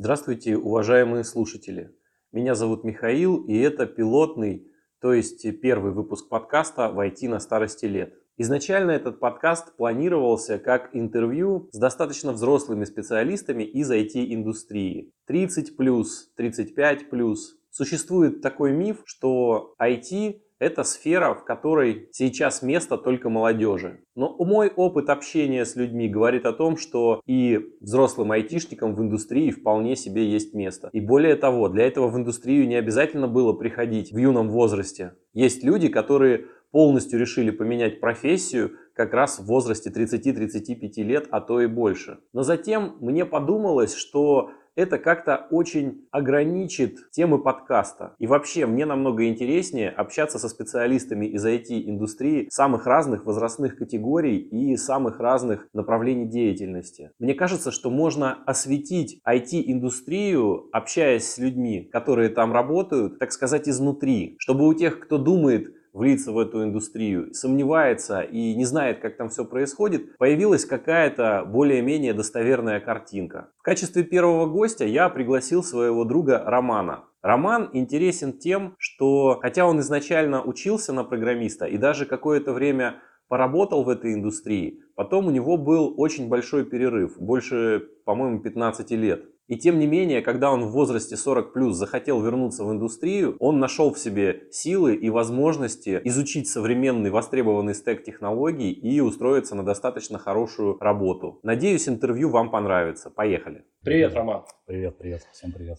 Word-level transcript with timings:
Здравствуйте, 0.00 0.56
уважаемые 0.56 1.24
слушатели. 1.24 1.92
Меня 2.30 2.54
зовут 2.54 2.84
Михаил, 2.84 3.44
и 3.46 3.56
это 3.56 3.84
пилотный, 3.84 4.70
то 5.00 5.12
есть 5.12 5.44
первый 5.60 5.90
выпуск 5.90 6.28
подкаста 6.28 6.92
«Войти 6.92 7.26
на 7.26 7.40
старости 7.40 7.86
лет». 7.86 8.14
Изначально 8.36 8.92
этот 8.92 9.18
подкаст 9.18 9.74
планировался 9.76 10.60
как 10.60 10.90
интервью 10.92 11.68
с 11.72 11.78
достаточно 11.80 12.30
взрослыми 12.30 12.84
специалистами 12.84 13.64
из 13.64 13.90
IT-индустрии. 13.90 15.12
30 15.26 15.76
плюс, 15.76 16.30
35 16.36 17.10
плюс. 17.10 17.56
Существует 17.70 18.40
такой 18.40 18.70
миф, 18.70 19.02
что 19.04 19.74
IT 19.82 20.40
это 20.58 20.84
сфера, 20.84 21.34
в 21.34 21.44
которой 21.44 22.08
сейчас 22.12 22.62
место 22.62 22.96
только 22.96 23.28
молодежи. 23.28 24.00
Но 24.14 24.34
мой 24.38 24.68
опыт 24.74 25.08
общения 25.10 25.64
с 25.64 25.76
людьми 25.76 26.08
говорит 26.08 26.46
о 26.46 26.52
том, 26.52 26.76
что 26.76 27.20
и 27.26 27.60
взрослым 27.80 28.32
айтишникам 28.32 28.94
в 28.94 29.00
индустрии 29.00 29.50
вполне 29.50 29.96
себе 29.96 30.28
есть 30.28 30.54
место. 30.54 30.90
И 30.92 31.00
более 31.00 31.36
того, 31.36 31.68
для 31.68 31.86
этого 31.86 32.08
в 32.08 32.16
индустрию 32.16 32.66
не 32.66 32.76
обязательно 32.76 33.28
было 33.28 33.52
приходить 33.52 34.12
в 34.12 34.18
юном 34.18 34.50
возрасте. 34.50 35.14
Есть 35.32 35.62
люди, 35.62 35.88
которые 35.88 36.46
полностью 36.70 37.18
решили 37.18 37.50
поменять 37.50 38.00
профессию 38.00 38.72
как 38.94 39.14
раз 39.14 39.38
в 39.38 39.46
возрасте 39.46 39.90
30-35 39.90 41.02
лет, 41.02 41.28
а 41.30 41.40
то 41.40 41.60
и 41.60 41.66
больше. 41.66 42.18
Но 42.32 42.42
затем 42.42 42.96
мне 43.00 43.24
подумалось, 43.24 43.94
что 43.94 44.50
это 44.78 44.98
как-то 44.98 45.48
очень 45.50 46.06
ограничит 46.12 47.10
темы 47.10 47.42
подкаста. 47.42 48.14
И 48.20 48.28
вообще 48.28 48.64
мне 48.64 48.86
намного 48.86 49.26
интереснее 49.26 49.90
общаться 49.90 50.38
со 50.38 50.48
специалистами 50.48 51.26
из 51.26 51.44
IT-индустрии 51.44 52.46
самых 52.48 52.86
разных 52.86 53.26
возрастных 53.26 53.76
категорий 53.76 54.38
и 54.38 54.76
самых 54.76 55.18
разных 55.18 55.66
направлений 55.72 56.26
деятельности. 56.26 57.10
Мне 57.18 57.34
кажется, 57.34 57.72
что 57.72 57.90
можно 57.90 58.38
осветить 58.46 59.20
IT-индустрию, 59.26 60.68
общаясь 60.72 61.28
с 61.28 61.38
людьми, 61.38 61.88
которые 61.90 62.28
там 62.28 62.52
работают, 62.52 63.18
так 63.18 63.32
сказать, 63.32 63.68
изнутри, 63.68 64.36
чтобы 64.38 64.68
у 64.68 64.74
тех, 64.74 65.00
кто 65.00 65.18
думает, 65.18 65.74
влиться 65.98 66.32
в 66.32 66.38
эту 66.38 66.62
индустрию, 66.62 67.34
сомневается 67.34 68.22
и 68.22 68.54
не 68.54 68.64
знает, 68.64 69.00
как 69.00 69.16
там 69.16 69.28
все 69.28 69.44
происходит, 69.44 70.16
появилась 70.16 70.64
какая-то 70.64 71.44
более-менее 71.46 72.14
достоверная 72.14 72.80
картинка. 72.80 73.50
В 73.58 73.62
качестве 73.62 74.04
первого 74.04 74.46
гостя 74.46 74.86
я 74.86 75.08
пригласил 75.08 75.62
своего 75.62 76.04
друга 76.04 76.42
Романа. 76.46 77.04
Роман 77.20 77.70
интересен 77.72 78.38
тем, 78.38 78.76
что 78.78 79.38
хотя 79.42 79.66
он 79.66 79.80
изначально 79.80 80.42
учился 80.42 80.92
на 80.92 81.02
программиста 81.04 81.66
и 81.66 81.76
даже 81.76 82.06
какое-то 82.06 82.52
время 82.52 83.02
поработал 83.28 83.84
в 83.84 83.88
этой 83.88 84.14
индустрии, 84.14 84.80
потом 84.94 85.26
у 85.26 85.30
него 85.30 85.56
был 85.56 85.94
очень 85.98 86.28
большой 86.28 86.64
перерыв, 86.64 87.18
больше, 87.18 87.82
по-моему, 88.04 88.40
15 88.40 88.90
лет. 88.92 89.24
И 89.48 89.56
тем 89.56 89.78
не 89.78 89.86
менее, 89.86 90.20
когда 90.20 90.52
он 90.52 90.66
в 90.66 90.72
возрасте 90.72 91.16
40 91.16 91.54
плюс 91.54 91.74
захотел 91.74 92.22
вернуться 92.22 92.64
в 92.64 92.70
индустрию, 92.70 93.34
он 93.40 93.58
нашел 93.58 93.94
в 93.94 93.98
себе 93.98 94.42
силы 94.50 94.94
и 94.94 95.08
возможности 95.08 96.02
изучить 96.04 96.48
современный 96.48 97.10
востребованный 97.10 97.74
стек 97.74 98.04
технологий 98.04 98.72
и 98.72 99.00
устроиться 99.00 99.54
на 99.54 99.64
достаточно 99.64 100.18
хорошую 100.18 100.76
работу. 100.80 101.40
Надеюсь, 101.42 101.88
интервью 101.88 102.28
вам 102.28 102.50
понравится. 102.50 103.08
Поехали. 103.08 103.64
Привет, 103.82 104.12
Роман. 104.12 104.44
Привет, 104.66 104.98
привет, 104.98 105.26
всем 105.32 105.52
привет. 105.52 105.78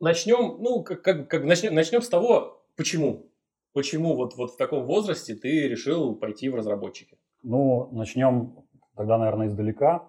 Начнем, 0.00 0.56
ну, 0.58 0.82
как, 0.82 1.02
как, 1.02 1.28
как 1.28 1.44
начнем, 1.44 1.74
начнем 1.74 2.00
с 2.00 2.08
того, 2.08 2.64
почему. 2.74 3.30
Почему 3.74 4.16
вот, 4.16 4.34
вот 4.36 4.52
в 4.52 4.56
таком 4.56 4.86
возрасте 4.86 5.34
ты 5.34 5.68
решил 5.68 6.14
пойти 6.14 6.48
в 6.48 6.54
разработчики? 6.54 7.18
Ну, 7.42 7.90
начнем 7.92 8.64
тогда, 8.96 9.18
наверное, 9.18 9.48
издалека. 9.48 10.08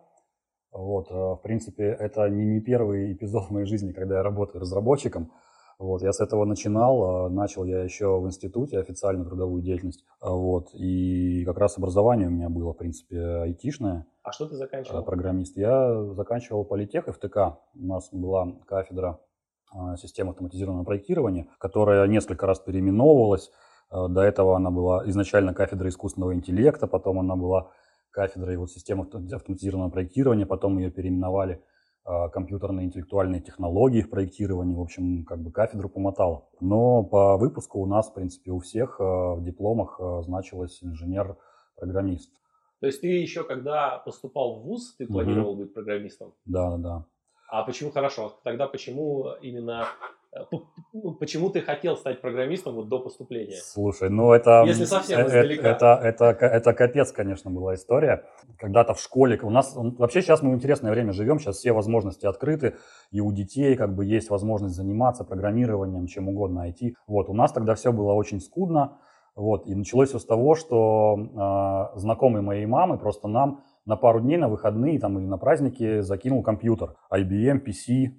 Вот, 0.72 1.12
э, 1.12 1.14
в 1.14 1.40
принципе, 1.44 1.86
это 2.00 2.30
не, 2.30 2.46
не 2.46 2.62
первый 2.62 3.14
эпизод 3.14 3.46
в 3.50 3.52
моей 3.52 3.66
жизни, 3.66 3.92
когда 3.92 4.18
я 4.18 4.24
работаю 4.24 4.62
разработчиком. 4.62 5.32
Вот, 5.80 6.04
я 6.04 6.14
с 6.14 6.20
этого 6.20 6.46
начинал, 6.46 7.28
э, 7.28 7.30
начал 7.30 7.66
я 7.66 7.84
еще 7.84 8.20
в 8.20 8.28
институте 8.28 8.80
официально 8.80 9.26
трудовую 9.26 9.64
деятельность, 9.64 10.06
э, 10.22 10.30
вот, 10.30 10.70
и 10.74 11.44
как 11.46 11.58
раз 11.58 11.78
образование 11.78 12.28
у 12.28 12.32
меня 12.32 12.50
было, 12.50 12.74
в 12.74 12.78
принципе, 12.78 13.20
айтишное. 13.20 14.06
А 14.24 14.32
что 14.32 14.48
ты 14.48 14.56
заканчивал? 14.56 15.04
Программист. 15.04 15.58
Я 15.58 16.04
заканчивал 16.14 16.64
политех 16.64 17.06
ФТК. 17.08 17.58
У 17.74 17.86
нас 17.86 18.10
была 18.12 18.54
кафедра 18.66 19.20
системы 19.96 20.32
автоматизированного 20.32 20.84
проектирования, 20.84 21.48
которая 21.58 22.06
несколько 22.06 22.46
раз 22.46 22.60
переименовывалась. 22.60 23.52
До 23.90 24.22
этого 24.22 24.58
она 24.58 24.70
была 24.70 25.10
изначально 25.10 25.54
кафедра 25.54 25.88
искусственного 25.88 26.34
интеллекта, 26.34 26.88
потом 26.88 27.20
она 27.20 27.38
была 27.38 27.72
кафедрой 28.12 28.58
вот 28.58 28.72
системы 28.72 29.06
автоматизированного 29.06 29.90
проектирования, 29.90 30.46
потом 30.46 30.78
ее 30.78 30.92
переименовали 30.92 31.62
а, 32.04 32.30
компьютерные 32.30 32.88
интеллектуальные 32.88 33.42
технологии 33.42 34.02
в 34.02 34.10
проектировании, 34.10 34.76
в 34.76 34.82
общем, 34.82 35.24
как 35.24 35.40
бы 35.40 35.52
кафедру 35.52 35.88
помотала. 35.88 36.48
Но 36.60 37.04
по 37.04 37.38
выпуску 37.38 37.80
у 37.80 37.86
нас, 37.86 38.10
в 38.10 38.14
принципе, 38.14 38.52
у 38.52 38.60
всех 38.60 39.00
а, 39.00 39.36
в 39.36 39.44
дипломах 39.44 40.00
а, 40.00 40.22
значилось 40.24 40.84
инженер-программист. 40.84 42.32
То 42.80 42.88
есть 42.88 43.02
ты 43.02 43.08
еще, 43.08 43.44
когда 43.44 44.00
поступал 44.00 44.60
в 44.60 44.64
ВУЗ, 44.64 44.96
ты 44.98 45.06
планировал 45.06 45.52
угу. 45.52 45.62
быть 45.62 45.74
программистом? 45.74 46.34
Да, 46.46 46.72
да, 46.72 46.78
да. 46.78 47.06
А 47.48 47.64
почему 47.64 47.92
хорошо? 47.92 48.40
Тогда 48.44 48.68
почему 48.68 49.34
именно 49.42 49.86
почему 51.20 51.50
ты 51.50 51.62
хотел 51.62 51.98
стать 51.98 52.22
программистом 52.22 52.76
вот 52.76 52.88
до 52.88 53.00
поступления? 53.00 53.58
Слушай, 53.62 54.10
ну 54.10 54.32
это... 54.32 54.64
Если 54.66 54.86
совсем 54.86 55.20
это, 55.20 55.30
издалека. 55.30 55.68
Это, 55.68 56.00
это, 56.02 56.26
это, 56.26 56.46
это 56.46 56.74
капец, 56.74 57.12
конечно, 57.12 57.52
была 57.52 57.76
история. 57.76 58.26
Когда-то 58.58 58.94
в 58.94 59.02
школе, 59.02 59.40
у 59.42 59.50
нас 59.50 59.74
вообще 59.76 60.22
сейчас 60.22 60.42
мы 60.42 60.52
в 60.52 60.56
интересное 60.56 60.92
время 60.92 61.12
живем, 61.12 61.40
сейчас 61.40 61.58
все 61.58 61.74
возможности 61.74 62.26
открыты, 62.26 62.76
и 63.12 63.20
у 63.20 63.32
детей 63.32 63.76
как 63.76 63.94
бы 63.96 64.06
есть 64.06 64.30
возможность 64.30 64.76
заниматься 64.76 65.24
программированием, 65.24 66.08
чем 66.08 66.30
угодно 66.30 66.70
IT. 66.70 66.94
Вот, 67.08 67.30
у 67.30 67.34
нас 67.34 67.52
тогда 67.52 67.76
все 67.76 67.92
было 67.92 68.14
очень 68.14 68.40
скудно, 68.40 69.00
вот, 69.36 69.68
и 69.68 69.76
началось 69.76 70.10
все 70.10 70.20
с 70.20 70.26
того, 70.26 70.56
что 70.56 71.18
э, 71.18 72.00
знакомый 72.00 72.42
моей 72.42 72.66
мамы 72.66 72.98
просто 72.98 73.28
нам 73.28 73.64
на 73.86 73.96
пару 73.96 74.20
дней 74.20 74.38
на 74.38 74.50
выходные 74.50 75.00
там, 75.00 75.18
или 75.20 75.26
на 75.26 75.38
праздники 75.38 76.02
закинул 76.02 76.44
компьютер 76.44 76.96
IBM 77.12 77.64
PC 77.66 78.12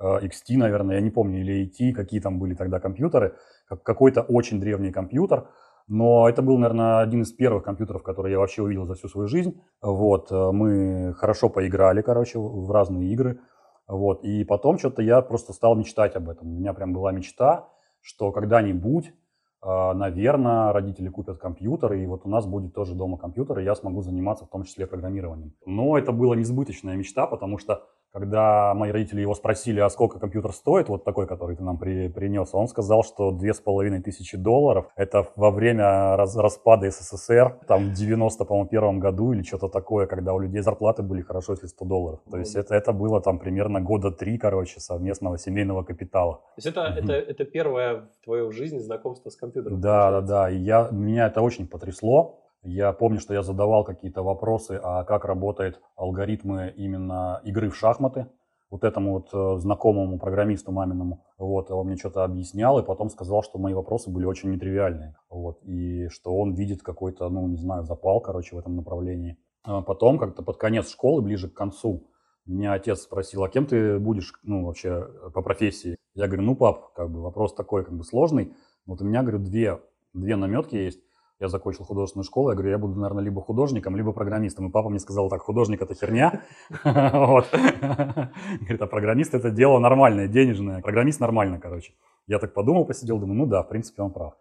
XT, 0.00 0.56
наверное, 0.56 0.96
я 0.96 1.00
не 1.00 1.10
помню, 1.10 1.40
или 1.40 1.64
AT, 1.66 1.92
какие 1.92 2.20
там 2.20 2.38
были 2.38 2.54
тогда 2.54 2.80
компьютеры, 2.80 3.36
какой-то 3.82 4.22
очень 4.22 4.60
древний 4.60 4.92
компьютер, 4.92 5.48
но 5.90 6.28
это 6.28 6.40
был, 6.40 6.56
наверное, 6.56 7.00
один 7.00 7.22
из 7.22 7.32
первых 7.32 7.64
компьютеров, 7.64 8.04
которые 8.04 8.32
я 8.32 8.38
вообще 8.38 8.62
увидел 8.62 8.86
за 8.86 8.94
всю 8.94 9.08
свою 9.08 9.26
жизнь. 9.26 9.60
Вот, 9.82 10.30
э, 10.30 10.50
мы 10.52 11.14
хорошо 11.14 11.48
поиграли, 11.48 12.00
короче, 12.00 12.38
в 12.38 12.70
разные 12.70 13.10
игры. 13.12 13.40
Вот, 13.88 14.22
и 14.22 14.44
потом 14.44 14.78
что-то 14.78 15.02
я 15.02 15.20
просто 15.20 15.52
стал 15.52 15.74
мечтать 15.74 16.14
об 16.14 16.28
этом. 16.28 16.46
У 16.48 16.58
меня 16.60 16.74
прям 16.74 16.92
была 16.92 17.10
мечта, 17.10 17.68
что 18.00 18.30
когда-нибудь, 18.30 19.08
э, 19.08 19.92
наверное, 19.92 20.72
родители 20.72 21.08
купят 21.08 21.38
компьютер, 21.38 21.94
и 21.94 22.06
вот 22.06 22.24
у 22.24 22.28
нас 22.28 22.46
будет 22.46 22.72
тоже 22.72 22.94
дома 22.94 23.18
компьютер, 23.18 23.58
и 23.58 23.64
я 23.64 23.74
смогу 23.74 24.02
заниматься 24.02 24.44
в 24.44 24.48
том 24.48 24.62
числе 24.62 24.86
программированием. 24.86 25.54
Но 25.66 25.98
это 25.98 26.12
была 26.12 26.36
несбыточная 26.36 26.94
мечта, 26.94 27.26
потому 27.26 27.58
что 27.58 27.82
когда 28.12 28.74
мои 28.74 28.90
родители 28.90 29.20
его 29.20 29.34
спросили, 29.34 29.80
а 29.80 29.88
сколько 29.88 30.18
компьютер 30.18 30.52
стоит, 30.52 30.88
вот 30.88 31.04
такой, 31.04 31.26
который 31.26 31.56
ты 31.56 31.62
нам 31.62 31.78
при, 31.78 32.08
принес, 32.08 32.50
он 32.52 32.68
сказал, 32.68 33.04
что 33.04 33.30
две 33.30 33.54
с 33.54 33.60
половиной 33.60 34.02
тысячи 34.02 34.36
долларов. 34.36 34.86
Это 34.96 35.28
во 35.36 35.50
время 35.50 36.16
раз, 36.16 36.36
распада 36.36 36.90
СССР, 36.90 37.58
там 37.66 37.90
в 37.90 37.92
90, 37.92 38.44
по-моему, 38.44 38.68
первом 38.68 39.00
году 39.00 39.32
или 39.32 39.42
что-то 39.42 39.68
такое, 39.68 40.06
когда 40.06 40.34
у 40.34 40.40
людей 40.40 40.60
зарплаты 40.60 41.02
были 41.02 41.22
хорошо, 41.22 41.52
если 41.52 41.66
100 41.66 41.84
долларов. 41.84 42.20
То 42.30 42.38
есть 42.38 42.56
это, 42.56 42.74
это 42.74 42.92
было 42.92 43.20
там 43.20 43.38
примерно 43.38 43.80
года 43.80 44.10
три, 44.10 44.38
короче, 44.38 44.80
совместного 44.80 45.38
семейного 45.38 45.82
капитала. 45.82 46.36
То 46.36 46.42
есть 46.56 46.66
это, 46.66 46.80
это, 46.82 47.12
это 47.12 47.44
первое 47.44 48.08
в 48.20 48.24
твоей 48.24 48.50
жизни 48.50 48.78
знакомство 48.78 49.30
с 49.30 49.36
компьютером? 49.36 49.80
Да, 49.80 50.10
да, 50.10 50.20
да. 50.20 50.50
И 50.50 50.58
я, 50.58 50.88
меня 50.90 51.26
это 51.26 51.42
очень 51.42 51.66
потрясло. 51.66 52.40
Я 52.62 52.92
помню, 52.92 53.20
что 53.20 53.32
я 53.32 53.42
задавал 53.42 53.84
какие-то 53.84 54.22
вопросы, 54.22 54.78
а 54.82 55.04
как 55.04 55.24
работают 55.24 55.80
алгоритмы 55.96 56.72
именно 56.76 57.40
игры 57.44 57.70
в 57.70 57.76
шахматы 57.76 58.26
вот 58.70 58.84
этому 58.84 59.14
вот 59.14 59.30
э, 59.32 59.60
знакомому 59.60 60.18
программисту 60.18 60.70
маминому. 60.70 61.24
Вот, 61.38 61.70
он 61.70 61.86
мне 61.86 61.96
что-то 61.96 62.22
объяснял 62.22 62.78
и 62.78 62.84
потом 62.84 63.10
сказал, 63.10 63.42
что 63.42 63.58
мои 63.58 63.74
вопросы 63.74 64.10
были 64.10 64.24
очень 64.24 64.50
нетривиальные. 64.52 65.16
Вот, 65.28 65.58
и 65.64 66.08
что 66.08 66.36
он 66.36 66.54
видит 66.54 66.82
какой-то, 66.82 67.28
ну, 67.28 67.48
не 67.48 67.56
знаю, 67.56 67.82
запал, 67.82 68.20
короче, 68.20 68.54
в 68.54 68.58
этом 68.58 68.76
направлении. 68.76 69.38
А 69.64 69.82
потом, 69.82 70.18
как-то 70.18 70.42
под 70.42 70.56
конец 70.56 70.88
школы, 70.88 71.20
ближе 71.20 71.48
к 71.48 71.54
концу, 71.54 72.06
меня 72.46 72.72
отец 72.72 73.00
спросил, 73.00 73.42
а 73.42 73.48
кем 73.48 73.66
ты 73.66 73.98
будешь, 73.98 74.32
ну, 74.44 74.64
вообще 74.64 75.08
по 75.34 75.42
профессии? 75.42 75.96
Я 76.14 76.26
говорю, 76.26 76.42
ну, 76.42 76.54
пап, 76.54 76.92
как 76.94 77.10
бы 77.10 77.20
вопрос 77.22 77.54
такой, 77.54 77.84
как 77.84 77.96
бы 77.96 78.04
сложный. 78.04 78.54
Вот 78.86 79.02
у 79.02 79.04
меня, 79.04 79.22
говорю, 79.22 79.40
две, 79.40 79.80
две 80.14 80.36
наметки 80.36 80.76
есть 80.76 81.00
я 81.40 81.48
закончил 81.48 81.84
художественную 81.84 82.24
школу, 82.24 82.50
я 82.50 82.54
говорю, 82.54 82.70
я 82.70 82.78
буду, 82.78 83.00
наверное, 83.00 83.24
либо 83.24 83.40
художником, 83.40 83.96
либо 83.96 84.12
программистом. 84.12 84.68
И 84.68 84.70
папа 84.70 84.90
мне 84.90 84.98
сказал, 84.98 85.30
так, 85.30 85.40
художник– 85.40 85.80
это 85.82 85.94
херня. 85.94 86.42
Говорит, 86.84 88.82
а 88.82 88.86
программист– 88.86 89.34
это 89.34 89.50
дело 89.50 89.78
нормальное, 89.78 90.28
денежное. 90.28 90.82
Программист 90.82 91.18
нормально, 91.18 91.58
короче. 91.58 91.94
Я 92.26 92.38
так 92.38 92.52
подумал, 92.52 92.84
посидел, 92.84 93.18
думаю, 93.18 93.38
ну 93.38 93.46
да, 93.46 93.62
в 93.62 93.68
принципе, 93.68 94.02
он 94.02 94.12
прав. 94.12 94.34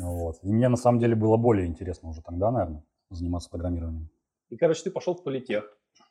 Вот. 0.00 0.36
И 0.42 0.50
мне 0.50 0.68
на 0.68 0.76
самом 0.76 0.98
деле 0.98 1.14
было 1.14 1.36
более 1.36 1.66
интересно 1.66 2.08
уже 2.08 2.22
тогда, 2.22 2.50
наверное, 2.50 2.82
заниматься 3.10 3.50
программированием. 3.50 4.08
И, 4.48 4.56
короче, 4.56 4.84
ты 4.84 4.90
пошел 4.90 5.14
в 5.14 5.22
политех. 5.22 5.64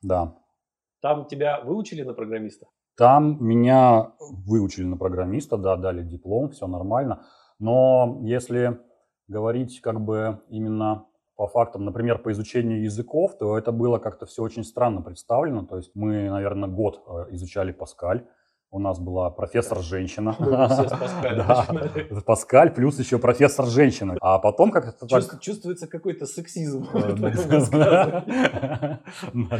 Да. 0.03 0.35
Там 1.01 1.25
тебя 1.25 1.59
выучили 1.61 2.03
на 2.03 2.13
программиста? 2.13 2.67
Там 2.95 3.43
меня 3.43 4.11
выучили 4.19 4.85
на 4.85 4.97
программиста, 4.97 5.57
да, 5.57 5.75
дали 5.75 6.03
диплом, 6.03 6.49
все 6.49 6.67
нормально. 6.67 7.25
Но 7.57 8.19
если 8.21 8.79
говорить 9.29 9.79
как 9.81 10.01
бы 10.01 10.41
именно 10.49 11.05
по 11.35 11.47
фактам, 11.47 11.85
например, 11.85 12.17
по 12.17 12.31
изучению 12.31 12.83
языков, 12.83 13.37
то 13.37 13.57
это 13.57 13.71
было 13.71 13.97
как-то 13.97 14.25
все 14.25 14.43
очень 14.43 14.65
странно 14.65 15.01
представлено. 15.01 15.65
То 15.65 15.77
есть 15.77 15.91
мы, 15.95 16.29
наверное, 16.29 16.67
год 16.67 17.01
э, 17.07 17.33
изучали 17.33 17.71
Паскаль, 17.71 18.25
у 18.71 18.79
нас 18.79 18.99
была 18.99 19.31
профессор-женщина. 19.31 20.33
Паскаль 22.25 22.71
плюс 22.71 22.99
еще 22.99 23.17
профессор-женщина. 23.17 24.15
А 24.21 24.37
потом 24.37 24.69
как 24.71 24.87
это 24.87 25.07
так... 25.07 25.41
Чувствуется 25.41 25.87
какой-то 25.87 26.27
сексизм. 26.27 26.87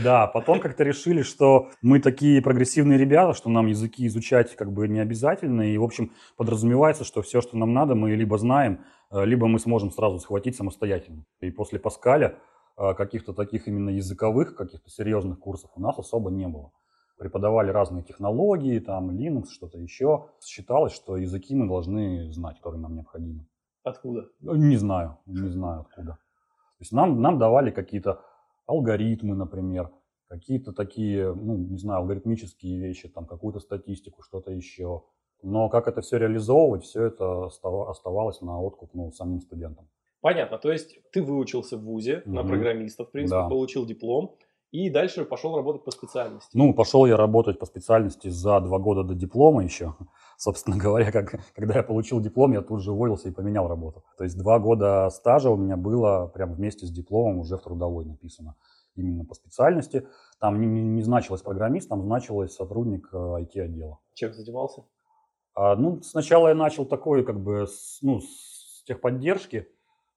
Да, 0.04 0.28
потом 0.28 0.60
как-то 0.60 0.84
решили, 0.84 1.24
что 1.24 1.70
мы 1.82 2.00
такие 2.00 2.42
прогрессивные 2.42 3.00
ребята, 3.00 3.34
что 3.34 3.50
нам 3.50 3.66
языки 3.66 4.06
изучать 4.06 4.56
как 4.56 4.72
бы 4.72 4.88
не 4.88 5.00
обязательно. 5.00 5.62
И, 5.62 5.78
в 5.78 5.84
общем, 5.84 6.12
подразумевается, 6.38 7.04
что 7.04 7.24
все, 7.24 7.42
что 7.42 7.58
нам 7.58 7.74
надо, 7.74 7.96
мы 7.96 8.12
либо 8.12 8.38
знаем, 8.38 8.74
э, 8.74 8.78
либо 9.12 9.48
мы 9.48 9.60
сможем 9.60 9.92
сразу 9.92 10.20
схватить 10.20 10.56
самостоятельно. 10.56 11.26
И 11.42 11.52
после 11.52 11.80
Паскаля 11.80 12.38
э, 12.78 12.94
каких-то 12.94 13.34
таких 13.34 13.68
именно 13.68 13.90
языковых, 13.90 14.56
каких-то 14.56 14.90
серьезных 14.90 15.40
курсов 15.40 15.72
у 15.76 15.82
нас 15.82 15.98
особо 15.98 16.30
не 16.32 16.48
было 16.48 16.72
преподавали 17.20 17.70
разные 17.70 18.02
технологии, 18.02 18.80
там 18.80 19.12
Linux, 19.12 19.50
что-то 19.52 19.78
еще. 19.78 20.30
Считалось, 20.42 20.94
что 20.94 21.18
языки 21.18 21.54
мы 21.54 21.68
должны 21.68 22.32
знать, 22.32 22.58
которые 22.58 22.82
нам 22.82 22.96
необходимы. 22.96 23.46
Откуда? 23.84 24.30
Ну, 24.40 24.56
не 24.56 24.78
знаю, 24.78 25.20
не 25.26 25.50
знаю 25.50 25.82
откуда. 25.82 26.14
То 26.14 26.82
есть 26.82 26.94
нам, 26.94 27.22
нам 27.22 27.38
давали 27.38 27.72
какие-то 27.72 28.22
алгоритмы, 28.66 29.36
например, 29.36 29.92
какие-то 30.28 30.72
такие, 30.72 31.34
ну, 31.34 31.58
не 31.58 31.78
знаю, 31.78 32.00
алгоритмические 32.00 32.80
вещи, 32.80 33.10
там, 33.10 33.26
какую-то 33.26 33.60
статистику, 33.60 34.24
что-то 34.24 34.52
еще. 34.52 35.04
Но 35.42 35.70
как 35.70 35.88
это 35.88 36.02
все 36.02 36.18
реализовывать, 36.18 36.84
все 36.84 37.04
это 37.04 37.46
оставалось 37.46 38.42
на 38.42 38.62
откуп 38.62 38.90
ну, 38.94 39.12
самим 39.12 39.42
студентам. 39.42 39.88
Понятно. 40.22 40.58
То 40.58 40.72
есть 40.72 41.00
ты 41.12 41.22
выучился 41.22 41.78
в 41.78 41.82
ВУЗе 41.82 42.24
угу. 42.26 42.36
на 42.36 42.44
программиста, 42.44 43.06
в 43.06 43.12
принципе, 43.12 43.42
да. 43.42 43.48
получил 43.50 43.86
диплом. 43.86 44.36
И 44.72 44.92
дальше 44.92 45.26
пошел 45.26 45.56
работать 45.56 45.84
по 45.84 45.90
специальности. 45.90 46.52
Ну, 46.54 46.76
пошел 46.76 47.08
я 47.08 47.18
работать 47.18 47.58
по 47.58 47.66
специальности 47.66 48.28
за 48.28 48.60
два 48.60 48.78
года 48.78 49.04
до 49.04 49.16
диплома 49.16 49.64
еще. 49.64 49.96
Собственно 50.38 50.78
говоря, 50.78 51.12
как, 51.12 51.40
когда 51.56 51.76
я 51.76 51.84
получил 51.84 52.20
диплом, 52.20 52.54
я 52.54 52.62
тут 52.62 52.84
же 52.84 52.92
уволился 52.92 53.30
и 53.30 53.32
поменял 53.32 53.68
работу. 53.68 54.04
То 54.18 54.24
есть 54.24 54.38
два 54.38 54.60
года 54.60 55.10
стажа 55.10 55.50
у 55.50 55.58
меня 55.58 55.76
было 55.76 56.28
прямо 56.28 56.54
вместе 56.54 56.86
с 56.86 56.92
дипломом 56.92 57.40
уже 57.40 57.58
в 57.58 57.62
трудовой 57.62 58.06
написано. 58.06 58.56
Именно 58.96 59.26
по 59.26 59.34
специальности. 59.34 60.08
Там 60.40 60.62
не, 60.62 60.68
не, 60.68 60.82
не 60.82 61.02
значилось 61.02 61.42
программист, 61.42 61.90
там 61.90 62.04
значилось 62.04 62.54
сотрудник 62.54 63.10
IT-отдела. 63.12 63.94
Э, 63.94 64.14
Чем 64.14 64.34
занимался? 64.34 64.84
А, 65.54 65.76
ну, 65.76 66.02
сначала 66.02 66.50
я 66.50 66.56
начал 66.56 66.86
такой, 66.86 67.24
как 67.24 67.40
бы, 67.40 67.68
с, 67.68 68.00
ну, 68.02 68.20
с 68.22 68.84
техподдержки. 68.86 69.68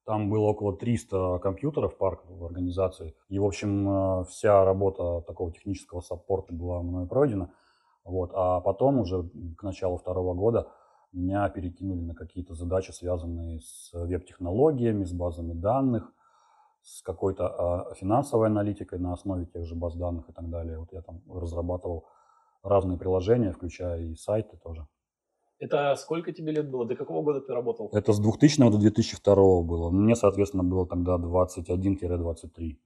Там 0.05 0.31
было 0.31 0.47
около 0.47 0.77
300 0.77 1.39
компьютеров 1.39 1.97
парк 1.97 2.23
в 2.27 2.45
организации. 2.45 3.15
И, 3.29 3.39
в 3.39 3.45
общем, 3.45 3.89
э, 3.89 4.25
вся 4.25 4.65
работа 4.65 5.21
такого 5.27 5.53
технического 5.53 6.01
саппорта 6.01 6.53
была 6.53 6.83
мной 6.83 7.07
пройдена. 7.07 7.51
Вот. 8.05 8.33
А 8.35 8.61
потом 8.61 8.99
уже 8.99 9.31
к 9.57 9.63
началу 9.63 9.97
второго 9.97 10.35
года 10.35 10.69
меня 11.13 11.49
перекинули 11.51 12.01
на 12.01 12.15
какие-то 12.15 12.55
задачи, 12.55 12.91
связанные 12.91 13.61
с 13.61 13.91
веб-технологиями, 13.93 15.05
с 15.05 15.13
базами 15.13 15.53
данных, 15.53 16.13
с 16.83 17.03
какой-то 17.03 17.47
а, 17.47 17.95
финансовой 17.95 18.49
аналитикой 18.49 18.99
на 18.99 19.13
основе 19.13 19.47
тех 19.47 19.65
же 19.67 19.75
баз 19.75 19.95
данных 19.95 20.29
и 20.29 20.33
так 20.33 20.49
далее. 20.49 20.79
Вот 20.79 20.93
я 20.93 21.03
там 21.03 21.21
разрабатывал 21.29 22.07
разные 22.63 22.99
приложения, 22.99 23.53
включая 23.53 24.01
и 24.01 24.15
сайты 24.17 24.57
тоже. 24.57 24.87
Это 25.63 25.95
сколько 25.95 26.33
тебе 26.33 26.51
лет 26.51 26.69
было? 26.69 26.85
До 26.85 26.97
какого 26.97 27.23
года 27.23 27.41
ты 27.41 27.53
работал? 27.53 27.89
Это 27.93 28.13
с 28.13 28.19
2000 28.19 28.71
до 28.71 28.79
2002 28.79 29.63
было. 29.63 29.91
Мне, 29.91 30.17
соответственно, 30.17 30.65
было 30.65 30.89
тогда 30.89 31.19
21-23. 31.19 32.79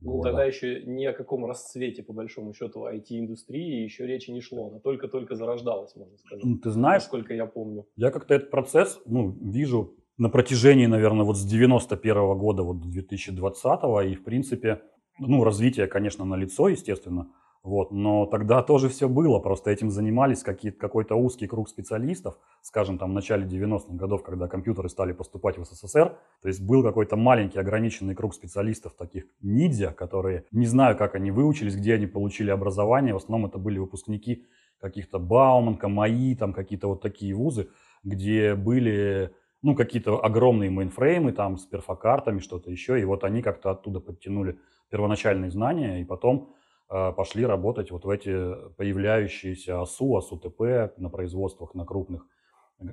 Ну, 0.00 0.12
года. 0.12 0.28
тогда 0.30 0.44
еще 0.44 0.82
ни 0.84 1.04
о 1.04 1.12
каком 1.12 1.44
расцвете, 1.44 2.02
по 2.02 2.14
большому 2.14 2.54
счету, 2.54 2.86
IT-индустрии 2.86 3.82
еще 3.82 4.06
речи 4.06 4.30
не 4.30 4.40
шло. 4.40 4.68
Она 4.68 4.78
только-только 4.78 5.34
зарождалась, 5.34 5.94
можно 5.94 6.16
сказать. 6.16 6.44
Ну, 6.44 6.58
ты 6.58 6.70
знаешь, 6.70 7.02
сколько 7.02 7.34
я 7.34 7.44
помню. 7.44 7.84
Я 7.96 8.10
как-то 8.10 8.32
этот 8.32 8.50
процесс 8.50 8.98
ну, 9.04 9.32
вижу 9.32 9.94
на 10.16 10.30
протяжении, 10.30 10.86
наверное, 10.86 11.26
вот 11.26 11.36
с 11.36 11.44
91 11.44 12.16
-го 12.16 12.34
года 12.34 12.62
вот 12.62 12.80
до 12.80 12.88
2020 12.88 14.10
и, 14.10 14.14
в 14.14 14.24
принципе, 14.24 14.80
ну, 15.18 15.44
развитие, 15.44 15.86
конечно, 15.86 16.24
на 16.24 16.36
лицо, 16.36 16.68
естественно, 16.68 17.30
вот, 17.66 17.90
но 17.90 18.26
тогда 18.26 18.62
тоже 18.62 18.88
все 18.88 19.08
было, 19.08 19.40
просто 19.40 19.72
этим 19.72 19.90
занимались 19.90 20.44
какой-то 20.44 21.16
узкий 21.16 21.48
круг 21.48 21.68
специалистов, 21.68 22.38
скажем, 22.62 22.96
там 22.96 23.10
в 23.10 23.12
начале 23.12 23.44
90-х 23.44 23.92
годов, 23.94 24.22
когда 24.22 24.46
компьютеры 24.46 24.88
стали 24.88 25.12
поступать 25.12 25.58
в 25.58 25.64
СССР, 25.64 26.16
то 26.42 26.48
есть 26.48 26.62
был 26.62 26.84
какой-то 26.84 27.16
маленький 27.16 27.58
ограниченный 27.58 28.14
круг 28.14 28.34
специалистов, 28.34 28.94
таких 28.94 29.24
ниндзя, 29.42 29.90
которые, 29.90 30.44
не 30.52 30.66
знаю, 30.66 30.96
как 30.96 31.16
они 31.16 31.32
выучились, 31.32 31.74
где 31.74 31.94
они 31.94 32.06
получили 32.06 32.50
образование, 32.50 33.14
в 33.14 33.16
основном 33.16 33.50
это 33.50 33.58
были 33.58 33.78
выпускники 33.78 34.44
каких-то 34.80 35.18
Бауманка, 35.18 35.88
МАИ, 35.88 36.36
там 36.36 36.52
какие-то 36.52 36.86
вот 36.86 37.02
такие 37.02 37.34
вузы, 37.34 37.68
где 38.04 38.54
были 38.54 39.32
ну, 39.62 39.74
какие-то 39.74 40.24
огромные 40.24 40.70
мейнфреймы 40.70 41.32
там 41.32 41.58
с 41.58 41.66
перфокартами, 41.66 42.38
что-то 42.38 42.70
еще, 42.70 43.00
и 43.00 43.04
вот 43.04 43.24
они 43.24 43.42
как-то 43.42 43.72
оттуда 43.72 43.98
подтянули 43.98 44.60
первоначальные 44.88 45.50
знания, 45.50 46.00
и 46.00 46.04
потом 46.04 46.54
пошли 46.88 47.44
работать 47.44 47.90
вот 47.90 48.04
в 48.04 48.10
эти 48.10 48.30
появляющиеся 48.76 49.80
АСУ, 49.80 50.16
АСУ-ТП 50.16 50.96
на 50.98 51.10
производствах, 51.10 51.74
на 51.74 51.84
крупных. 51.84 52.26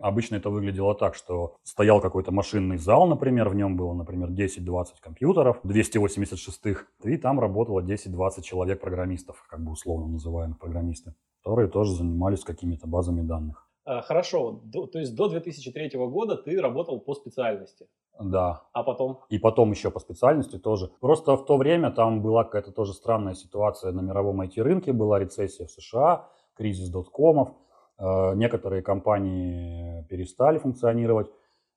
Обычно 0.02 0.38
это 0.38 0.50
выглядело 0.50 0.96
так, 0.96 1.14
что 1.14 1.58
стоял 1.64 2.00
какой-то 2.00 2.32
машинный 2.32 2.78
зал, 2.78 3.06
например, 3.06 3.50
в 3.50 3.56
нем 3.56 3.76
было, 3.76 3.94
например, 3.94 4.30
10-20 4.30 4.86
компьютеров, 5.02 5.60
286-х, 5.66 6.86
и 7.04 7.18
там 7.18 7.40
работало 7.40 7.82
10-20 7.82 8.42
человек-программистов, 8.44 9.46
как 9.50 9.62
бы 9.62 9.74
условно 9.74 10.08
называемых 10.08 10.58
программисты, 10.58 11.16
которые 11.42 11.68
тоже 11.68 11.96
занимались 11.96 12.46
какими-то 12.46 12.88
базами 12.88 13.22
данных. 13.22 13.68
А, 13.86 14.02
хорошо, 14.02 14.62
то 14.72 15.00
есть 15.00 15.16
до 15.16 15.28
2003 15.28 15.92
года 16.08 16.38
ты 16.38 16.62
работал 16.62 17.02
по 17.02 17.14
специальности. 17.14 17.88
Да. 18.20 18.64
А 18.74 18.84
потом? 18.84 19.20
И 19.30 19.40
потом 19.40 19.72
еще 19.72 19.90
по 19.90 20.00
специальности 20.00 20.58
тоже. 20.58 20.92
Просто 21.00 21.36
в 21.36 21.46
то 21.46 21.58
время 21.58 21.92
там 21.92 22.22
была 22.22 22.44
какая-то 22.44 22.72
тоже 22.72 22.94
странная 22.94 23.34
ситуация 23.34 23.92
на 23.92 24.02
мировом 24.02 24.42
IT-рынке, 24.42 24.94
была 24.94 25.20
рецессия 25.20 25.66
в 25.66 25.72
США, 25.72 26.30
кризис 26.56 26.90
доткомов. 26.90 27.50
Э, 27.98 28.34
некоторые 28.36 28.84
компании 28.84 30.04
перестали 30.10 30.60
функционировать, 30.60 31.32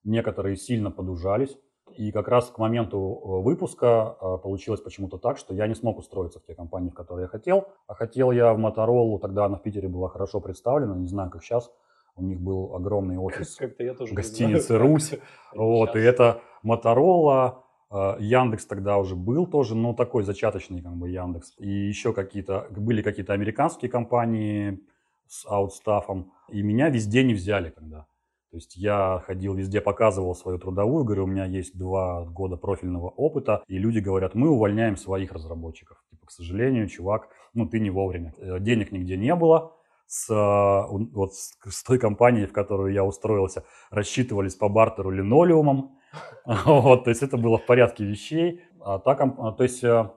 некоторые 0.05 0.57
сильно 0.57 0.91
подужались. 0.91 1.57
И 1.97 2.13
как 2.13 2.29
раз 2.29 2.51
к 2.51 2.59
моменту 2.59 2.99
э, 2.99 3.43
выпуска 3.43 4.17
э, 4.21 4.39
получилось 4.43 4.81
почему-то 4.83 5.17
так, 5.17 5.39
что 5.39 5.55
я 5.55 5.67
не 5.67 5.75
смог 5.75 5.99
устроиться 5.99 6.39
в 6.41 6.45
те 6.45 6.55
компании, 6.55 6.91
в 6.91 6.95
которые 6.95 7.25
я 7.25 7.29
хотел. 7.29 7.69
А 7.87 7.95
хотел 7.95 8.31
я 8.31 8.53
в 8.53 8.59
Моторолу, 8.59 9.19
тогда 9.19 9.47
она 9.47 9.57
в 9.57 9.63
Питере 9.63 9.89
была 9.89 10.09
хорошо 10.09 10.41
представлена, 10.41 10.97
не 10.97 11.09
знаю, 11.09 11.31
как 11.31 11.43
сейчас– 11.43 11.71
у 12.17 12.23
них 12.23 12.41
был 12.41 12.75
огромный 12.75 13.19
офис 13.19 13.59
гостиницы 14.13 14.79
«Русь». 14.79 15.15
Вот, 15.55 15.97
и 15.97 16.01
это 16.01 16.43
Моторола, 16.63 17.65
э, 17.91 18.17
Яндекс 18.19 18.67
тогда 18.67 18.99
уже 18.99 19.15
был 19.17 19.47
тоже, 19.47 19.75
ну, 19.75 19.95
такой 19.95 20.23
зачаточный 20.23 20.83
как 20.83 20.95
бы 20.97 21.09
Яндекс. 21.09 21.55
И 21.59 21.69
еще 21.69 22.13
какие-то, 22.13 22.67
были 22.71 23.01
какие-то 23.01 23.33
американские 23.33 23.91
компании 23.91 24.81
с 25.29 25.47
аутстафом. 25.47 26.33
И 26.49 26.63
меня 26.63 26.89
везде 26.89 27.23
не 27.23 27.35
взяли 27.35 27.71
тогда. 27.71 28.07
То 28.51 28.59
есть 28.59 28.77
я 28.77 29.23
ходил 29.27 29.55
везде, 29.55 29.81
показывал 29.81 30.35
свою 30.35 30.59
трудовую, 30.59 31.05
говорю, 31.05 31.25
у 31.25 31.27
меня 31.27 31.45
есть 31.45 31.77
два 31.77 32.25
года 32.25 32.57
профильного 32.57 33.09
опыта, 33.09 33.63
и 33.67 33.77
люди 33.79 33.99
говорят, 33.99 34.35
мы 34.35 34.49
увольняем 34.51 34.97
своих 34.97 35.33
разработчиков. 35.33 36.03
Типа, 36.11 36.27
к 36.27 36.31
сожалению, 36.31 36.89
чувак, 36.89 37.29
ну 37.55 37.69
ты 37.69 37.81
не 37.81 37.91
вовремя. 37.91 38.35
Э, 38.39 38.59
денег 38.61 38.93
нигде 38.93 39.17
не 39.17 39.35
было, 39.35 39.73
с, 40.07 40.29
а, 40.31 40.87
вот, 40.89 41.35
с 41.35 41.83
той 41.85 41.99
компанией, 41.99 42.47
в 42.47 42.53
которую 42.53 42.93
я 42.93 43.05
устроился, 43.05 43.65
рассчитывались 43.91 44.55
по 44.55 44.69
бартеру 44.69 45.11
линолеумом. 45.11 45.99
Вот, 46.65 47.05
то 47.05 47.11
есть 47.11 47.23
это 47.23 47.37
было 47.37 47.59
в 47.59 47.67
порядке 47.67 48.05
вещей. 48.05 48.63
А 48.81 48.99
та, 48.99 49.13
а, 49.13 49.53
то 49.53 49.63
есть, 49.65 49.85
а, 49.85 50.15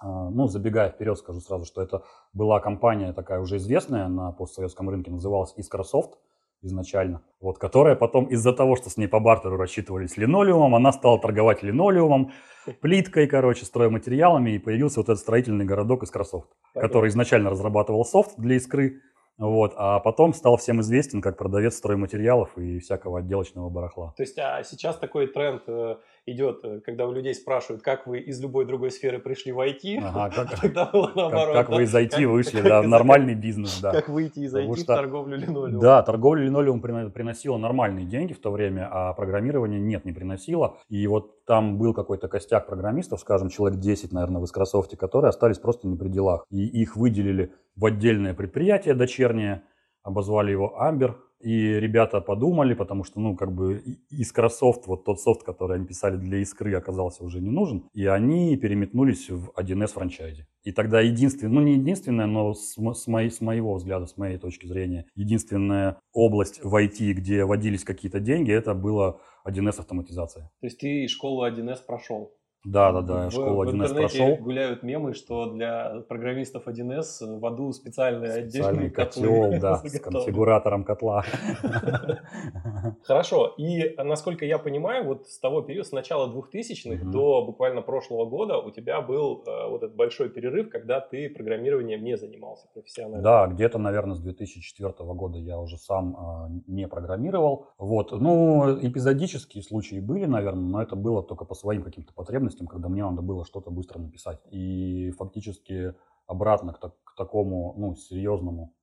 ну, 0.00 0.48
забегая 0.48 0.90
вперед, 0.90 1.16
скажу 1.16 1.40
сразу, 1.40 1.64
что 1.64 1.80
это 1.80 2.02
была 2.32 2.60
компания 2.60 3.12
такая 3.12 3.40
уже 3.40 3.56
известная 3.56 4.08
на 4.08 4.32
постсоветском 4.32 4.90
рынке, 4.90 5.10
называлась 5.10 5.54
Искрософт 5.56 6.18
изначально, 6.64 7.22
вот, 7.40 7.58
которая 7.58 7.94
потом 7.94 8.26
из-за 8.26 8.52
того, 8.52 8.76
что 8.76 8.90
с 8.90 8.96
ней 8.96 9.06
по 9.06 9.20
бартеру 9.20 9.56
рассчитывались 9.56 10.16
линолеумом, 10.16 10.74
она 10.74 10.92
стала 10.92 11.18
торговать 11.18 11.62
линолеумом, 11.62 12.32
плиткой, 12.80 13.26
короче, 13.26 13.64
стройматериалами, 13.64 14.50
и 14.50 14.58
появился 14.58 15.00
вот 15.00 15.08
этот 15.08 15.18
строительный 15.18 15.64
городок 15.64 16.02
Искрософт, 16.02 16.48
который 16.74 17.08
изначально 17.10 17.50
разрабатывал 17.50 18.04
софт 18.04 18.34
для 18.38 18.56
Искры, 18.56 19.00
вот, 19.36 19.74
а 19.76 19.98
потом 19.98 20.32
стал 20.32 20.56
всем 20.56 20.80
известен 20.80 21.20
как 21.20 21.36
продавец 21.36 21.76
стройматериалов 21.76 22.56
и 22.56 22.78
всякого 22.78 23.18
отделочного 23.18 23.68
барахла. 23.68 24.14
То 24.16 24.22
есть 24.22 24.38
а 24.38 24.62
сейчас 24.62 24.96
такой 24.96 25.26
тренд, 25.26 25.62
э, 25.66 25.96
идет, 26.26 26.60
э, 26.64 26.80
когда 26.80 27.06
у 27.06 27.12
людей 27.12 27.34
спрашивают, 27.34 27.82
как 27.82 28.06
вы 28.06 28.18
из 28.20 28.40
любой 28.40 28.64
другой 28.64 28.90
сферы 28.90 29.18
пришли 29.18 29.52
в 29.52 29.58
IT, 29.60 29.98
Ага, 30.02 30.30
как, 30.34 30.60
тогда 30.60 30.86
было 30.86 31.06
как, 31.08 31.16
наоборот. 31.16 31.54
как 31.54 31.68
да. 31.70 31.76
вы 31.76 31.82
из 31.84 31.94
IT 31.94 32.08
Как- 32.10 32.20
вышли, 32.30 32.56
как- 32.58 32.64
да, 32.64 32.78
в 32.80 32.82
как- 32.82 32.90
нормальный 32.90 33.34
бизнес, 33.34 33.80
да. 33.80 33.92
Как 33.92 34.08
выйти 34.08 34.40
из 34.40 34.52
Потому 34.52 34.72
IT 34.72 34.76
в 34.76 34.78
что- 34.80 34.94
торговлю 34.96 35.36
линолеумом. 35.36 35.80
Да, 35.80 36.02
торговля 36.02 36.44
линолеум 36.44 36.80
прино- 36.80 37.10
приносила 37.10 37.56
нормальные 37.58 38.06
деньги 38.06 38.32
в 38.32 38.40
то 38.40 38.50
время, 38.50 38.88
а 38.90 39.12
программирование 39.12 39.80
нет, 39.80 40.04
не 40.04 40.12
приносило. 40.12 40.78
И 40.88 41.06
вот 41.06 41.44
там 41.44 41.76
был 41.78 41.92
какой-то 41.92 42.28
костяк 42.28 42.66
программистов, 42.66 43.20
скажем, 43.20 43.48
человек 43.50 43.78
10, 43.80 44.12
наверное, 44.12 44.40
в 44.40 44.44
Искрософте, 44.44 44.96
которые 44.96 45.28
остались 45.28 45.58
просто 45.58 45.86
не 45.88 45.96
при 45.96 46.08
делах. 46.08 46.44
И 46.50 46.64
их 46.66 46.96
выделили 46.96 47.52
в 47.76 47.84
отдельное 47.84 48.34
предприятие 48.34 48.94
дочернее, 48.94 49.62
обозвали 50.02 50.50
его 50.52 50.80
Амбер. 50.80 51.18
И 51.44 51.80
ребята 51.80 52.20
подумали, 52.20 52.74
потому 52.74 53.04
что, 53.04 53.20
ну, 53.20 53.36
как 53.36 53.52
бы 53.52 53.82
Искрософт, 54.10 54.86
вот 54.86 55.04
тот 55.04 55.20
софт, 55.20 55.42
который 55.42 55.76
они 55.76 55.86
писали 55.86 56.16
для 56.16 56.38
Искры, 56.38 56.74
оказался 56.74 57.22
уже 57.24 57.40
не 57.40 57.50
нужен. 57.50 57.84
И 57.92 58.06
они 58.06 58.56
переметнулись 58.56 59.28
в 59.30 59.50
1С 59.54 59.92
франчайзе. 59.92 60.46
И 60.62 60.72
тогда 60.72 61.00
единственное, 61.02 61.52
ну 61.52 61.60
не 61.60 61.74
единственное, 61.74 62.26
но 62.26 62.54
с, 62.54 62.76
с 62.78 63.06
моей- 63.06 63.30
с 63.30 63.42
моего 63.42 63.74
взгляда, 63.74 64.06
с 64.06 64.16
моей 64.16 64.38
точки 64.38 64.66
зрения, 64.66 65.04
единственная 65.14 65.98
область 66.14 66.64
в 66.64 66.74
IT, 66.74 67.12
где 67.12 67.44
водились 67.44 67.84
какие-то 67.84 68.20
деньги, 68.20 68.50
это 68.50 68.72
была 68.74 69.18
1С 69.44 69.78
автоматизация. 69.78 70.50
То 70.60 70.66
есть 70.66 70.78
ты 70.78 71.06
школу 71.08 71.44
1С 71.44 71.80
прошел. 71.86 72.32
Да, 72.64 72.92
да, 72.92 73.02
да, 73.02 73.22
я 73.24 73.28
В- 73.28 73.32
школу 73.32 73.56
в 73.56 73.60
1С 73.68 73.72
интернете 73.74 74.18
прошел. 74.18 74.36
гуляют 74.36 74.82
мемы, 74.82 75.12
что 75.12 75.50
для 75.50 76.00
программистов 76.08 76.66
1С 76.66 77.38
в 77.38 77.44
аду 77.46 77.72
Специальный 77.72 78.48
котлы 78.48 78.90
котел, 78.90 79.52
да, 79.60 79.76
с 79.84 80.00
конфигуратором 80.00 80.84
котла. 80.84 81.24
Хорошо. 83.04 83.54
И, 83.58 83.94
насколько 84.02 84.44
я 84.44 84.58
понимаю, 84.58 85.04
вот 85.04 85.28
с 85.28 85.38
того 85.38 85.62
периода, 85.62 85.88
с 85.88 85.92
начала 85.92 86.32
2000-х 86.32 87.04
Мгм. 87.04 87.10
до 87.12 87.44
буквально 87.44 87.82
прошлого 87.82 88.24
года 88.24 88.58
у 88.58 88.70
тебя 88.70 89.00
был 89.00 89.42
э, 89.46 89.68
вот 89.68 89.82
этот 89.82 89.96
большой 89.96 90.28
перерыв, 90.30 90.70
когда 90.70 91.00
ты 91.00 91.28
программированием 91.28 92.02
не 92.02 92.16
занимался 92.16 92.66
профессионально. 92.72 93.22
Да, 93.22 93.46
где-то, 93.46 93.78
наверное, 93.78 94.14
с 94.14 94.20
2004 94.20 94.92
года 95.14 95.38
я 95.38 95.58
уже 95.58 95.76
сам 95.76 96.16
а, 96.16 96.48
не 96.66 96.88
программировал. 96.88 97.66
Вот, 97.78 98.12
ну, 98.12 98.78
эпизодические 98.80 99.62
случаи 99.62 100.00
были, 100.00 100.24
наверное, 100.24 100.62
но 100.64 100.82
это 100.82 100.96
было 100.96 101.22
только 101.22 101.44
по 101.44 101.54
своим 101.54 101.82
каким-то 101.82 102.12
потребностям, 102.14 102.53
когда 102.66 102.88
мне 102.88 103.04
надо 103.04 103.22
было 103.22 103.44
что-то 103.44 103.70
быстро 103.70 103.98
написать. 103.98 104.40
И 104.50 105.10
фактически 105.12 105.94
обратно 106.26 106.72
к, 106.72 106.80
так- 106.80 107.02
к 107.04 107.16
такому, 107.16 107.74
ну, 107.76 107.94
серьезному 107.94 108.74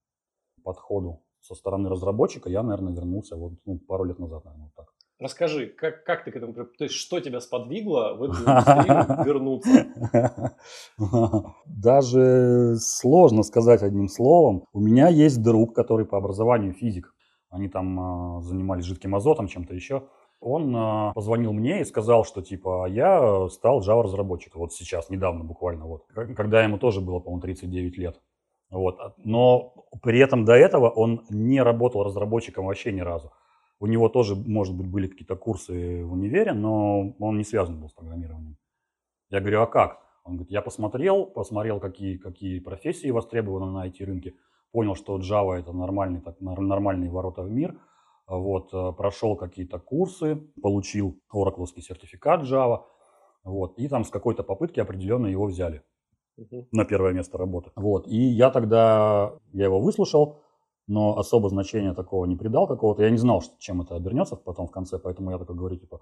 подходу 0.63 1.21
со 1.39 1.55
стороны 1.55 1.89
разработчика 1.89 2.49
я, 2.49 2.63
наверное, 2.63 2.93
вернулся 2.93 3.35
вот 3.35 3.53
ну, 3.65 3.79
пару 3.79 4.03
лет 4.03 4.19
назад, 4.19 4.45
наверное, 4.45 4.65
вот 4.65 4.75
так. 4.75 4.93
Расскажи, 5.19 5.67
как, 5.67 6.03
как 6.03 6.23
ты 6.23 6.31
к 6.31 6.35
этому... 6.35 6.53
То 6.53 6.83
есть, 6.83 6.95
что 6.95 7.19
тебя 7.19 7.41
сподвигло 7.41 8.15
в 8.15 8.23
эту 8.23 8.33
индустрию 8.41 9.23
вернуться? 9.23 9.93
Даже 11.67 12.77
сложно 12.79 13.43
сказать 13.43 13.83
одним 13.83 14.07
словом. 14.07 14.65
У 14.73 14.79
меня 14.79 15.09
есть 15.09 15.43
друг, 15.43 15.75
который 15.75 16.07
по 16.07 16.17
образованию 16.17 16.73
физик. 16.73 17.13
Они 17.51 17.69
там 17.69 17.99
а, 17.99 18.41
занимались 18.41 18.85
жидким 18.85 19.13
азотом, 19.13 19.47
чем-то 19.47 19.75
еще. 19.75 20.07
Он 20.41 20.75
а, 20.75 21.13
позвонил 21.13 21.53
мне 21.53 21.81
и 21.81 21.85
сказал, 21.85 22.25
что 22.25 22.41
типа 22.41 22.87
я 22.89 23.47
стал 23.49 23.81
Java 23.81 24.01
разработчиком. 24.01 24.61
Вот 24.61 24.73
сейчас, 24.73 25.09
недавно 25.09 25.43
буквально. 25.43 25.85
Вот. 25.85 26.05
Когда 26.35 26.63
ему 26.63 26.79
тоже 26.79 26.99
было, 26.99 27.19
по-моему, 27.19 27.41
39 27.41 27.97
лет. 27.97 28.19
Вот. 28.71 28.99
А- 28.99 29.13
Но 29.23 29.73
при 30.01 30.19
этом 30.19 30.43
до 30.43 30.53
этого 30.53 30.89
он 30.89 31.25
не 31.29 31.61
работал 31.61 32.03
разработчиком 32.03 32.65
вообще 32.65 32.91
ни 32.91 33.01
разу. 33.01 33.31
У 33.79 33.85
него 33.85 34.09
тоже, 34.09 34.35
может 34.35 34.75
быть, 34.75 34.87
были 34.87 35.07
какие-то 35.07 35.35
курсы 35.35 36.03
в 36.03 36.13
универе, 36.13 36.53
но 36.53 37.13
он 37.19 37.37
не 37.37 37.43
связан 37.43 37.79
был 37.79 37.89
с 37.89 37.93
программированием. 37.93 38.57
Я 39.29 39.39
говорю, 39.39 39.61
а 39.61 39.67
как? 39.67 39.99
Он 40.23 40.33
говорит, 40.33 40.51
я 40.51 40.61
посмотрел, 40.61 41.25
посмотрел, 41.25 41.79
какие, 41.79 42.17
какие 42.17 42.59
профессии 42.59 43.09
востребованы 43.11 43.71
на 43.71 43.87
IT-рынке, 43.87 44.35
понял, 44.71 44.95
что 44.95 45.17
Java 45.17 45.59
это 45.59 45.71
нормальный, 45.71 46.21
так, 46.21 46.39
нормальные 46.41 47.09
ворота 47.09 47.41
в 47.43 47.49
мир, 47.49 47.75
вот, 48.37 48.73
э, 48.73 48.91
прошел 48.97 49.35
какие-то 49.35 49.79
курсы, 49.79 50.35
получил 50.61 51.19
Oracle 51.33 51.65
сертификат 51.81 52.43
Java, 52.43 52.83
вот, 53.43 53.77
и 53.77 53.87
там 53.87 54.03
с 54.03 54.09
какой-то 54.09 54.43
попытки 54.43 54.79
определенно 54.79 55.27
его 55.27 55.45
взяли 55.45 55.81
Мгм. 56.37 56.67
на 56.71 56.85
первое 56.85 57.13
место 57.13 57.37
работы. 57.37 57.71
Вот. 57.75 58.07
И 58.07 58.15
я 58.17 58.49
тогда, 58.51 59.33
я 59.53 59.65
его 59.65 59.79
выслушал, 59.79 60.41
но 60.87 61.17
особо 61.17 61.49
значения 61.49 61.93
такого 61.93 62.25
не 62.25 62.35
придал 62.35 62.67
какого-то. 62.67 63.03
Я 63.03 63.09
не 63.09 63.17
знал, 63.17 63.41
что- 63.41 63.55
чем 63.59 63.81
это 63.81 63.95
обернется 63.95 64.35
потом 64.35 64.67
в 64.67 64.71
конце, 64.71 64.97
поэтому 64.99 65.31
я 65.31 65.37
такой 65.37 65.55
говорю, 65.55 65.77
типа, 65.77 66.01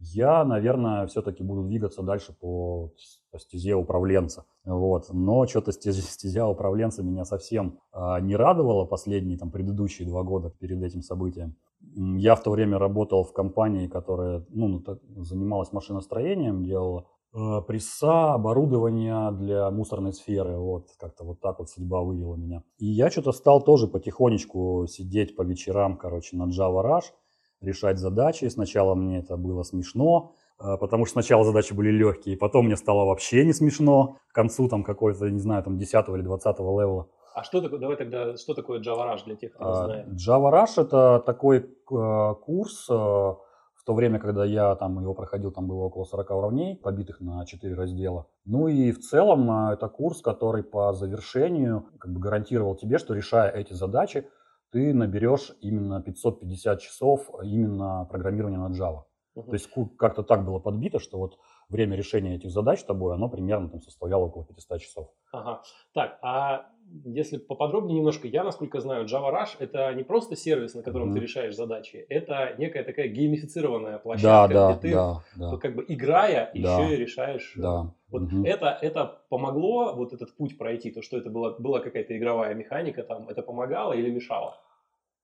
я, 0.00 0.44
наверное, 0.44 1.06
все-таки 1.06 1.42
буду 1.42 1.62
двигаться 1.62 2.02
дальше 2.02 2.32
по, 2.32 2.90
по 3.30 3.38
стезе 3.38 3.74
управленца. 3.74 4.46
Вот. 4.64 5.06
Но 5.12 5.46
что-то 5.46 5.72
стезя, 5.72 6.00
стезя 6.02 6.46
управленца 6.46 7.02
меня 7.02 7.24
совсем 7.24 7.78
а, 7.92 8.18
не 8.20 8.34
радовала 8.34 8.86
последние, 8.86 9.38
там, 9.38 9.50
предыдущие 9.50 10.08
два 10.08 10.22
года 10.22 10.50
перед 10.58 10.82
этим 10.82 11.02
событием. 11.02 11.56
Я 11.94 12.34
в 12.34 12.42
то 12.42 12.50
время 12.50 12.78
работал 12.78 13.24
в 13.24 13.32
компании, 13.32 13.88
которая 13.88 14.44
ну, 14.48 14.68
ну, 14.68 15.24
занималась 15.24 15.72
машиностроением, 15.72 16.64
делала 16.64 17.06
э, 17.34 17.62
пресса, 17.66 18.34
оборудование 18.34 19.30
для 19.32 19.70
мусорной 19.70 20.12
сферы. 20.12 20.56
Вот 20.58 20.88
как-то 20.98 21.24
вот 21.24 21.40
так 21.40 21.58
вот 21.58 21.68
судьба 21.68 22.02
вывела 22.02 22.36
меня. 22.36 22.62
И 22.78 22.86
я 22.86 23.10
что-то 23.10 23.32
стал 23.32 23.62
тоже 23.62 23.86
потихонечку 23.86 24.86
сидеть 24.88 25.36
по 25.36 25.42
вечерам, 25.42 25.96
короче, 25.96 26.36
на 26.36 26.44
Java 26.48 26.84
Rush, 26.84 27.12
решать 27.60 27.98
задачи. 27.98 28.46
Сначала 28.46 28.94
мне 28.94 29.18
это 29.18 29.36
было 29.36 29.62
смешно, 29.62 30.32
э, 30.60 30.76
потому 30.78 31.04
что 31.06 31.14
сначала 31.14 31.44
задачи 31.44 31.72
были 31.72 31.90
легкие, 31.90 32.36
потом 32.36 32.66
мне 32.66 32.76
стало 32.76 33.04
вообще 33.04 33.44
не 33.44 33.52
смешно. 33.52 34.16
К 34.30 34.34
концу 34.34 34.68
там 34.68 34.82
какой-то, 34.82 35.28
не 35.30 35.38
знаю, 35.40 35.62
там 35.62 35.78
10 35.78 36.08
или 36.08 36.22
20 36.22 36.58
левела. 36.60 37.08
А 37.34 37.44
что 37.44 37.60
такое, 37.60 37.78
давай 37.78 37.96
тогда, 37.96 38.36
что 38.36 38.54
такое 38.54 38.80
Java 38.80 39.12
Rush 39.14 39.24
для 39.24 39.36
тех, 39.36 39.52
кто 39.52 39.64
не 39.64 39.70
А, 39.70 39.84
знает? 39.84 40.06
Java 40.08 40.52
Rush 40.52 40.82
это 40.82 41.22
такой 41.24 41.58
э, 41.58 42.34
курс, 42.44 42.86
э, 42.90 42.92
в 42.92 43.84
то 43.86 43.94
время, 43.94 44.18
когда 44.18 44.44
я 44.44 44.74
там 44.74 45.00
его 45.00 45.14
проходил, 45.14 45.52
там 45.52 45.66
было 45.66 45.84
около 45.84 46.04
40 46.04 46.30
уровней, 46.32 46.76
побитых 46.82 47.20
на 47.20 47.46
4 47.46 47.74
раздела. 47.74 48.26
Ну 48.44 48.68
и 48.68 48.90
в 48.92 48.98
целом 48.98 49.68
э, 49.70 49.74
это 49.74 49.88
курс, 49.88 50.20
который 50.22 50.64
по 50.64 50.92
завершению 50.92 51.86
как 51.98 52.12
бы 52.12 52.20
гарантировал 52.20 52.74
тебе, 52.74 52.98
что 52.98 53.14
решая 53.14 53.50
эти 53.50 53.74
задачи, 53.74 54.26
ты 54.70 54.94
наберешь 54.94 55.52
именно 55.60 56.00
550 56.02 56.80
часов 56.80 57.30
именно 57.42 58.06
программирования 58.10 58.58
на 58.58 58.72
Java. 58.72 59.04
Мгм. 59.34 59.50
То 59.50 59.54
есть 59.54 59.68
как-то 59.96 60.22
так 60.22 60.44
было 60.44 60.58
подбито, 60.58 60.98
что 60.98 61.18
вот 61.18 61.38
время 61.68 61.96
решения 61.96 62.36
этих 62.36 62.50
задач 62.50 62.82
тобой, 62.84 63.14
оно 63.14 63.28
примерно 63.28 63.68
там 63.68 63.80
составляло 63.80 64.24
около 64.24 64.44
500 64.44 64.80
часов. 64.80 65.10
Ага. 65.32 65.62
Так, 65.94 66.18
а 66.22 66.66
если 67.04 67.36
поподробнее 67.38 67.96
немножко, 67.98 68.26
я, 68.26 68.42
насколько 68.42 68.80
знаю, 68.80 69.06
Java 69.06 69.32
Rush 69.32 69.56
это 69.60 69.92
не 69.94 70.02
просто 70.02 70.34
сервис, 70.34 70.74
на 70.74 70.82
котором 70.82 71.08
Мгм. 71.08 71.14
ты 71.14 71.20
решаешь 71.20 71.54
задачи, 71.54 72.04
это 72.08 72.54
некая 72.58 72.82
такая 72.82 73.08
геймифицированная 73.08 73.98
Да, 73.98 74.02
площадка, 74.02 74.54
да, 74.54 74.72
где 74.72 74.80
ты, 74.80 74.90
да, 74.92 75.22
да, 75.36 75.56
как 75.58 75.76
бы 75.76 75.84
играя, 75.86 76.50
Да. 76.54 76.58
еще 76.58 76.94
и 76.94 76.96
решаешь. 76.96 77.54
э, 77.56 77.62
да. 77.62 77.94
Вот 78.10 78.24
Мгм. 78.24 78.42
это, 78.42 78.78
это 78.82 79.24
помогло, 79.28 79.94
вот 79.94 80.12
этот 80.12 80.36
путь 80.36 80.58
пройти, 80.58 80.90
то, 80.90 81.02
что 81.02 81.16
это 81.16 81.30
была, 81.30 81.52
была 81.58 81.80
какая-то 81.80 82.16
игровая 82.16 82.54
механика 82.54 83.02
там, 83.04 83.28
это 83.28 83.42
помогало 83.42 83.92
или 83.92 84.10
мешало? 84.10 84.56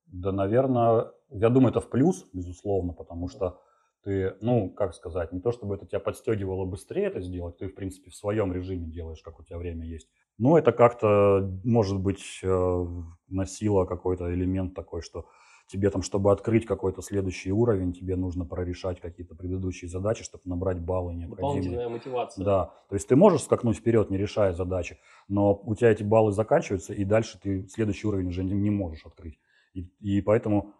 Да, 0.06 0.32
наверное, 0.32 1.12
я 1.30 1.48
думаю, 1.50 1.70
это 1.70 1.80
в 1.80 1.90
плюс, 1.90 2.26
безусловно, 2.32 2.92
потому 2.92 3.28
что 3.28 3.60
ты, 4.04 4.36
ну, 4.40 4.70
как 4.70 4.94
сказать, 4.94 5.32
не 5.32 5.40
то 5.40 5.50
чтобы 5.50 5.74
это 5.74 5.86
тебя 5.86 5.98
подстегивало 6.00 6.64
быстрее 6.64 7.06
это 7.06 7.20
сделать, 7.20 7.56
ты, 7.58 7.68
в 7.68 7.74
принципе, 7.74 8.10
в 8.10 8.14
своем 8.14 8.52
режиме 8.52 8.86
делаешь, 8.86 9.20
как 9.22 9.40
у 9.40 9.42
тебя 9.42 9.58
время 9.58 9.84
есть. 9.84 10.08
Но 10.38 10.58
это 10.58 10.70
как-то, 10.70 11.40
может 11.64 11.98
быть, 11.98 12.40
э, 12.42 12.84
носило 13.28 13.84
какой-то 13.84 14.32
элемент 14.32 14.74
такой, 14.74 15.02
что 15.02 15.26
тебе 15.66 15.90
там, 15.90 16.02
чтобы 16.02 16.32
открыть 16.32 16.66
какой-то 16.66 17.02
следующий 17.02 17.52
уровень, 17.52 17.92
тебе 17.92 18.16
нужно 18.16 18.44
прорешать 18.44 19.00
какие-то 19.00 19.34
предыдущие 19.34 19.88
задачи, 19.88 20.24
чтобы 20.24 20.42
набрать 20.44 20.80
баллы 20.80 21.14
необходимые. 21.14 21.36
Дополнительная 21.36 21.88
мотивация. 21.88 22.44
Да, 22.44 22.74
то 22.88 22.94
есть 22.94 23.08
ты 23.08 23.16
можешь 23.16 23.42
скакнуть 23.42 23.76
вперед, 23.76 24.10
не 24.10 24.16
решая 24.16 24.52
задачи, 24.52 24.98
но 25.28 25.54
у 25.54 25.74
тебя 25.74 25.90
эти 25.90 26.02
баллы 26.02 26.32
заканчиваются, 26.32 26.92
и 26.92 27.04
дальше 27.04 27.38
ты 27.40 27.66
следующий 27.68 28.06
уровень 28.06 28.28
уже 28.28 28.44
не, 28.44 28.54
не 28.54 28.70
можешь 28.70 29.04
открыть. 29.04 29.38
И, 29.74 29.88
и 30.00 30.20
поэтому 30.20 30.72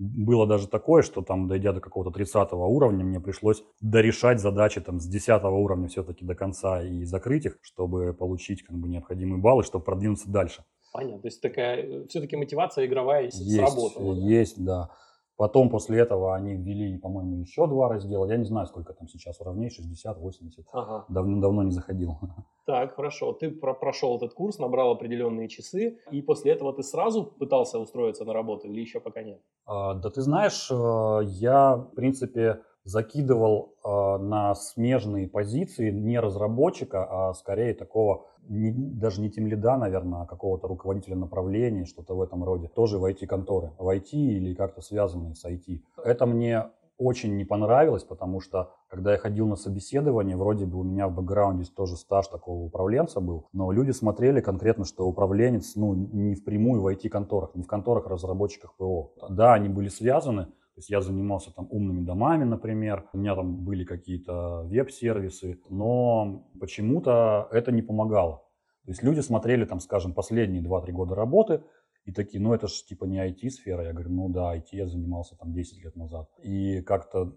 было 0.00 0.46
даже 0.46 0.66
такое, 0.66 1.02
что 1.02 1.20
там, 1.20 1.46
дойдя 1.46 1.72
до 1.72 1.80
какого-то 1.80 2.10
30 2.10 2.52
уровня, 2.52 3.04
мне 3.04 3.20
пришлось 3.20 3.62
дорешать 3.82 4.40
задачи 4.40 4.80
там 4.80 4.98
с 4.98 5.06
10 5.06 5.44
уровня 5.44 5.88
все-таки 5.88 6.24
до 6.24 6.34
конца 6.34 6.82
и 6.82 7.04
закрыть 7.04 7.44
их, 7.44 7.58
чтобы 7.60 8.14
получить 8.14 8.62
как 8.62 8.78
бы 8.78 8.88
необходимые 8.88 9.38
баллы, 9.38 9.62
чтобы 9.62 9.84
продвинуться 9.84 10.30
дальше. 10.30 10.64
Понятно. 10.92 11.20
То 11.22 11.28
есть 11.28 11.40
такая 11.40 12.06
все-таки 12.08 12.36
мотивация 12.36 12.86
игровая 12.86 13.24
Есть, 13.24 13.54
сработала. 13.56 14.14
есть, 14.14 14.64
да. 14.64 14.90
Потом 15.36 15.70
после 15.70 16.00
этого 16.00 16.34
они 16.34 16.54
ввели, 16.54 16.98
по-моему, 16.98 17.36
еще 17.40 17.66
два 17.66 17.88
раздела. 17.88 18.26
Я 18.26 18.36
не 18.36 18.44
знаю, 18.44 18.66
сколько 18.66 18.92
там 18.92 19.08
сейчас 19.08 19.40
уровней, 19.40 19.70
60, 19.70 20.18
80. 20.18 20.66
Ага. 20.72 21.06
Давно-давно 21.08 21.62
не 21.62 21.70
заходил. 21.70 22.18
Так, 22.66 22.94
хорошо. 22.94 23.32
Ты 23.32 23.50
про- 23.50 23.74
прошел 23.74 24.16
этот 24.16 24.32
курс, 24.34 24.58
набрал 24.60 24.92
определенные 24.92 25.48
часы, 25.48 25.98
и 26.12 26.22
после 26.22 26.52
этого 26.52 26.72
ты 26.72 26.84
сразу 26.84 27.24
пытался 27.24 27.80
устроиться 27.80 28.24
на 28.24 28.32
работу 28.32 28.68
или 28.68 28.80
еще 28.80 29.00
пока 29.00 29.22
нет? 29.24 29.40
А, 29.66 29.94
Да 29.94 30.08
ты 30.10 30.20
знаешь, 30.20 30.70
э, 30.70 31.20
я, 31.24 31.74
в 31.76 31.94
принципе, 31.96 32.60
закидывал 32.84 33.74
э, 33.84 34.22
на 34.22 34.54
смежные 34.54 35.28
позиции 35.28 35.90
не 35.90 36.18
разработчика, 36.18 37.04
а 37.04 37.34
скорее 37.34 37.74
такого, 37.74 38.26
не, 38.48 38.72
даже 38.72 39.20
не 39.20 39.30
тем 39.30 39.46
лида, 39.46 39.76
наверное, 39.76 40.22
а 40.22 40.26
какого-то 40.26 40.66
руководителя 40.68 41.16
направления, 41.16 41.84
что-то 41.84 42.14
в 42.14 42.22
этом 42.22 42.42
роде. 42.44 42.68
Тоже 42.68 42.98
в 42.98 43.04
IT-конторы, 43.04 43.72
в 43.78 43.88
IT 43.88 44.10
или 44.12 44.54
как-то 44.54 44.80
связанные 44.80 45.34
с 45.34 45.44
IT. 45.44 45.80
Это 46.04 46.26
мне 46.26 46.66
очень 47.00 47.36
не 47.36 47.44
понравилось, 47.44 48.04
потому 48.04 48.40
что 48.40 48.74
когда 48.88 49.12
я 49.12 49.18
ходил 49.18 49.46
на 49.46 49.56
собеседование, 49.56 50.36
вроде 50.36 50.66
бы 50.66 50.80
у 50.80 50.82
меня 50.82 51.08
в 51.08 51.14
бэкграунде 51.14 51.64
тоже 51.74 51.96
стаж 51.96 52.28
такого 52.28 52.62
управленца 52.62 53.20
был, 53.20 53.48
но 53.52 53.72
люди 53.72 53.92
смотрели 53.92 54.40
конкретно, 54.40 54.84
что 54.84 55.06
управленец, 55.06 55.76
ну, 55.76 55.94
не 55.94 56.34
впрямую 56.34 56.82
в 56.82 56.86
IT-конторах, 56.88 57.54
не 57.54 57.62
в 57.62 57.66
конторах 57.66 58.06
разработчиках 58.06 58.74
ПО. 58.76 59.12
Да, 59.30 59.54
они 59.54 59.68
были 59.70 59.88
связаны, 59.88 60.48
есть 60.80 60.90
я 60.90 61.00
занимался 61.00 61.52
там 61.52 61.68
умными 61.70 62.04
домами, 62.04 62.44
например, 62.44 63.08
у 63.12 63.18
меня 63.18 63.34
там 63.34 63.64
были 63.64 63.84
какие-то 63.84 64.62
веб-сервисы, 64.64 65.60
но 65.68 66.50
почему-то 66.58 67.48
это 67.52 67.70
не 67.70 67.82
помогало. 67.82 68.42
То 68.84 68.90
есть 68.90 69.02
люди 69.02 69.20
смотрели 69.20 69.64
там, 69.64 69.80
скажем, 69.80 70.14
последние 70.14 70.62
2-3 70.62 70.92
года 70.92 71.14
работы, 71.14 71.62
и 72.06 72.12
такие, 72.12 72.42
ну 72.42 72.54
это 72.54 72.66
же 72.66 72.82
типа 72.88 73.04
не 73.04 73.18
IT-сфера. 73.18 73.84
Я 73.84 73.92
говорю, 73.92 74.10
ну 74.10 74.28
да, 74.30 74.56
IT 74.56 74.68
я 74.72 74.86
занимался 74.86 75.36
там 75.36 75.52
10 75.52 75.84
лет 75.84 75.96
назад. 75.96 76.28
И 76.42 76.80
как-то 76.82 77.34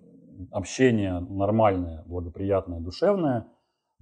общение 0.51 1.19
нормальное, 1.19 2.03
благоприятное, 2.05 2.79
душевное, 2.79 3.47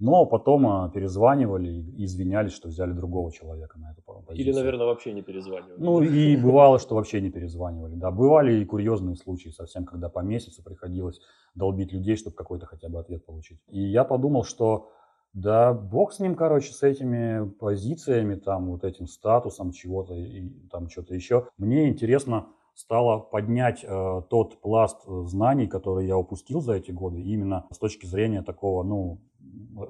но 0.02 0.26
потом 0.26 0.66
а, 0.66 0.88
перезванивали 0.88 1.68
и 1.70 2.04
извинялись, 2.06 2.52
что 2.52 2.66
взяли 2.66 2.90
другого 2.90 3.30
человека 3.30 3.78
на 3.78 3.92
эту 3.92 4.02
позицию. 4.02 4.36
Или, 4.36 4.52
наверное, 4.52 4.86
вообще 4.86 5.12
не 5.12 5.22
перезванивали. 5.22 5.78
Ну 5.78 6.02
и 6.02 6.36
бывало, 6.36 6.80
что 6.80 6.96
вообще 6.96 7.20
не 7.20 7.30
перезванивали. 7.30 7.94
Да, 7.94 8.10
бывали 8.10 8.54
и 8.54 8.64
курьезные 8.64 9.14
случаи 9.14 9.50
совсем, 9.50 9.84
когда 9.84 10.08
по 10.08 10.18
месяцу 10.18 10.60
приходилось 10.64 11.20
долбить 11.54 11.92
людей, 11.92 12.16
чтобы 12.16 12.34
какой-то 12.34 12.66
хотя 12.66 12.88
бы 12.88 12.98
ответ 12.98 13.24
получить. 13.24 13.60
И 13.68 13.80
я 13.80 14.02
подумал, 14.02 14.42
что 14.42 14.90
да, 15.34 15.72
бог 15.72 16.12
с 16.12 16.18
ним, 16.18 16.34
короче, 16.34 16.72
с 16.72 16.82
этими 16.82 17.48
позициями, 17.48 18.34
там, 18.34 18.70
вот 18.72 18.82
этим 18.82 19.06
статусом 19.06 19.70
чего-то 19.70 20.14
и 20.14 20.48
там 20.72 20.88
что-то 20.88 21.14
еще. 21.14 21.46
Мне 21.58 21.88
интересно 21.88 22.48
стало 22.74 23.18
поднять 23.18 23.84
э, 23.84 24.22
тот 24.30 24.60
пласт 24.60 24.98
э, 25.06 25.22
знаний, 25.26 25.68
который 25.68 26.06
я 26.06 26.16
упустил 26.16 26.60
за 26.60 26.74
эти 26.74 26.90
годы, 26.90 27.20
именно 27.20 27.66
с 27.70 27.78
точки 27.78 28.06
зрения 28.06 28.42
такого, 28.42 28.82
ну, 28.82 29.20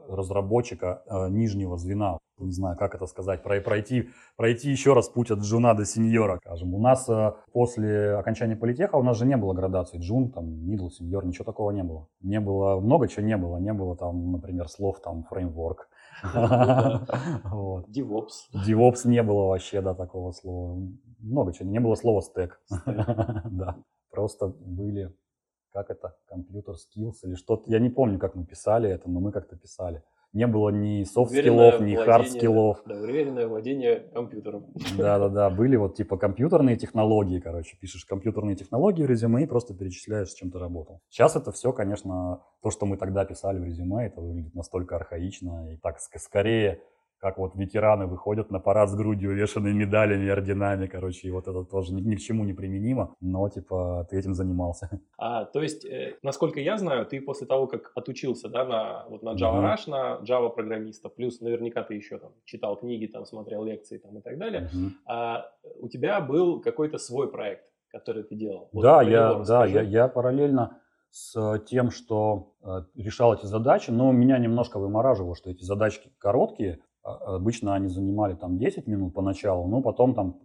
разработчика 0.08 1.02
э, 1.06 1.28
нижнего 1.28 1.76
звена. 1.76 2.18
Не 2.38 2.50
знаю, 2.50 2.76
как 2.76 2.94
это 2.94 3.06
сказать, 3.06 3.42
пройти, 3.42 4.08
пройти 4.36 4.70
еще 4.70 4.94
раз 4.94 5.08
путь 5.08 5.30
от 5.30 5.40
джуна 5.40 5.74
до 5.74 5.84
сеньора, 5.84 6.38
скажем. 6.44 6.74
У 6.74 6.80
нас 6.80 7.08
э, 7.08 7.32
после 7.52 8.16
окончания 8.16 8.56
политеха 8.56 8.96
у 8.96 9.02
нас 9.02 9.18
же 9.18 9.26
не 9.26 9.36
было 9.36 9.52
градации 9.52 9.98
джун, 9.98 10.32
там, 10.32 10.46
мидл, 10.66 10.88
сеньор, 10.88 11.24
ничего 11.24 11.44
такого 11.44 11.70
не 11.70 11.84
было. 11.84 12.08
Не 12.20 12.40
было, 12.40 12.80
много 12.80 13.08
чего 13.08 13.24
не 13.24 13.36
было. 13.36 13.58
Не 13.58 13.72
было 13.72 13.96
там, 13.96 14.32
например, 14.32 14.68
слов 14.68 15.00
там 15.00 15.24
framework. 15.24 15.88
DevOps. 16.24 17.06
DevOps 18.66 19.06
не 19.06 19.22
было 19.22 19.48
вообще, 19.48 19.80
да, 19.80 19.94
такого 19.94 20.32
слова. 20.32 20.80
Много 21.20 21.52
чего. 21.52 21.68
Не 21.68 21.80
было 21.80 21.94
слова 21.94 22.22
стек. 22.22 22.60
Да. 23.50 23.76
Просто 24.10 24.48
были 24.48 25.14
как 25.72 25.90
это, 25.90 26.14
computer 26.26 26.74
skills 26.74 27.16
или 27.24 27.34
что-то. 27.34 27.70
Я 27.70 27.78
не 27.78 27.90
помню, 27.90 28.18
как 28.18 28.34
мы 28.34 28.44
писали 28.44 28.90
это, 28.90 29.10
но 29.10 29.20
мы 29.20 29.32
как-то 29.32 29.56
писали. 29.56 30.02
Не 30.32 30.46
было 30.46 30.70
ни 30.70 31.04
софт-скиллов, 31.04 31.80
ни 31.80 31.94
хард-скиллов. 31.94 32.82
Да, 32.86 32.94
уверенное 32.94 33.46
владение 33.46 34.08
компьютером. 34.14 34.66
Да-да-да, 34.96 35.50
были 35.58 35.76
вот 35.76 35.94
типа 35.94 36.16
компьютерные 36.16 36.76
технологии, 36.76 37.38
короче. 37.38 37.76
Пишешь 37.78 38.06
компьютерные 38.06 38.56
технологии 38.56 39.02
в 39.02 39.10
резюме 39.10 39.42
и 39.42 39.46
просто 39.46 39.74
перечисляешь, 39.74 40.30
с 40.30 40.34
чем 40.34 40.50
ты 40.50 40.58
работал. 40.58 41.02
Сейчас 41.10 41.36
это 41.36 41.52
все, 41.52 41.72
конечно, 41.72 42.40
то, 42.62 42.70
что 42.70 42.86
мы 42.86 42.96
тогда 42.96 43.26
писали 43.26 43.58
в 43.58 43.64
резюме, 43.64 44.06
это 44.06 44.22
выглядит 44.22 44.54
настолько 44.54 44.96
архаично 44.96 45.74
и 45.74 45.76
так 45.76 45.98
скорее 45.98 46.80
как 47.22 47.38
вот 47.38 47.54
ветераны 47.54 48.06
выходят 48.06 48.50
на 48.50 48.58
парад 48.58 48.90
с 48.90 48.96
грудью, 48.96 49.30
увешанные 49.30 49.72
медалями, 49.72 50.28
орденами, 50.28 50.88
короче, 50.88 51.28
и 51.28 51.30
вот 51.30 51.46
это 51.46 51.62
тоже 51.62 51.94
ни, 51.94 52.00
ни 52.00 52.16
к 52.16 52.18
чему 52.18 52.44
не 52.44 52.52
применимо, 52.52 53.14
но, 53.20 53.48
типа, 53.48 54.08
ты 54.10 54.18
этим 54.18 54.34
занимался. 54.34 54.90
А, 55.18 55.44
то 55.44 55.62
есть, 55.62 55.84
э, 55.84 56.16
насколько 56.22 56.58
я 56.58 56.76
знаю, 56.78 57.06
ты 57.06 57.20
после 57.20 57.46
того, 57.46 57.68
как 57.68 57.92
отучился, 57.94 58.48
да, 58.48 58.64
на, 58.64 59.06
вот 59.08 59.22
на 59.22 59.34
Java 59.34 59.62
Rush, 59.62 59.88
на 59.88 60.18
Java 60.24 60.50
программиста, 60.52 61.08
плюс 61.08 61.40
наверняка 61.40 61.84
ты 61.84 61.94
еще 61.94 62.18
там 62.18 62.32
читал 62.44 62.76
книги, 62.76 63.06
там 63.06 63.24
смотрел 63.24 63.62
лекции 63.62 63.98
там 63.98 64.18
и 64.18 64.20
так 64.20 64.36
далее, 64.36 64.62
uh-huh. 64.62 64.90
а, 65.06 65.46
у 65.78 65.88
тебя 65.88 66.20
был 66.20 66.60
какой-то 66.60 66.98
свой 66.98 67.30
проект, 67.30 67.66
который 67.92 68.24
ты 68.24 68.34
делал? 68.34 68.68
Вот 68.72 68.82
да, 68.82 69.02
я, 69.02 69.34
да 69.34 69.64
я, 69.64 69.82
я 69.82 70.08
параллельно 70.08 70.80
с 71.12 71.58
тем, 71.66 71.90
что 71.90 72.54
э, 72.62 72.82
решал 72.96 73.34
эти 73.34 73.46
задачи, 73.46 73.90
но 73.90 74.10
меня 74.12 74.38
немножко 74.38 74.80
вымораживало, 74.80 75.36
что 75.36 75.50
эти 75.50 75.62
задачки 75.62 76.10
короткие, 76.18 76.80
обычно 77.02 77.74
они 77.74 77.88
занимали 77.88 78.34
там 78.34 78.58
10 78.58 78.86
минут 78.86 79.14
поначалу, 79.14 79.68
но 79.68 79.82
потом 79.82 80.14
там 80.14 80.38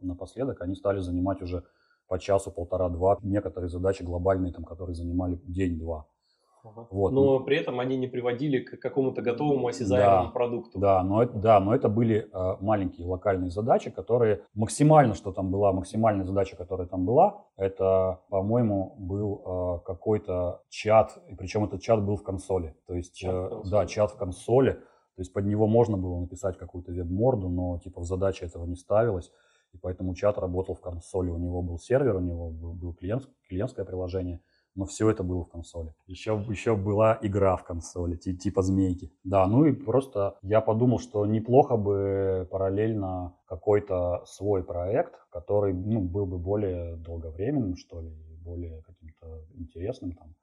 напоследок 0.00 0.60
они 0.62 0.74
стали 0.74 1.00
занимать 1.00 1.42
уже 1.42 1.64
по 2.08 2.18
часу, 2.18 2.50
полтора-два. 2.50 3.18
Некоторые 3.22 3.68
задачи 3.68 4.02
глобальные, 4.02 4.52
там, 4.52 4.64
которые 4.64 4.94
занимали 4.94 5.40
день-два. 5.46 6.06
Ага. 6.64 6.86
Вот. 6.90 7.12
Но 7.12 7.40
при 7.40 7.58
этом 7.58 7.78
они 7.78 7.96
не 7.96 8.06
приводили 8.06 8.58
к 8.60 8.80
какому-то 8.80 9.20
готовому 9.20 9.66
осязаемому 9.66 10.24
да, 10.24 10.30
продукту. 10.30 10.78
Да, 10.78 11.02
но 11.02 11.22
это, 11.22 11.34
да, 11.34 11.60
но 11.60 11.74
это 11.74 11.90
были 11.90 12.30
э, 12.32 12.56
маленькие 12.60 13.06
локальные 13.06 13.50
задачи, 13.50 13.90
которые 13.90 14.44
максимально, 14.54 15.14
что 15.14 15.30
там 15.30 15.50
была, 15.50 15.72
максимальная 15.72 16.24
задача, 16.24 16.56
которая 16.56 16.86
там 16.86 17.04
была, 17.04 17.44
это, 17.56 18.20
по-моему, 18.30 18.94
был 18.98 19.42
э, 19.44 19.86
какой-то 19.86 20.62
чат, 20.70 21.18
и 21.28 21.34
причем 21.34 21.64
этот 21.64 21.82
чат 21.82 22.02
был 22.02 22.16
в 22.16 22.22
консоли. 22.22 22.74
То 22.86 22.94
есть, 22.94 23.14
чат 23.16 23.52
э, 23.52 23.62
да, 23.70 23.86
чат 23.86 24.12
в 24.12 24.16
консоли 24.16 24.80
то 25.16 25.20
есть 25.20 25.32
под 25.32 25.46
него 25.46 25.66
можно 25.66 25.96
было 25.96 26.18
написать 26.18 26.58
какую-то 26.58 26.92
веб-морду, 26.92 27.48
но 27.48 27.78
типа 27.78 28.00
в 28.00 28.04
задаче 28.04 28.46
этого 28.46 28.66
не 28.66 28.76
ставилось. 28.76 29.30
И 29.72 29.78
поэтому 29.78 30.14
чат 30.14 30.38
работал 30.38 30.74
в 30.74 30.80
консоли. 30.80 31.30
У 31.30 31.38
него 31.38 31.62
был 31.62 31.78
сервер, 31.78 32.16
у 32.16 32.20
него 32.20 32.50
был 32.50 32.94
клиент, 32.94 33.28
клиентское 33.48 33.84
приложение, 33.84 34.40
но 34.74 34.86
все 34.86 35.10
это 35.10 35.22
было 35.22 35.44
в 35.44 35.48
консоли. 35.48 35.94
Еще, 36.06 36.44
еще 36.48 36.76
была 36.76 37.18
игра 37.22 37.56
в 37.56 37.64
консоли, 37.64 38.16
типа 38.16 38.62
змейки. 38.62 39.12
Да, 39.22 39.46
ну 39.46 39.66
и 39.66 39.72
просто 39.72 40.36
я 40.42 40.60
подумал, 40.60 40.98
что 40.98 41.26
неплохо 41.26 41.76
бы 41.76 42.48
параллельно 42.50 43.36
какой-то 43.46 44.24
свой 44.26 44.64
проект, 44.64 45.14
который 45.30 45.72
ну, 45.74 46.00
был 46.00 46.26
бы 46.26 46.38
более 46.38 46.96
долговременным, 46.96 47.76
что 47.76 48.00
ли, 48.00 48.10
более 48.42 48.82
каким-то 48.82 49.44
интересным 49.54 50.12
там 50.12 50.34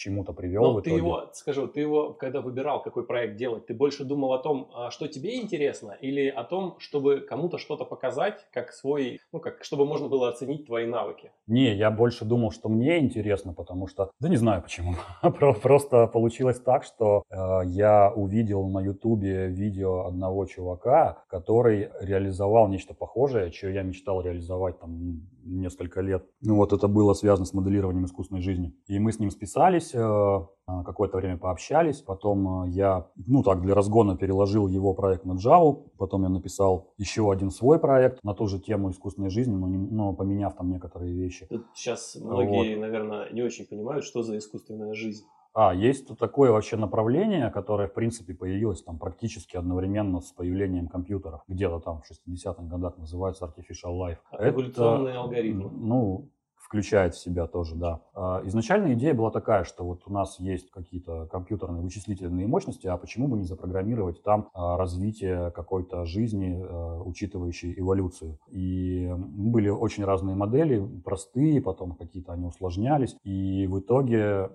чему-то 0.00 0.32
привел. 0.32 0.72
Но 0.72 0.80
ты 0.80 0.90
его, 0.90 1.28
скажу, 1.34 1.68
ты 1.68 1.80
его, 1.80 2.14
когда 2.14 2.40
выбирал, 2.40 2.82
какой 2.82 3.04
проект 3.04 3.36
делать, 3.36 3.66
ты 3.66 3.74
больше 3.74 4.04
думал 4.04 4.32
о 4.32 4.38
том, 4.38 4.70
а, 4.74 4.90
что 4.90 5.06
тебе 5.06 5.38
интересно, 5.40 5.96
или 6.00 6.28
о 6.28 6.42
том, 6.44 6.76
чтобы 6.78 7.20
кому-то 7.20 7.58
что-то 7.58 7.84
показать, 7.84 8.46
как 8.50 8.72
свой, 8.72 9.20
ну, 9.32 9.40
как, 9.40 9.62
чтобы 9.62 9.84
можно 9.84 10.08
было 10.08 10.30
оценить 10.30 10.66
твои 10.66 10.86
навыки? 10.86 11.32
Не, 11.46 11.74
я 11.74 11.90
больше 11.90 12.24
думал, 12.24 12.50
что 12.50 12.70
мне 12.70 12.98
интересно, 12.98 13.52
потому 13.52 13.86
что, 13.88 14.10
да 14.20 14.28
не 14.30 14.36
знаю 14.36 14.62
почему, 14.62 14.94
просто 15.62 16.06
получилось 16.06 16.60
так, 16.60 16.84
что 16.84 17.22
э, 17.28 17.36
я 17.66 18.10
увидел 18.16 18.66
на 18.68 18.80
ютубе 18.80 19.48
видео 19.48 20.06
одного 20.06 20.46
чувака, 20.46 21.24
который 21.28 21.90
реализовал 22.00 22.68
нечто 22.68 22.94
похожее, 22.94 23.52
что 23.52 23.68
я 23.68 23.82
мечтал 23.82 24.22
реализовать 24.22 24.80
там 24.80 25.20
несколько 25.44 26.00
лет. 26.00 26.24
Ну 26.40 26.56
вот 26.56 26.72
это 26.72 26.88
было 26.88 27.14
связано 27.14 27.46
с 27.46 27.52
моделированием 27.52 28.04
искусственной 28.04 28.42
жизни. 28.42 28.74
И 28.86 28.98
мы 28.98 29.12
с 29.12 29.18
ним 29.18 29.30
списались, 29.30 29.94
э, 29.94 30.46
какое-то 30.84 31.16
время 31.16 31.38
пообщались, 31.38 32.00
потом 32.00 32.64
э, 32.64 32.70
я, 32.70 33.08
ну 33.26 33.42
так, 33.42 33.62
для 33.62 33.74
разгона 33.74 34.16
переложил 34.16 34.68
его 34.68 34.94
проект 34.94 35.24
на 35.24 35.32
Java, 35.32 35.82
потом 35.98 36.22
я 36.22 36.28
написал 36.28 36.92
еще 36.98 37.30
один 37.30 37.50
свой 37.50 37.78
проект 37.78 38.22
на 38.22 38.34
ту 38.34 38.46
же 38.46 38.58
тему 38.58 38.90
искусственной 38.90 39.30
жизни, 39.30 39.54
но, 39.54 39.68
не, 39.68 39.78
но 39.78 40.12
поменяв 40.12 40.56
там 40.56 40.70
некоторые 40.70 41.14
вещи. 41.14 41.46
Тут 41.48 41.66
сейчас 41.74 42.16
многие, 42.20 42.74
вот. 42.74 42.80
наверное, 42.80 43.30
не 43.32 43.42
очень 43.42 43.66
понимают, 43.66 44.04
что 44.04 44.22
за 44.22 44.38
искусственная 44.38 44.94
жизнь. 44.94 45.24
А, 45.52 45.74
есть 45.74 46.16
такое 46.18 46.52
вообще 46.52 46.76
направление, 46.76 47.50
которое, 47.50 47.88
в 47.88 47.94
принципе, 47.94 48.34
появилось 48.34 48.82
там 48.82 48.98
практически 48.98 49.56
одновременно 49.56 50.20
с 50.20 50.32
появлением 50.32 50.88
компьютеров. 50.88 51.42
Где-то 51.48 51.80
там 51.80 52.02
в 52.02 52.10
60-х 52.10 52.62
годах 52.64 52.98
называется 52.98 53.44
Artificial 53.44 53.98
Life. 53.98 54.18
А, 54.30 54.48
эволюционные 54.48 55.12
Это, 55.12 55.20
алгоритмы. 55.20 55.70
Ну, 55.72 56.30
включает 56.54 57.14
в 57.14 57.18
себя 57.18 57.48
тоже, 57.48 57.74
да. 57.74 58.00
А, 58.14 58.42
изначально 58.44 58.94
идея 58.94 59.12
была 59.12 59.32
такая, 59.32 59.64
что 59.64 59.84
вот 59.84 60.02
у 60.06 60.12
нас 60.12 60.38
есть 60.38 60.70
какие-то 60.70 61.26
компьютерные 61.26 61.82
вычислительные 61.82 62.46
мощности, 62.46 62.86
а 62.86 62.96
почему 62.96 63.26
бы 63.26 63.36
не 63.36 63.44
запрограммировать 63.44 64.22
там 64.22 64.50
а, 64.54 64.76
развитие 64.76 65.50
какой-то 65.50 66.04
жизни, 66.04 66.64
учитывающей 67.04 67.74
эволюцию. 67.76 68.38
И 68.50 69.12
были 69.16 69.68
очень 69.68 70.04
разные 70.04 70.36
модели, 70.36 70.80
простые, 71.04 71.60
потом 71.60 71.96
какие-то 71.96 72.32
они 72.32 72.46
усложнялись. 72.46 73.16
И 73.24 73.66
в 73.66 73.80
итоге 73.80 74.50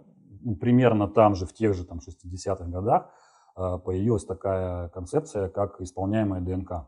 примерно 0.59 1.07
там 1.07 1.35
же, 1.35 1.45
в 1.45 1.53
тех 1.53 1.73
же 1.73 1.85
там, 1.85 1.99
60-х 1.99 2.65
годах, 2.65 3.09
а, 3.55 3.77
появилась 3.77 4.25
такая 4.25 4.89
концепция, 4.89 5.49
как 5.49 5.81
исполняемая 5.81 6.41
ДНК. 6.41 6.87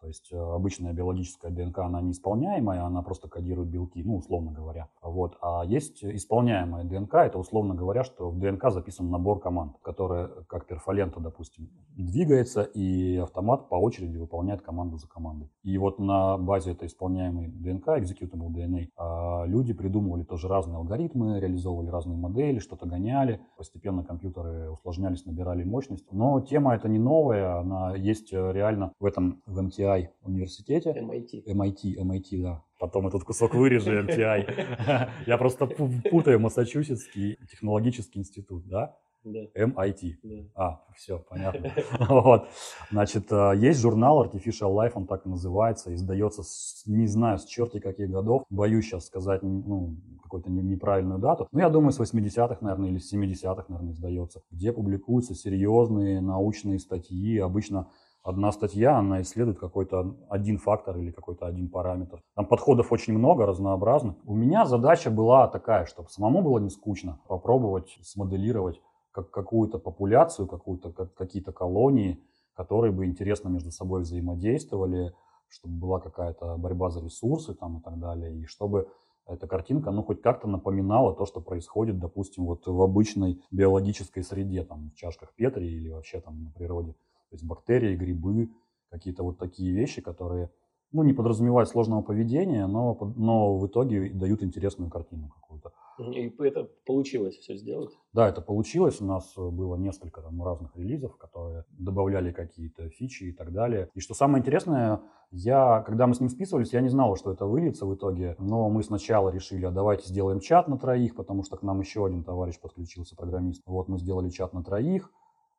То 0.00 0.08
есть 0.08 0.32
э, 0.32 0.36
обычная 0.36 0.92
биологическая 0.92 1.50
ДНК, 1.50 1.78
она 1.78 2.00
неисполняемая, 2.00 2.82
она 2.82 3.02
просто 3.02 3.28
кодирует 3.28 3.68
белки, 3.68 4.02
ну, 4.04 4.16
условно 4.16 4.52
говоря. 4.52 4.88
Вот. 5.02 5.36
А 5.40 5.64
есть 5.64 6.04
исполняемая 6.04 6.84
ДНК, 6.84 7.14
это 7.14 7.38
условно 7.38 7.74
говоря, 7.74 8.04
что 8.04 8.30
в 8.30 8.38
ДНК 8.38 8.70
записан 8.70 9.10
набор 9.10 9.40
команд, 9.40 9.76
которые, 9.82 10.28
как 10.48 10.66
перфолента, 10.66 11.20
допустим, 11.20 11.70
двигается, 11.96 12.62
и 12.62 13.16
автомат 13.16 13.68
по 13.68 13.76
очереди 13.76 14.16
выполняет 14.16 14.62
команду 14.62 14.98
за 14.98 15.08
командой. 15.08 15.50
И 15.62 15.78
вот 15.78 15.98
на 15.98 16.36
базе 16.36 16.72
этой 16.72 16.88
исполняемой 16.88 17.48
ДНК, 17.48 17.88
executable 17.88 18.52
DNA, 18.52 18.88
а, 18.96 19.44
люди 19.46 19.72
придумывали 19.72 20.24
тоже 20.24 20.48
разные 20.48 20.76
алгоритмы, 20.76 21.40
реализовывали 21.40 21.88
разные 21.88 22.18
модели, 22.18 22.58
что-то 22.58 22.86
гоняли. 22.86 23.40
Постепенно 23.56 24.04
компьютеры 24.04 24.70
усложнялись, 24.70 25.24
набирали 25.24 25.64
мощность. 25.64 26.06
Но 26.12 26.40
тема 26.40 26.74
эта 26.74 26.88
не 26.88 26.98
новая, 26.98 27.60
она 27.60 27.94
есть 27.94 28.32
реально 28.32 28.92
в 29.00 29.06
этом 29.06 29.42
в 29.46 29.54
MTI 29.86 30.00
MIT 30.02 30.08
университете. 30.22 30.90
MIT. 30.90 31.44
MIT, 31.46 31.96
MIT, 31.98 32.42
да. 32.42 32.62
Потом 32.78 33.06
этот 33.06 33.24
кусок 33.24 33.54
вырежи, 33.54 34.02
MTI. 34.02 35.10
Я 35.26 35.38
просто 35.38 35.66
путаю 35.66 36.40
Массачусетский 36.40 37.38
технологический 37.50 38.18
институт, 38.18 38.66
да? 38.66 38.96
Да. 39.24 39.40
MIT. 39.56 40.12
Да. 40.22 40.36
А, 40.54 40.84
все, 40.94 41.18
понятно. 41.18 41.72
вот. 42.08 42.48
Значит, 42.92 43.32
э, 43.32 43.54
есть 43.56 43.80
журнал 43.80 44.24
Artificial 44.24 44.72
Life, 44.72 44.92
он 44.94 45.06
так 45.06 45.26
и 45.26 45.28
называется, 45.28 45.92
издается, 45.92 46.44
с, 46.44 46.84
не 46.86 47.08
знаю, 47.08 47.38
с 47.38 47.44
черти 47.44 47.80
каких 47.80 48.08
годов. 48.08 48.44
Боюсь 48.50 48.84
сейчас 48.84 49.06
сказать 49.06 49.42
ну, 49.42 49.96
какую-то 50.22 50.50
неправильную 50.50 51.18
дату. 51.18 51.48
Но 51.50 51.60
я 51.60 51.70
думаю, 51.70 51.90
с 51.90 51.98
80-х, 51.98 52.58
наверное, 52.60 52.90
или 52.90 52.98
с 52.98 53.12
70-х, 53.12 53.64
наверное, 53.68 53.94
издается, 53.94 54.42
где 54.52 54.72
публикуются 54.72 55.34
серьезные 55.34 56.20
научные 56.20 56.78
статьи, 56.78 57.38
обычно 57.38 57.88
одна 58.26 58.50
статья, 58.50 58.98
она 58.98 59.22
исследует 59.22 59.58
какой-то 59.58 60.16
один 60.28 60.58
фактор 60.58 60.98
или 60.98 61.12
какой-то 61.12 61.46
один 61.46 61.68
параметр. 61.68 62.20
Там 62.34 62.46
подходов 62.46 62.92
очень 62.92 63.16
много, 63.16 63.46
разнообразных. 63.46 64.16
У 64.24 64.34
меня 64.34 64.66
задача 64.66 65.10
была 65.10 65.46
такая, 65.46 65.86
чтобы 65.86 66.08
самому 66.08 66.42
было 66.42 66.58
не 66.58 66.70
скучно 66.70 67.20
попробовать 67.28 67.98
смоделировать 68.02 68.82
как 69.12 69.30
какую-то 69.30 69.78
популяцию, 69.78 70.48
какую-то, 70.48 70.92
как, 70.92 71.14
какие-то 71.14 71.52
колонии, 71.52 72.20
которые 72.54 72.92
бы 72.92 73.06
интересно 73.06 73.48
между 73.48 73.70
собой 73.70 74.02
взаимодействовали, 74.02 75.14
чтобы 75.48 75.76
была 75.76 76.00
какая-то 76.00 76.56
борьба 76.56 76.90
за 76.90 77.02
ресурсы 77.02 77.54
там 77.54 77.78
и 77.78 77.80
так 77.80 77.98
далее, 77.98 78.36
и 78.36 78.44
чтобы 78.44 78.88
эта 79.26 79.46
картинка, 79.46 79.90
ну, 79.90 80.02
хоть 80.02 80.20
как-то 80.20 80.48
напоминала 80.48 81.14
то, 81.14 81.26
что 81.26 81.40
происходит, 81.40 81.98
допустим, 81.98 82.46
вот 82.46 82.66
в 82.66 82.80
обычной 82.82 83.40
биологической 83.50 84.22
среде, 84.22 84.64
там, 84.64 84.90
в 84.90 84.94
чашках 84.96 85.32
Петри 85.34 85.66
или 85.66 85.90
вообще 85.90 86.20
там 86.20 86.44
на 86.44 86.50
природе. 86.50 86.94
То 87.30 87.34
есть 87.34 87.44
бактерии, 87.44 87.96
грибы, 87.96 88.50
какие-то 88.90 89.22
вот 89.22 89.38
такие 89.38 89.72
вещи, 89.72 90.00
которые 90.00 90.50
ну, 90.92 91.02
не 91.02 91.12
подразумевают 91.12 91.68
сложного 91.68 92.02
поведения, 92.02 92.66
но, 92.66 92.96
но 93.16 93.58
в 93.58 93.66
итоге 93.66 94.10
дают 94.10 94.42
интересную 94.42 94.90
картину 94.90 95.28
какую-то. 95.28 95.72
И 95.98 96.32
это 96.44 96.68
получилось 96.84 97.36
все 97.36 97.56
сделать? 97.56 97.90
Да, 98.12 98.28
это 98.28 98.42
получилось. 98.42 99.00
У 99.00 99.06
нас 99.06 99.32
было 99.36 99.76
несколько 99.76 100.20
там, 100.20 100.42
разных 100.42 100.76
релизов, 100.76 101.16
которые 101.16 101.64
добавляли 101.70 102.32
какие-то 102.32 102.88
фичи 102.90 103.24
и 103.24 103.32
так 103.32 103.52
далее. 103.52 103.88
И 103.94 104.00
что 104.00 104.14
самое 104.14 104.42
интересное, 104.42 105.00
я, 105.30 105.82
когда 105.86 106.06
мы 106.06 106.14
с 106.14 106.20
ним 106.20 106.28
списывались, 106.28 106.72
я 106.72 106.82
не 106.82 106.90
знал, 106.90 107.16
что 107.16 107.32
это 107.32 107.46
выльется 107.46 107.86
в 107.86 107.94
итоге. 107.94 108.36
Но 108.38 108.68
мы 108.68 108.82
сначала 108.82 109.30
решили, 109.30 109.64
а 109.64 109.70
давайте 109.70 110.08
сделаем 110.08 110.40
чат 110.40 110.68
на 110.68 110.78
троих, 110.78 111.14
потому 111.16 111.42
что 111.42 111.56
к 111.56 111.62
нам 111.62 111.80
еще 111.80 112.04
один 112.04 112.24
товарищ 112.24 112.60
подключился, 112.60 113.16
программист. 113.16 113.62
Вот 113.66 113.88
мы 113.88 113.98
сделали 113.98 114.28
чат 114.28 114.52
на 114.52 114.62
троих 114.62 115.10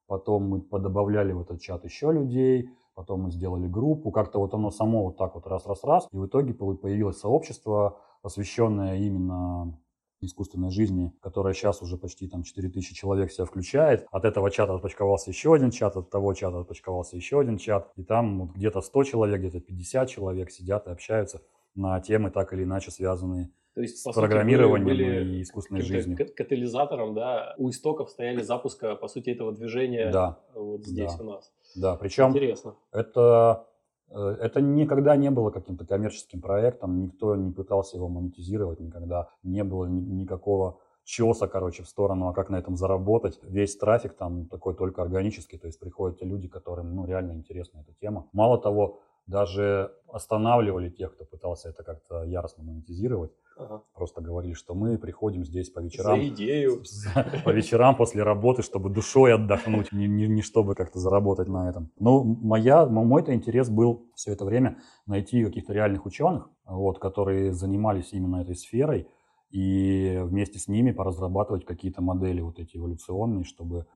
потом 0.07 0.43
мы 0.49 0.61
подобавляли 0.61 1.33
в 1.33 1.41
этот 1.41 1.61
чат 1.61 1.83
еще 1.85 2.11
людей, 2.11 2.69
потом 2.95 3.21
мы 3.21 3.31
сделали 3.31 3.67
группу, 3.67 4.11
как-то 4.11 4.39
вот 4.39 4.53
оно 4.53 4.71
само 4.71 5.03
вот 5.03 5.17
так 5.17 5.35
вот 5.35 5.45
раз-раз-раз, 5.45 6.07
и 6.11 6.17
в 6.17 6.25
итоге 6.25 6.53
появилось 6.53 7.19
сообщество, 7.19 7.99
посвященное 8.21 8.97
именно 8.97 9.77
искусственной 10.19 10.71
жизни, 10.71 11.13
которая 11.21 11.53
сейчас 11.53 11.81
уже 11.81 11.97
почти 11.97 12.27
там 12.27 12.43
4000 12.43 12.95
человек 12.95 13.31
себя 13.31 13.45
включает. 13.45 14.07
От 14.11 14.25
этого 14.25 14.49
чата 14.49 14.73
отпочковался 14.73 15.29
еще 15.29 15.53
один 15.53 15.69
чат, 15.69 15.95
от 15.95 16.09
того 16.09 16.33
чата 16.33 16.59
отпочковался 16.59 17.15
еще 17.15 17.39
один 17.39 17.57
чат. 17.57 17.91
И 17.95 18.03
там 18.03 18.39
вот 18.39 18.55
где-то 18.55 18.81
100 18.81 19.03
человек, 19.03 19.39
где-то 19.41 19.59
50 19.59 20.09
человек 20.09 20.51
сидят 20.51 20.87
и 20.87 20.89
общаются 20.89 21.41
на 21.75 21.99
темы 22.01 22.31
так 22.31 22.53
или 22.53 22.63
иначе 22.63 22.89
связанные 22.89 23.51
то 23.77 23.81
есть, 23.83 23.99
с 23.99 24.11
программированием 24.11 24.87
сути, 24.87 24.97
были 24.97 25.37
и 25.37 25.41
искусственной 25.43 25.81
жизнью. 25.81 26.17
Катализатором, 26.35 27.13
да, 27.13 27.53
у 27.59 27.69
истоков 27.69 28.09
стояли 28.09 28.41
запуска, 28.41 28.95
по 28.95 29.07
сути, 29.07 29.29
этого 29.29 29.51
движения 29.51 30.09
да, 30.09 30.39
вот 30.55 30.83
здесь 30.83 31.13
да, 31.13 31.23
у 31.23 31.27
нас. 31.27 31.51
Да, 31.75 31.95
причем 31.95 32.31
Интересно. 32.31 32.73
это 32.91 33.67
э, 34.09 34.37
это 34.41 34.61
никогда 34.61 35.15
не 35.15 35.29
было 35.29 35.51
каким-то 35.51 35.85
коммерческим 35.85 36.41
проектом, 36.41 36.99
никто 37.03 37.35
не 37.35 37.51
пытался 37.51 37.97
его 37.97 38.09
монетизировать, 38.09 38.79
никогда 38.79 39.29
не 39.43 39.63
было 39.63 39.85
ни, 39.85 39.99
никакого 39.99 40.79
чеса, 41.03 41.47
короче, 41.47 41.83
в 41.83 41.87
сторону, 41.87 42.29
а 42.29 42.33
как 42.33 42.49
на 42.49 42.55
этом 42.55 42.77
заработать. 42.77 43.39
Весь 43.43 43.77
трафик 43.77 44.15
там 44.15 44.47
такой 44.47 44.73
только 44.73 45.03
органический, 45.03 45.59
то 45.59 45.67
есть 45.67 45.79
приходят 45.79 46.17
те 46.17 46.25
люди, 46.25 46.47
которым 46.47 46.95
ну, 46.95 47.05
реально 47.05 47.33
интересна 47.33 47.81
эта 47.81 47.93
тема. 48.01 48.27
Мало 48.33 48.59
того, 48.59 49.01
даже 49.27 49.93
останавливали 50.07 50.89
тех, 50.89 51.13
кто 51.13 51.25
пытался 51.25 51.69
это 51.69 51.83
как-то 51.83 52.23
яростно 52.23 52.63
монетизировать. 52.63 53.33
Ага. 53.57 53.83
Просто 53.95 54.21
говорили, 54.21 54.53
что 54.53 54.75
мы 54.75 54.97
приходим 54.97 55.43
здесь 55.43 55.69
по 55.69 55.79
вечерам. 55.79 56.19
За 56.19 56.27
идею. 56.27 56.83
По 57.45 57.49
вечерам 57.49 57.95
после 57.95 58.23
работы, 58.23 58.61
чтобы 58.61 58.89
душой 58.89 59.33
отдохнуть, 59.33 59.91
не, 59.91 60.07
не, 60.07 60.27
не 60.27 60.41
чтобы 60.41 60.75
как-то 60.75 60.99
заработать 60.99 61.47
на 61.47 61.69
этом. 61.69 61.89
Но 61.99 62.23
моя, 62.23 62.85
мой-то 62.85 63.33
интерес 63.33 63.69
был 63.69 64.05
все 64.15 64.33
это 64.33 64.45
время 64.45 64.77
найти 65.05 65.43
каких-то 65.43 65.73
реальных 65.73 66.05
ученых, 66.05 66.49
вот, 66.65 66.99
которые 66.99 67.53
занимались 67.53 68.13
именно 68.13 68.41
этой 68.41 68.55
сферой, 68.55 69.07
и 69.49 70.19
вместе 70.23 70.59
с 70.59 70.67
ними 70.67 70.91
поразрабатывать 70.91 71.65
какие-то 71.65 72.01
модели 72.01 72.41
вот 72.41 72.59
эти 72.59 72.77
эволюционные, 72.77 73.45
чтобы 73.45 73.87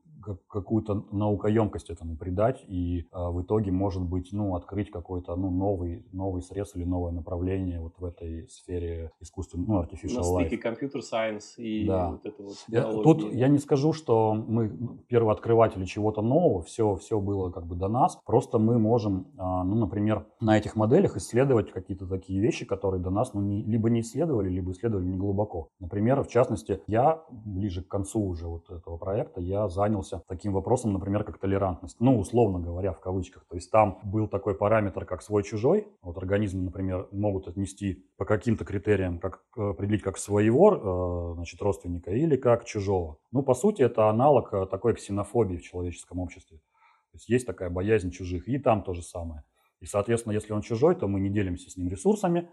какую-то 0.48 1.06
наукоемкость 1.12 1.90
этому 1.90 2.16
придать 2.16 2.64
и 2.68 3.08
а, 3.12 3.32
в 3.32 3.42
итоге, 3.42 3.72
может 3.72 4.04
быть, 4.04 4.30
ну, 4.32 4.56
открыть 4.56 4.92
какой-то 4.92 5.36
ну, 5.36 5.50
новый, 5.50 6.06
новый 6.12 6.42
срез 6.42 6.76
или 6.76 6.84
новое 6.84 7.12
направление 7.12 7.80
вот 7.80 7.94
в 8.00 8.06
этой 8.06 8.48
сфере 8.50 9.12
искусственного, 9.20 9.68
ну, 9.68 9.84
artificial 9.84 10.18
На 10.18 10.24
стыке 10.24 10.58
компьютер 10.58 11.02
сайенс 11.02 11.56
и 11.58 11.86
да. 11.86 12.12
вот 12.12 12.26
это 12.26 12.44
вот 12.44 12.56
я, 12.68 12.84
Тут 12.84 13.34
я 13.34 13.48
не 13.48 13.58
скажу, 13.58 13.94
что 13.94 14.34
мы 14.34 14.70
первооткрыватели 15.08 15.86
чего-то 15.86 16.22
нового, 16.22 16.62
все, 16.62 16.96
все 16.96 17.20
было 17.20 17.50
как 17.52 17.66
бы 17.66 17.76
до 17.76 17.88
нас, 17.88 18.20
просто 18.26 18.60
мы 18.60 18.80
можем, 18.80 19.28
а, 19.38 19.64
ну, 19.64 19.76
например, 19.76 20.26
на 20.40 20.58
этих 20.58 20.76
моделях 20.76 21.18
исследовать 21.18 21.72
какие-то 21.72 22.08
такие 22.08 22.40
вещи, 22.40 22.66
которые 22.66 23.02
до 23.02 23.10
нас 23.10 23.34
ну, 23.34 23.42
не, 23.42 23.64
либо 23.64 23.90
не 23.90 24.02
исследовали, 24.02 24.50
либо 24.50 24.72
исследовали 24.72 25.06
не 25.06 25.18
глубоко. 25.18 25.70
Например, 25.80 26.24
в 26.24 26.28
частности, 26.28 26.82
я 26.88 27.24
ближе 27.32 27.84
к 27.84 27.88
концу 27.88 28.22
уже 28.22 28.48
вот 28.48 28.70
этого 28.70 28.98
проекта, 28.98 29.42
я 29.42 29.68
занялся 29.70 30.11
занимался 30.12 30.28
таким 30.28 30.54
вопросом, 30.54 30.94
например, 30.94 31.24
как 31.24 31.38
толерантность. 31.38 31.98
Ну, 32.00 32.20
условно 32.20 32.60
говоря, 32.60 32.92
в 32.94 33.00
кавычках. 33.00 33.46
То 33.48 33.56
есть 33.56 33.72
там 33.72 34.00
был 34.04 34.28
такой 34.28 34.56
параметр, 34.56 35.06
как 35.06 35.22
свой-чужой. 35.22 35.88
Вот 36.02 36.18
организмы, 36.18 36.64
например, 36.64 37.08
могут 37.12 37.48
отнести 37.48 38.06
по 38.18 38.26
каким-то 38.26 38.66
критериям, 38.66 39.20
как 39.20 39.42
э, 39.58 39.70
определить 39.70 40.02
как 40.02 40.18
своего, 40.18 41.32
э, 41.32 41.36
значит, 41.36 41.62
родственника 41.62 42.12
или 42.12 42.36
как 42.36 42.66
чужого. 42.66 43.18
Ну, 43.32 43.44
по 43.44 43.54
сути, 43.54 43.84
это 43.84 44.10
аналог 44.10 44.54
э, 44.54 44.66
такой 44.68 44.94
ксенофобии 44.96 45.58
в 45.58 45.64
человеческом 45.64 46.20
обществе. 46.20 46.58
То 46.58 47.18
есть 47.18 47.30
есть 47.30 47.48
такая 47.48 47.70
боязнь 47.70 48.12
чужих, 48.12 48.48
и 48.48 48.58
там 48.58 48.84
то 48.84 48.94
же 48.94 49.02
самое. 49.02 49.44
И, 49.82 49.86
соответственно, 49.86 50.34
если 50.34 50.54
он 50.54 50.62
чужой, 50.62 50.96
то 50.96 51.08
мы 51.08 51.20
не 51.20 51.30
делимся 51.30 51.70
с 51.70 51.78
ним 51.78 51.90
ресурсами, 51.90 52.50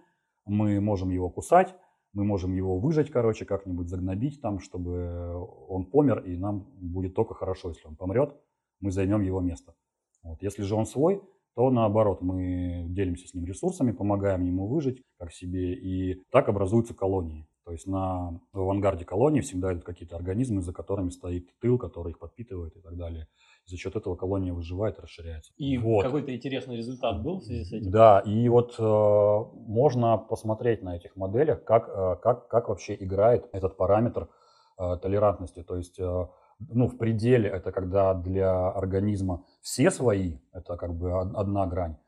мы 0.46 0.80
можем 0.80 1.10
его 1.10 1.28
кусать, 1.30 1.74
мы 2.12 2.24
можем 2.24 2.54
его 2.54 2.78
выжать, 2.78 3.10
короче, 3.10 3.44
как-нибудь 3.44 3.88
загнобить 3.88 4.40
там, 4.40 4.60
чтобы 4.60 5.34
он 5.68 5.86
помер, 5.86 6.20
и 6.20 6.36
нам 6.36 6.66
будет 6.76 7.14
только 7.14 7.34
хорошо, 7.34 7.68
если 7.70 7.86
он 7.86 7.96
помрет, 7.96 8.34
мы 8.80 8.90
займем 8.90 9.22
его 9.22 9.40
место. 9.40 9.74
Вот. 10.22 10.42
Если 10.42 10.62
же 10.62 10.74
он 10.74 10.86
свой, 10.86 11.22
то 11.54 11.70
наоборот, 11.70 12.22
мы 12.22 12.86
делимся 12.88 13.26
с 13.26 13.34
ним 13.34 13.44
ресурсами, 13.44 13.92
помогаем 13.92 14.44
ему 14.44 14.68
выжить, 14.68 15.02
как 15.18 15.32
себе, 15.32 15.74
и 15.74 16.22
так 16.30 16.48
образуются 16.48 16.94
колонии. 16.94 17.48
То 17.68 17.72
есть 17.72 17.86
на 17.86 18.40
в 18.54 18.60
авангарде 18.60 19.04
колонии 19.04 19.42
всегда 19.42 19.74
идут 19.74 19.84
какие-то 19.84 20.16
организмы, 20.16 20.62
за 20.62 20.72
которыми 20.72 21.10
стоит 21.10 21.50
тыл, 21.60 21.76
который 21.76 22.12
их 22.12 22.18
подпитывает 22.18 22.74
и 22.74 22.80
так 22.80 22.96
далее 22.96 23.28
за 23.66 23.76
счет 23.76 23.94
этого 23.94 24.16
колония 24.16 24.54
выживает 24.54 24.98
расширяется. 24.98 25.52
И 25.58 25.76
вот. 25.76 26.02
какой-то 26.02 26.34
интересный 26.34 26.78
результат 26.78 27.22
был 27.22 27.40
в 27.40 27.44
связи 27.44 27.64
с 27.64 27.72
этим? 27.74 27.90
Да, 27.90 28.20
и 28.20 28.48
вот 28.48 28.76
э, 28.78 28.82
можно 29.66 30.16
посмотреть 30.16 30.82
на 30.82 30.96
этих 30.96 31.14
моделях, 31.16 31.62
как, 31.64 31.90
э, 31.90 32.16
как, 32.22 32.48
как 32.48 32.70
вообще 32.70 32.96
играет 32.98 33.46
этот 33.52 33.76
параметр 33.76 34.30
э, 34.78 34.96
толерантности. 35.02 35.62
То 35.62 35.76
есть, 35.76 36.00
э, 36.00 36.26
ну, 36.70 36.88
в 36.88 36.96
пределе 36.96 37.50
это 37.50 37.70
когда 37.70 38.14
для 38.14 38.70
организма 38.70 39.44
все 39.60 39.90
свои, 39.90 40.38
это 40.54 40.78
как 40.78 40.94
бы 40.94 41.20
одна 41.20 41.66
грань, 41.66 41.98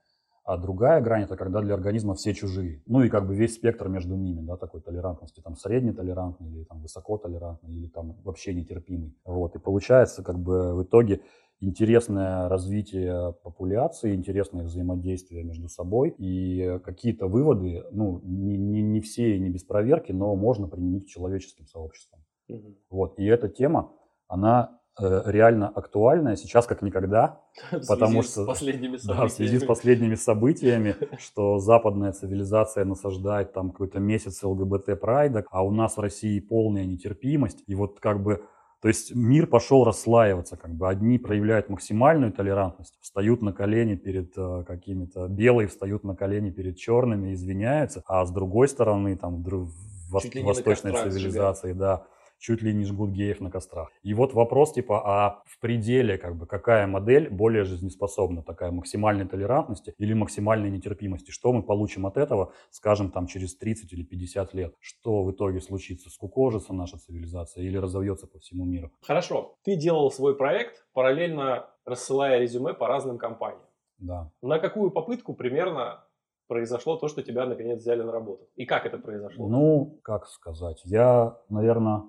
а 0.44 0.56
другая 0.56 1.00
грань 1.00 1.24
это 1.24 1.36
когда 1.36 1.60
для 1.60 1.74
организма 1.74 2.14
все 2.14 2.34
чужие. 2.34 2.82
Ну 2.86 3.02
и 3.02 3.08
как 3.08 3.26
бы 3.26 3.34
весь 3.34 3.54
спектр 3.54 3.88
между 3.88 4.16
ними, 4.16 4.40
да, 4.40 4.56
такой 4.56 4.80
толерантности, 4.80 5.40
там 5.40 5.56
среднетолерантный 5.56 6.50
или 6.50 6.64
там 6.64 6.80
высокотолерантный 6.80 7.72
или 7.72 7.88
там 7.88 8.16
вообще 8.24 8.54
нетерпимый. 8.54 9.14
Вот, 9.24 9.54
и 9.54 9.58
получается 9.58 10.22
как 10.22 10.38
бы 10.38 10.74
в 10.74 10.82
итоге 10.82 11.20
интересное 11.60 12.48
развитие 12.48 13.34
популяции, 13.42 14.14
интересное 14.14 14.64
взаимодействие 14.64 15.44
между 15.44 15.68
собой 15.68 16.14
и 16.16 16.80
какие-то 16.84 17.26
выводы, 17.26 17.84
ну, 17.92 18.20
не, 18.24 18.56
не, 18.56 18.80
не 18.80 19.00
все 19.00 19.36
и 19.36 19.38
не 19.38 19.50
без 19.50 19.62
проверки, 19.62 20.12
но 20.12 20.34
можно 20.34 20.68
применить 20.68 21.04
к 21.04 21.08
человеческим 21.08 21.66
сообществам. 21.66 22.24
Угу. 22.48 22.74
Вот, 22.90 23.18
и 23.18 23.26
эта 23.26 23.48
тема, 23.48 23.92
она 24.26 24.79
реально 25.00 25.68
актуальная 25.68 26.36
сейчас 26.36 26.66
как 26.66 26.82
никогда, 26.82 27.40
в 27.70 27.86
потому 27.86 28.22
что 28.22 28.46
да, 29.04 29.26
в 29.26 29.30
связи 29.30 29.58
с 29.58 29.64
последними 29.64 30.14
событиями, 30.14 30.96
что 31.18 31.58
западная 31.58 32.12
цивилизация 32.12 32.84
насаждает 32.84 33.52
там 33.52 33.70
какой-то 33.70 33.98
месяц 34.00 34.42
ЛГБТ 34.42 35.00
прайда, 35.00 35.44
а 35.50 35.64
у 35.64 35.70
нас 35.70 35.96
в 35.96 36.00
России 36.00 36.40
полная 36.40 36.84
нетерпимость, 36.84 37.62
и 37.66 37.74
вот 37.74 38.00
как 38.00 38.22
бы 38.22 38.42
то 38.80 38.88
есть 38.88 39.14
мир 39.14 39.46
пошел 39.46 39.84
расслаиваться, 39.84 40.56
как 40.56 40.74
бы 40.74 40.88
одни 40.88 41.18
проявляют 41.18 41.68
максимальную 41.68 42.32
толерантность, 42.32 42.94
встают 43.02 43.42
на 43.42 43.52
колени 43.52 43.94
перед 43.94 44.32
э, 44.38 44.64
какими-то 44.66 45.28
белые, 45.28 45.68
встают 45.68 46.02
на 46.02 46.16
колени 46.16 46.50
перед 46.50 46.78
черными, 46.78 47.34
извиняются, 47.34 48.02
а 48.06 48.24
с 48.24 48.30
другой 48.30 48.68
стороны 48.68 49.16
там 49.16 49.42
в 49.42 49.70
восточной 50.10 50.92
цивилизации, 50.92 51.74
да, 51.74 52.06
чуть 52.40 52.62
ли 52.62 52.72
не 52.74 52.84
жгут 52.84 53.10
геев 53.10 53.40
на 53.40 53.50
кострах. 53.50 53.90
И 54.02 54.14
вот 54.14 54.32
вопрос 54.32 54.72
типа, 54.72 55.02
а 55.04 55.42
в 55.46 55.60
пределе 55.60 56.18
как 56.18 56.36
бы 56.36 56.46
какая 56.46 56.86
модель 56.86 57.28
более 57.28 57.64
жизнеспособна, 57.64 58.42
такая 58.42 58.72
максимальной 58.72 59.26
толерантности 59.26 59.94
или 59.98 60.14
максимальной 60.14 60.70
нетерпимости? 60.70 61.30
Что 61.30 61.52
мы 61.52 61.62
получим 61.62 62.06
от 62.06 62.16
этого, 62.16 62.52
скажем, 62.70 63.10
там 63.10 63.26
через 63.26 63.56
30 63.56 63.92
или 63.92 64.02
50 64.02 64.54
лет? 64.54 64.74
Что 64.80 65.22
в 65.22 65.30
итоге 65.30 65.60
случится? 65.60 66.10
Скукожится 66.10 66.72
наша 66.72 66.98
цивилизация 66.98 67.62
или 67.62 67.76
разовьется 67.76 68.26
по 68.26 68.38
всему 68.38 68.64
миру? 68.64 68.90
Хорошо. 69.02 69.56
Ты 69.62 69.76
делал 69.76 70.10
свой 70.10 70.34
проект, 70.34 70.86
параллельно 70.94 71.66
рассылая 71.84 72.38
резюме 72.40 72.72
по 72.72 72.88
разным 72.88 73.18
компаниям. 73.18 73.66
Да. 73.98 74.30
На 74.40 74.58
какую 74.58 74.90
попытку 74.90 75.34
примерно 75.34 76.04
произошло 76.48 76.96
то, 76.96 77.08
что 77.08 77.22
тебя 77.22 77.46
наконец 77.46 77.80
взяли 77.80 78.02
на 78.02 78.12
работу? 78.12 78.48
И 78.56 78.64
как 78.64 78.86
это 78.86 78.98
произошло? 78.98 79.46
Ну, 79.46 80.00
как 80.02 80.26
сказать, 80.26 80.80
я, 80.84 81.38
наверное, 81.48 82.02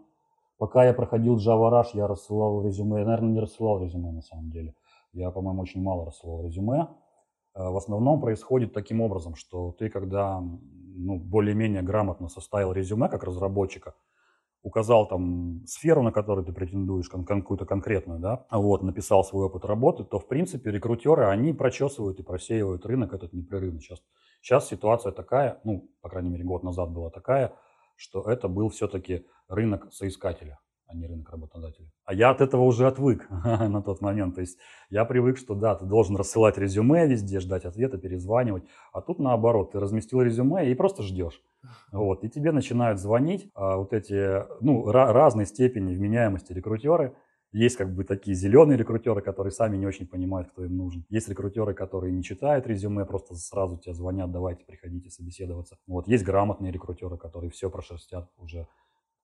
Пока 0.61 0.85
я 0.85 0.93
проходил 0.93 1.37
Java 1.37 1.71
Rush, 1.71 1.89
я 1.95 2.05
рассылал 2.05 2.63
резюме. 2.63 2.99
Я, 2.99 3.05
наверное, 3.05 3.31
не 3.31 3.39
рассылал 3.39 3.81
резюме 3.81 4.11
на 4.11 4.21
самом 4.21 4.51
деле. 4.51 4.75
Я, 5.11 5.31
по-моему, 5.31 5.63
очень 5.63 5.81
мало 5.81 6.05
рассылал 6.05 6.45
резюме. 6.45 6.87
Э, 7.55 7.69
в 7.69 7.77
основном 7.77 8.21
происходит 8.21 8.71
таким 8.71 9.01
образом, 9.01 9.33
что 9.33 9.71
ты, 9.71 9.89
когда 9.89 10.39
ну, 10.39 11.17
более-менее 11.17 11.81
грамотно 11.81 12.29
составил 12.29 12.73
резюме 12.73 13.09
как 13.09 13.23
разработчика, 13.23 13.95
указал 14.61 15.07
там 15.07 15.65
сферу, 15.65 16.03
на 16.03 16.11
которую 16.11 16.45
ты 16.45 16.53
претендуешь, 16.53 17.09
какую-то 17.09 17.65
конкретную, 17.65 18.19
да, 18.19 18.45
вот, 18.51 18.83
написал 18.83 19.23
свой 19.23 19.47
опыт 19.47 19.65
работы, 19.65 20.03
то, 20.03 20.19
в 20.19 20.27
принципе, 20.27 20.69
рекрутеры, 20.69 21.25
они 21.25 21.53
прочесывают 21.53 22.19
и 22.19 22.23
просеивают 22.23 22.85
рынок 22.85 23.13
этот 23.13 23.33
непрерывно. 23.33 23.79
Сейчас, 23.79 24.03
сейчас 24.43 24.67
ситуация 24.67 25.11
такая, 25.11 25.59
ну, 25.63 25.89
по 26.01 26.09
крайней 26.09 26.29
мере, 26.29 26.43
год 26.43 26.61
назад 26.61 26.91
была 26.91 27.09
такая, 27.09 27.51
что 28.01 28.23
это 28.23 28.47
был 28.47 28.69
все-таки 28.69 29.27
рынок 29.47 29.93
соискателя, 29.93 30.59
а 30.87 30.95
не 30.95 31.05
рынок 31.05 31.29
работодателя. 31.29 31.87
А 32.03 32.15
я 32.15 32.31
от 32.31 32.41
этого 32.41 32.63
уже 32.63 32.87
отвык 32.87 33.29
на 33.45 33.81
тот 33.83 34.01
момент. 34.01 34.33
То 34.33 34.41
есть 34.41 34.57
я 34.89 35.05
привык, 35.05 35.37
что 35.37 35.53
да, 35.53 35.75
ты 35.75 35.85
должен 35.85 36.15
рассылать 36.15 36.57
резюме 36.57 37.05
везде, 37.05 37.39
ждать 37.39 37.63
ответа, 37.63 37.99
перезванивать. 37.99 38.63
А 38.91 39.01
тут 39.01 39.19
наоборот, 39.19 39.73
ты 39.73 39.79
разместил 39.79 40.21
резюме 40.21 40.71
и 40.71 40.73
просто 40.73 41.03
ждешь. 41.03 41.43
Вот, 41.91 42.23
и 42.23 42.29
тебе 42.29 42.51
начинают 42.51 42.99
звонить 42.99 43.51
а, 43.53 43.77
вот 43.77 43.93
эти, 43.93 44.45
ну, 44.61 44.91
разной 44.91 45.45
степени 45.45 45.93
вменяемости 45.93 46.53
рекрутеры, 46.53 47.15
есть 47.51 47.75
как 47.75 47.93
бы 47.93 48.03
такие 48.03 48.35
зеленые 48.35 48.77
рекрутеры, 48.77 49.21
которые 49.21 49.51
сами 49.51 49.77
не 49.77 49.85
очень 49.85 50.07
понимают, 50.07 50.51
кто 50.51 50.63
им 50.63 50.77
нужен. 50.77 51.05
Есть 51.09 51.27
рекрутеры, 51.27 51.73
которые 51.73 52.13
не 52.13 52.23
читают 52.23 52.65
резюме, 52.65 53.05
просто 53.05 53.35
сразу 53.35 53.77
тебе 53.77 53.93
звонят, 53.93 54.31
давайте 54.31 54.65
приходите 54.65 55.09
собеседоваться. 55.09 55.77
Вот 55.87 56.07
есть 56.07 56.23
грамотные 56.23 56.71
рекрутеры, 56.71 57.17
которые 57.17 57.51
все 57.51 57.69
прошерстят 57.69 58.29
уже. 58.37 58.67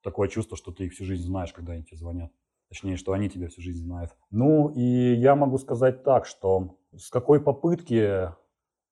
Такое 0.03 0.27
чувство, 0.27 0.57
что 0.57 0.71
ты 0.71 0.85
их 0.85 0.93
всю 0.93 1.05
жизнь 1.05 1.23
знаешь, 1.23 1.53
когда 1.53 1.73
они 1.73 1.83
тебе 1.83 1.97
звонят. 1.97 2.31
Точнее, 2.69 2.97
что 2.97 3.13
они 3.13 3.29
тебя 3.29 3.47
всю 3.47 3.61
жизнь 3.61 3.83
знают. 3.83 4.11
Ну 4.29 4.69
и 4.69 5.13
я 5.13 5.35
могу 5.35 5.57
сказать 5.57 6.03
так, 6.03 6.25
что 6.25 6.77
с 6.97 7.09
какой 7.09 7.41
попытки 7.41 8.29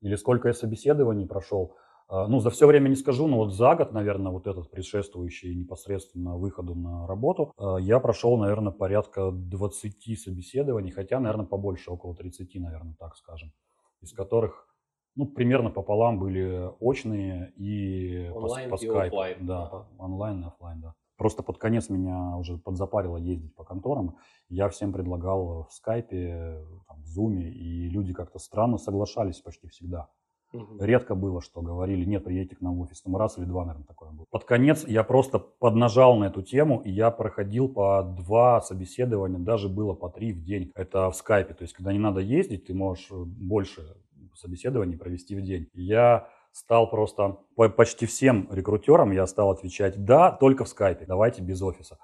или 0.01 0.15
сколько 0.15 0.47
я 0.47 0.53
собеседований 0.53 1.27
прошел, 1.27 1.75
ну, 2.09 2.39
за 2.39 2.49
все 2.51 2.67
время 2.67 2.89
не 2.89 2.95
скажу, 2.95 3.27
но 3.27 3.37
вот 3.37 3.53
за 3.53 3.75
год, 3.75 3.91
наверное, 3.91 4.31
вот 4.31 4.47
этот 4.47 4.69
предшествующий 4.69 5.55
непосредственно 5.55 6.37
выходу 6.37 6.75
на 6.75 7.07
работу, 7.07 7.53
а, 7.57 7.77
я 7.77 7.99
прошел, 7.99 8.37
наверное, 8.37 8.71
порядка 8.71 9.31
20 9.31 10.19
собеседований, 10.19 10.91
хотя, 10.91 11.19
наверное, 11.19 11.45
побольше, 11.45 11.91
около 11.91 12.15
30, 12.15 12.55
наверное, 12.55 12.95
так 12.99 13.15
скажем, 13.15 13.51
из 14.01 14.13
которых 14.13 14.67
ну, 15.15 15.25
примерно 15.25 15.69
пополам 15.69 16.19
были 16.19 16.69
очные 16.79 17.51
и 17.55 18.29
онлайн 18.29 18.69
по, 18.69 18.77
по 18.77 18.83
и 18.83 18.87
офлайн. 18.87 19.45
Да, 19.45 19.63
ага. 19.63 19.87
онлайн 19.97 20.41
и 20.43 20.47
офлайн, 20.47 20.81
да. 20.81 20.93
Просто 21.17 21.43
под 21.43 21.57
конец 21.57 21.89
меня 21.89 22.35
уже 22.35 22.57
подзапарило 22.57 23.15
ездить 23.15 23.55
по 23.55 23.63
конторам. 23.63 24.17
Я 24.49 24.67
всем 24.67 24.91
предлагал 24.91 25.63
в 25.69 25.73
скайпе, 25.73 26.61
там, 26.87 27.01
в 27.01 27.07
зуме, 27.07 27.49
и 27.49 27.87
люди 27.87 28.13
как-то 28.13 28.37
странно 28.37 28.77
соглашались 28.77 29.39
почти 29.39 29.69
всегда. 29.69 30.09
Угу. 30.55 30.83
Редко 30.83 31.15
было, 31.15 31.41
что 31.41 31.61
говорили, 31.61 32.05
нет, 32.05 32.23
приедете 32.23 32.55
к 32.55 32.61
нам 32.61 32.77
в 32.77 32.81
офис. 32.81 33.01
Там 33.01 33.15
раз 33.17 33.37
или 33.37 33.45
два, 33.45 33.65
наверное, 33.65 33.85
такое 33.85 34.11
было. 34.11 34.25
Под 34.29 34.45
конец 34.45 34.85
я 34.87 35.03
просто 35.03 35.39
поднажал 35.39 36.17
на 36.17 36.25
эту 36.25 36.41
тему, 36.41 36.81
и 36.83 36.91
я 36.91 37.11
проходил 37.11 37.69
по 37.69 38.03
два 38.03 38.61
собеседования, 38.61 39.39
даже 39.39 39.69
было 39.69 39.93
по 39.93 40.09
три 40.09 40.33
в 40.33 40.43
день. 40.43 40.71
Это 40.75 41.09
в 41.09 41.15
скайпе, 41.15 41.53
то 41.53 41.63
есть 41.63 41.73
когда 41.73 41.93
не 41.93 41.99
надо 41.99 42.21
ездить, 42.21 42.65
ты 42.65 42.73
можешь 42.73 43.09
больше 43.11 43.95
собеседований 44.35 44.97
провести 44.97 45.35
в 45.35 45.41
день. 45.41 45.67
Я 45.73 46.27
стал 46.51 46.89
просто 46.89 47.37
по 47.55 47.67
почти 47.69 48.05
всем 48.05 48.47
рекрутерам 48.51 49.11
я 49.11 49.27
стал 49.27 49.51
отвечать 49.51 50.05
«да, 50.05 50.31
только 50.31 50.63
в 50.63 50.69
скайпе, 50.69 51.05
давайте 51.05 51.41
без 51.41 51.61
офиса». 51.61 51.97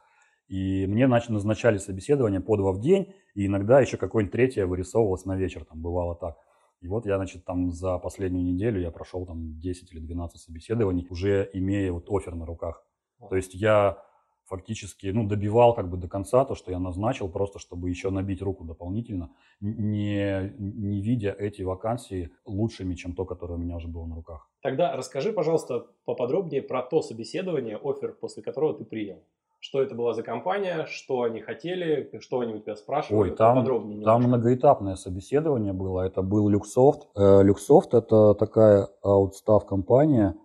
И 0.49 0.85
мне 0.85 1.07
назначали 1.07 1.77
собеседование 1.77 2.41
по 2.41 2.57
два 2.57 2.73
в 2.73 2.81
день, 2.81 3.13
и 3.35 3.45
иногда 3.45 3.79
еще 3.79 3.95
какое-нибудь 3.95 4.33
третье 4.33 4.65
вырисовывалось 4.65 5.23
на 5.23 5.37
вечер, 5.37 5.63
там 5.63 5.81
бывало 5.81 6.15
так. 6.15 6.35
И 6.81 6.87
вот 6.87 7.05
я, 7.05 7.17
значит, 7.17 7.45
там 7.45 7.71
за 7.71 7.97
последнюю 7.99 8.43
неделю 8.43 8.81
я 8.81 8.91
прошел 8.91 9.25
там 9.25 9.59
10 9.59 9.93
или 9.93 9.99
12 9.99 10.41
собеседований, 10.41 11.07
уже 11.09 11.49
имея 11.53 11.91
вот 11.91 12.09
офер 12.09 12.35
на 12.35 12.45
руках. 12.45 12.83
То 13.29 13.35
есть 13.35 13.53
я 13.53 14.03
фактически, 14.45 15.07
ну, 15.07 15.27
добивал 15.27 15.73
как 15.73 15.89
бы 15.89 15.95
до 15.95 16.09
конца 16.09 16.43
то, 16.43 16.55
что 16.55 16.71
я 16.71 16.79
назначил, 16.79 17.29
просто 17.29 17.59
чтобы 17.59 17.89
еще 17.89 18.09
набить 18.09 18.41
руку 18.41 18.65
дополнительно, 18.65 19.29
не, 19.61 20.53
не 20.57 21.01
видя 21.01 21.31
эти 21.31 21.61
вакансии 21.61 22.31
лучшими, 22.45 22.95
чем 22.95 23.13
то, 23.13 23.25
которое 23.25 23.53
у 23.53 23.57
меня 23.57 23.77
уже 23.77 23.87
было 23.87 24.05
на 24.05 24.15
руках. 24.15 24.49
Тогда 24.61 24.97
расскажи, 24.97 25.31
пожалуйста, 25.31 25.87
поподробнее 26.03 26.61
про 26.61 26.81
то 26.81 27.01
собеседование, 27.01 27.77
офер, 27.81 28.13
после 28.13 28.43
которого 28.43 28.73
ты 28.73 28.83
принял 28.83 29.23
что 29.61 29.81
это 29.81 29.93
была 29.93 30.13
за 30.15 30.23
компания, 30.23 30.85
что 30.89 31.21
они 31.21 31.39
хотели, 31.39 32.09
что 32.19 32.39
они 32.39 32.55
у 32.55 32.59
тебя 32.59 32.75
спрашивали. 32.75 33.29
Ой, 33.29 33.35
там, 33.35 33.57
подробнее 33.57 34.03
там 34.03 34.23
многоэтапное 34.23 34.95
собеседование 34.95 35.71
было. 35.71 36.01
Это 36.01 36.23
был 36.23 36.49
Люксофт. 36.49 37.07
Э, 37.15 37.43
Люксофт 37.43 37.93
это 37.93 38.33
такая 38.33 38.89
аутстав 39.03 39.67
компания, 39.67 40.35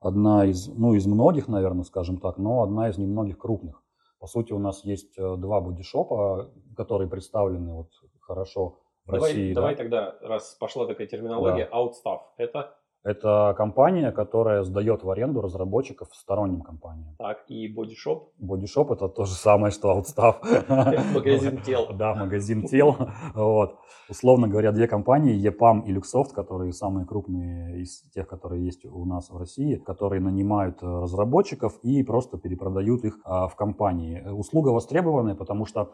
одна 0.00 0.44
из, 0.44 0.66
ну, 0.66 0.94
из 0.94 1.06
многих, 1.06 1.46
наверное, 1.46 1.84
скажем 1.84 2.18
так, 2.18 2.36
но 2.36 2.64
одна 2.64 2.88
из 2.88 2.98
немногих 2.98 3.38
крупных. 3.38 3.80
По 4.18 4.26
сути, 4.26 4.52
у 4.52 4.58
нас 4.58 4.84
есть 4.84 5.16
э, 5.16 5.36
два 5.36 5.60
бодишопа, 5.60 6.50
которые 6.76 7.08
представлены 7.08 7.74
вот 7.74 7.90
хорошо 8.20 8.80
в 9.06 9.12
давай, 9.12 9.30
России. 9.30 9.54
Давай 9.54 9.76
да? 9.76 9.78
тогда, 9.78 10.14
раз 10.20 10.56
пошла 10.58 10.86
такая 10.86 11.06
терминология, 11.06 11.68
да. 11.70 11.78
outstaff, 11.78 12.20
это 12.38 12.76
это 13.04 13.54
компания, 13.56 14.12
которая 14.12 14.62
сдает 14.64 15.04
в 15.04 15.10
аренду 15.10 15.42
разработчиков 15.42 16.08
сторонним 16.12 16.62
компаниям. 16.62 17.14
Так, 17.18 17.44
и 17.48 17.68
бодишоп? 17.68 18.32
Бодишоп 18.38 18.92
это 18.92 19.08
то 19.08 19.26
же 19.26 19.34
самое, 19.34 19.70
что 19.70 19.98
Outstaff. 19.98 21.12
Магазин 21.14 21.58
тел. 21.58 21.88
Да, 21.94 22.14
магазин 22.14 22.66
тел. 22.66 22.96
Вот. 23.34 23.78
Условно 24.08 24.48
говоря, 24.48 24.72
две 24.72 24.88
компании, 24.88 25.38
EPAM 25.38 25.84
и 25.84 25.94
Luxoft, 25.94 26.32
которые 26.34 26.72
самые 26.72 27.06
крупные 27.06 27.82
из 27.82 28.00
тех, 28.14 28.26
которые 28.26 28.64
есть 28.64 28.84
у 28.86 29.04
нас 29.04 29.30
в 29.30 29.36
России, 29.36 29.76
которые 29.76 30.20
нанимают 30.20 30.82
э, 30.82 30.86
разработчиков 30.86 31.78
и 31.82 32.02
просто 32.02 32.38
перепродают 32.38 33.04
их 33.04 33.18
а, 33.24 33.48
в 33.48 33.56
компании. 33.56 34.22
Услуга 34.28 34.70
востребованная, 34.70 35.34
потому 35.34 35.66
что 35.66 35.92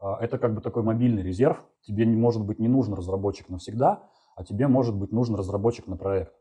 а, 0.00 0.18
это 0.20 0.38
как 0.38 0.54
бы 0.54 0.60
такой 0.60 0.82
мобильный 0.82 1.22
резерв. 1.22 1.64
Тебе, 1.82 2.04
может 2.06 2.44
быть, 2.44 2.58
не 2.58 2.68
нужен 2.68 2.94
разработчик 2.94 3.48
навсегда, 3.48 4.02
а 4.36 4.44
тебе, 4.44 4.68
может 4.68 4.96
быть, 4.96 5.12
нужен 5.12 5.34
разработчик 5.34 5.86
на 5.86 5.96
проект. 5.96 6.32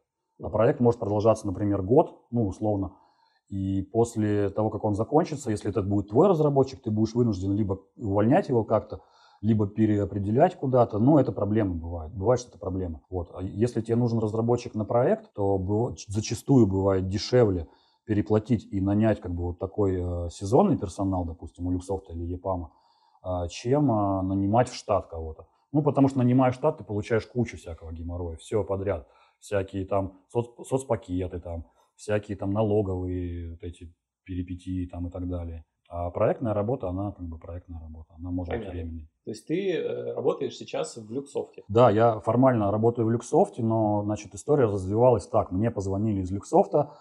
А 0.41 0.50
проект 0.50 0.80
может 0.80 1.00
продолжаться, 1.00 1.47
например, 1.47 1.82
год, 1.82 2.19
ну, 2.32 2.47
условно. 2.47 2.93
И 3.50 3.82
после 3.93 4.50
того, 4.50 4.69
как 4.69 4.84
он 4.84 4.93
закончится, 4.93 5.52
если 5.52 5.69
это 5.69 5.82
будет 5.82 6.10
твой 6.10 6.28
разработчик, 6.28 6.82
ты 6.82 6.91
будешь 6.91 7.15
вынужден 7.15 7.54
либо 7.54 7.80
увольнять 7.95 8.50
его 8.50 8.63
как-то, 8.63 9.02
либо 9.41 9.67
переопределять 9.67 10.56
куда-то, 10.56 11.00
но 11.00 11.19
это 11.19 11.32
проблема 11.32 11.76
бывает. 11.76 12.13
Бывает, 12.13 12.39
что 12.39 12.50
это 12.50 12.60
проблема. 12.60 13.02
Вот. 13.10 13.32
А 13.34 13.41
если 13.41 13.82
тебе 13.82 13.95
нужен 13.95 14.19
разработчик 14.19 14.76
на 14.76 14.84
проект, 14.84 15.34
то 15.34 15.93
зачастую 16.08 16.67
бывает 16.67 17.08
дешевле 17.08 17.67
переплатить 18.06 18.67
и 18.71 18.82
нанять 18.82 19.21
как 19.21 19.34
бы 19.34 19.43
вот 19.43 19.60
такой 19.60 19.97
э, 19.97 20.30
сезонный 20.32 20.78
персонал, 20.78 21.26
допустим, 21.26 21.67
у 21.67 21.71
Люксофта 21.71 22.13
или 22.13 22.23
Епама, 22.23 22.71
а, 23.21 23.47
чем 23.50 23.91
а, 23.91 24.21
нанимать 24.21 24.69
в 24.69 24.76
штат 24.76 25.08
кого-то. 25.08 25.47
Ну, 25.73 25.82
потому 25.84 26.08
что 26.08 26.19
нанимаешь 26.19 26.56
штат, 26.56 26.78
ты 26.78 26.86
получаешь 26.86 27.28
кучу 27.28 27.58
всякого 27.58 27.91
геморроя, 27.91 28.38
все 28.38 28.63
подряд. 28.63 29.08
Всякие 29.39 29.86
там 29.86 30.19
соц, 30.30 30.47
соцпакеты, 30.67 31.39
там, 31.39 31.65
всякие 31.95 32.38
там 32.38 32.52
налоговые 32.52 33.52
вот 33.52 33.63
эти 33.63 33.93
перипетии 34.23 34.88
там 34.88 35.08
и 35.08 35.12
так 35.12 35.28
далее. 35.28 35.63
А 35.89 36.10
проектная 36.12 36.54
работа, 36.54 36.89
она 36.89 37.13
как 37.13 37.26
бы 37.26 37.39
проектная 37.39 37.80
работа, 37.80 38.13
она 38.17 38.30
может 38.30 38.52
Понятно. 38.52 38.71
быть 38.71 38.82
временной. 38.82 39.10
То 39.23 39.32
есть 39.32 39.47
ты 39.47 39.71
э, 39.71 40.13
работаешь 40.13 40.58
сейчас 40.58 40.97
в 40.97 41.12
Люксофте? 41.12 41.63
Да, 41.69 41.89
я 41.89 42.19
формально 42.19 42.71
работаю 42.71 43.06
в 43.08 43.12
Люксофте, 43.12 43.63
но, 43.63 44.04
значит, 44.04 44.36
история 44.36 44.65
развивалась 44.65 45.28
так. 45.28 45.52
Мне 45.52 45.71
позвонили 45.71 46.21
из 46.21 46.32
Люксофта, 46.32 46.91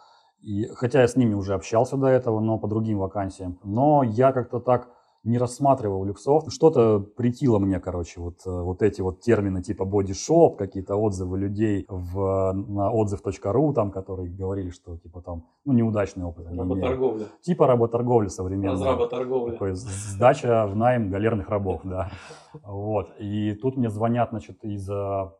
и, 0.40 0.66
хотя 0.66 1.00
я 1.00 1.08
с 1.08 1.16
ними 1.16 1.34
уже 1.34 1.54
общался 1.54 1.96
до 1.96 2.06
этого, 2.06 2.38
но 2.40 2.58
по 2.58 2.68
другим 2.68 2.98
вакансиям. 2.98 3.58
Но 3.64 4.04
я 4.04 4.32
как-то 4.32 4.60
так 4.60 4.88
не 5.26 5.38
рассматривал 5.38 6.04
люксов. 6.04 6.44
Что-то 6.48 7.00
притило 7.00 7.58
мне, 7.58 7.80
короче, 7.80 8.20
вот, 8.20 8.46
э, 8.46 8.50
вот 8.50 8.82
эти 8.82 9.00
вот 9.00 9.20
термины 9.20 9.62
типа 9.62 9.84
бодишоп, 9.84 10.56
какие-то 10.56 10.96
отзывы 10.96 11.38
людей 11.38 11.84
в, 11.88 12.52
на 12.52 12.90
отзыв.ру, 12.90 13.72
там, 13.74 13.90
которые 13.90 14.30
говорили, 14.30 14.70
что 14.70 14.96
типа 14.96 15.20
там, 15.20 15.44
ну, 15.64 15.72
неудачный 15.72 16.24
опыт. 16.24 16.46
Работорговля. 16.46 17.26
Типа 17.42 17.66
работорговли 17.66 18.28
современной. 18.28 18.74
Разработорговля. 18.74 19.52
Такой 19.52 19.74
сдача 19.74 20.66
в 20.66 20.76
найм 20.76 21.10
галерных 21.10 21.48
рабов, 21.48 21.80
да. 21.82 22.10
Вот. 22.62 23.10
И 23.18 23.54
тут 23.54 23.76
мне 23.76 23.90
звонят, 23.90 24.30
значит, 24.30 24.64
из 24.64 24.88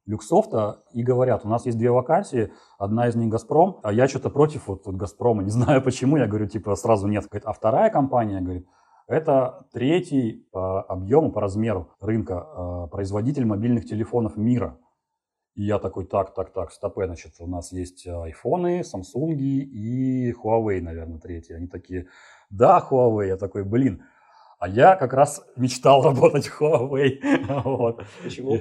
Люксофта 0.04 0.82
и 0.92 1.02
говорят, 1.02 1.44
у 1.44 1.48
нас 1.48 1.64
есть 1.64 1.78
две 1.78 1.90
вакансии, 1.90 2.52
одна 2.78 3.08
из 3.08 3.14
них 3.14 3.30
Газпром, 3.30 3.78
а 3.82 3.92
я 3.92 4.08
что-то 4.08 4.30
против 4.30 4.66
вот, 4.66 4.84
вот 4.84 4.96
Газпрома, 4.96 5.42
не 5.42 5.50
знаю 5.50 5.80
почему, 5.84 6.16
я 6.16 6.26
говорю, 6.26 6.46
типа, 6.46 6.74
сразу 6.74 7.06
нет. 7.06 7.24
а 7.44 7.52
вторая 7.52 7.90
компания, 7.90 8.40
говорит, 8.40 8.66
это 9.06 9.66
третий 9.72 10.48
по 10.52 10.82
объему, 10.82 11.30
по 11.32 11.40
размеру 11.40 11.94
рынка 12.00 12.40
а, 12.40 12.86
производитель 12.88 13.44
мобильных 13.44 13.86
телефонов 13.86 14.36
мира. 14.36 14.78
И 15.54 15.62
я 15.62 15.78
такой, 15.78 16.04
так, 16.04 16.34
так, 16.34 16.52
так, 16.52 16.70
стопе, 16.70 17.06
значит, 17.06 17.34
у 17.38 17.46
нас 17.46 17.72
есть 17.72 18.06
айфоны, 18.06 18.82
Samsung 18.82 19.32
и 19.34 20.32
Huawei, 20.32 20.82
наверное, 20.82 21.18
третий. 21.18 21.54
Они 21.54 21.66
такие, 21.66 22.08
да, 22.50 22.84
Huawei. 22.90 23.28
Я 23.28 23.36
такой, 23.36 23.64
блин, 23.64 24.02
а 24.58 24.68
я 24.68 24.96
как 24.96 25.12
раз 25.12 25.42
мечтал 25.56 26.02
работать 26.02 26.46
в 26.48 26.60
Huawei. 26.60 27.20
вот. 27.64 28.04
Почему? 28.22 28.58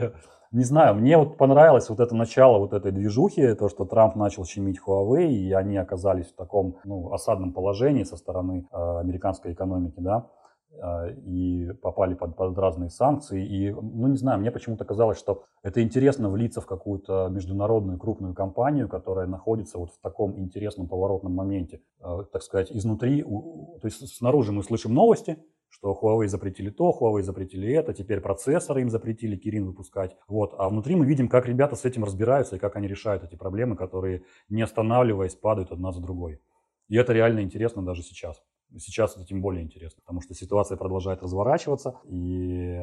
Не 0.52 0.64
знаю, 0.64 0.96
мне 0.96 1.18
вот 1.18 1.38
понравилось 1.38 1.90
вот 1.90 2.00
это 2.00 2.16
начало 2.16 2.60
вот 2.60 2.74
этой 2.74 2.92
движухи, 2.92 3.54
то, 3.56 3.70
что 3.70 3.86
Трамп 3.86 4.16
начал 4.16 4.46
щемить 4.46 4.80
Huawei, 4.86 5.28
и 5.28 5.52
они 5.54 5.78
оказались 5.78 6.28
в 6.28 6.36
таком 6.36 6.78
ну, 6.84 7.12
осадном 7.14 7.52
положении 7.54 8.04
со 8.04 8.16
стороны 8.18 8.68
э, 8.72 9.00
американской 9.00 9.54
экономики, 9.54 9.96
да, 9.98 10.28
э, 10.72 11.14
и 11.26 11.72
попали 11.82 12.14
под, 12.14 12.36
под 12.36 12.58
разные 12.58 12.90
санкции. 12.90 13.46
И, 13.46 13.72
ну, 13.72 14.08
не 14.08 14.18
знаю, 14.18 14.40
мне 14.40 14.52
почему-то 14.52 14.86
казалось, 14.86 15.18
что 15.18 15.44
это 15.64 15.82
интересно 15.82 16.30
влиться 16.30 16.62
в 16.62 16.68
какую-то 16.68 17.28
международную 17.30 17.98
крупную 17.98 18.34
компанию, 18.34 18.88
которая 18.88 19.28
находится 19.28 19.78
вот 19.78 19.92
в 19.92 20.00
таком 20.00 20.40
интересном 20.40 20.88
поворотном 20.88 21.34
моменте, 21.34 21.82
э, 22.02 22.24
так 22.32 22.44
сказать, 22.44 22.72
изнутри. 22.72 23.24
То 23.24 23.86
есть 23.86 24.16
снаружи 24.16 24.52
мы 24.52 24.64
слышим 24.64 24.94
новости, 24.94 25.38
что 25.76 25.98
Huawei 26.02 26.28
запретили 26.28 26.70
то, 26.70 26.98
Huawei 26.98 27.22
запретили 27.22 27.72
это, 27.74 27.94
теперь 27.94 28.22
процессоры 28.22 28.82
им 28.82 28.90
запретили 28.90 29.38
Kirin 29.38 29.66
выпускать. 29.66 30.16
Вот. 30.28 30.56
А 30.58 30.70
внутри 30.70 30.96
мы 30.96 31.06
видим, 31.06 31.28
как 31.28 31.48
ребята 31.48 31.76
с 31.76 31.84
этим 31.84 32.06
разбираются 32.06 32.56
и 32.56 32.60
как 32.60 32.78
они 32.78 32.88
решают 32.88 33.24
эти 33.24 33.36
проблемы, 33.36 33.76
которые, 33.76 34.24
не 34.50 34.62
останавливаясь, 34.62 35.36
падают 35.36 35.72
одна 35.72 35.92
за 35.92 36.02
другой. 36.02 36.40
И 36.88 36.96
это 36.96 37.12
реально 37.14 37.42
интересно 37.42 37.84
даже 37.84 38.04
сейчас. 38.04 38.42
Сейчас 38.78 39.16
это 39.16 39.26
тем 39.26 39.42
более 39.42 39.64
интересно, 39.64 40.02
потому 40.02 40.22
что 40.22 40.34
ситуация 40.34 40.78
продолжает 40.78 41.22
разворачиваться, 41.22 42.00
и 42.06 42.78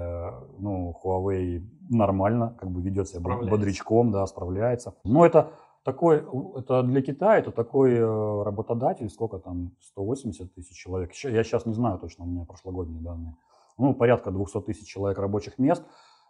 ну, 0.59 0.94
Huawei 1.02 1.66
нормально 1.90 2.57
как 2.59 2.70
бы 2.70 2.81
ведет 2.83 3.09
себя 3.09 3.20
бодрячком, 3.20 4.12
да, 4.12 4.26
справляется. 4.26 4.94
Но 5.05 5.26
это 5.26 5.52
такой, 5.85 6.25
это 6.57 6.83
для 6.83 7.03
Китая 7.03 7.38
это 7.38 7.51
такой 7.51 7.95
э, 7.95 8.42
работодатель, 8.42 9.09
сколько 9.11 9.38
там, 9.38 9.73
180 9.81 10.55
тысяч 10.55 10.77
человек. 10.77 11.12
Я 11.25 11.45
сейчас 11.45 11.66
не 11.66 11.75
знаю 11.75 11.99
точно, 11.99 12.25
у 12.25 12.29
меня 12.29 12.45
прошлогодние 12.45 13.01
данные. 13.01 13.37
Ну, 13.79 13.95
порядка 13.95 14.31
200 14.31 14.62
тысяч 14.62 14.87
человек 14.87 15.18
рабочих 15.18 15.59
мест. 15.59 15.83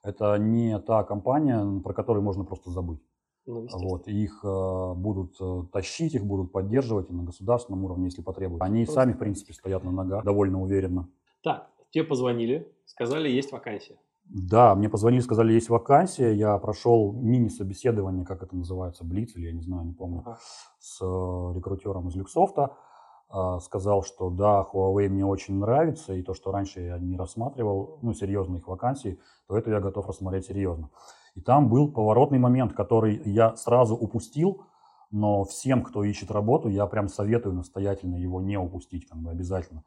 Это 0.02 0.36
не 0.36 0.78
та 0.80 1.04
компания, 1.04 1.80
про 1.80 1.92
которую 1.92 2.22
можно 2.22 2.44
просто 2.44 2.70
забыть. 2.70 3.00
Ну, 3.44 3.66
вот, 3.72 4.06
их 4.06 4.40
э, 4.44 4.94
будут 4.94 5.36
э, 5.40 5.62
тащить, 5.72 6.14
их 6.14 6.24
будут 6.24 6.52
поддерживать 6.52 7.10
и 7.10 7.12
на 7.12 7.24
государственном 7.24 7.84
уровне, 7.84 8.04
если 8.04 8.22
потребуется. 8.22 8.64
Они 8.64 8.84
просто... 8.84 9.00
сами, 9.00 9.12
в 9.14 9.18
принципе, 9.18 9.52
стоят 9.52 9.82
на 9.82 9.90
ногах 9.90 10.24
довольно 10.24 10.62
уверенно. 10.62 11.08
Так, 11.42 11.68
тебе 11.90 12.04
позвонили, 12.04 12.72
сказали, 12.86 13.28
есть 13.28 13.50
вакансия. 13.50 13.96
Да, 14.24 14.74
мне 14.74 14.88
позвонили, 14.88 15.20
сказали, 15.20 15.52
есть 15.52 15.68
вакансия. 15.68 16.32
Я 16.32 16.56
прошел 16.58 17.12
мини-собеседование, 17.12 18.24
как 18.24 18.42
это 18.42 18.56
называется, 18.56 19.04
Блиц, 19.04 19.36
или 19.36 19.46
я 19.46 19.52
не 19.52 19.60
знаю, 19.60 19.84
не 19.84 19.92
помню, 19.92 20.24
с 20.78 21.00
э, 21.02 21.04
рекрутером 21.54 22.08
из 22.08 22.16
Люксофта. 22.16 22.76
А, 23.28 23.60
сказал, 23.60 24.02
что 24.02 24.28
да, 24.28 24.66
Huawei 24.72 25.08
мне 25.08 25.24
очень 25.24 25.58
нравится, 25.58 26.12
и 26.12 26.22
то, 26.22 26.34
что 26.34 26.52
раньше 26.52 26.82
я 26.82 26.98
не 26.98 27.16
рассматривал, 27.16 27.98
ну, 28.02 28.12
серьезно 28.12 28.56
их 28.56 28.68
вакансий, 28.68 29.18
то 29.48 29.56
это 29.56 29.70
я 29.70 29.80
готов 29.80 30.06
рассмотреть 30.06 30.46
серьезно. 30.46 30.90
И 31.34 31.40
там 31.40 31.70
был 31.70 31.90
поворотный 31.90 32.38
момент, 32.38 32.74
который 32.74 33.22
я 33.24 33.56
сразу 33.56 33.96
упустил, 33.96 34.66
но 35.10 35.44
всем, 35.44 35.82
кто 35.82 36.04
ищет 36.04 36.30
работу, 36.30 36.68
я 36.68 36.86
прям 36.86 37.08
советую 37.08 37.54
настоятельно 37.54 38.16
его 38.16 38.42
не 38.42 38.58
упустить, 38.58 39.08
как 39.08 39.18
бы 39.18 39.30
обязательно 39.30 39.82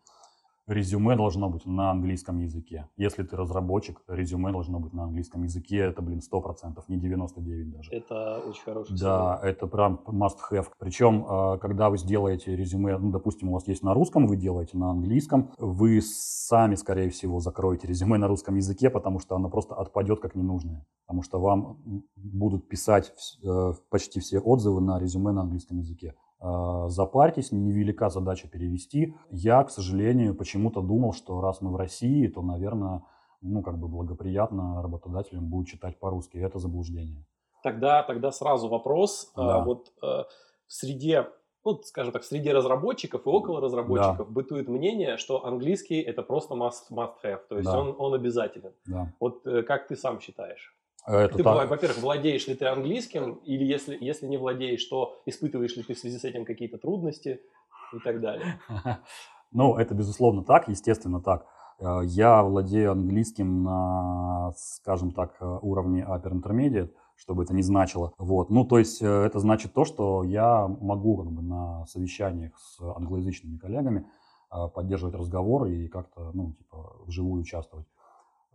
резюме 0.67 1.15
должно 1.15 1.49
быть 1.49 1.65
на 1.65 1.91
английском 1.91 2.39
языке. 2.39 2.87
Если 2.97 3.23
ты 3.23 3.35
разработчик, 3.35 4.01
резюме 4.07 4.51
должно 4.51 4.79
быть 4.79 4.93
на 4.93 5.03
английском 5.03 5.43
языке. 5.43 5.77
Это, 5.77 6.01
блин, 6.01 6.19
100%, 6.19 6.83
не 6.87 6.97
99 6.97 7.71
даже. 7.71 7.91
Это 7.91 8.39
очень 8.47 8.63
хороший 8.63 8.97
Да, 8.99 9.37
совет. 9.37 9.55
это 9.55 9.67
прям 9.67 10.01
must 10.07 10.37
have. 10.51 10.67
Причем, 10.79 11.25
а, 11.27 11.57
когда 11.57 11.89
вы 11.89 11.97
сделаете 11.97 12.55
резюме, 12.55 12.97
ну, 12.97 13.11
допустим, 13.11 13.49
у 13.49 13.53
вас 13.53 13.67
есть 13.67 13.83
на 13.83 13.93
русском, 13.93 14.27
вы 14.27 14.37
делаете 14.37 14.77
на 14.77 14.91
английском, 14.91 15.51
вы 15.57 16.01
сами, 16.01 16.75
скорее 16.75 17.09
всего, 17.09 17.39
закроете 17.39 17.87
резюме 17.87 18.17
на 18.17 18.27
русском 18.27 18.55
языке, 18.55 18.89
потому 18.89 19.19
что 19.19 19.35
оно 19.35 19.49
просто 19.49 19.75
отпадет 19.75 20.19
как 20.19 20.35
ненужное. 20.35 20.85
Потому 21.05 21.21
что 21.21 21.39
вам 21.39 21.77
будут 22.15 22.67
писать 22.67 23.13
э, 23.43 23.73
почти 23.89 24.19
все 24.19 24.39
отзывы 24.39 24.81
на 24.81 24.99
резюме 24.99 25.31
на 25.31 25.41
английском 25.41 25.77
языке. 25.77 26.15
А, 26.39 26.89
запарьтесь, 26.89 27.51
невелика 27.51 28.09
задача 28.09 28.47
перевести. 28.47 29.15
Я, 29.29 29.63
к 29.63 29.69
сожалению, 29.69 30.35
почему-то 30.35 30.81
думал, 30.81 31.13
что 31.13 31.41
раз 31.41 31.61
мы 31.61 31.71
в 31.71 31.75
России, 31.75 32.27
то, 32.27 32.41
наверное, 32.41 33.03
ну, 33.41 33.61
как 33.61 33.77
бы 33.77 33.87
благоприятно 33.87 34.81
работодателям 34.81 35.49
будет 35.49 35.67
читать 35.67 35.99
по-русски. 35.99 36.37
Это 36.37 36.59
заблуждение. 36.59 37.25
Тогда, 37.63 38.03
тогда 38.03 38.31
сразу 38.31 38.67
вопрос. 38.67 39.31
А, 39.35 39.47
да. 39.47 39.63
Вот 39.63 39.91
э, 40.01 40.05
в 40.67 40.73
среде, 40.73 41.27
ну, 41.63 41.81
скажем 41.83 42.11
так, 42.11 42.23
в 42.23 42.25
среде 42.25 42.53
разработчиков 42.53 43.25
и 43.25 43.29
около 43.29 43.61
разработчиков 43.61 44.27
да. 44.27 44.33
бытует 44.33 44.67
мнение, 44.67 45.17
что 45.17 45.45
английский 45.45 46.01
это 46.01 46.21
просто 46.21 46.53
must, 46.53 46.91
must 46.91 47.15
have, 47.23 47.41
то 47.49 47.57
есть 47.57 47.69
да. 47.69 47.79
он, 47.79 47.95
он 47.97 48.13
обязателен. 48.13 48.73
Да. 48.85 49.13
Вот 49.19 49.47
э, 49.47 49.63
как 49.63 49.87
ты 49.87 49.95
сам 49.95 50.19
считаешь? 50.19 50.75
Это 51.07 51.37
ты, 51.37 51.43
так. 51.43 51.69
во-первых, 51.69 51.99
владеешь 51.99 52.47
ли 52.47 52.55
ты 52.55 52.65
английским, 52.65 53.35
или 53.45 53.63
если, 53.63 53.97
если 53.99 54.25
не 54.25 54.37
владеешь, 54.37 54.83
то 54.85 55.21
испытываешь 55.25 55.75
ли 55.75 55.83
ты 55.83 55.93
в 55.93 55.99
связи 55.99 56.17
с 56.17 56.23
этим 56.23 56.45
какие-то 56.45 56.77
трудности 56.77 57.41
и 57.93 57.99
так 58.03 58.21
далее? 58.21 58.59
Ну, 59.51 59.77
это 59.77 59.93
безусловно 59.93 60.43
так, 60.43 60.67
естественно 60.67 61.21
так. 61.21 61.45
Э, 61.79 62.01
я 62.03 62.43
владею 62.43 62.91
английским 62.91 63.63
на, 63.63 64.51
скажем 64.57 65.11
так, 65.11 65.37
уровне 65.61 66.05
Upper 66.05 66.33
Intermediate, 66.33 66.91
чтобы 67.15 67.43
это 67.43 67.53
не 67.53 67.61
значило. 67.61 68.13
Вот. 68.17 68.49
Ну, 68.49 68.65
то 68.65 68.79
есть 68.79 69.01
э, 69.01 69.07
это 69.07 69.39
значит 69.39 69.73
то, 69.73 69.85
что 69.85 70.23
я 70.23 70.67
могу 70.67 71.17
как 71.17 71.31
бы, 71.31 71.41
на 71.41 71.85
совещаниях 71.87 72.57
с 72.57 72.81
англоязычными 72.81 73.57
коллегами 73.57 74.05
э, 74.51 74.67
поддерживать 74.73 75.15
разговор 75.15 75.67
и 75.67 75.87
как-то, 75.87 76.31
ну, 76.33 76.53
типа, 76.53 76.97
вживую 77.05 77.41
участвовать. 77.41 77.87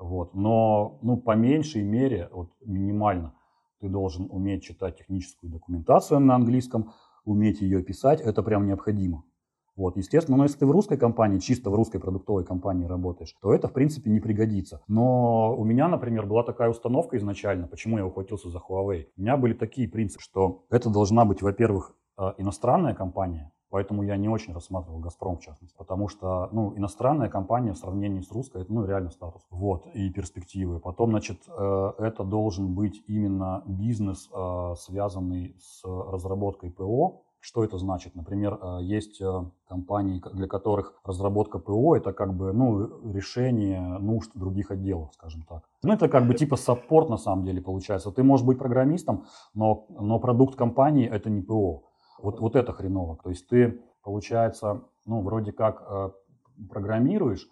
Вот. 0.01 0.35
Но 0.35 0.99
ну, 1.03 1.19
по 1.19 1.37
меньшей 1.37 1.83
мере, 1.83 2.29
вот, 2.33 2.51
минимально, 2.65 3.35
ты 3.81 3.89
должен 3.89 4.27
уметь 4.31 4.63
читать 4.63 4.99
техническую 4.99 5.53
документацию 5.53 6.21
на 6.21 6.35
английском, 6.35 6.93
уметь 7.25 7.61
ее 7.61 7.83
писать, 7.83 8.21
это 8.21 8.43
прям 8.43 8.67
необходимо. 8.67 9.25
Вот, 9.77 9.97
естественно, 9.97 10.37
но 10.37 10.45
если 10.45 10.59
ты 10.59 10.67
в 10.67 10.71
русской 10.71 10.99
компании, 10.99 11.39
чисто 11.39 11.71
в 11.71 11.75
русской 11.75 12.01
продуктовой 12.01 12.45
компании 12.45 12.87
работаешь, 12.87 13.35
то 13.41 13.55
это, 13.55 13.69
в 13.69 13.73
принципе, 13.73 14.11
не 14.11 14.21
пригодится. 14.21 14.83
Но 14.89 15.55
у 15.57 15.65
меня, 15.65 15.89
например, 15.89 16.27
была 16.27 16.43
такая 16.43 16.71
установка 16.71 17.17
изначально, 17.19 17.67
почему 17.67 17.99
я 17.99 18.07
ухватился 18.07 18.51
за 18.51 18.59
Huawei. 18.59 19.07
У 19.17 19.21
меня 19.23 19.37
были 19.37 19.55
такие 19.55 19.89
принципы, 19.89 20.23
что 20.23 20.65
это 20.71 20.91
должна 20.91 21.25
быть, 21.25 21.41
во-первых, 21.41 21.95
э, 22.19 22.33
иностранная 22.39 22.95
компания, 22.95 23.53
Поэтому 23.71 24.03
я 24.03 24.17
не 24.17 24.29
очень 24.29 24.53
рассматривал 24.53 24.99
«Газпром» 24.99 25.37
в 25.37 25.41
частности, 25.41 25.77
потому 25.79 26.09
что 26.09 26.49
ну, 26.53 26.77
иностранная 26.77 27.29
компания 27.29 27.73
в 27.73 27.79
сравнении 27.79 28.21
с 28.21 28.31
русской– 28.33 28.63
это 28.63 28.73
ну, 28.73 28.85
реально 28.85 29.11
статус 29.11 29.43
вот, 29.51 29.87
и 29.95 30.11
перспективы. 30.11 30.81
Потом, 30.81 31.11
значит, 31.11 31.43
э, 31.49 31.93
это 31.99 32.25
должен 32.25 32.75
быть 32.75 33.03
именно 33.07 33.63
бизнес, 33.67 34.29
э, 34.35 34.75
связанный 34.77 35.57
с 35.61 35.83
разработкой 35.85 36.71
ПО, 36.71 37.23
Что 37.43 37.65
это 37.65 37.79
значит? 37.79 38.15
Например, 38.15 38.59
э, 38.61 38.79
есть 38.83 39.23
компании, 39.67 40.21
для 40.35 40.47
которых 40.47 40.93
разработка 41.05 41.59
ПО 41.59 41.97
это 41.97 42.13
как 42.13 42.35
бы 42.35 42.53
ну, 42.53 43.13
решение 43.13 43.81
нужд 43.99 44.33
других 44.35 44.71
отделов, 44.73 45.11
скажем 45.15 45.43
так. 45.49 45.63
Ну, 45.83 45.93
это 45.93 46.09
как 46.09 46.27
бы 46.27 46.35
типа 46.35 46.57
саппорт 46.57 47.09
на 47.09 47.17
самом 47.17 47.45
деле 47.45 47.63
получается. 47.63 48.11
Ты 48.11 48.23
можешь 48.25 48.45
быть 48.45 48.59
программистом, 48.59 49.25
но, 49.55 49.87
но 49.89 50.19
продукт 50.19 50.57
компании 50.57 51.09
это 51.09 51.31
не 51.31 51.41
ПО. 51.41 51.85
Вот, 52.23 52.41
вот 52.41 52.57
это 52.57 52.73
хреново. 52.73 53.19
То 53.23 53.31
есть 53.31 53.49
ты, 53.49 53.81
получается, 54.03 54.83
ну, 55.05 55.23
вроде 55.23 55.53
как 55.53 55.85
э, 55.89 56.11
программируешь, 56.69 57.49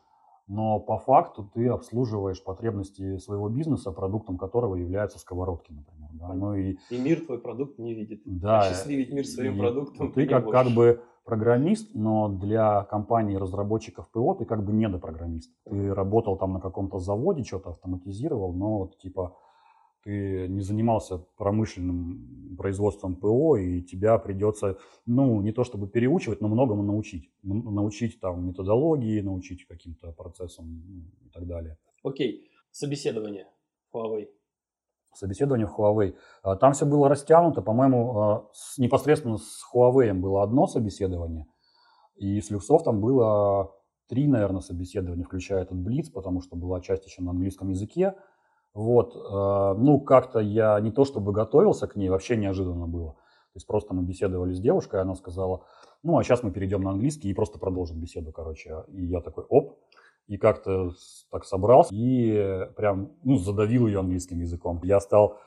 но 0.47 0.81
по 0.81 0.99
факту 0.99 1.51
ты 1.55 1.69
обслуживаешь 1.69 2.43
потребности 2.43 3.19
своего 3.19 3.49
бизнеса, 3.49 3.93
продуктом 3.93 4.39
которого 4.39 4.77
являются 4.77 5.19
сковородки, 5.19 5.73
например. 5.73 6.09
Да? 6.15 6.33
Ну 6.33 6.55
и, 6.55 6.79
и 6.91 6.99
мир 6.99 7.21
твой 7.21 7.39
продукт 7.39 7.79
не 7.79 7.95
видит. 7.95 8.23
Да. 8.25 8.63
Счастливить 8.63 9.13
мир 9.13 9.27
своим 9.27 9.57
и, 9.57 9.59
продуктом. 9.59 10.13
Ты 10.13 10.27
как, 10.27 10.51
как 10.51 10.69
бы 10.69 11.03
программист, 11.25 11.95
но 11.95 12.29
для 12.29 12.85
компании 12.85 13.37
разработчиков 13.37 14.09
ПО 14.09 14.35
ты 14.35 14.47
как 14.47 14.65
бы 14.65 14.73
недопрограммист. 14.73 15.53
Ты 15.65 15.95
работал 15.95 16.37
там 16.39 16.55
на 16.55 16.61
каком-то 16.61 16.99
заводе, 16.99 17.45
что-то 17.45 17.71
автоматизировал, 17.71 18.55
но 18.55 18.79
вот 18.79 18.99
типа 18.99 19.37
ты 20.03 20.49
не 20.49 20.61
занимался 20.61 21.19
промышленным 21.37 22.57
производством 22.57 23.17
ПО, 23.17 23.57
и 23.57 23.83
тебя 23.83 24.19
придется, 24.19 24.79
ну, 25.07 25.41
не 25.41 25.53
то 25.53 25.65
чтобы 25.65 25.89
переучивать, 25.89 26.41
но 26.41 26.49
многому 26.49 26.83
научить. 26.83 27.31
Научить 27.43 28.21
там 28.21 28.47
методологии, 28.47 29.21
научить 29.21 29.67
каким-то 29.67 30.13
процессам 30.13 30.83
ну, 30.87 31.27
и 31.27 31.31
так 31.31 31.47
далее. 31.47 31.79
Окей, 32.03 32.49
собеседование 32.71 33.47
Huawei. 33.93 34.29
Собеседование 35.15 35.67
в 35.67 35.79
Huawei. 35.79 36.15
А, 36.43 36.57
там 36.57 36.73
все 36.73 36.87
было 36.87 37.09
растянуто, 37.09 37.63
по-моему, 37.63 38.19
а, 38.19 38.51
непосредственно 38.77 39.39
с 39.39 39.63
Huawei 39.75 40.13
было 40.15 40.43
одно 40.43 40.67
собеседование, 40.67 41.47
и 42.17 42.41
с 42.41 42.51
Люксофтом 42.51 43.01
было 43.01 43.75
три, 44.09 44.27
наверное, 44.27 44.61
собеседования, 44.61 45.25
включая 45.25 45.63
этот 45.63 45.79
Блиц, 45.79 46.09
потому 46.09 46.41
что 46.41 46.57
была 46.57 46.81
часть 46.81 47.07
еще 47.07 47.23
на 47.23 47.31
английском 47.31 47.71
языке. 47.71 48.15
Вот, 48.75 49.15
э, 49.15 49.79
ну, 49.79 50.01
как-то 50.01 50.41
я 50.41 50.79
не 50.81 50.91
то 50.91 51.05
чтобы 51.05 51.33
готовился 51.33 51.87
к 51.87 51.97
ней, 51.97 52.09
вообще 52.09 52.37
неожиданно 52.37 52.87
было. 52.87 53.13
То 53.13 53.57
есть 53.57 53.67
просто 53.67 53.95
мы 53.95 54.03
беседовали 54.03 54.53
с 54.53 54.61
девушкой, 54.61 55.01
она 55.01 55.15
сказала, 55.15 55.65
ну, 56.03 56.17
а 56.19 56.23
сейчас 56.23 56.43
мы 56.43 56.53
перейдем 56.53 56.83
на 56.83 56.91
английский 56.91 57.31
и 57.31 57.35
просто 57.35 57.59
продолжим 57.59 57.99
беседу, 58.01 58.31
короче. 58.31 58.85
И 58.89 59.05
я 59.07 59.21
такой, 59.21 59.45
оп, 59.49 59.79
и 60.29 60.37
как-то 60.37 60.93
так 61.31 61.45
собрался 61.45 61.93
и 61.95 62.69
прям, 62.77 63.13
ну, 63.25 63.37
задавил 63.37 63.87
ее 63.87 64.01
английским 64.01 64.39
языком. 64.41 64.81
Я 64.85 65.01
стал 65.01 65.39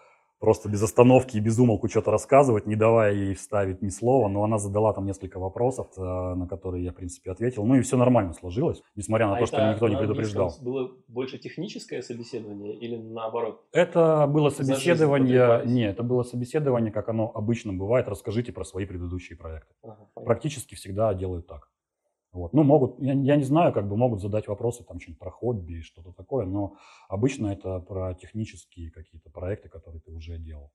просто 0.41 0.69
без 0.69 0.81
остановки 0.81 1.37
и 1.37 1.39
без 1.39 1.57
умолку 1.59 1.87
что-то 1.87 2.11
рассказывать, 2.11 2.65
не 2.65 2.75
давая 2.75 3.13
ей 3.13 3.35
вставить 3.35 3.81
ни 3.81 3.89
слова, 3.89 4.27
но 4.27 4.43
она 4.43 4.57
задала 4.57 4.91
там 4.91 5.05
несколько 5.05 5.39
вопросов, 5.39 5.87
э, 5.97 6.01
на 6.01 6.47
которые 6.47 6.83
я, 6.83 6.91
в 6.91 6.95
принципе, 6.95 7.31
ответил. 7.31 7.63
Ну 7.63 7.75
и 7.75 7.81
все 7.81 7.95
нормально 7.95 8.33
сложилось, 8.33 8.81
несмотря 8.95 9.27
на 9.27 9.37
а 9.37 9.39
то, 9.39 9.45
что 9.45 9.71
никто 9.71 9.87
не 9.87 9.95
предупреждал. 9.95 10.53
было 10.61 10.91
больше 11.07 11.37
техническое 11.37 12.01
собеседование 12.01 12.75
или 12.75 12.97
наоборот? 12.97 13.61
Это 13.71 14.25
было 14.27 14.49
собеседование, 14.49 15.61
нет, 15.65 15.93
это 15.93 16.03
было 16.03 16.23
собеседование, 16.23 16.91
как 16.91 17.09
оно 17.09 17.31
обычно 17.33 17.71
бывает, 17.71 18.07
расскажите 18.07 18.51
про 18.51 18.65
свои 18.65 18.85
предыдущие 18.85 19.37
проекты. 19.37 19.73
Ага, 19.83 20.07
Практически 20.15 20.73
всегда 20.73 21.13
делают 21.13 21.45
так. 21.45 21.70
Вот. 22.31 22.53
Ну, 22.53 22.63
могут, 22.63 22.99
я, 23.01 23.13
я 23.13 23.35
не 23.35 23.43
знаю, 23.43 23.73
как 23.73 23.89
бы 23.89 23.97
могут 23.97 24.21
задать 24.21 24.47
вопросы, 24.47 24.83
там 24.85 24.99
что-нибудь 24.99 25.19
про 25.19 25.31
хобби, 25.31 25.81
что-то 25.81 26.13
такое, 26.13 26.45
но 26.45 26.77
обычно 27.09 27.47
это 27.47 27.79
про 27.79 28.13
технические 28.13 28.89
какие-то 28.91 29.29
проекты, 29.29 29.67
которые 29.67 30.01
ты 30.01 30.11
уже 30.11 30.37
делал. 30.37 30.71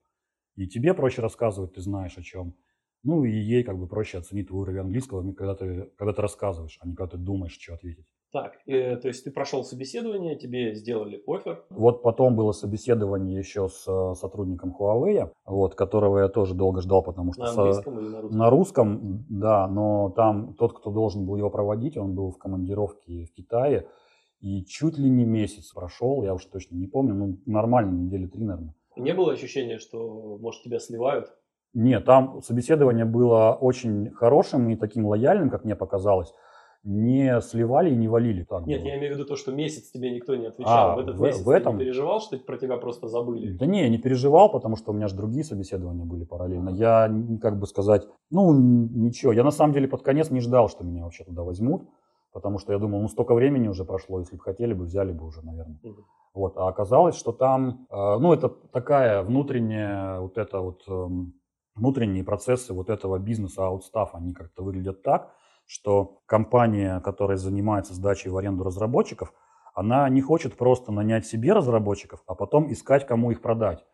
И 0.56 0.66
тебе 0.66 0.94
проще 0.94 1.22
рассказывать, 1.22 1.74
ты 1.74 1.80
знаешь 1.80 2.18
о 2.18 2.22
чем. 2.22 2.56
Ну 3.02 3.24
и 3.24 3.30
ей 3.30 3.62
как 3.62 3.78
бы 3.78 3.86
проще 3.86 4.18
оценить 4.18 4.48
твой 4.48 4.62
уровень 4.62 4.80
английского, 4.80 5.32
когда 5.32 5.54
ты, 5.54 5.90
когда 5.96 6.12
ты 6.12 6.22
рассказываешь, 6.22 6.78
а 6.80 6.88
не 6.88 6.94
когда 6.94 7.16
ты 7.16 7.18
думаешь, 7.18 7.58
что 7.58 7.74
ответить. 7.74 8.06
Так, 8.36 8.52
э, 8.66 8.96
то 8.96 9.08
есть 9.08 9.24
ты 9.24 9.30
прошел 9.30 9.64
собеседование, 9.64 10.36
тебе 10.36 10.74
сделали 10.74 11.22
офер. 11.26 11.64
Вот 11.70 12.02
потом 12.02 12.36
было 12.36 12.52
собеседование 12.52 13.38
еще 13.38 13.66
с 13.70 13.88
э, 13.88 14.14
сотрудником 14.14 14.76
Huawei, 14.78 15.30
вот, 15.46 15.74
которого 15.74 16.18
я 16.18 16.28
тоже 16.28 16.52
долго 16.52 16.82
ждал, 16.82 17.02
потому 17.02 17.32
что... 17.32 17.44
На 17.44 17.48
английском 17.48 17.94
со... 17.94 18.00
или 18.00 18.08
на 18.10 18.20
русском? 18.20 18.38
На 18.38 18.50
русском, 18.50 19.24
да, 19.30 19.66
но 19.68 20.12
там 20.14 20.52
тот, 20.52 20.74
кто 20.78 20.90
должен 20.90 21.24
был 21.24 21.36
его 21.36 21.48
проводить, 21.48 21.96
он 21.96 22.14
был 22.14 22.30
в 22.30 22.36
командировке 22.36 23.24
в 23.24 23.32
Китае, 23.32 23.88
и 24.40 24.66
чуть 24.66 24.98
ли 24.98 25.08
не 25.08 25.24
месяц 25.24 25.72
прошел, 25.72 26.22
я 26.22 26.34
уж 26.34 26.44
точно 26.44 26.76
не 26.76 26.88
помню, 26.88 27.14
ну 27.14 27.38
нормально, 27.46 27.92
недели 27.92 28.26
три, 28.26 28.44
наверное. 28.44 28.74
Не 28.96 29.14
было 29.14 29.32
ощущения, 29.32 29.78
что, 29.78 30.36
может, 30.42 30.62
тебя 30.62 30.78
сливают? 30.78 31.32
Нет, 31.72 32.04
там 32.04 32.42
собеседование 32.42 33.06
было 33.06 33.56
очень 33.58 34.10
хорошим 34.10 34.68
и 34.68 34.76
таким 34.76 35.06
лояльным, 35.06 35.48
как 35.48 35.64
мне 35.64 35.74
показалось 35.74 36.34
не 36.86 37.40
сливали 37.40 37.90
и 37.90 37.96
не 37.96 38.06
валили. 38.06 38.44
Так 38.44 38.64
Нет, 38.64 38.80
было. 38.80 38.88
я 38.88 38.98
имею 38.98 39.12
в 39.12 39.16
виду 39.16 39.28
то, 39.28 39.34
что 39.34 39.52
месяц 39.52 39.90
тебе 39.90 40.14
никто 40.14 40.36
не 40.36 40.46
отвечал. 40.46 40.92
А, 40.92 40.96
в 40.96 41.00
этот 41.00 41.16
в, 41.16 41.20
месяц 41.20 41.42
в 41.42 41.50
этом... 41.50 41.72
ты 41.72 41.78
не 41.78 41.84
переживал, 41.84 42.20
что 42.20 42.38
про 42.38 42.56
тебя 42.56 42.76
просто 42.76 43.08
забыли? 43.08 43.56
Да 43.56 43.66
не, 43.66 43.82
я 43.82 43.88
не 43.88 43.98
переживал, 43.98 44.50
потому 44.50 44.76
что 44.76 44.92
у 44.92 44.94
меня 44.94 45.08
же 45.08 45.16
другие 45.16 45.44
собеседования 45.44 46.04
были 46.04 46.24
параллельно. 46.24 46.70
Я, 46.70 47.12
как 47.42 47.58
бы 47.58 47.66
сказать, 47.66 48.06
ну 48.30 48.52
ничего. 48.54 49.32
Я 49.32 49.42
на 49.42 49.50
самом 49.50 49.74
деле 49.74 49.88
под 49.88 50.02
конец 50.02 50.30
не 50.30 50.40
ждал, 50.40 50.68
что 50.68 50.84
меня 50.84 51.02
вообще 51.02 51.24
туда 51.24 51.42
возьмут, 51.42 51.88
потому 52.32 52.58
что 52.58 52.72
я 52.72 52.78
думал, 52.78 53.00
ну 53.00 53.08
столько 53.08 53.34
времени 53.34 53.66
уже 53.66 53.84
прошло, 53.84 54.20
если 54.20 54.36
бы 54.36 54.42
хотели 54.42 54.72
бы, 54.72 54.84
взяли 54.84 55.10
бы 55.10 55.26
уже, 55.26 55.42
наверное. 55.42 55.80
Угу. 55.82 56.04
Вот, 56.34 56.56
а 56.56 56.68
оказалось, 56.68 57.16
что 57.16 57.32
там, 57.32 57.86
э, 57.90 58.18
ну 58.20 58.32
это 58.32 58.48
такая 58.48 59.24
внутренняя, 59.24 60.20
вот 60.20 60.38
это 60.38 60.60
вот, 60.60 60.82
э, 60.86 61.08
внутренние 61.74 62.22
процессы 62.22 62.72
вот 62.72 62.90
этого 62.90 63.18
бизнеса 63.18 63.66
аутстаф, 63.66 64.14
они 64.14 64.32
как-то 64.32 64.62
выглядят 64.62 65.02
так, 65.02 65.32
что 65.66 66.20
компания, 66.26 67.00
которая 67.00 67.36
занимается 67.36 67.94
сдачей 67.94 68.30
в 68.30 68.36
аренду 68.36 68.64
разработчиков, 68.64 69.32
она 69.74 70.08
не 70.08 70.22
хочет 70.22 70.56
просто 70.56 70.92
нанять 70.92 71.26
себе 71.26 71.52
разработчиков, 71.52 72.22
а 72.26 72.34
потом 72.34 72.72
искать, 72.72 73.06
кому 73.06 73.30
их 73.30 73.42
продать. 73.42 73.84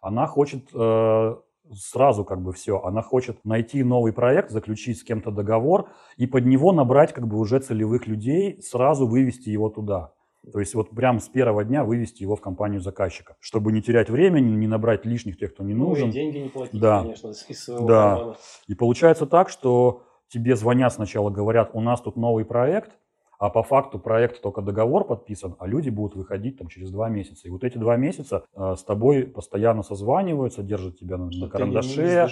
Она 0.00 0.26
хочет 0.26 0.68
э, 0.74 1.36
сразу 1.72 2.24
как 2.24 2.42
бы 2.42 2.52
все. 2.52 2.80
Она 2.82 3.02
хочет 3.02 3.44
найти 3.44 3.82
новый 3.82 4.12
проект, 4.12 4.50
заключить 4.50 4.98
с 4.98 5.04
кем-то 5.04 5.30
договор 5.30 5.90
и 6.16 6.26
под 6.26 6.46
него 6.46 6.72
набрать 6.72 7.12
как 7.12 7.26
бы 7.28 7.38
уже 7.38 7.60
целевых 7.60 8.06
людей, 8.06 8.60
сразу 8.62 9.06
вывести 9.06 9.50
его 9.50 9.68
туда. 9.68 10.12
То 10.52 10.60
есть 10.60 10.74
вот 10.74 10.90
прям 10.90 11.20
с 11.20 11.28
первого 11.28 11.64
дня 11.64 11.84
вывести 11.84 12.22
его 12.22 12.34
в 12.36 12.40
компанию 12.40 12.80
заказчика, 12.80 13.36
чтобы 13.38 13.70
не 13.72 13.82
терять 13.82 14.08
времени, 14.08 14.50
не 14.56 14.66
набрать 14.66 15.04
лишних 15.04 15.36
тех, 15.36 15.52
кто 15.52 15.62
не 15.62 15.74
ну, 15.74 15.88
нужен. 15.88 16.08
И 16.08 16.12
деньги 16.12 16.38
не 16.38 16.48
платить, 16.48 16.80
да. 16.80 17.02
конечно, 17.02 17.28
из 17.28 17.64
своего 17.64 17.86
да. 17.86 18.14
Кармана. 18.14 18.36
И 18.66 18.74
получается 18.74 19.26
так, 19.26 19.50
что 19.50 20.04
тебе 20.28 20.56
звонят 20.56 20.92
сначала, 20.92 21.30
говорят, 21.30 21.70
у 21.72 21.80
нас 21.80 22.00
тут 22.00 22.16
новый 22.16 22.44
проект, 22.44 22.92
а 23.38 23.50
по 23.50 23.62
факту 23.62 23.98
проект 23.98 24.42
только 24.42 24.62
договор 24.62 25.04
подписан, 25.04 25.54
а 25.58 25.66
люди 25.66 25.90
будут 25.90 26.16
выходить 26.16 26.58
там 26.58 26.68
через 26.68 26.90
два 26.90 27.08
месяца. 27.08 27.46
И 27.46 27.50
вот 27.50 27.62
эти 27.62 27.78
два 27.78 27.96
месяца 27.96 28.44
э, 28.54 28.74
с 28.76 28.82
тобой 28.82 29.24
постоянно 29.24 29.82
созваниваются, 29.82 30.62
держат 30.62 30.98
тебя 30.98 31.18
на, 31.18 31.26
на 31.26 31.48
карандаше. 31.48 31.94
Ты, 31.94 32.02
не, 32.02 32.08
не 32.08 32.28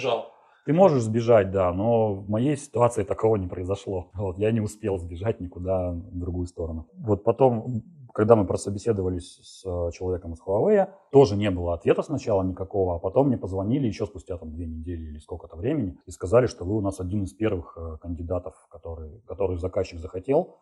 ты 0.67 0.73
можешь 0.73 1.03
сбежать, 1.03 1.49
да, 1.49 1.71
но 1.71 2.13
в 2.13 2.29
моей 2.29 2.57
ситуации 2.57 3.03
такого 3.03 3.37
не 3.37 3.47
произошло. 3.47 4.11
Вот, 4.13 4.37
я 4.37 4.51
не 4.51 4.59
успел 4.59 4.97
сбежать 4.97 5.39
никуда 5.39 5.91
в 5.91 6.19
другую 6.19 6.45
сторону. 6.45 6.87
Вот 6.97 7.23
потом 7.23 7.83
когда 8.17 8.35
мы 8.35 8.47
прособеседовались 8.47 9.37
с 9.43 9.63
э, 9.63 9.91
человеком 9.91 10.33
из 10.33 10.41
Huawei, 10.41 10.89
тоже 11.11 11.35
не 11.35 11.51
было 11.51 11.75
ответа 11.75 12.01
сначала 12.01 12.41
никакого, 12.41 12.95
а 12.95 12.99
потом 12.99 13.27
мне 13.27 13.37
позвонили 13.37 13.85
еще 13.85 14.07
спустя 14.07 14.39
там 14.39 14.51
две 14.51 14.65
недели 14.65 15.03
или 15.03 15.19
сколько-то 15.19 15.55
времени 15.55 15.99
и 16.07 16.09
сказали, 16.09 16.47
что 16.47 16.65
вы 16.65 16.77
у 16.77 16.81
нас 16.81 16.99
один 16.99 17.25
из 17.25 17.33
первых 17.33 17.77
э, 17.77 17.97
кандидатов, 18.01 18.55
который, 18.71 19.21
который 19.27 19.57
заказчик 19.57 19.99
захотел. 19.99 20.57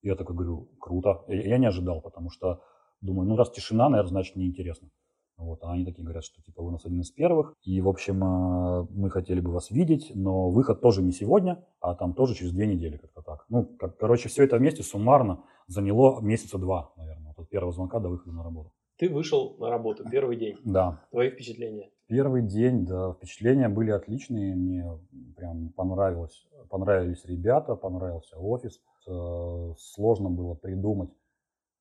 Я 0.00 0.14
такой 0.14 0.36
говорю, 0.36 0.68
круто. 0.78 1.24
Я 1.26 1.58
не 1.58 1.66
ожидал, 1.66 2.02
потому 2.02 2.30
что 2.30 2.62
думаю, 3.00 3.28
ну 3.28 3.34
раз 3.34 3.50
тишина, 3.50 3.88
наверное, 3.88 4.10
значит 4.10 4.36
неинтересно. 4.36 4.88
Вот, 5.36 5.62
а 5.62 5.72
они 5.72 5.84
такие 5.84 6.04
говорят, 6.04 6.24
что 6.24 6.42
типа 6.42 6.62
вы 6.62 6.68
у 6.68 6.70
нас 6.72 6.84
один 6.84 7.00
из 7.00 7.10
первых. 7.10 7.54
И, 7.62 7.80
в 7.80 7.88
общем, 7.88 8.22
э, 8.22 8.86
мы 8.90 9.10
хотели 9.10 9.40
бы 9.40 9.50
вас 9.50 9.70
видеть, 9.70 10.12
но 10.14 10.50
выход 10.50 10.80
тоже 10.80 11.02
не 11.02 11.12
сегодня, 11.12 11.64
а 11.80 11.94
там 11.94 12.14
тоже 12.14 12.34
через 12.34 12.52
две 12.52 12.66
недели 12.66 12.96
как-то 12.96 13.22
так. 13.22 13.44
Ну, 13.48 13.64
как, 13.64 13.96
короче, 13.96 14.28
все 14.28 14.44
это 14.44 14.56
вместе 14.56 14.82
суммарно 14.82 15.42
заняло 15.66 16.20
месяца 16.20 16.58
два, 16.58 16.92
наверное, 16.96 17.34
от 17.36 17.48
первого 17.48 17.72
звонка 17.72 17.98
до 17.98 18.08
выхода 18.08 18.32
на 18.32 18.44
работу. 18.44 18.72
Ты 18.98 19.08
вышел 19.08 19.56
на 19.58 19.70
работу 19.70 20.04
первый 20.08 20.36
день. 20.36 20.56
Да. 20.64 21.02
Твои 21.10 21.30
впечатления? 21.30 21.90
Первый 22.06 22.42
день, 22.42 22.84
да, 22.84 23.14
впечатления 23.14 23.68
были 23.68 23.90
отличные. 23.90 24.54
Мне 24.54 24.86
прям 25.34 25.70
понравилось, 25.70 26.46
понравились 26.68 27.24
ребята, 27.24 27.74
понравился 27.74 28.38
офис. 28.38 28.80
Э, 29.08 29.72
сложно 29.78 30.30
было 30.30 30.54
придумать, 30.54 31.10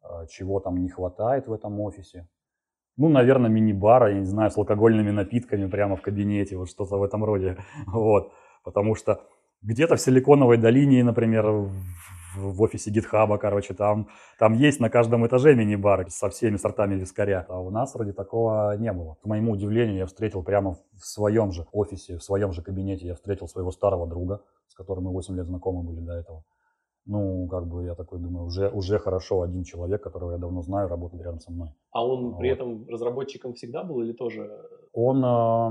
э, 0.04 0.26
чего 0.30 0.60
там 0.60 0.82
не 0.82 0.90
хватает 0.90 1.48
в 1.48 1.54
этом 1.54 1.80
офисе. 1.82 2.28
Ну, 3.02 3.10
наверное, 3.10 3.50
мини-бара, 3.50 4.12
я 4.12 4.20
не 4.20 4.26
знаю, 4.26 4.52
с 4.52 4.58
алкогольными 4.60 5.10
напитками 5.10 5.68
прямо 5.68 5.96
в 5.96 6.04
кабинете, 6.04 6.56
вот 6.56 6.70
что-то 6.70 7.00
в 7.00 7.04
этом 7.04 7.24
роде. 7.24 7.58
Вот. 7.88 8.32
Потому 8.64 8.94
что 8.94 9.24
где-то 9.64 9.96
в 9.96 10.00
Силиконовой 10.00 10.58
долине, 10.58 11.04
например, 11.04 11.48
в, 12.36 12.62
офисе 12.62 12.92
гитхаба, 12.92 13.40
короче, 13.40 13.74
там, 13.74 14.08
там 14.38 14.54
есть 14.54 14.80
на 14.80 14.92
каждом 14.92 15.26
этаже 15.26 15.56
мини-бар 15.56 16.12
со 16.12 16.30
всеми 16.30 16.58
сортами 16.58 16.94
вискаря. 16.94 17.44
А 17.50 17.60
у 17.60 17.72
нас 17.72 17.96
вроде 17.96 18.14
такого 18.14 18.78
не 18.78 18.94
было. 18.94 19.16
К 19.24 19.26
моему 19.26 19.54
удивлению, 19.54 19.98
я 19.98 20.06
встретил 20.06 20.44
прямо 20.44 20.76
в 20.94 21.04
своем 21.04 21.52
же 21.52 21.66
офисе, 21.72 22.20
в 22.20 22.24
своем 22.24 22.52
же 22.52 22.62
кабинете, 22.62 23.08
я 23.08 23.16
встретил 23.16 23.48
своего 23.48 23.72
старого 23.72 24.06
друга, 24.06 24.44
с 24.68 24.76
которым 24.76 25.06
мы 25.06 25.12
8 25.12 25.36
лет 25.36 25.48
знакомы 25.48 25.82
были 25.82 26.06
до 26.06 26.14
этого. 26.14 26.44
Ну, 27.06 27.48
как 27.48 27.68
бы 27.68 27.84
я 27.84 27.96
такой 27.96 28.20
думаю, 28.20 28.46
уже, 28.46 28.70
уже 28.70 29.00
хорошо 29.00 29.42
один 29.42 29.64
человек, 29.64 30.04
которого 30.04 30.32
я 30.32 30.38
давно 30.38 30.62
знаю, 30.62 30.88
работает 30.88 31.24
рядом 31.24 31.40
со 31.40 31.52
мной. 31.52 31.70
А 31.92 32.06
он 32.06 32.38
при 32.38 32.50
этом 32.50 32.88
разработчиком 32.88 33.54
всегда 33.54 33.84
был 33.84 34.02
или 34.02 34.14
тоже 34.14 34.50
он, 34.94 35.22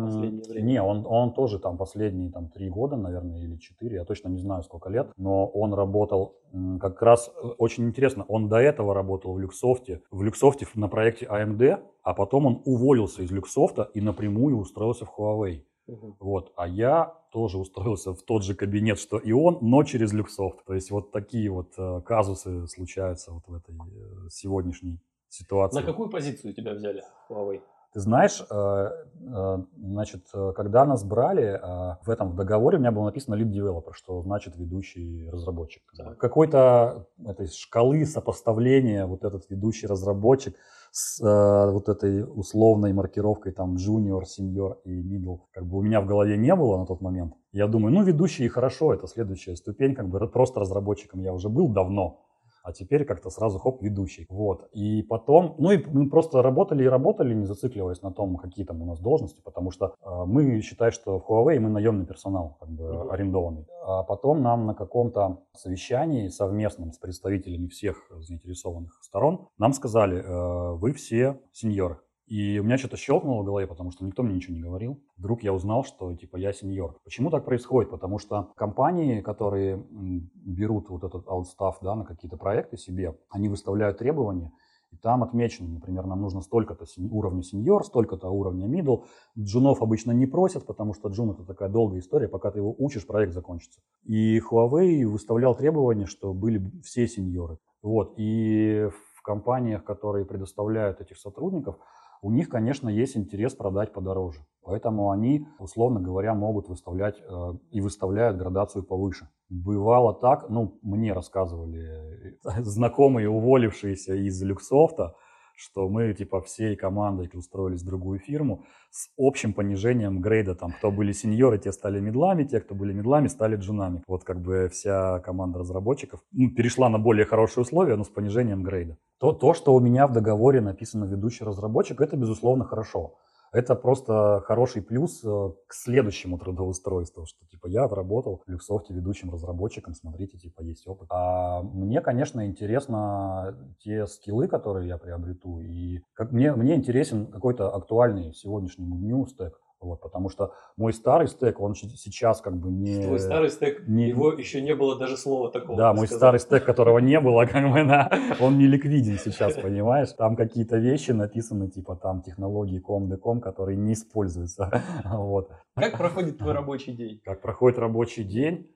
последнее 0.07 0.43
время? 0.49 0.66
Не, 0.66 0.83
он, 0.83 1.05
он 1.07 1.35
тоже 1.35 1.59
там 1.59 1.76
последние 1.76 2.31
там, 2.31 2.49
три 2.49 2.70
года, 2.70 2.97
наверное, 2.97 3.39
или 3.39 3.57
четыре, 3.57 3.97
я 3.97 4.05
точно 4.05 4.28
не 4.28 4.39
знаю, 4.39 4.62
сколько 4.62 4.89
лет, 4.89 5.12
но 5.16 5.47
он 5.47 5.74
работал 5.74 6.37
как 6.81 7.03
раз, 7.03 7.31
э, 7.43 7.47
очень 7.59 7.87
интересно, 7.87 8.24
он 8.28 8.49
до 8.49 8.57
этого 8.57 8.95
работал 8.95 9.35
в 9.35 9.39
Люксофте, 9.39 10.01
в 10.11 10.22
Люксофте 10.22 10.66
на 10.74 10.89
проекте 10.89 11.26
AMD, 11.26 11.81
а 12.03 12.14
потом 12.14 12.47
он 12.47 12.62
уволился 12.64 13.22
из 13.22 13.31
Люксофта 13.31 13.91
и 13.95 14.01
напрямую 14.01 14.59
устроился 14.59 15.05
в 15.05 15.12
Huawei. 15.18 15.62
Угу. 15.91 16.16
Вот. 16.20 16.53
А 16.57 16.68
я 16.68 17.14
тоже 17.32 17.59
устроился 17.59 18.12
в 18.12 18.22
тот 18.22 18.45
же 18.45 18.55
кабинет, 18.55 18.99
что 18.99 19.18
и 19.18 19.32
он, 19.32 19.59
но 19.61 19.82
через 19.82 20.12
Люксофт. 20.12 20.64
То 20.64 20.74
есть 20.74 20.91
вот 20.91 21.11
такие 21.11 21.51
вот 21.51 21.72
э, 21.76 22.01
казусы 22.05 22.66
случаются 22.68 23.32
вот 23.32 23.45
в 23.47 23.55
этой 23.55 23.74
э, 23.74 24.28
сегодняшней 24.30 25.01
ситуации. 25.28 25.80
На 25.80 25.82
какую 25.82 26.09
позицию 26.09 26.55
тебя 26.55 26.74
взяли 26.74 27.03
Huawei? 27.28 27.61
Ты 27.93 27.99
знаешь, 27.99 28.41
э, 28.49 29.64
значит, 29.76 30.26
когда 30.55 30.84
нас 30.84 31.03
брали, 31.03 31.61
в 32.05 32.11
этом 32.11 32.30
в 32.30 32.36
договоре 32.36 32.76
у 32.76 32.80
меня 32.80 32.93
было 32.93 33.07
написано 33.07 33.34
lead 33.34 33.51
developer, 33.51 33.93
что 33.95 34.22
значит 34.22 34.57
ведущий 34.57 35.28
разработчик. 35.28 35.82
Так. 35.97 36.16
Какой-то 36.16 37.09
этой 37.26 37.49
шкалы 37.49 38.07
сопоставления 38.07 39.07
вот 39.07 39.24
этот 39.24 39.51
ведущий 39.51 39.88
разработчик– 39.88 40.55
с 40.91 41.20
э, 41.20 41.70
вот 41.72 41.88
этой 41.88 42.24
условной 42.24 42.93
маркировкой 42.93 43.53
там 43.53 43.76
junior, 43.76 44.22
senior 44.22 44.78
и 44.84 45.03
middle, 45.03 45.41
как 45.53 45.66
бы 45.66 45.78
у 45.78 45.82
меня 45.82 46.01
в 46.01 46.07
голове 46.07 46.36
не 46.36 46.55
было 46.55 46.78
на 46.78 46.86
тот 46.86 47.01
момент. 47.01 47.34
Я 47.53 47.66
думаю, 47.66 47.95
ну, 47.95 48.03
ведущий 48.03 48.49
хорошо, 48.49 48.95
это 48.95 49.07
следующая 49.07 49.57
ступень, 49.57 49.95
как 49.95 50.09
бы 50.09 50.26
просто 50.28 50.61
разработчиком 50.61 51.20
я 51.20 51.32
уже 51.32 51.49
был 51.49 51.68
давно 51.68 52.20
а 52.62 52.72
теперь 52.72 53.04
как-то 53.04 53.30
сразу 53.30 53.58
хоп, 53.58 53.82
ведущий. 53.82 54.26
Вот. 54.28 54.68
И 54.72 55.02
потом, 55.02 55.54
ну 55.58 55.70
и 55.70 55.84
мы 55.86 56.08
просто 56.08 56.42
работали 56.42 56.84
и 56.84 56.88
работали, 56.88 57.34
не 57.34 57.46
зацикливаясь 57.46 58.02
на 58.02 58.12
том, 58.12 58.36
какие 58.36 58.64
там 58.64 58.82
у 58.82 58.86
нас 58.86 59.00
должности, 59.00 59.40
потому 59.42 59.70
что 59.70 59.94
э, 60.02 60.24
мы 60.26 60.61
считаем, 60.61 60.92
что 60.92 61.18
в 61.18 61.30
Huawei 61.30 61.58
мы 61.58 61.70
наемный 61.70 62.06
персонал, 62.06 62.56
как 62.61 62.70
бы 62.70 62.84
mm-hmm. 62.84 63.11
арендованный. 63.11 63.66
А 63.84 64.02
потом 64.02 64.42
нам 64.42 64.66
на 64.66 64.74
каком-то 64.74 65.38
совещании 65.56 66.28
совместном 66.28 66.92
с 66.92 66.98
представителями 66.98 67.68
всех 67.68 68.11
заинтересованных 68.18 68.98
сторон 69.02 69.48
нам 69.58 69.72
сказали, 69.72 70.22
э, 70.22 70.74
вы 70.74 70.92
все 70.92 71.40
сеньоры. 71.52 71.98
И 72.31 72.61
у 72.61 72.62
меня 72.62 72.78
что-то 72.78 72.97
щелкнуло 72.97 73.43
в 73.43 73.45
голове, 73.45 73.66
потому 73.66 73.91
что 73.91 74.05
никто 74.05 74.22
мне 74.22 74.37
ничего 74.37 74.55
не 74.55 74.62
говорил. 74.62 75.03
Вдруг 75.16 75.43
я 75.43 75.53
узнал, 75.53 75.83
что 75.83 76.14
типа 76.14 76.37
я 76.37 76.53
сеньор. 76.53 76.97
Почему 77.03 77.28
так 77.28 77.45
происходит? 77.45 77.91
Потому 77.91 78.20
что 78.20 78.53
компании, 78.55 79.20
которые 79.20 79.85
берут 79.91 80.91
вот 80.91 81.03
этот 81.03 81.26
аутстав 81.26 81.78
да, 81.83 81.97
на 81.97 82.05
какие-то 82.05 82.37
проекты 82.37 82.76
себе, 82.76 83.18
они 83.31 83.49
выставляют 83.49 83.99
требования, 83.99 84.53
и 84.93 84.97
там 84.97 85.24
отмечено, 85.24 85.68
например, 85.68 86.07
нам 86.07 86.20
нужно 86.20 86.41
столько-то 86.41 86.85
уровня 87.11 87.43
сеньор, 87.43 87.85
столько-то 87.85 88.28
уровня 88.28 88.68
middle. 88.68 89.05
Джунов 89.37 89.83
обычно 89.83 90.12
не 90.12 90.26
просят, 90.26 90.66
потому 90.66 90.95
что 90.95 91.09
джун 91.09 91.31
это 91.31 91.45
такая 91.45 91.68
долгая 91.68 91.99
история, 91.99 92.28
пока 92.28 92.53
ты 92.53 92.61
его 92.61 92.74
учишь, 92.78 93.07
проект 93.07 93.33
закончится. 93.33 93.81
И 94.05 94.39
Huawei 94.39 95.05
выставлял 95.05 95.57
требования, 95.57 96.07
что 96.07 96.33
были 96.33 96.70
все 96.83 97.09
сеньоры. 97.09 97.59
Вот. 97.83 98.14
И 98.18 98.89
в 99.16 99.22
компаниях, 99.22 99.85
которые 99.85 100.24
предоставляют 100.24 101.01
этих 101.01 101.18
сотрудников, 101.18 101.76
у 102.22 102.30
них, 102.30 102.48
конечно, 102.48 102.88
есть 102.88 103.16
интерес 103.16 103.54
продать 103.54 103.92
подороже. 103.92 104.40
Поэтому 104.62 105.10
они, 105.10 105.46
условно 105.58 106.00
говоря, 106.00 106.34
могут 106.34 106.68
выставлять 106.68 107.18
э, 107.18 107.52
и 107.70 107.80
выставляют 107.80 108.36
градацию 108.36 108.84
повыше. 108.84 109.28
Бывало 109.48 110.14
так, 110.14 110.50
ну, 110.50 110.78
мне 110.82 111.12
рассказывали 111.12 112.38
знакомые, 112.58 113.28
уволившиеся 113.28 114.14
из 114.14 114.42
Люксофта, 114.42 115.14
что 115.61 115.88
мы 115.88 116.14
типа 116.14 116.40
всей 116.40 116.74
командой 116.74 117.30
устроились 117.34 117.82
в 117.82 117.86
другую 117.86 118.18
фирму 118.18 118.64
с 118.90 119.08
общим 119.18 119.52
понижением 119.52 120.20
грейда. 120.20 120.54
Там, 120.54 120.72
кто 120.72 120.90
были 120.90 121.12
сеньоры, 121.12 121.58
те 121.58 121.70
стали 121.70 122.00
медлами, 122.00 122.44
те, 122.44 122.61
кто 122.61 122.74
были 122.74 122.92
медлами, 122.94 123.28
стали 123.28 123.56
джунами. 123.56 124.02
Вот 124.06 124.24
как 124.24 124.40
бы 124.40 124.70
вся 124.72 125.20
команда 125.20 125.58
разработчиков 125.58 126.20
ну, 126.32 126.50
перешла 126.50 126.88
на 126.88 126.98
более 126.98 127.26
хорошие 127.26 127.62
условия, 127.62 127.96
но 127.96 128.04
с 128.04 128.08
понижением 128.08 128.62
грейда. 128.62 128.96
То, 129.18 129.32
то, 129.32 129.52
что 129.52 129.74
у 129.74 129.80
меня 129.80 130.06
в 130.06 130.12
договоре 130.12 130.62
написано 130.62 131.04
ведущий 131.04 131.44
разработчик, 131.44 132.00
это 132.00 132.16
безусловно 132.16 132.64
хорошо 132.64 133.16
это 133.53 133.74
просто 133.74 134.42
хороший 134.46 134.82
плюс 134.82 135.22
э, 135.24 135.51
к 135.66 135.74
следующему 135.74 136.38
трудоустройству, 136.38 137.26
что 137.26 137.46
типа 137.46 137.66
я 137.66 137.84
отработал 137.84 138.42
в 138.46 138.51
Люксофте 138.51 138.94
ведущим 138.94 139.30
разработчиком, 139.30 139.94
смотрите, 139.94 140.38
типа 140.38 140.62
есть 140.62 140.86
опыт. 140.86 141.09
А 141.11 141.62
мне, 141.62 142.01
конечно, 142.01 142.46
интересно 142.46 143.57
те 143.80 144.07
скиллы, 144.07 144.46
которые 144.46 144.88
я 144.88 144.98
приобрету, 144.98 145.61
и 145.61 146.01
как 146.12 146.32
мне, 146.32 146.53
мне 146.53 146.76
интересен 146.76 147.26
какой-то 147.26 147.74
актуальный 147.74 148.32
сегодняшнему 148.34 148.96
дню 148.96 149.26
стек. 149.26 149.61
Вот, 149.81 150.01
потому 150.03 150.28
что 150.28 150.53
мой 150.76 150.93
старый 150.93 151.26
стек, 151.26 151.59
он 151.59 151.74
сейчас 151.74 152.43
как 152.43 152.55
бы 152.55 152.70
не... 152.70 153.03
Твой 153.03 153.18
старый 153.18 153.49
стек, 153.49 153.89
не, 153.89 154.09
его 154.09 154.31
еще 154.33 154.61
не 154.61 154.74
было 154.74 154.99
даже 154.99 155.16
слова 155.16 155.51
такого. 155.51 155.78
Да, 155.78 155.95
мой 155.95 156.07
сказал. 156.07 156.18
старый 156.18 156.41
стек, 156.41 156.64
которого 156.64 156.99
не 156.99 157.18
было, 157.18 157.47
как 157.51 157.72
бы, 157.72 157.85
да, 157.85 158.11
он 158.41 158.59
не 158.59 158.66
ликвиден 158.66 159.18
сейчас, 159.18 159.55
понимаешь? 159.62 160.12
Там 160.12 160.37
какие-то 160.37 160.76
вещи 160.76 161.12
написаны, 161.12 161.70
типа 161.70 161.97
там 161.97 162.20
технологии 162.20 162.78
com 162.78 163.41
которые 163.41 163.78
не 163.78 163.95
используются. 163.95 164.70
Вот. 165.05 165.51
Как 165.74 165.97
проходит 165.97 166.39
твой 166.39 166.53
рабочий 166.53 166.93
день? 166.93 167.20
Как 167.24 167.41
проходит 167.41 167.78
рабочий 167.78 168.24
день? 168.24 168.70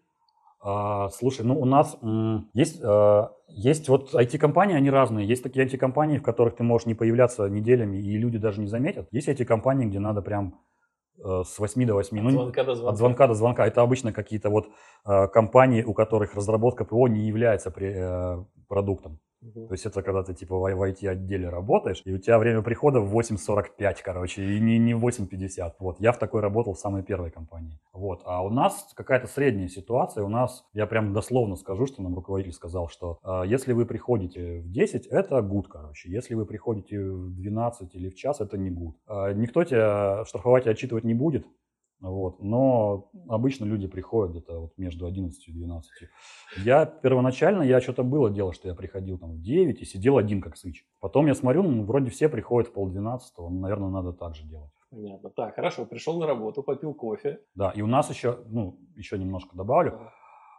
А, 0.67 1.11
слушай, 1.11 1.45
ну 1.45 1.61
у 1.61 1.67
нас 1.67 1.99
м, 2.01 2.49
есть, 2.55 2.81
а, 2.83 3.33
есть 3.49 3.91
вот 3.91 4.15
IT-компании, 4.15 4.75
они 4.75 4.89
разные. 4.89 5.29
Есть 5.29 5.43
такие 5.43 5.67
IT-компании, 5.67 6.17
в 6.17 6.23
которых 6.23 6.57
ты 6.57 6.63
можешь 6.63 6.87
не 6.87 6.95
появляться 6.95 7.47
неделями, 7.51 7.99
и 7.99 8.17
люди 8.17 8.39
даже 8.39 8.63
не 8.63 8.67
заметят. 8.67 9.07
Есть 9.11 9.29
IT-компании, 9.29 9.85
где 9.85 9.99
надо 9.99 10.23
прям 10.23 10.55
с 11.19 11.59
8 11.59 11.87
до 11.87 11.95
8. 11.95 12.19
От, 12.19 12.25
ну, 12.25 12.31
звонка 12.31 12.65
до 12.65 12.75
звонка. 12.75 12.91
от 12.91 12.99
звонка 12.99 13.27
до 13.27 13.35
звонка. 13.35 13.67
Это 13.67 13.83
обычно 13.83 14.13
какие-то 14.13 14.51
вот 14.51 14.69
э, 15.07 15.29
компании, 15.29 15.83
у 15.83 15.95
которых 15.95 16.35
разработка 16.35 16.85
ПО 16.85 17.09
не 17.09 17.27
является 17.27 17.71
при, 17.71 17.93
э, 17.95 18.45
продуктом. 18.69 19.19
Угу. 19.45 19.67
То 19.67 19.75
есть 19.75 19.87
это 19.87 20.03
когда 20.03 20.23
ты 20.23 20.35
типа 20.35 20.57
в, 20.57 20.65
IT-отделе 20.65 21.49
работаешь, 21.49 22.01
и 22.05 22.13
у 22.13 22.19
тебя 22.19 22.39
время 22.39 22.63
прихода 22.63 23.01
в 23.01 23.17
8.45, 23.19 23.97
короче, 24.03 24.43
и 24.43 24.61
не, 24.61 24.79
не 24.79 24.93
8.50. 24.93 25.73
Вот, 25.79 26.01
я 26.01 26.13
в 26.13 26.19
такой 26.19 26.41
работал 26.41 26.75
в 26.75 26.79
самой 26.79 27.03
первой 27.03 27.31
компании. 27.31 27.79
Вот, 27.93 28.23
а 28.25 28.43
у 28.43 28.51
нас 28.51 28.93
какая-то 28.95 29.27
средняя 29.27 29.69
ситуация, 29.69 30.25
у 30.25 30.29
нас, 30.29 30.65
я 30.73 30.87
прям 30.87 31.13
дословно 31.13 31.57
скажу, 31.57 31.87
что 31.87 32.03
нам 32.03 32.15
руководитель 32.15 32.53
сказал, 32.53 32.89
что 32.89 33.19
э, 33.23 33.43
если 33.47 33.73
вы 33.73 33.85
приходите 33.85 34.61
в 34.61 34.71
10, 34.71 35.07
это 35.07 35.43
гуд, 35.43 35.69
короче, 35.69 36.11
если 36.11 36.35
вы 36.35 36.47
приходите 36.47 36.99
в 36.99 37.35
12 37.35 37.95
или 37.95 38.09
в 38.09 38.15
час, 38.15 38.41
это 38.41 38.57
не 38.57 38.71
гуд. 38.71 38.97
Э, 39.07 39.33
никто 39.35 39.63
тебя 39.65 40.25
штрафовать 40.25 40.67
и 40.67 40.71
отчитывать 40.71 41.05
не 41.05 41.15
будет, 41.15 41.47
вот. 42.01 42.43
Но 42.43 43.11
обычно 43.29 43.65
люди 43.65 43.87
приходят 43.87 44.33
где-то 44.33 44.61
вот 44.61 44.79
между 44.79 45.07
11 45.07 45.49
и 45.49 45.53
12. 45.53 45.91
Я 46.65 46.87
первоначально, 46.87 47.63
я 47.63 47.81
что-то 47.81 48.03
было 48.03 48.31
дело, 48.31 48.53
что 48.53 48.69
я 48.69 48.75
приходил 48.75 49.19
там 49.19 49.33
в 49.33 49.41
9 49.41 49.81
и 49.81 49.85
сидел 49.85 50.19
один 50.19 50.41
как 50.41 50.57
сыч. 50.57 50.87
Потом 51.01 51.27
я 51.27 51.35
смотрю, 51.35 51.63
ну, 51.63 51.85
вроде 51.85 52.11
все 52.11 52.29
приходят 52.29 52.71
в 52.71 52.73
полдвенадцатого, 52.73 53.49
ну, 53.49 53.61
наверное, 53.61 53.91
надо 53.91 54.13
так 54.13 54.35
же 54.35 54.45
делать. 54.45 54.71
Понятно. 54.91 55.31
Так, 55.31 55.57
хорошо, 55.57 55.87
пришел 55.87 56.19
на 56.21 56.27
работу, 56.27 56.63
попил 56.63 56.95
кофе. 56.95 57.41
Да, 57.55 57.71
и 57.71 57.83
у 57.83 57.87
нас 57.87 58.11
еще, 58.11 58.39
ну, 58.47 58.79
еще 58.95 59.19
немножко 59.19 59.57
добавлю. 59.57 60.13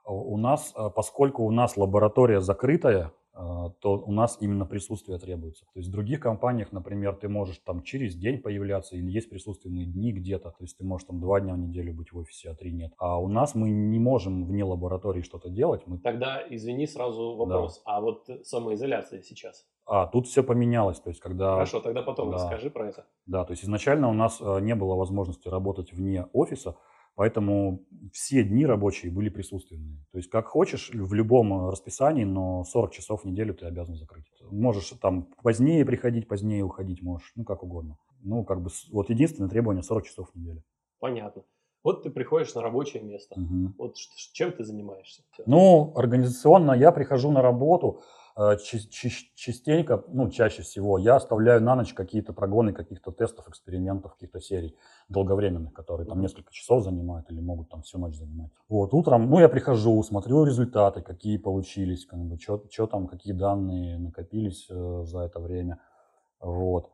У 0.06 0.38
нас, 0.38 0.74
э, 0.76 0.90
поскольку 0.94 1.44
у 1.44 1.52
нас 1.52 1.78
лаборатория 1.78 2.42
закрытая, 2.42 3.06
а, 3.06 3.12
то 3.36 4.04
у 4.06 4.12
нас 4.14 4.38
именно 4.40 4.66
присутствие 4.66 5.20
требуется. 5.20 5.66
То 5.66 5.80
есть 5.80 5.90
в 5.90 5.92
других 5.92 6.22
компаниях, 6.22 6.72
например, 6.72 7.16
ты 7.16 7.28
можешь 7.28 7.60
там 7.60 7.84
через 7.84 8.16
день 8.16 8.42
появляться 8.42 8.96
или 8.96 9.12
есть 9.12 9.30
присутственные 9.30 9.86
дни 9.86 10.14
где-то. 10.14 10.52
То 10.52 10.64
есть 10.64 10.78
ты 10.78 10.86
можешь 10.86 11.06
там 11.06 11.20
два 11.20 11.42
дня 11.42 11.54
в 11.54 11.58
неделю 11.58 11.94
быть 11.94 12.14
в 12.14 12.18
офисе, 12.18 12.50
а 12.52 12.56
три 12.56 12.72
нет. 12.72 12.94
А 12.98 13.20
у 13.20 13.28
нас 13.28 13.54
мы 13.54 13.70
не 13.70 14.00
можем 14.00 14.46
вне 14.46 14.64
лаборатории 14.64 15.22
что-то 15.22 15.50
делать. 15.50 15.82
Мы... 15.86 16.00
Тогда, 16.00 16.42
извини, 16.50 16.88
сразу 16.88 17.36
вопрос. 17.36 17.82
Да. 17.86 17.98
А 17.98 18.02
вот 18.02 18.30
самоизоляция 18.44 19.22
сейчас? 19.22 19.66
А, 19.86 20.08
тут 20.08 20.28
все 20.28 20.42
поменялось. 20.42 21.00
То 21.00 21.10
есть 21.10 21.20
когда... 21.20 21.54
Хорошо, 21.54 21.82
тогда 21.82 22.02
потом 22.04 22.32
да. 22.32 22.36
расскажи 22.36 22.70
про 22.70 22.88
это. 22.88 23.06
Да, 23.26 23.44
то 23.44 23.52
есть 23.52 23.66
изначально 23.66 24.10
у 24.10 24.14
нас 24.14 24.40
э, 24.40 24.60
не 24.62 24.76
было 24.76 24.96
возможности 24.96 25.50
работать 25.50 25.92
вне 25.92 26.28
офиса. 26.32 26.78
Поэтому 27.16 27.86
все 28.12 28.44
дни 28.44 28.66
рабочие 28.66 29.12
были 29.12 29.30
присутственные. 29.30 30.06
То 30.12 30.18
есть 30.18 30.30
как 30.30 30.48
хочешь, 30.48 30.92
в 30.94 31.14
любом 31.14 31.70
расписании, 31.70 32.26
но 32.26 32.64
40 32.66 32.92
часов 32.92 33.24
в 33.24 33.26
неделю 33.26 33.54
ты 33.54 33.66
обязан 33.66 33.96
закрыть. 33.96 34.26
Можешь 34.52 34.90
там 35.02 35.30
позднее 35.42 35.86
приходить, 35.86 36.28
позднее 36.28 36.64
уходить 36.64 37.02
можешь, 37.02 37.32
ну 37.36 37.46
как 37.46 37.64
угодно. 37.64 37.98
Ну 38.22 38.44
как 38.44 38.62
бы 38.62 38.70
вот 38.92 39.10
единственное 39.10 39.50
требование 39.50 39.84
40 39.84 40.06
часов 40.06 40.30
в 40.32 40.36
неделю. 40.36 40.64
Понятно. 41.00 41.44
Вот 41.86 42.02
ты 42.02 42.10
приходишь 42.10 42.56
на 42.56 42.62
рабочее 42.64 43.04
место. 43.04 43.40
Мгм. 43.40 43.76
Вот 43.78 43.96
чем 44.34 44.52
ты 44.52 44.64
занимаешься? 44.64 45.22
Ну, 45.46 45.94
организационно 45.96 46.72
я 46.72 46.92
прихожу 46.92 47.32
на 47.32 47.44
работу, 47.44 48.00
э, 48.00 48.25
частенько, 48.36 50.04
ну, 50.10 50.30
чаще 50.30 50.62
всего, 50.62 50.98
я 50.98 51.16
оставляю 51.16 51.62
на 51.62 51.76
ночь 51.76 51.94
какие-то 51.94 52.34
прогоны 52.34 52.74
каких-то 52.74 53.12
тестов, 53.12 53.48
экспериментов, 53.48 54.14
каких-то 54.14 54.42
серий 54.42 54.76
долговременных, 55.08 55.74
которые 55.74 56.06
там 56.06 56.22
несколько 56.22 56.52
часов 56.52 56.84
занимают 56.84 57.32
или 57.32 57.40
могут 57.40 57.70
там 57.70 57.82
всю 57.82 57.98
ночь 57.98 58.16
занимать. 58.16 58.52
Вот, 58.68 58.94
утром, 58.94 59.30
ну, 59.30 59.40
я 59.40 59.48
прихожу, 59.48 60.04
смотрю 60.04 60.44
результаты, 60.44 61.02
какие 61.02 61.38
получились, 61.38 62.06
как 62.06 62.20
бы, 62.20 62.38
что 62.38 62.88
там, 62.88 63.08
какие 63.08 63.34
данные 63.34 63.98
накопились 63.98 64.68
э, 64.70 65.04
за 65.06 65.20
это 65.22 65.40
время. 65.40 65.80
Вот. 66.42 66.90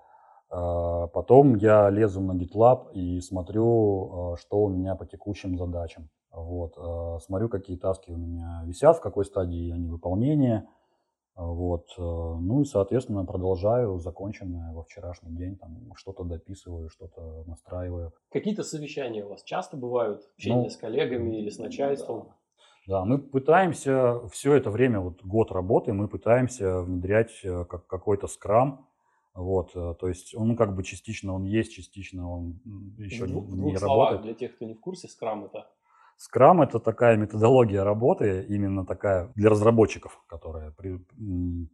А, 0.51 1.07
Потом 1.07 1.55
я 1.55 1.89
лезу 1.89 2.21
на 2.21 2.33
GitLab 2.33 2.91
и 2.93 3.19
смотрю, 3.21 4.33
а, 4.33 4.37
что 4.37 4.63
у 4.63 4.69
меня 4.69 4.95
по 4.95 5.05
текущим 5.05 5.57
задачам. 5.57 6.09
Вот. 6.31 6.73
а, 6.77 7.19
Смотрю, 7.19 7.49
какие 7.49 7.77
таски 7.77 8.11
у 8.11 8.17
меня 8.17 8.61
висят, 8.65 8.97
в 8.97 9.01
какой 9.01 9.25
стадии 9.25 9.71
они 9.71 9.87
выполнения. 9.87 10.67
Вот. 11.36 11.88
э, 11.97 12.01
Ну 12.01 12.61
и, 12.61 12.65
соответственно, 12.65 13.25
продолжаю 13.25 13.99
законченное 13.99 14.73
во 14.73 14.84
вчерашний 14.84 15.32
день. 15.32 15.55
Там 15.57 15.93
что-то 15.95 16.23
дописываю, 16.23 16.89
что-то 16.89 17.43
настраиваю. 17.47 18.13
Какие-то 18.29 18.63
совещания 18.63 19.25
у 19.25 19.29
вас 19.29 19.43
часто 19.43 19.77
бывают? 19.77 20.23
Общение 20.36 20.63
Ну, 20.63 20.69
с 20.69 20.77
коллегами 20.77 21.38
или 21.38 21.49
с 21.49 21.57
начальством? 21.57 22.29
Да, 22.88 23.05
мы 23.05 23.19
пытаемся 23.19 24.27
все 24.29 24.55
это 24.55 24.71
время, 24.71 24.99
вот 24.99 25.23
год 25.23 25.51
работы, 25.51 25.93
мы 25.93 26.07
пытаемся 26.07 26.82
внедрять 26.82 27.32
э, 27.43 27.65
как, 27.65 27.86
какой-то 27.88 28.27
скрам. 28.27 28.88
Вот, 29.34 29.71
э, 29.75 29.95
то 29.99 30.07
есть 30.09 30.36
он 30.36 30.49
ну, 30.49 30.55
как 30.57 30.75
бы 30.75 30.84
частично 30.84 31.34
он 31.34 31.43
есть, 31.43 31.71
частично 31.73 32.29
он 32.29 32.59
еще 32.97 33.25
в 33.25 33.27
не, 33.27 33.34
двух, 33.34 33.45
в 33.45 33.49
не 33.51 33.55
двух 33.57 33.79
словах, 33.79 34.09
работает. 34.11 34.21
для 34.23 34.34
тех, 34.34 34.55
кто 34.55 34.65
не 34.65 34.73
в 34.73 34.79
курсе, 34.82 35.07
скрам 35.07 35.45
это 35.45 35.69
Скрам 36.22 36.61
это 36.61 36.80
такая 36.80 37.17
методология 37.17 37.84
работы, 37.84 38.45
именно 38.47 38.86
такая 38.86 39.32
для 39.34 39.49
разработчиков, 39.49 40.22
которая 40.28 40.72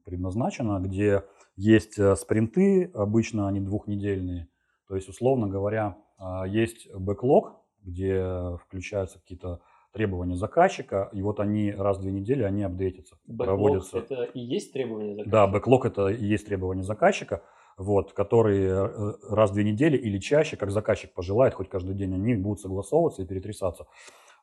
предназначена, 0.05 0.79
где 0.79 1.23
есть 1.57 1.99
э, 1.99 2.15
спринты, 2.15 2.89
обычно 2.93 3.49
они 3.49 3.59
двухнедельные. 3.59 4.47
То 4.87 4.95
есть, 4.95 5.09
условно 5.09 5.47
говоря, 5.47 5.97
а, 6.17 6.47
есть 6.47 6.89
бэклог, 6.95 7.57
где 7.83 8.55
включаются 8.65 9.19
какие-то 9.19 9.59
требования 9.91 10.37
заказчика, 10.37 11.09
и 11.11 11.21
вот 11.21 11.41
они 11.41 11.73
раз 11.73 11.97
в 11.97 12.01
две 12.03 12.13
недели 12.13 12.43
они 12.43 12.63
апдейтятся, 12.63 13.17
Бэклог 13.25 13.57
проводятся. 13.57 13.97
это 13.97 14.23
и 14.23 14.39
есть 14.39 14.71
требования 14.71 15.09
заказчика? 15.09 15.29
Да, 15.29 15.47
бэклог 15.47 15.85
это 15.87 16.07
и 16.07 16.23
есть 16.23 16.45
требования 16.45 16.83
заказчика, 16.83 17.43
вот, 17.77 18.13
которые 18.13 18.69
э, 18.71 19.13
раз 19.29 19.51
в 19.51 19.55
две 19.55 19.65
недели 19.65 19.97
или 19.97 20.19
чаще, 20.19 20.55
как 20.55 20.71
заказчик 20.71 21.13
пожелает, 21.13 21.53
хоть 21.53 21.67
каждый 21.67 21.95
день 21.95 22.13
они 22.13 22.35
будут 22.35 22.61
согласовываться 22.61 23.23
и 23.23 23.25
перетрясаться. 23.25 23.87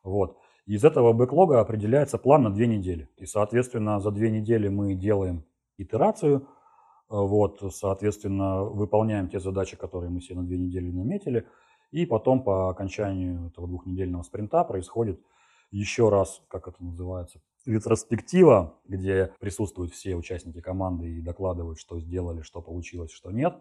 Вот. 0.04 0.38
Из 0.66 0.84
этого 0.84 1.12
бэклога 1.12 1.60
определяется 1.60 2.18
план 2.18 2.44
на 2.44 2.50
две 2.50 2.66
недели. 2.66 3.08
И, 3.16 3.26
соответственно, 3.26 4.00
за 4.00 4.10
две 4.10 4.30
недели 4.30 4.68
мы 4.68 4.94
делаем 4.94 5.44
итерацию, 5.76 6.40
э, 6.40 6.44
вот, 7.08 7.60
соответственно, 7.74 8.64
выполняем 8.64 9.28
те 9.28 9.40
задачи, 9.40 9.76
которые 9.76 10.10
мы 10.10 10.20
себе 10.20 10.36
на 10.36 10.44
две 10.44 10.58
недели 10.58 10.90
наметили, 10.90 11.46
и 11.90 12.06
потом 12.06 12.42
по 12.42 12.70
окончанию 12.70 13.48
этого 13.48 13.66
двухнедельного 13.66 14.22
спринта 14.22 14.64
происходит 14.64 15.20
еще 15.70 16.08
раз, 16.08 16.42
как 16.48 16.68
это 16.68 16.82
называется, 16.82 17.40
ретроспектива, 17.66 18.78
где 18.86 19.32
присутствуют 19.40 19.92
все 19.92 20.14
участники 20.16 20.60
команды 20.60 21.08
и 21.08 21.22
докладывают, 21.22 21.78
что 21.78 21.98
сделали, 22.00 22.42
что 22.42 22.62
получилось, 22.62 23.10
что 23.10 23.30
нет. 23.30 23.54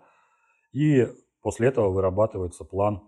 И 0.72 1.08
после 1.42 1.68
этого 1.68 1.90
вырабатывается 1.90 2.66
план 2.66 3.04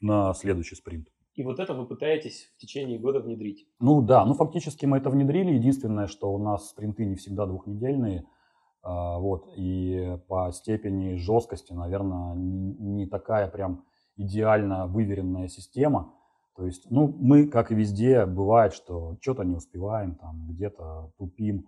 на 0.00 0.32
следующий 0.34 0.74
спринт. 0.74 1.08
И 1.34 1.42
вот 1.42 1.58
это 1.60 1.72
вы 1.72 1.86
пытаетесь 1.86 2.52
в 2.54 2.60
течение 2.60 2.98
года 2.98 3.20
внедрить. 3.20 3.66
Ну 3.80 4.02
да, 4.02 4.24
ну 4.26 4.34
фактически 4.34 4.84
мы 4.84 4.98
это 4.98 5.08
внедрили. 5.08 5.52
Единственное, 5.54 6.06
что 6.06 6.32
у 6.32 6.38
нас 6.38 6.68
спринты 6.68 7.06
не 7.06 7.16
всегда 7.16 7.46
двухнедельные. 7.46 8.26
а, 8.82 9.18
Вот, 9.18 9.48
и 9.56 10.18
по 10.28 10.50
степени 10.52 11.14
жесткости, 11.14 11.72
наверное, 11.72 12.34
не, 12.34 13.06
такая 13.06 13.48
прям 13.48 13.84
идеально 14.16 14.86
выверенная 14.86 15.48
система. 15.48 16.12
То 16.54 16.66
есть, 16.66 16.90
ну, 16.90 17.14
мы, 17.18 17.46
как 17.46 17.72
и 17.72 17.74
везде, 17.74 18.26
бывает, 18.26 18.74
что 18.74 19.16
что-то 19.22 19.42
не 19.42 19.54
успеваем, 19.56 20.16
там, 20.16 20.48
где-то 20.50 21.12
тупим. 21.16 21.66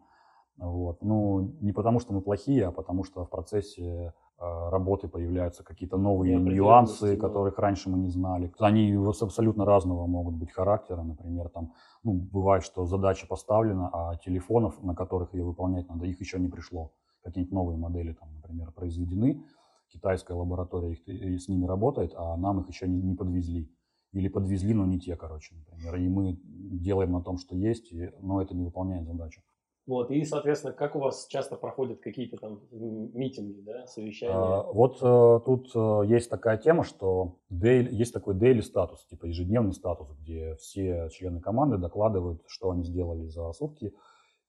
Вот. 0.59 1.03
Ну, 1.03 1.57
не 1.63 1.73
потому 1.73 2.01
что 2.01 2.13
мы 2.13 2.21
плохие, 2.21 2.67
а 2.67 2.71
потому 2.71 3.03
что 3.03 3.25
в 3.25 3.31
процессе 3.31 4.13
работы 4.39 5.09
появляются 5.09 5.63
какие-то 5.65 5.97
новые 5.97 6.37
нюансы, 6.37 7.17
которых 7.17 7.59
раньше 7.59 7.89
мы 7.89 7.99
не 7.99 8.11
знали. 8.11 8.53
Они 8.59 8.97
вот 8.97 9.21
абсолютно 9.23 9.65
разного 9.65 10.07
могут 10.07 10.35
быть 10.35 10.53
характера. 10.53 11.03
Например, 11.03 11.49
там, 11.49 11.73
ну, 12.03 12.15
бывает, 12.15 12.65
что 12.65 12.85
задача 12.85 13.27
поставлена, 13.27 13.91
а 13.93 14.17
телефонов, 14.17 14.83
на 14.83 14.95
которых 14.95 15.35
ее 15.35 15.45
выполнять 15.45 15.89
надо, 15.89 16.07
их 16.07 16.21
еще 16.21 16.39
не 16.39 16.49
пришло. 16.49 16.93
Какие-нибудь 17.23 17.55
новые 17.55 17.79
модели, 17.79 18.13
там, 18.13 18.29
например, 18.35 18.73
произведены, 18.73 19.43
китайская 19.89 20.35
лаборатория 20.35 20.93
их, 20.93 21.09
и 21.09 21.39
с 21.39 21.49
ними 21.49 21.67
работает, 21.67 22.13
а 22.17 22.37
нам 22.37 22.61
их 22.61 22.69
еще 22.69 22.89
не, 22.89 23.01
не 23.01 23.15
подвезли. 23.15 23.71
Или 24.13 24.29
подвезли, 24.29 24.75
но 24.75 24.85
не 24.85 25.01
те, 25.01 25.17
короче, 25.17 25.55
например. 25.57 25.97
И 25.97 26.09
мы 26.09 26.39
делаем 26.45 27.13
на 27.13 27.23
том, 27.23 27.39
что 27.39 27.57
есть, 27.57 27.93
но 28.21 28.43
это 28.43 28.55
не 28.55 28.63
выполняет 28.63 29.07
задачу. 29.07 29.43
Вот, 29.87 30.11
и, 30.11 30.25
соответственно, 30.25 30.73
как 30.73 30.97
у 30.97 30.99
вас 30.99 31.27
часто 31.27 31.57
проходят 31.57 32.01
какие-то 32.01 32.39
там 32.39 32.61
митинги, 32.71 33.61
да, 33.61 33.87
совещания? 33.87 34.33
А, 34.35 34.63
Вот 34.73 34.97
э, 35.03 35.41
тут 35.45 35.71
э, 35.75 36.03
есть 36.07 36.31
такая 36.31 36.57
тема, 36.57 36.85
что 36.85 37.37
daily- 37.53 37.91
есть 37.91 38.15
такой 38.15 38.35
daily 38.35 38.63
статус, 38.63 39.05
типа 39.07 39.27
ежедневный 39.27 39.75
статус, 39.75 40.09
где 40.19 40.57
все 40.57 41.11
члены 41.13 41.41
команды 41.41 41.77
докладывают, 41.77 42.43
что 42.47 42.71
они 42.71 42.83
сделали 42.85 43.27
за 43.27 43.53
сутки 43.53 43.93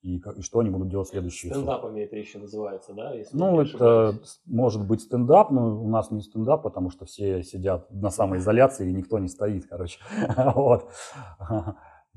и, 0.02 0.18
и 0.38 0.42
что 0.42 0.60
они 0.60 0.70
будут 0.70 0.88
делать 0.88 1.08
в 1.08 1.12
следующие 1.12 1.52
сутки. 1.52 1.64
Стендапами 1.66 2.02
это 2.02 2.16
еще 2.16 2.40
называется, 2.40 2.94
да? 2.94 3.14
Если 3.14 3.36
Ну, 3.36 3.60
это 3.60 4.18
может 4.46 4.88
быть 4.88 5.02
стендап, 5.02 5.52
но 5.52 5.84
у 5.84 5.90
нас 5.90 6.12
не 6.12 6.22
стендап, 6.22 6.64
потому 6.64 6.92
что 6.92 7.04
все 7.06 7.44
сидят 7.44 7.92
на 7.92 8.10
самоизоляции 8.10 8.90
и 8.90 8.94
никто 8.94 9.20
не 9.20 9.28
стоит, 9.28 9.66
короче. 9.68 10.00
Вот. 10.56 10.90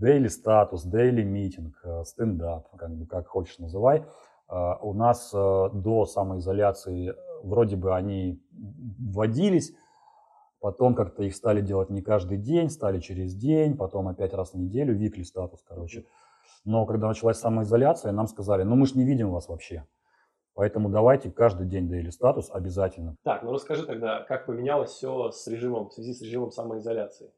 Daily 0.00 0.28
статус, 0.28 0.86
daily 0.86 1.24
митинг, 1.24 1.80
э, 1.84 2.04
стендап, 2.04 2.68
как 2.76 2.94
бы 2.94 3.06
как 3.06 3.26
хочешь 3.26 3.58
называй. 3.58 4.04
А, 4.48 4.76
У 4.80 4.94
нас 4.94 5.32
э, 5.34 5.68
до 5.72 6.06
самоизоляции 6.06 7.10
э, 7.10 7.14
вроде 7.42 7.76
бы 7.76 7.94
они 7.94 8.40
вводились, 8.52 9.74
потом 10.60 10.94
как-то 10.94 11.24
их 11.24 11.34
стали 11.34 11.60
делать 11.60 11.90
не 11.90 12.00
каждый 12.00 12.38
день, 12.38 12.70
стали 12.70 13.00
через 13.00 13.34
день, 13.34 13.76
потом 13.76 14.08
опять 14.08 14.32
раз 14.34 14.52
в 14.52 14.58
неделю, 14.58 14.94
викли 14.94 15.22
статус, 15.22 15.64
короче. 15.66 16.04
Но 16.64 16.86
когда 16.86 17.08
началась 17.08 17.38
самоизоляция, 17.38 18.12
нам 18.12 18.26
сказали, 18.26 18.62
ну 18.62 18.76
мы 18.76 18.86
же 18.86 18.96
не 18.96 19.04
видим 19.04 19.30
вас 19.30 19.48
вообще. 19.48 19.84
Поэтому 20.54 20.88
давайте 20.88 21.30
каждый 21.30 21.66
день 21.66 21.92
daily 21.92 22.10
статус 22.10 22.50
обязательно. 22.50 23.16
Так, 23.22 23.42
ну 23.42 23.52
расскажи 23.52 23.86
тогда, 23.86 24.22
как 24.22 24.46
поменялось 24.46 24.90
все 24.90 25.30
с 25.30 25.46
режимом, 25.46 25.88
в 25.88 25.92
связи 25.92 26.14
с 26.14 26.22
режимом 26.22 26.50
самоизоляции. 26.50 27.30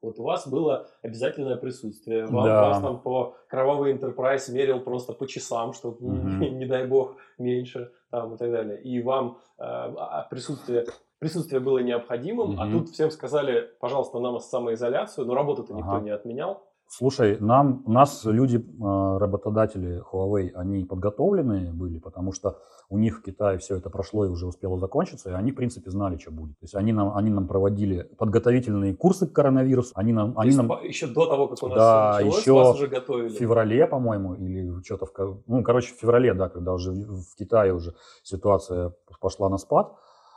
Вот 0.00 0.18
у 0.20 0.22
вас 0.22 0.46
было 0.46 0.88
обязательное 1.02 1.56
присутствие, 1.56 2.26
вам, 2.26 2.44
Да. 2.44 2.68
вас 2.68 2.80
там 2.80 3.00
по 3.00 3.34
кровавый 3.48 3.92
Enterprise 3.94 4.50
мерил 4.52 4.80
просто 4.80 5.12
по 5.12 5.26
часам, 5.26 5.72
чтобы, 5.72 5.96
Мгм. 6.06 6.40
не, 6.58 6.66
дай 6.66 6.86
бог, 6.86 7.16
меньше 7.38 7.90
там, 8.10 8.34
и 8.34 8.38
так 8.38 8.50
далее. 8.50 8.80
И 8.82 9.02
вам 9.02 9.38
э, 9.58 9.62
а 9.64 10.26
присутствие, 10.30 10.86
присутствие 11.18 11.60
было 11.60 11.78
необходимым, 11.78 12.60
а 12.60 12.64
Мгм. 12.66 12.72
тут 12.72 12.88
всем 12.90 13.10
сказали, 13.10 13.68
пожалуйста, 13.80 14.20
нам 14.20 14.38
самоизоляцию, 14.38 15.26
но 15.26 15.34
работу-то 15.34 15.74
никто 15.74 15.92
Ага. 15.96 16.00
не 16.04 16.10
отменял. 16.10 16.62
Слушай, 16.90 17.36
нам, 17.38 17.82
у 17.84 17.92
нас 17.92 18.24
люди, 18.24 18.56
э, 18.56 19.18
работодатели 19.18 20.02
Huawei, 20.10 20.52
они 20.54 20.84
подготовленные 20.84 21.70
были, 21.70 21.98
потому 21.98 22.32
что 22.32 22.58
у 22.88 22.96
них 22.96 23.18
в 23.18 23.22
Китае 23.22 23.58
все 23.58 23.76
это 23.76 23.90
прошло 23.90 24.24
и 24.24 24.28
уже 24.28 24.46
успело 24.46 24.78
закончиться, 24.78 25.28
и 25.28 25.34
они, 25.34 25.52
в 25.52 25.54
принципе, 25.54 25.90
знали, 25.90 26.16
что 26.16 26.30
будет. 26.30 26.58
То 26.58 26.64
есть 26.64 26.74
они 26.74 26.94
нам, 26.94 27.14
они 27.14 27.30
нам 27.30 27.46
проводили 27.46 28.04
подготовительные 28.16 28.96
курсы 28.96 29.26
к 29.26 29.34
коронавирусу, 29.34 29.92
они 29.96 30.14
нам, 30.14 30.32
они 30.38 30.56
нам 30.56 30.70
еще 30.82 31.06
до 31.06 31.26
того, 31.26 31.48
как 31.48 31.62
у 31.62 31.66
нас 31.68 31.76
Да, 31.76 32.12
началось, 32.14 32.40
еще 32.40 32.52
вас 32.52 32.74
уже 32.74 32.86
готовили. 32.86 33.28
в 33.28 33.32
феврале, 33.32 33.86
по-моему, 33.86 34.34
или 34.34 34.82
что-то 34.82 35.04
в... 35.04 35.42
Ну, 35.46 35.62
короче, 35.62 35.92
в 35.92 35.98
феврале, 35.98 36.32
да, 36.32 36.48
когда 36.48 36.72
уже 36.72 36.92
в 36.92 37.18
в 37.18 37.34
Китае 37.36 37.74
уже 37.74 37.94
ситуация 38.22 38.94
пошла 39.20 39.50
на 39.50 39.58
спад, 39.58 39.92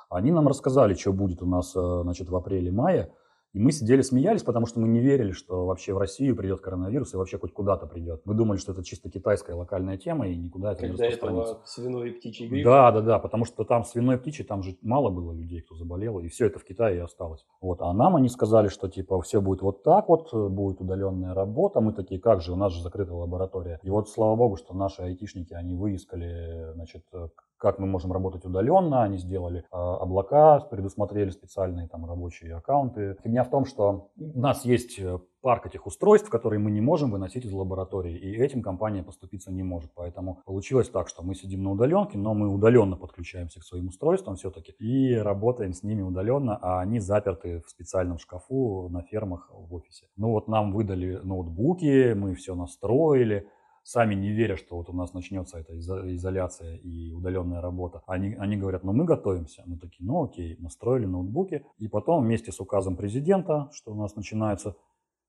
они 0.10 0.32
нам 0.32 0.48
рассказали, 0.48 0.94
что 0.96 1.14
будет 1.14 1.42
у 1.42 1.46
нас, 1.46 1.74
э, 1.76 2.02
значит, 2.04 2.30
в 2.30 2.36
апреле-мае, 2.36 3.14
и 3.54 3.60
мы 3.60 3.72
сидели, 3.72 4.02
смеялись, 4.02 4.44
потому 4.44 4.66
что 4.66 4.80
мы 4.80 4.88
не 4.88 5.00
верили, 5.00 5.32
что 5.32 5.66
вообще 5.66 5.94
в 5.94 5.98
Россию 5.98 6.36
придет 6.36 6.62
коронавирус 6.62 7.14
и 7.14 7.18
вообще 7.18 7.38
хоть 7.38 7.54
куда-то 7.54 7.86
придет. 7.86 8.22
Мы 8.26 8.34
думали, 8.34 8.58
что 8.58 8.72
это 8.72 8.84
чисто 8.84 9.10
китайская 9.10 9.54
локальная 9.54 9.98
тема 9.98 10.28
и 10.28 10.38
никуда 10.38 10.72
это 10.72 10.84
не 10.84 10.94
Когда 10.94 11.08
распространится. 11.08 11.52
этого 11.52 11.66
свиной 11.66 12.10
и 12.10 12.14
птичий 12.14 12.48
грипп. 12.48 12.66
Да, 12.66 12.92
да, 12.92 13.02
да, 13.02 13.20
потому 13.20 13.46
что 13.46 13.64
там 13.66 13.84
свиной 13.84 14.18
птичий, 14.18 14.46
там 14.46 14.64
же 14.64 14.78
мало 14.82 15.10
было 15.10 15.34
людей, 15.34 15.62
кто 15.62 15.76
заболел, 15.76 16.20
и 16.20 16.30
все 16.30 16.46
это 16.46 16.60
в 16.60 16.64
Китае 16.64 16.98
и 16.98 17.00
осталось. 17.00 17.46
Вот, 17.60 17.82
а 17.82 17.92
нам 17.94 18.16
они 18.16 18.30
сказали, 18.30 18.70
что 18.70 18.88
типа 18.88 19.22
все 19.22 19.42
будет 19.42 19.62
вот 19.62 19.84
так 19.84 20.08
вот, 20.08 20.34
будет 20.34 20.80
удаленная 20.80 21.34
работа. 21.34 21.82
Мы 21.82 21.94
такие, 21.94 22.22
как 22.22 22.42
же, 22.42 22.54
у 22.54 22.56
нас 22.56 22.74
же 22.74 22.82
закрытая 22.82 23.16
лаборатория. 23.16 23.80
И 23.84 23.90
вот 23.90 24.10
слава 24.10 24.36
богу, 24.36 24.56
что 24.56 24.74
наши 24.74 25.02
айтишники, 25.02 25.54
они 25.54 25.76
выискали, 25.76 26.72
значит, 26.74 27.04
как 27.62 27.78
мы 27.78 27.86
можем 27.86 28.12
работать 28.12 28.44
удаленно, 28.44 29.04
они 29.04 29.18
сделали 29.20 29.60
э, 29.60 29.64
облака, 29.72 30.60
предусмотрели 30.60 31.30
специальные 31.30 31.88
там 31.88 32.06
рабочие 32.06 32.56
аккаунты. 32.56 33.18
Фигня 33.24 33.44
в 33.44 33.52
том, 33.52 33.66
что 33.66 34.10
у 34.18 34.40
нас 34.40 34.66
есть 34.66 34.98
э, 35.00 35.20
парк 35.42 35.68
этих 35.68 35.86
устройств, 35.86 36.30
которые 36.30 36.60
мы 36.60 36.72
не 36.72 36.82
можем 36.82 37.12
выносить 37.12 37.46
из 37.46 37.54
лаборатории, 37.54 38.18
и 38.18 38.36
этим 38.36 38.64
компания 38.64 39.04
поступиться 39.04 39.52
не 39.52 39.62
может. 39.62 39.92
Поэтому 39.94 40.42
получилось 40.46 40.90
так, 40.90 41.08
что 41.08 41.22
мы 41.22 41.36
сидим 41.36 41.62
на 41.62 41.72
удаленке, 41.72 42.18
но 42.18 42.34
мы 42.34 42.48
удаленно 42.48 42.96
подключаемся 42.96 43.60
к 43.60 43.64
своим 43.64 43.90
устройствам 43.90 44.38
все-таки 44.38 44.72
и 44.80 45.14
работаем 45.14 45.74
с 45.74 45.84
ними 45.84 46.02
удаленно, 46.02 46.58
а 46.62 46.82
они 46.82 47.00
заперты 47.00 47.62
в 47.62 47.70
специальном 47.70 48.18
шкафу 48.18 48.90
на 48.90 49.04
фермах 49.04 49.52
в 49.54 49.72
офисе. 49.76 50.08
Ну 50.18 50.32
вот 50.32 50.48
нам 50.48 50.74
выдали 50.74 51.20
ноутбуки, 51.24 52.14
мы 52.14 52.34
все 52.34 52.56
настроили, 52.56 53.48
сами 53.84 54.16
не 54.16 54.32
веря, 54.32 54.58
что 54.58 54.78
вот 54.78 54.90
у 54.90 54.94
нас 54.94 55.14
начнется 55.14 55.58
эта 55.58 55.78
изоляция 55.78 56.76
и 56.78 57.12
удаленная 57.12 57.62
работа. 57.62 58.02
Они, 58.08 58.36
они 58.36 58.58
говорят, 58.58 58.84
ну 58.84 58.94
мы 58.94 59.06
готовимся. 59.06 59.64
Мы 59.66 59.78
такие, 59.78 60.06
ну 60.06 60.24
окей, 60.24 60.58
настроили 60.60 61.06
ноутбуки. 61.06 61.66
И 61.78 61.88
потом 61.88 62.24
вместе 62.24 62.52
с 62.52 62.60
указом 62.60 62.96
президента, 62.96 63.70
что 63.74 63.92
у 63.92 63.96
нас 63.96 64.16
начинаются 64.16 64.76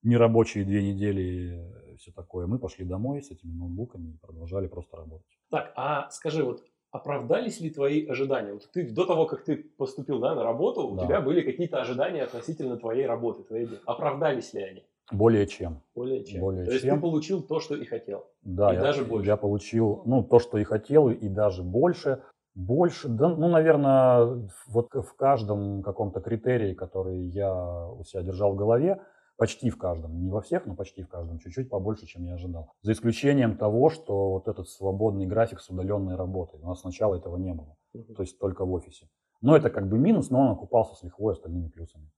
нерабочие 0.03 0.65
две 0.65 0.83
недели 0.83 1.23
и 1.23 1.97
все 1.97 2.13
такое, 2.13 2.47
мы 2.47 2.59
пошли 2.59 2.85
домой 2.85 3.23
с 3.23 3.31
этими 3.31 3.53
ноутбуками 3.53 4.11
и 4.11 4.19
продолжали 4.19 4.67
просто 4.67 4.97
работать. 4.97 5.39
Так, 5.51 5.73
а 5.77 6.11
скажи, 6.11 6.43
вот 6.43 6.65
оправдались 6.91 7.61
ли 7.61 7.71
твои 7.71 8.07
ожидания? 8.07 8.53
Вот 8.53 8.71
ты 8.73 8.91
до 8.91 9.05
того, 9.05 9.27
как 9.27 9.45
ты 9.45 9.57
поступил 9.57 10.19
да, 10.19 10.35
на 10.35 10.43
работу, 10.43 10.83
да. 10.83 11.03
у 11.03 11.07
тебя 11.07 11.21
были 11.21 11.43
какие-то 11.43 11.81
ожидания 11.81 12.25
относительно 12.25 12.77
твоей 12.77 13.07
работы, 13.07 13.45
твоей 13.45 13.69
Оправдались 13.87 14.53
ли 14.53 14.63
они? 14.63 14.87
Более 15.13 15.47
чем. 15.47 15.83
Более 15.95 16.25
чем. 16.25 16.41
Более 16.41 16.65
то 16.65 16.73
есть 16.73 16.85
чем. 16.85 16.97
ты 16.97 17.01
получил 17.01 17.43
то, 17.43 17.61
что 17.61 17.77
и 17.77 17.85
хотел. 17.85 18.25
Да, 18.43 18.73
и 18.73 18.77
я, 18.77 18.83
даже 18.83 19.05
больше. 19.05 19.27
Я 19.29 19.37
получил 19.37 20.03
ну, 20.07 20.23
то, 20.23 20.39
что 20.39 20.59
и 20.59 20.65
хотел, 20.65 21.11
и 21.11 21.29
даже 21.29 21.63
больше. 21.63 22.23
Больше, 22.55 23.09
да, 23.09 23.29
ну, 23.29 23.49
наверное, 23.49 24.49
вот 24.67 24.89
в 24.93 25.15
каждом 25.17 25.83
каком-то 25.83 26.21
критерии, 26.21 26.75
который 26.75 27.29
я 27.29 27.89
у 27.89 28.05
себя 28.05 28.23
держал 28.23 28.53
в 28.53 28.57
голове, 28.57 29.01
почти 29.37 29.71
в 29.71 29.79
каждом, 29.79 30.21
не 30.23 30.31
во 30.31 30.43
всех, 30.43 30.67
но 30.67 30.75
почти 30.75 31.03
в 31.03 31.09
каждом, 31.09 31.39
чуть-чуть 31.39 31.71
побольше, 31.71 32.07
чем 32.07 32.25
я 32.25 32.35
ожидал. 32.35 32.73
За 32.83 32.93
исключением 32.93 33.57
того, 33.57 33.89
что 33.89 34.33
вот 34.33 34.49
этот 34.49 34.69
свободный 34.69 35.27
график 35.27 35.61
с 35.61 35.71
удаленной 35.71 36.17
работой. 36.17 36.61
У 36.61 36.67
нас 36.67 36.81
сначала 36.81 37.15
этого 37.15 37.39
не 37.39 37.55
было, 37.55 37.75
mm-hmm. 37.97 38.15
то 38.15 38.23
есть 38.23 38.39
только 38.39 38.65
в 38.67 38.73
офисе. 38.73 39.09
Но 39.41 39.57
это 39.57 39.71
как 39.71 39.89
бы 39.89 39.99
минус, 39.99 40.31
но 40.31 40.41
он 40.41 40.51
окупался 40.51 40.95
с 40.95 41.03
лихвой 41.03 41.33
остальными 41.33 41.69
плюсами. 41.69 42.11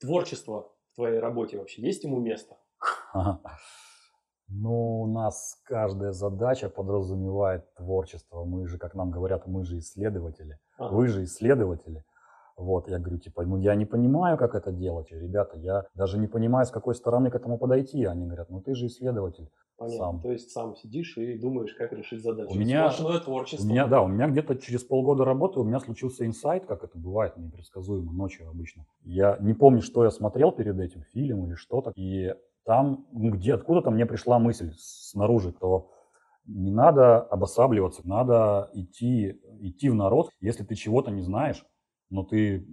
Творчество 0.00 0.70
твоей 0.98 1.20
работе 1.20 1.58
вообще? 1.58 1.80
Есть 1.82 2.04
ему 2.04 2.20
место? 2.20 2.56
Ну, 4.50 5.02
у 5.02 5.06
нас 5.06 5.60
каждая 5.64 6.12
задача 6.12 6.68
подразумевает 6.70 7.72
творчество. 7.74 8.44
Мы 8.44 8.66
же, 8.66 8.78
как 8.78 8.94
нам 8.94 9.10
говорят, 9.10 9.46
мы 9.46 9.62
же 9.64 9.78
исследователи. 9.78 10.58
Ага. 10.78 10.94
Вы 10.94 11.06
же 11.08 11.24
исследователи. 11.24 12.02
Вот, 12.58 12.88
я 12.88 12.98
говорю, 12.98 13.18
типа, 13.18 13.44
ну 13.44 13.56
я 13.56 13.74
не 13.74 13.86
понимаю, 13.86 14.36
как 14.36 14.54
это 14.54 14.72
делать. 14.72 15.10
Ребята, 15.12 15.56
я 15.58 15.84
даже 15.94 16.18
не 16.18 16.26
понимаю, 16.26 16.66
с 16.66 16.70
какой 16.70 16.94
стороны 16.94 17.30
к 17.30 17.34
этому 17.36 17.56
подойти. 17.56 18.04
Они 18.04 18.26
говорят, 18.26 18.50
ну 18.50 18.60
ты 18.60 18.74
же 18.74 18.86
исследователь. 18.86 19.48
Понятно. 19.76 19.98
Сам. 19.98 20.20
То 20.20 20.32
есть 20.32 20.50
сам 20.50 20.74
сидишь 20.74 21.16
и 21.16 21.38
думаешь, 21.38 21.72
как 21.74 21.92
решить 21.92 22.20
задачу. 22.20 22.50
У 22.52 22.58
меня, 22.58 22.90
Сплошное 22.90 23.20
творчество. 23.20 23.64
У 23.64 23.70
меня, 23.70 23.86
да, 23.86 24.02
у 24.02 24.08
меня 24.08 24.26
где-то 24.26 24.56
через 24.56 24.82
полгода 24.82 25.24
работы 25.24 25.60
у 25.60 25.64
меня 25.64 25.78
случился 25.78 26.26
инсайт, 26.26 26.66
как 26.66 26.82
это 26.82 26.98
бывает 26.98 27.36
непредсказуемо 27.36 28.12
ночью 28.12 28.48
обычно. 28.48 28.86
Я 29.04 29.36
не 29.40 29.54
помню, 29.54 29.80
что 29.80 30.02
я 30.02 30.10
смотрел 30.10 30.50
перед 30.50 30.80
этим, 30.80 31.04
фильм 31.12 31.46
или 31.46 31.54
что-то. 31.54 31.92
И 31.94 32.34
там, 32.64 33.06
ну, 33.12 33.30
где, 33.30 33.54
откуда-то 33.54 33.92
мне 33.92 34.04
пришла 34.04 34.40
мысль 34.40 34.72
снаружи, 34.76 35.52
то 35.52 35.92
не 36.44 36.72
надо 36.72 37.20
обосабливаться, 37.20 38.02
надо 38.04 38.70
идти, 38.72 39.40
идти 39.60 39.90
в 39.90 39.94
народ. 39.94 40.30
Если 40.40 40.64
ты 40.64 40.74
чего-то 40.74 41.12
не 41.12 41.22
знаешь, 41.22 41.64
но 42.10 42.24
ты 42.24 42.66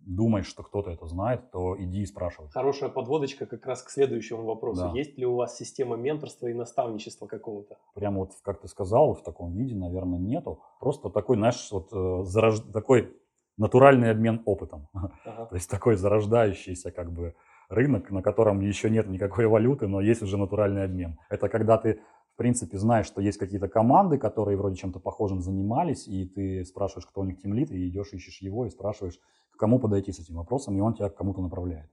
думаешь, 0.00 0.46
что 0.46 0.62
кто-то 0.62 0.90
это 0.90 1.06
знает, 1.06 1.50
то 1.50 1.76
иди 1.78 2.02
и 2.02 2.06
спрашивай. 2.06 2.48
Хорошая 2.50 2.90
подводочка 2.90 3.46
как 3.46 3.64
раз 3.66 3.82
к 3.82 3.90
следующему 3.90 4.44
вопросу. 4.44 4.90
Да. 4.90 4.92
Есть 4.98 5.18
ли 5.18 5.26
у 5.26 5.36
вас 5.36 5.56
система 5.56 5.96
менторства 5.96 6.48
и 6.48 6.54
наставничества 6.54 7.26
какого-то? 7.26 7.76
Прямо 7.94 8.20
вот, 8.20 8.32
как 8.42 8.60
ты 8.60 8.68
сказал, 8.68 9.14
в 9.14 9.22
таком 9.22 9.52
виде, 9.52 9.74
наверное, 9.74 10.18
нету. 10.18 10.62
Просто 10.80 11.10
такой, 11.10 11.36
знаешь, 11.36 11.68
вот 11.70 11.90
э, 11.92 12.24
зарож... 12.24 12.60
такой 12.72 13.14
натуральный 13.56 14.10
обмен 14.10 14.42
опытом. 14.46 14.88
Ага. 15.24 15.46
То 15.46 15.54
есть 15.54 15.70
такой 15.70 15.96
зарождающийся 15.96 16.90
как 16.90 17.12
бы 17.12 17.34
рынок, 17.68 18.10
на 18.10 18.22
котором 18.22 18.60
еще 18.60 18.90
нет 18.90 19.06
никакой 19.08 19.46
валюты, 19.46 19.86
но 19.86 20.00
есть 20.00 20.22
уже 20.22 20.36
натуральный 20.36 20.84
обмен. 20.84 21.18
Это 21.28 21.48
когда 21.48 21.78
ты 21.78 22.00
в 22.34 22.36
принципе, 22.36 22.78
знаешь, 22.78 23.06
что 23.06 23.20
есть 23.20 23.38
какие-то 23.38 23.68
команды, 23.68 24.18
которые 24.18 24.56
вроде 24.56 24.76
чем-то 24.76 24.98
похожим 24.98 25.42
занимались, 25.42 26.08
и 26.08 26.26
ты 26.26 26.64
спрашиваешь, 26.64 27.06
кто 27.06 27.20
у 27.20 27.24
них 27.24 27.38
тимлит, 27.38 27.70
и 27.70 27.88
идешь, 27.88 28.12
ищешь 28.12 28.40
его, 28.40 28.66
и 28.66 28.70
спрашиваешь, 28.70 29.20
к 29.50 29.58
кому 29.58 29.78
подойти 29.78 30.12
с 30.12 30.20
этим 30.20 30.36
вопросом, 30.36 30.76
и 30.76 30.80
он 30.80 30.94
тебя 30.94 31.10
к 31.10 31.16
кому-то 31.16 31.42
направляет. 31.42 31.90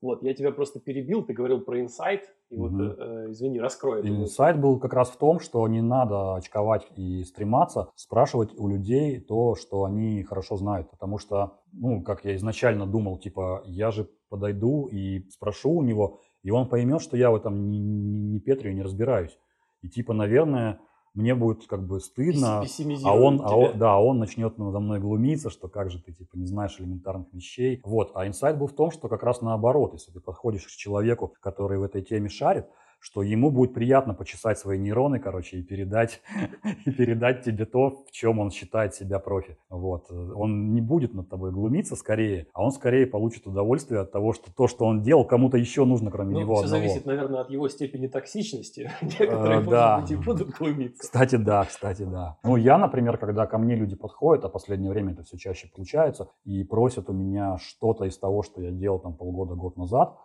Вот, 0.00 0.22
я 0.22 0.32
тебя 0.32 0.50
просто 0.50 0.80
перебил, 0.80 1.22
ты 1.22 1.34
говорил 1.34 1.60
про 1.60 1.78
инсайт, 1.78 2.22
и 2.48 2.56
угу. 2.56 2.68
вот, 2.68 2.98
э, 2.98 3.26
извини, 3.30 3.60
раскрой. 3.60 4.00
Инсайт 4.08 4.58
был 4.58 4.78
как 4.78 4.94
раз 4.94 5.10
в 5.10 5.18
том, 5.18 5.40
что 5.40 5.66
не 5.68 5.82
надо 5.82 6.36
очковать 6.36 6.86
и 6.96 7.22
стрематься, 7.24 7.90
спрашивать 7.96 8.58
у 8.58 8.66
людей 8.66 9.20
то, 9.20 9.54
что 9.56 9.84
они 9.84 10.22
хорошо 10.22 10.56
знают, 10.56 10.90
потому 10.90 11.18
что, 11.18 11.58
ну, 11.72 12.02
как 12.02 12.24
я 12.24 12.34
изначально 12.36 12.86
думал, 12.86 13.18
типа, 13.18 13.62
я 13.66 13.90
же 13.90 14.08
подойду 14.30 14.86
и 14.86 15.28
спрошу 15.28 15.72
у 15.72 15.82
него, 15.82 16.20
и 16.42 16.50
он 16.50 16.66
поймет, 16.66 17.02
что 17.02 17.18
я 17.18 17.30
в 17.30 17.34
этом 17.34 17.68
не, 17.68 17.78
не, 17.78 18.22
не 18.22 18.40
Петрию 18.40 18.74
не 18.74 18.82
разбираюсь. 18.82 19.38
И 19.82 19.88
типа, 19.88 20.12
наверное, 20.12 20.80
мне 21.14 21.34
будет 21.34 21.66
как 21.66 21.86
бы 21.86 22.00
стыдно, 22.00 22.64
а 23.04 23.16
он, 23.16 23.40
а 23.42 23.56
он, 23.56 23.78
да, 23.78 23.98
он 23.98 24.18
начнет 24.18 24.58
надо 24.58 24.78
мной 24.78 25.00
глумиться, 25.00 25.50
что 25.50 25.68
как 25.68 25.90
же 25.90 26.00
ты 26.00 26.12
типа 26.12 26.36
не 26.36 26.46
знаешь 26.46 26.76
элементарных 26.78 27.32
вещей. 27.32 27.80
Вот, 27.84 28.12
а 28.14 28.26
инсайт 28.26 28.58
был 28.58 28.68
в 28.68 28.74
том, 28.74 28.90
что 28.90 29.08
как 29.08 29.22
раз 29.22 29.40
наоборот, 29.40 29.92
если 29.92 30.12
ты 30.12 30.20
подходишь 30.20 30.66
к 30.66 30.70
человеку, 30.70 31.34
который 31.40 31.78
в 31.78 31.82
этой 31.82 32.02
теме 32.02 32.28
шарит, 32.28 32.66
что 33.00 33.22
ему 33.22 33.50
будет 33.50 33.72
приятно 33.72 34.14
почесать 34.14 34.58
свои 34.58 34.78
нейроны, 34.78 35.18
короче, 35.18 35.56
и 35.56 35.62
передать, 35.62 36.20
и 36.84 36.90
передать 36.90 37.42
тебе 37.42 37.64
то, 37.64 38.04
в 38.06 38.10
чем 38.12 38.38
он 38.38 38.50
считает 38.50 38.94
себя 38.94 39.18
профи. 39.18 39.56
Вот. 39.70 40.10
Он 40.10 40.74
не 40.74 40.82
будет 40.82 41.14
над 41.14 41.28
тобой 41.28 41.50
глумиться 41.50 41.96
скорее, 41.96 42.46
а 42.52 42.62
он 42.62 42.70
скорее 42.72 43.06
получит 43.06 43.46
удовольствие 43.46 44.00
от 44.00 44.12
того, 44.12 44.34
что 44.34 44.52
то, 44.52 44.68
что 44.68 44.84
он 44.84 45.02
делал, 45.02 45.24
кому-то 45.24 45.56
еще 45.56 45.84
нужно, 45.86 46.10
кроме 46.10 46.34
ну, 46.34 46.40
него 46.40 46.56
все 46.56 46.66
одного. 46.66 46.82
зависит, 46.82 47.06
наверное, 47.06 47.40
от 47.40 47.50
его 47.50 47.68
степени 47.68 48.06
токсичности. 48.06 48.90
Некоторые, 49.02 49.62
да. 49.62 49.98
может 49.98 50.02
быть, 50.02 50.10
и 50.10 50.24
будут 50.24 50.50
глумиться. 50.50 51.02
Кстати, 51.02 51.36
да, 51.36 51.64
кстати, 51.64 52.02
да. 52.02 52.36
Ну, 52.44 52.56
я, 52.56 52.76
например, 52.76 53.16
когда 53.16 53.46
ко 53.46 53.56
мне 53.56 53.76
люди 53.76 53.96
подходят, 53.96 54.44
а 54.44 54.48
в 54.48 54.52
последнее 54.52 54.90
время 54.90 55.12
это 55.14 55.22
все 55.22 55.38
чаще 55.38 55.70
получается, 55.74 56.28
и 56.44 56.64
просят 56.64 57.08
у 57.08 57.14
меня 57.14 57.56
что-то 57.58 58.04
из 58.04 58.18
того, 58.18 58.42
что 58.42 58.60
я 58.60 58.70
делал 58.70 58.98
там 58.98 59.14
полгода, 59.14 59.54
год 59.54 59.78
назад, 59.78 60.18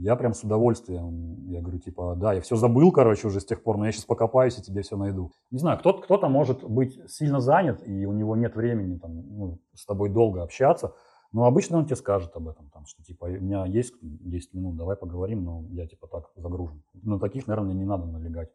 я 0.00 0.16
прям 0.16 0.32
с 0.32 0.42
удовольствием, 0.42 1.46
я 1.46 1.60
говорю, 1.60 1.78
типа, 1.78 2.14
да, 2.16 2.32
я 2.32 2.40
все 2.40 2.56
забыл, 2.56 2.90
короче, 2.90 3.26
уже 3.26 3.40
с 3.40 3.44
тех 3.44 3.62
пор, 3.62 3.76
но 3.76 3.84
я 3.84 3.92
сейчас 3.92 4.06
покопаюсь 4.06 4.58
и 4.58 4.62
тебе 4.62 4.80
все 4.80 4.96
найду. 4.96 5.30
Не 5.50 5.58
знаю, 5.58 5.78
кто-то, 5.78 6.00
кто-то 6.02 6.28
может 6.28 6.64
быть 6.64 6.98
сильно 7.10 7.40
занят, 7.40 7.86
и 7.86 8.06
у 8.06 8.12
него 8.12 8.34
нет 8.34 8.56
времени 8.56 8.98
там, 8.98 9.14
ну, 9.14 9.58
с 9.74 9.84
тобой 9.84 10.08
долго 10.08 10.42
общаться, 10.42 10.94
но 11.32 11.44
обычно 11.44 11.76
он 11.76 11.84
тебе 11.84 11.96
скажет 11.96 12.34
об 12.34 12.48
этом, 12.48 12.70
там, 12.70 12.86
что 12.86 13.02
типа, 13.02 13.26
у 13.26 13.28
меня 13.28 13.66
есть 13.66 13.94
10 14.00 14.54
минут, 14.54 14.76
давай 14.76 14.96
поговорим, 14.96 15.44
но 15.44 15.64
я 15.68 15.86
типа 15.86 16.06
так 16.06 16.30
загружен. 16.34 16.82
На 16.94 17.18
таких, 17.18 17.46
наверное, 17.46 17.74
не 17.74 17.84
надо 17.84 18.06
налегать. 18.06 18.48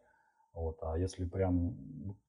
Вот. 0.52 0.78
А 0.82 0.98
если 0.98 1.24
прям 1.24 1.76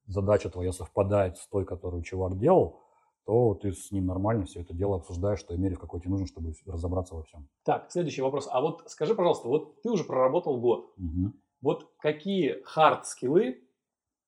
задача 0.05 0.49
твоя 0.49 0.71
совпадает 0.71 1.37
с 1.37 1.47
той, 1.47 1.65
которую 1.65 2.03
чувак 2.03 2.37
делал, 2.37 2.79
то 3.27 3.55
ты 3.55 3.73
с 3.73 3.91
ним 3.91 4.05
нормально 4.05 4.45
все 4.45 4.61
это 4.61 4.73
дело 4.73 4.95
обсуждаешь, 4.95 5.39
что 5.39 5.55
мере 5.57 5.75
в 5.75 5.79
какой 5.79 5.99
тебе 5.99 6.11
нужен, 6.11 6.27
чтобы 6.27 6.53
разобраться 6.65 7.13
во 7.13 7.23
всем. 7.23 7.49
Так, 7.65 7.91
следующий 7.91 8.21
вопрос. 8.21 8.47
А 8.49 8.61
вот 8.61 8.83
скажи, 8.87 9.13
пожалуйста, 9.15 9.49
вот 9.49 9.81
ты 9.81 9.89
уже 9.91 10.05
проработал 10.05 10.61
год. 10.61 10.93
Угу. 10.97 11.33
Вот 11.61 11.91
какие 11.99 12.63
хард-скиллы 12.63 13.57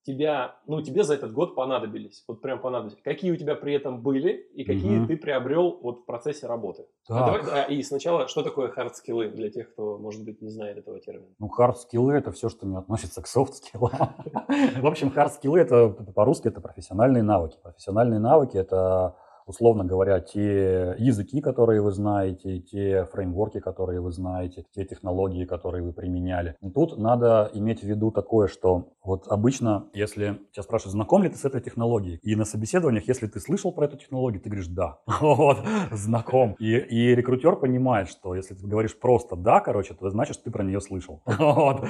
тебя, 0.03 0.55
ну, 0.65 0.81
тебе 0.81 1.03
за 1.03 1.15
этот 1.15 1.33
год 1.33 1.55
понадобились? 1.55 2.23
Вот 2.27 2.41
прям 2.41 2.59
понадобились. 2.59 2.97
Какие 3.03 3.31
у 3.31 3.35
тебя 3.35 3.55
при 3.55 3.73
этом 3.73 4.01
были 4.01 4.31
и 4.53 4.63
какие 4.63 4.99
угу. 4.99 5.07
ты 5.07 5.17
приобрел 5.17 5.79
вот 5.81 5.99
в 5.99 6.05
процессе 6.05 6.47
работы? 6.47 6.85
А 7.09 7.25
давай, 7.25 7.41
а, 7.51 7.63
и 7.63 7.81
сначала, 7.83 8.27
что 8.27 8.43
такое 8.43 8.69
хард-скиллы 8.69 9.29
для 9.29 9.49
тех, 9.49 9.71
кто, 9.73 9.97
может 9.97 10.23
быть, 10.23 10.41
не 10.41 10.49
знает 10.49 10.77
этого 10.77 10.99
термина? 10.99 11.29
Ну, 11.39 11.47
хард-скиллы– 11.47 12.13
это 12.15 12.31
все, 12.31 12.49
что 12.49 12.65
не 12.65 12.77
относится 12.77 13.21
к 13.21 13.27
софт-скиллам. 13.27 13.91
В 14.81 14.87
общем, 14.87 15.11
хард-скиллы– 15.11 15.59
это 15.59 15.89
по-русски 15.89 16.47
это 16.47 16.61
профессиональные 16.61 17.23
навыки. 17.23 17.57
Профессиональные 17.61 18.19
навыки– 18.19 18.57
это 18.57 19.15
условно 19.49 19.83
говоря, 19.83 20.19
те 20.19 20.95
языки, 20.99 21.41
которые 21.41 21.81
вы 21.81 21.91
знаете, 21.91 22.59
те 22.59 23.05
фреймворки, 23.05 23.59
которые 23.59 23.99
вы 23.99 24.11
знаете, 24.11 24.63
те 24.75 24.85
технологии, 24.85 25.45
которые 25.45 25.83
вы 25.83 25.91
применяли. 25.91 26.55
Тут 26.75 26.99
надо 26.99 27.49
иметь 27.53 27.81
в 27.81 27.87
виду 27.87 28.11
такое, 28.11 28.47
что 28.47 28.89
Вот 29.03 29.27
обычно, 29.27 29.87
если 29.93 30.37
тебя 30.51 30.61
спрашивают, 30.61 30.93
знаком 30.93 31.23
ли 31.23 31.29
ты 31.29 31.37
с 31.37 31.45
этой 31.45 31.61
технологией, 31.61 32.19
и 32.21 32.35
на 32.35 32.45
собеседованиях, 32.45 33.07
если 33.07 33.25
ты 33.25 33.39
слышал 33.39 33.71
про 33.71 33.85
эту 33.85 33.97
технологию, 33.97 34.39
ты 34.39 34.49
говоришь 34.49 34.67
«да». 34.67 34.99
Вот, 35.19 35.57
знаком. 35.91 36.55
И, 36.59 36.77
и 36.77 37.15
рекрутер 37.15 37.55
понимает, 37.55 38.07
что 38.09 38.35
если 38.35 38.53
ты 38.53 38.67
говоришь 38.67 38.99
просто 38.99 39.35
«да», 39.35 39.61
короче, 39.61 39.95
то 39.95 40.09
значит, 40.09 40.35
что 40.35 40.43
ты 40.43 40.51
про 40.51 40.63
нее 40.63 40.79
слышал. 40.79 41.21
Вот. 41.39 41.81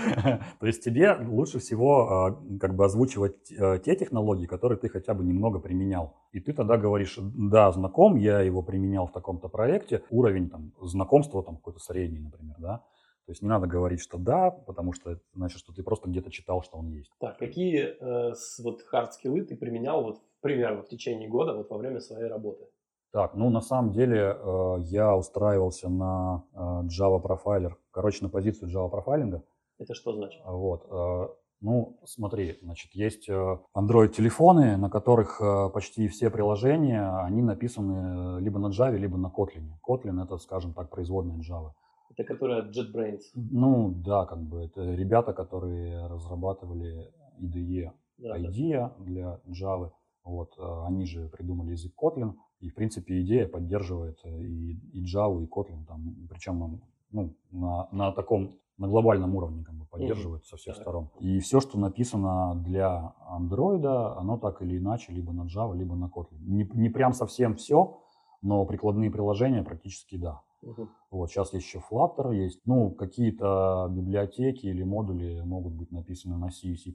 То 0.60 0.66
есть 0.66 0.84
тебе 0.84 1.18
лучше 1.28 1.60
всего 1.60 2.10
а, 2.10 2.39
как 2.60 2.76
бы 2.76 2.86
озвучивать 2.86 3.51
э, 3.51 3.80
те 3.84 3.95
технологии, 3.95 4.45
которые 4.45 4.78
ты 4.78 4.88
хотя 4.88 5.14
бы 5.14 5.24
немного 5.26 5.60
применял. 5.60 6.16
И 6.32 6.39
ты 6.39 6.53
тогда 6.53 6.78
говоришь 6.78 7.18
«да, 7.49 7.71
знаком, 7.71 8.15
я 8.15 8.41
его 8.41 8.61
применял 8.61 9.07
в 9.07 9.11
таком-то 9.11 9.49
проекте», 9.49 10.03
уровень 10.09 10.49
там 10.49 10.71
знакомства 10.81 11.43
там 11.43 11.57
какой-то 11.57 11.79
средний, 11.79 12.19
например, 12.19 12.55
да, 12.59 12.83
то 13.29 13.31
есть 13.31 13.43
не 13.43 13.47
надо 13.47 13.67
говорить, 13.67 14.01
что 14.01 14.17
да, 14.17 14.49
потому 14.49 14.91
что 14.91 15.11
это 15.11 15.21
значит, 15.35 15.59
что 15.59 15.71
ты 15.71 15.83
просто 15.83 16.09
где-то 16.09 16.31
читал, 16.31 16.63
что 16.63 16.77
он 16.77 16.87
есть. 16.87 17.11
Так, 17.19 17.37
какие 17.37 17.79
э, 17.79 18.33
вот 18.63 18.81
хард-скиллы 18.81 19.43
ты 19.43 19.55
применял 19.55 20.01
вот 20.01 20.21
примерно 20.41 20.81
в 20.81 20.87
течение 20.87 21.29
года 21.29 21.53
вот 21.53 21.69
во 21.69 21.77
время 21.77 21.99
своей 21.99 22.27
работы? 22.27 22.65
Так, 23.11 23.35
ну 23.35 23.51
на 23.51 23.61
самом 23.61 23.91
деле 23.91 24.35
э, 24.35 24.75
я 24.79 25.15
устраивался 25.15 25.89
на 25.89 26.43
э, 26.53 26.57
Java 26.87 27.21
Profiler, 27.21 27.73
короче, 27.91 28.23
на 28.23 28.29
позицию 28.29 28.71
Java 28.71 28.89
профайлинга. 28.89 29.43
Это 29.77 29.93
что 29.93 30.13
значит? 30.13 30.41
Вот. 30.45 30.87
Э, 30.89 31.27
ну, 31.62 31.99
смотри, 32.05 32.57
значит, 32.62 32.91
есть 32.93 33.28
э, 33.28 33.57
Android-телефоны, 33.76 34.78
на 34.78 34.89
которых 34.89 35.41
э, 35.41 35.70
почти 35.74 36.07
все 36.07 36.30
приложения, 36.30 37.05
они 37.26 37.41
написаны 37.41 38.39
либо 38.39 38.60
на 38.60 38.68
Java, 38.68 38.95
либо 38.95 39.18
на 39.18 39.28
Kotlin. 39.28 39.72
Kotlin— 39.86 40.24
это, 40.24 40.38
скажем 40.38 40.74
так, 40.74 40.89
производная 40.89 41.38
Java. 41.38 41.72
Это 42.12 42.24
которая 42.24 42.64
JetBrains. 42.64 43.22
Ну 43.36 43.91
да, 43.91 44.26
как 44.26 44.41
бы 44.41 44.64
это 44.64 44.93
ребята, 44.95 45.34
которые 45.34 46.07
разрабатывали 46.07 47.12
IDE, 47.39 47.91
да, 48.18 48.38
IDEA 48.38 48.93
да. 48.97 49.03
для 49.03 49.39
Java. 49.47 49.91
Вот, 50.24 50.53
э, 50.57 50.86
они 50.88 51.05
же 51.05 51.28
придумали 51.28 51.72
язык 51.72 51.93
Kotlin, 52.01 52.36
и 52.62 52.70
в 52.70 52.76
принципе 52.76 53.22
идея 53.22 53.47
поддерживает 53.47 54.20
э, 54.24 54.30
и, 54.30 54.80
и 54.93 55.03
Java, 55.03 55.43
и 55.43 55.47
Kotlin, 55.47 55.86
там, 55.86 56.16
причем 56.30 56.82
ну, 57.12 57.36
на, 57.51 57.89
на 57.91 58.12
таком 58.12 58.51
на 58.80 58.88
глобальном 58.88 59.36
уровне 59.36 59.63
как 59.63 59.75
бы 59.75 59.86
поддерживает 59.86 60.43
mm-hmm. 60.43 60.49
со 60.49 60.57
всех 60.57 60.75
так. 60.75 60.84
сторон. 60.84 61.09
И 61.19 61.39
все, 61.39 61.59
что 61.59 61.77
написано 61.77 62.55
для 62.65 63.13
Android, 63.32 63.86
оно 64.17 64.38
так 64.38 64.61
или 64.61 64.77
иначе 64.77 65.11
либо 65.11 65.32
на 65.34 65.43
Java, 65.43 65.75
либо 65.75 65.95
на 65.95 66.05
Kotlin. 66.05 66.39
Не, 66.41 66.69
не 66.73 66.89
прям 66.89 67.13
совсем 67.13 67.55
все, 67.55 67.99
но 68.41 68.65
прикладные 68.65 69.11
приложения 69.11 69.63
практически 69.63 70.15
да. 70.15 70.41
Угу. 70.61 70.89
Вот 71.11 71.30
сейчас 71.30 71.53
есть 71.53 71.65
еще 71.65 71.82
Flutter, 71.89 72.36
есть, 72.36 72.61
ну, 72.65 72.91
какие-то 72.91 73.88
библиотеки 73.89 74.65
или 74.65 74.84
модули 74.84 75.41
могут 75.45 75.73
быть 75.73 75.91
написаны 75.91 76.38
на 76.38 76.49
C 76.51 76.69
и 76.69 76.75
C++. 76.75 76.93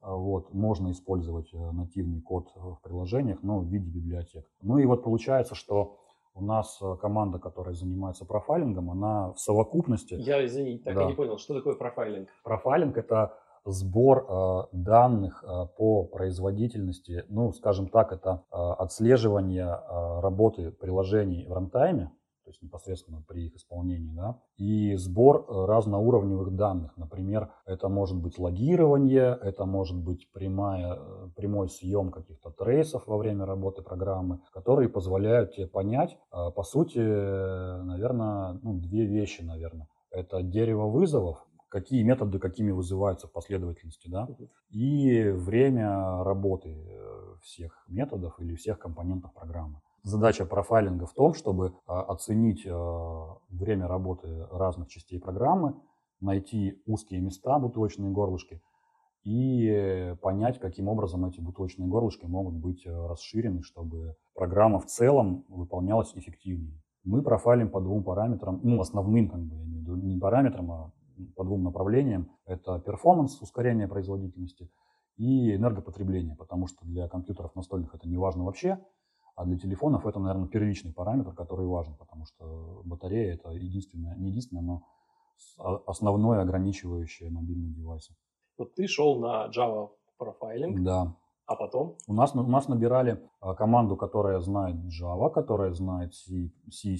Вот, 0.00 0.54
можно 0.54 0.90
использовать 0.92 1.52
э, 1.52 1.70
нативный 1.72 2.20
код 2.20 2.52
в 2.54 2.78
приложениях, 2.82 3.42
но 3.42 3.58
в 3.58 3.66
виде 3.66 3.90
библиотек. 3.90 4.46
Ну 4.62 4.78
и 4.78 4.86
вот 4.86 5.02
получается, 5.02 5.54
что 5.54 5.98
у 6.34 6.44
нас 6.44 6.78
э, 6.82 6.96
команда, 7.00 7.38
которая 7.38 7.74
занимается 7.74 8.24
профайлингом, 8.24 8.90
она 8.90 9.32
в 9.32 9.38
совокупности... 9.38 10.14
Я, 10.14 10.44
извини, 10.44 10.78
так 10.78 10.94
да. 10.94 11.04
и 11.04 11.06
не 11.06 11.14
понял, 11.14 11.38
что 11.38 11.54
такое 11.54 11.74
профайлинг? 11.74 12.28
Профайлинг– 12.42 12.96
это 12.98 13.34
сбор 13.64 14.26
э, 14.28 14.62
данных 14.72 15.44
э, 15.44 15.66
по 15.76 16.04
производительности, 16.04 17.24
ну, 17.28 17.52
скажем 17.52 17.88
так, 17.88 18.12
это 18.12 18.44
э, 18.50 18.56
отслеживание 18.56 19.66
э, 19.66 20.20
работы 20.20 20.70
приложений 20.72 21.46
в 21.48 21.52
рантайме, 21.52 22.10
есть 22.52 22.62
непосредственно 22.62 23.22
при 23.26 23.46
их 23.46 23.56
исполнении, 23.56 24.12
да, 24.14 24.40
и 24.56 24.94
сбор 24.96 25.46
э, 25.48 25.64
разноуровневых 25.66 26.54
данных. 26.54 26.96
Например, 26.96 27.50
это 27.66 27.88
может 27.88 28.16
быть 28.16 28.38
логирование, 28.38 29.38
это 29.42 29.64
может 29.64 29.98
быть 29.98 30.30
прямая, 30.32 30.94
э, 30.94 31.28
прямой 31.34 31.68
съем 31.68 32.10
каких-то 32.10 32.50
трейсов 32.50 33.06
во 33.06 33.16
время 33.16 33.46
работы 33.46 33.82
программы, 33.82 34.40
которые 34.52 34.88
позволяют 34.88 35.54
тебе 35.54 35.66
понять, 35.66 36.16
э, 36.32 36.50
по 36.54 36.62
сути, 36.62 36.98
наверное, 36.98 38.58
ну, 38.62 38.74
две 38.74 39.06
вещи, 39.06 39.42
наверное. 39.42 39.88
Это 40.10 40.42
дерево 40.42 40.88
вызовов, 40.88 41.44
какие 41.68 42.02
методы 42.02 42.38
какими 42.38 42.70
вызываются 42.70 43.26
в 43.26 43.32
последовательности, 43.32 44.08
да, 44.08 44.28
и 44.68 45.30
время 45.30 46.22
работы 46.22 46.76
всех 47.40 47.84
методов 47.88 48.38
или 48.40 48.54
всех 48.54 48.78
компонентов 48.78 49.32
программы. 49.32 49.80
Задача 50.04 50.44
профайлинга 50.46 51.06
в 51.06 51.14
том, 51.14 51.32
чтобы 51.32 51.74
а, 51.86 52.02
оценить 52.02 52.66
а, 52.66 53.36
время 53.50 53.86
работы 53.86 54.46
разных 54.50 54.88
частей 54.88 55.20
программы, 55.20 55.80
найти 56.20 56.82
узкие 56.86 57.20
места, 57.20 57.58
бутылочные 57.60 58.10
горлышки, 58.10 58.60
и 59.22 60.16
понять, 60.20 60.58
каким 60.58 60.88
образом 60.88 61.24
эти 61.24 61.40
бутылочные 61.40 61.88
горлышки 61.88 62.26
могут 62.26 62.54
быть 62.54 62.84
а, 62.84 63.06
расширены, 63.06 63.62
чтобы 63.62 64.16
программа 64.34 64.80
в 64.80 64.86
целом 64.86 65.44
выполнялась 65.48 66.12
эффективнее. 66.16 66.82
Мы 67.04 67.22
профайлим 67.22 67.70
по 67.70 67.80
двум 67.80 68.02
параметрам, 68.02 68.58
ну, 68.64 68.80
основным, 68.80 69.28
как 69.28 69.40
бы, 69.40 69.54
не 70.02 70.18
параметрам, 70.18 70.72
а 70.72 70.92
по 71.36 71.44
двум 71.44 71.62
направлениям. 71.62 72.28
Это 72.44 72.80
перформанс, 72.80 73.40
ускорение 73.40 73.86
производительности, 73.86 74.68
и 75.16 75.54
энергопотребление, 75.54 76.34
потому 76.34 76.66
что 76.66 76.84
для 76.84 77.08
компьютеров 77.08 77.54
настольных 77.54 77.94
это 77.94 78.08
не 78.08 78.16
важно 78.16 78.44
вообще, 78.44 78.78
а 79.42 79.44
для 79.44 79.58
телефонов 79.58 80.06
это, 80.06 80.20
наверное, 80.20 80.46
первичный 80.46 80.92
параметр, 80.92 81.34
который 81.34 81.66
важен, 81.66 81.96
потому 81.96 82.26
что 82.26 82.82
батарея 82.84 83.34
это 83.34 83.50
единственное, 83.50 84.16
не 84.16 84.28
единственное, 84.28 84.62
но 84.62 84.82
основное 85.86 86.40
ограничивающее 86.42 87.28
мобильные 87.28 87.72
девайсы. 87.72 88.14
Вот 88.56 88.74
ты 88.74 88.86
шел 88.86 89.18
на 89.18 89.48
Java 89.48 89.90
профайлинг. 90.16 90.80
Да. 90.84 91.16
А 91.46 91.56
потом? 91.56 91.96
У 92.06 92.14
нас, 92.14 92.34
у 92.34 92.42
нас 92.42 92.68
набирали 92.68 93.20
а, 93.40 93.54
команду, 93.54 93.96
которая 93.96 94.38
знает 94.40 94.76
Java, 94.86 95.30
которая 95.30 95.72
знает 95.72 96.14
C, 96.14 96.52
C, 96.70 96.94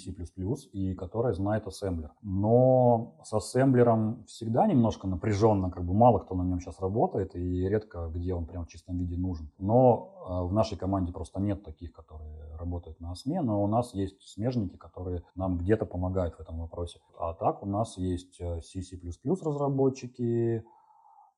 и 0.72 0.94
которая 0.94 1.32
знает 1.32 1.66
ассемблер. 1.66 2.12
Но 2.22 3.14
с 3.22 3.32
ассемблером 3.32 4.24
всегда 4.26 4.66
немножко 4.66 5.06
напряженно, 5.06 5.70
как 5.70 5.84
бы 5.84 5.94
мало 5.94 6.18
кто 6.18 6.34
на 6.34 6.42
нем 6.42 6.60
сейчас 6.60 6.80
работает 6.80 7.36
и 7.36 7.68
редко 7.68 8.08
где 8.08 8.34
он 8.34 8.46
прям 8.46 8.64
в 8.64 8.68
чистом 8.68 8.98
виде 8.98 9.16
нужен. 9.16 9.50
Но 9.58 10.12
а, 10.26 10.42
в 10.42 10.52
нашей 10.52 10.76
команде 10.76 11.12
просто 11.12 11.40
нет 11.40 11.62
таких, 11.62 11.92
которые 11.92 12.56
работают 12.56 13.00
на 13.00 13.12
ОСМе, 13.12 13.40
но 13.42 13.62
у 13.62 13.68
нас 13.68 13.94
есть 13.94 14.20
смежники, 14.22 14.76
которые 14.76 15.22
нам 15.36 15.56
где-то 15.56 15.86
помогают 15.86 16.34
в 16.34 16.40
этом 16.40 16.60
вопросе. 16.60 17.00
А 17.18 17.32
так 17.34 17.62
у 17.62 17.66
нас 17.66 17.96
есть 17.96 18.40
э, 18.40 18.60
C, 18.60 18.82
C++ 18.82 18.98
разработчики, 19.24 20.64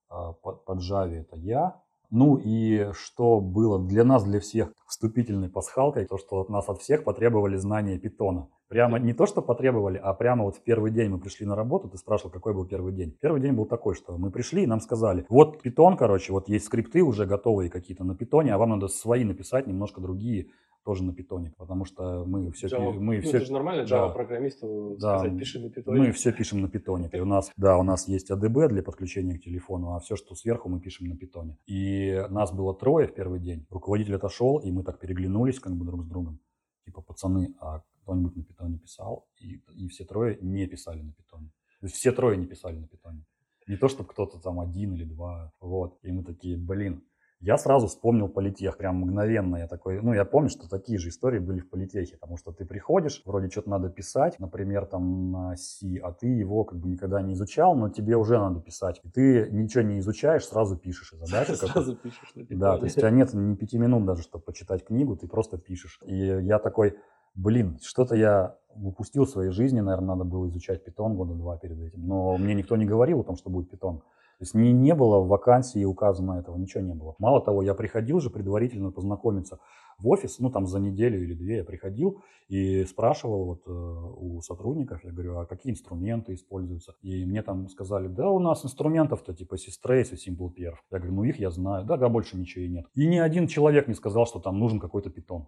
а, 0.09 0.33
под, 0.33 0.65
под 0.65 0.79
Java 0.79 1.15
это 1.15 1.37
я, 1.37 1.83
ну 2.11 2.37
и 2.37 2.93
что 2.93 3.41
было 3.41 3.79
для 3.79 4.05
нас, 4.05 4.25
для 4.25 4.41
всех 4.41 4.73
вступительной 4.87 5.49
пасхалкой, 5.49 6.07
то, 6.07 6.19
что 6.19 6.41
от 6.41 6.49
нас 6.49 6.69
от 6.69 6.81
всех 6.81 7.05
потребовали 7.05 7.57
знания 7.57 7.99
питона. 7.99 8.49
Прямо 8.75 8.99
не 8.99 9.13
то, 9.13 9.25
что 9.25 9.41
потребовали, 9.41 9.99
а 10.03 10.13
прямо 10.15 10.43
вот 10.43 10.57
в 10.57 10.63
первый 10.65 10.91
день 10.91 11.09
мы 11.09 11.21
пришли 11.21 11.47
на 11.47 11.55
работу, 11.55 11.89
ты 11.89 11.97
спрашивал, 11.97 12.33
какой 12.33 12.55
был 12.55 12.67
первый 12.67 12.93
день. 12.93 13.17
Первый 13.21 13.41
день 13.41 13.53
был 13.53 13.67
такой, 13.67 13.95
что 13.95 14.19
мы 14.19 14.33
пришли 14.33 14.65
и 14.65 14.67
нам 14.67 14.81
сказали, 14.81 15.25
вот 15.29 15.63
питон, 15.63 15.97
короче, 15.97 16.33
вот 16.33 16.49
есть 16.49 16.65
скрипты 16.65 17.01
уже 17.05 17.25
готовые 17.25 17.71
какие-то 17.71 18.03
на 18.03 18.17
питоне, 18.17 18.53
а 18.53 18.59
вам 18.59 18.71
надо 18.71 18.89
свои 18.89 19.23
написать, 19.23 19.69
немножко 19.69 20.01
другие, 20.01 20.49
тоже 20.85 21.05
на 21.05 21.15
питоне, 21.15 21.53
потому 21.57 21.85
что 21.85 22.25
мы 22.27 22.51
все... 22.51 22.67
Java, 22.67 22.95
мы 22.95 23.15
ну, 23.19 23.23
все 23.23 23.37
это 23.37 23.47
же 23.47 23.53
нормально 23.53 23.83
Java 23.83 24.09
да, 24.09 24.09
программисту 24.09 24.97
да, 24.99 25.19
сказать, 25.19 25.39
пиши 25.39 25.61
на 25.61 25.71
питоне. 25.71 26.01
Мы 26.01 26.11
все 26.11 26.33
пишем 26.33 26.61
на 26.61 26.69
питоне. 26.69 27.09
И 27.13 27.21
у 27.21 27.27
нас, 27.27 27.53
да, 27.57 27.79
у 27.79 27.85
нас 27.85 28.09
есть 28.09 28.33
ADB 28.33 28.67
для 28.71 28.83
подключения 28.83 29.39
к 29.39 29.43
телефону, 29.43 29.95
а 29.95 30.01
все, 30.01 30.17
что 30.17 30.35
сверху, 30.35 30.69
мы 30.69 30.81
пишем 30.81 31.07
на 31.07 31.17
питоне. 31.17 31.59
И 31.67 32.21
нас 32.29 32.53
было 32.53 32.75
трое 32.75 33.07
в 33.07 33.15
первый 33.15 33.39
день. 33.39 33.69
Руководитель 33.71 34.17
отошел, 34.17 34.59
и 34.59 34.73
мы 34.73 34.83
так 34.83 34.99
переглянулись 34.99 35.61
как 35.61 35.77
бы 35.77 35.85
друг 35.85 36.03
с 36.03 36.07
другом. 36.07 36.41
Типа, 36.85 37.03
пацаны, 37.03 37.55
а 37.61 37.83
кто-нибудь 38.05 38.37
на 38.37 38.45
питоне 38.45 38.79
писал? 38.79 39.27
И, 39.39 39.63
и 39.75 39.89
все 39.89 40.05
трое 40.05 40.39
не 40.41 40.67
писали 40.67 41.03
на 41.03 41.13
питоне. 41.13 41.51
То 41.81 41.87
есть 41.87 41.97
все 41.97 42.13
трое 42.13 42.37
не 42.37 42.47
писали 42.47 42.77
на 42.77 42.87
питоне. 42.87 43.25
Не 43.67 43.77
то, 43.77 43.89
чтобы 43.89 44.09
кто-то 44.11 44.39
там 44.39 44.61
один 44.61 44.95
или 44.95 45.05
два. 45.05 45.53
Вот. 45.61 45.99
И 46.03 46.13
мы 46.13 46.23
такие, 46.23 46.57
блин, 46.57 47.03
я 47.45 47.59
сразу 47.59 47.89
вспомнил 47.89 48.29
политех, 48.29 48.79
прям 48.79 49.01
мгновенно 49.01 49.57
я 49.57 49.67
такой, 49.67 50.01
ну 50.01 50.15
я 50.15 50.25
помню, 50.25 50.49
что 50.49 50.67
такие 50.67 50.99
же 50.99 51.11
истории 51.11 51.39
были 51.39 51.61
в 51.61 51.69
политехе, 51.69 52.17
потому 52.17 52.39
что 52.39 52.53
ты 52.53 52.65
приходишь, 52.65 53.21
вроде 53.27 53.51
что-то 53.51 53.69
надо 53.69 53.91
писать, 53.91 54.39
например, 54.39 54.87
там 54.87 55.31
на 55.31 55.57
C, 55.57 55.99
а 56.03 56.13
ты 56.13 56.27
его 56.27 56.65
как 56.65 56.79
бы 56.79 56.89
никогда 56.89 57.21
не 57.21 57.35
изучал, 57.35 57.77
но 57.77 57.91
тебе 57.91 58.17
уже 58.17 58.39
надо 58.39 58.61
писать. 58.61 58.99
И 59.05 59.11
ты 59.11 59.51
ничего 59.51 59.83
не 59.83 59.99
изучаешь, 59.99 60.47
сразу 60.47 60.79
пишешь 60.79 61.13
и 61.13 61.17
задачу. 61.17 61.55
Сразу 61.57 61.97
пишешь. 61.97 62.33
Да, 62.35 62.79
то 62.79 62.85
есть 62.85 62.97
у 62.97 63.01
тебя 63.01 63.11
нет 63.11 63.35
ни 63.35 63.55
пяти 63.57 63.77
минут 63.77 64.07
даже, 64.07 64.23
чтобы 64.23 64.45
почитать 64.45 64.83
книгу, 64.85 65.15
ты 65.15 65.29
просто 65.29 65.59
пишешь. 65.59 66.01
И 66.07 66.17
я 66.17 66.59
такой, 66.59 66.97
блин, 67.35 67.79
что-то 67.83 68.15
я 68.15 68.57
упустил 68.75 69.25
в 69.25 69.31
своей 69.31 69.51
жизни, 69.51 69.81
наверное, 69.81 70.15
надо 70.15 70.25
было 70.25 70.49
изучать 70.49 70.85
питон 70.85 71.17
года 71.17 71.35
два 71.35 71.57
перед 71.57 71.79
этим. 71.81 72.07
Но 72.07 72.37
мне 72.37 72.55
никто 72.55 72.77
не 72.77 72.87
говорил 72.87 73.21
о 73.21 73.25
том, 73.25 73.37
что 73.37 73.51
будет 73.51 73.71
питон. 73.71 73.99
То 74.39 74.43
есть 74.43 74.55
не, 74.55 74.73
не 74.73 74.95
было 74.95 75.21
в 75.21 75.29
вакансии 75.29 75.85
указано 75.85 76.41
этого, 76.41 76.57
ничего 76.57 76.83
не 76.83 76.95
было. 76.95 77.15
Мало 77.19 77.41
того, 77.41 77.63
я 77.63 77.75
приходил 77.75 78.21
же 78.21 78.31
предварительно 78.31 78.91
познакомиться 78.91 79.61
в 79.99 80.09
офис, 80.09 80.41
ну 80.41 80.51
там 80.51 80.67
за 80.67 80.81
неделю 80.81 81.23
или 81.23 81.35
две 81.35 81.59
я 81.59 81.65
приходил 81.65 82.21
и 82.49 82.85
спрашивал 82.85 83.45
вот 83.45 83.63
э, 83.67 83.71
у 83.71 84.41
сотрудников, 84.43 85.05
я 85.05 85.13
говорю, 85.13 85.39
а 85.39 85.47
какие 85.47 85.73
инструменты 85.73 86.35
используются? 86.35 86.95
И 87.01 87.25
мне 87.25 87.43
там 87.43 87.69
сказали, 87.69 88.09
да 88.09 88.29
у 88.29 88.41
нас 88.41 88.65
инструментов-то 88.65 89.35
типа 89.35 89.55
Systrace 89.55 90.15
и 90.15 90.31
SimplePerf. 90.31 90.75
Я 90.91 90.99
говорю, 90.99 91.15
ну 91.15 91.25
их 91.25 91.39
я 91.39 91.51
знаю, 91.51 91.85
да, 91.85 91.97
да, 91.97 92.09
больше 92.09 92.37
ничего 92.37 92.65
и 92.65 92.69
нет. 92.69 92.87
И 92.95 93.07
ни 93.07 93.19
один 93.19 93.47
человек 93.47 93.87
не 93.87 93.95
сказал, 93.95 94.27
что 94.27 94.41
там 94.41 94.59
нужен 94.59 94.81
какой-то 94.81 95.11
питон. 95.11 95.47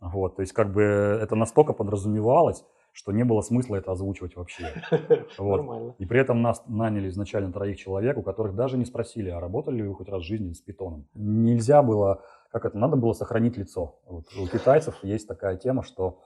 Вот, 0.00 0.36
то 0.36 0.42
есть 0.42 0.52
как 0.52 0.72
бы 0.72 0.82
это 0.82 1.34
настолько 1.34 1.72
подразумевалось, 1.72 2.64
что 2.92 3.10
не 3.10 3.24
было 3.24 3.40
смысла 3.40 3.76
это 3.76 3.92
озвучивать 3.92 4.36
вообще. 4.36 4.68
Вот. 5.38 5.56
Нормально. 5.56 5.94
И 5.98 6.06
при 6.06 6.20
этом 6.20 6.42
нас 6.42 6.62
наняли 6.66 7.08
изначально 7.08 7.52
троих 7.52 7.78
человек, 7.78 8.16
у 8.18 8.22
которых 8.22 8.54
даже 8.54 8.76
не 8.76 8.84
спросили, 8.84 9.30
а 9.30 9.40
работали 9.40 9.76
ли 9.76 9.82
вы 9.82 9.94
хоть 9.94 10.08
раз 10.08 10.22
в 10.22 10.26
жизни 10.26 10.52
с 10.52 10.60
питоном. 10.60 11.06
Нельзя 11.14 11.82
было 11.82 12.22
как 12.54 12.66
это, 12.66 12.78
надо 12.78 12.94
было 12.94 13.14
сохранить 13.14 13.56
лицо. 13.56 13.98
Вот 14.06 14.26
у 14.36 14.46
китайцев 14.46 15.02
есть 15.02 15.26
такая 15.26 15.56
тема, 15.56 15.82
что 15.82 16.20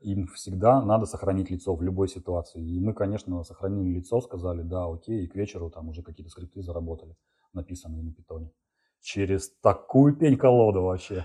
им 0.00 0.26
всегда 0.26 0.82
надо 0.82 1.06
сохранить 1.06 1.48
лицо 1.48 1.74
в 1.74 1.82
любой 1.82 2.06
ситуации. 2.06 2.62
И 2.62 2.78
мы, 2.78 2.92
конечно, 2.92 3.42
сохранили 3.44 3.96
лицо, 3.96 4.20
сказали, 4.20 4.60
да, 4.60 4.84
окей, 4.84 5.24
и 5.24 5.26
к 5.26 5.34
вечеру 5.34 5.70
там 5.70 5.88
уже 5.88 6.02
какие-то 6.02 6.30
скрипты 6.30 6.60
заработали, 6.60 7.16
написанные 7.54 8.02
на 8.02 8.12
питоне. 8.12 8.50
Через 9.02 9.50
такую 9.62 10.16
пень-колоду 10.16 10.82
вообще. 10.82 11.24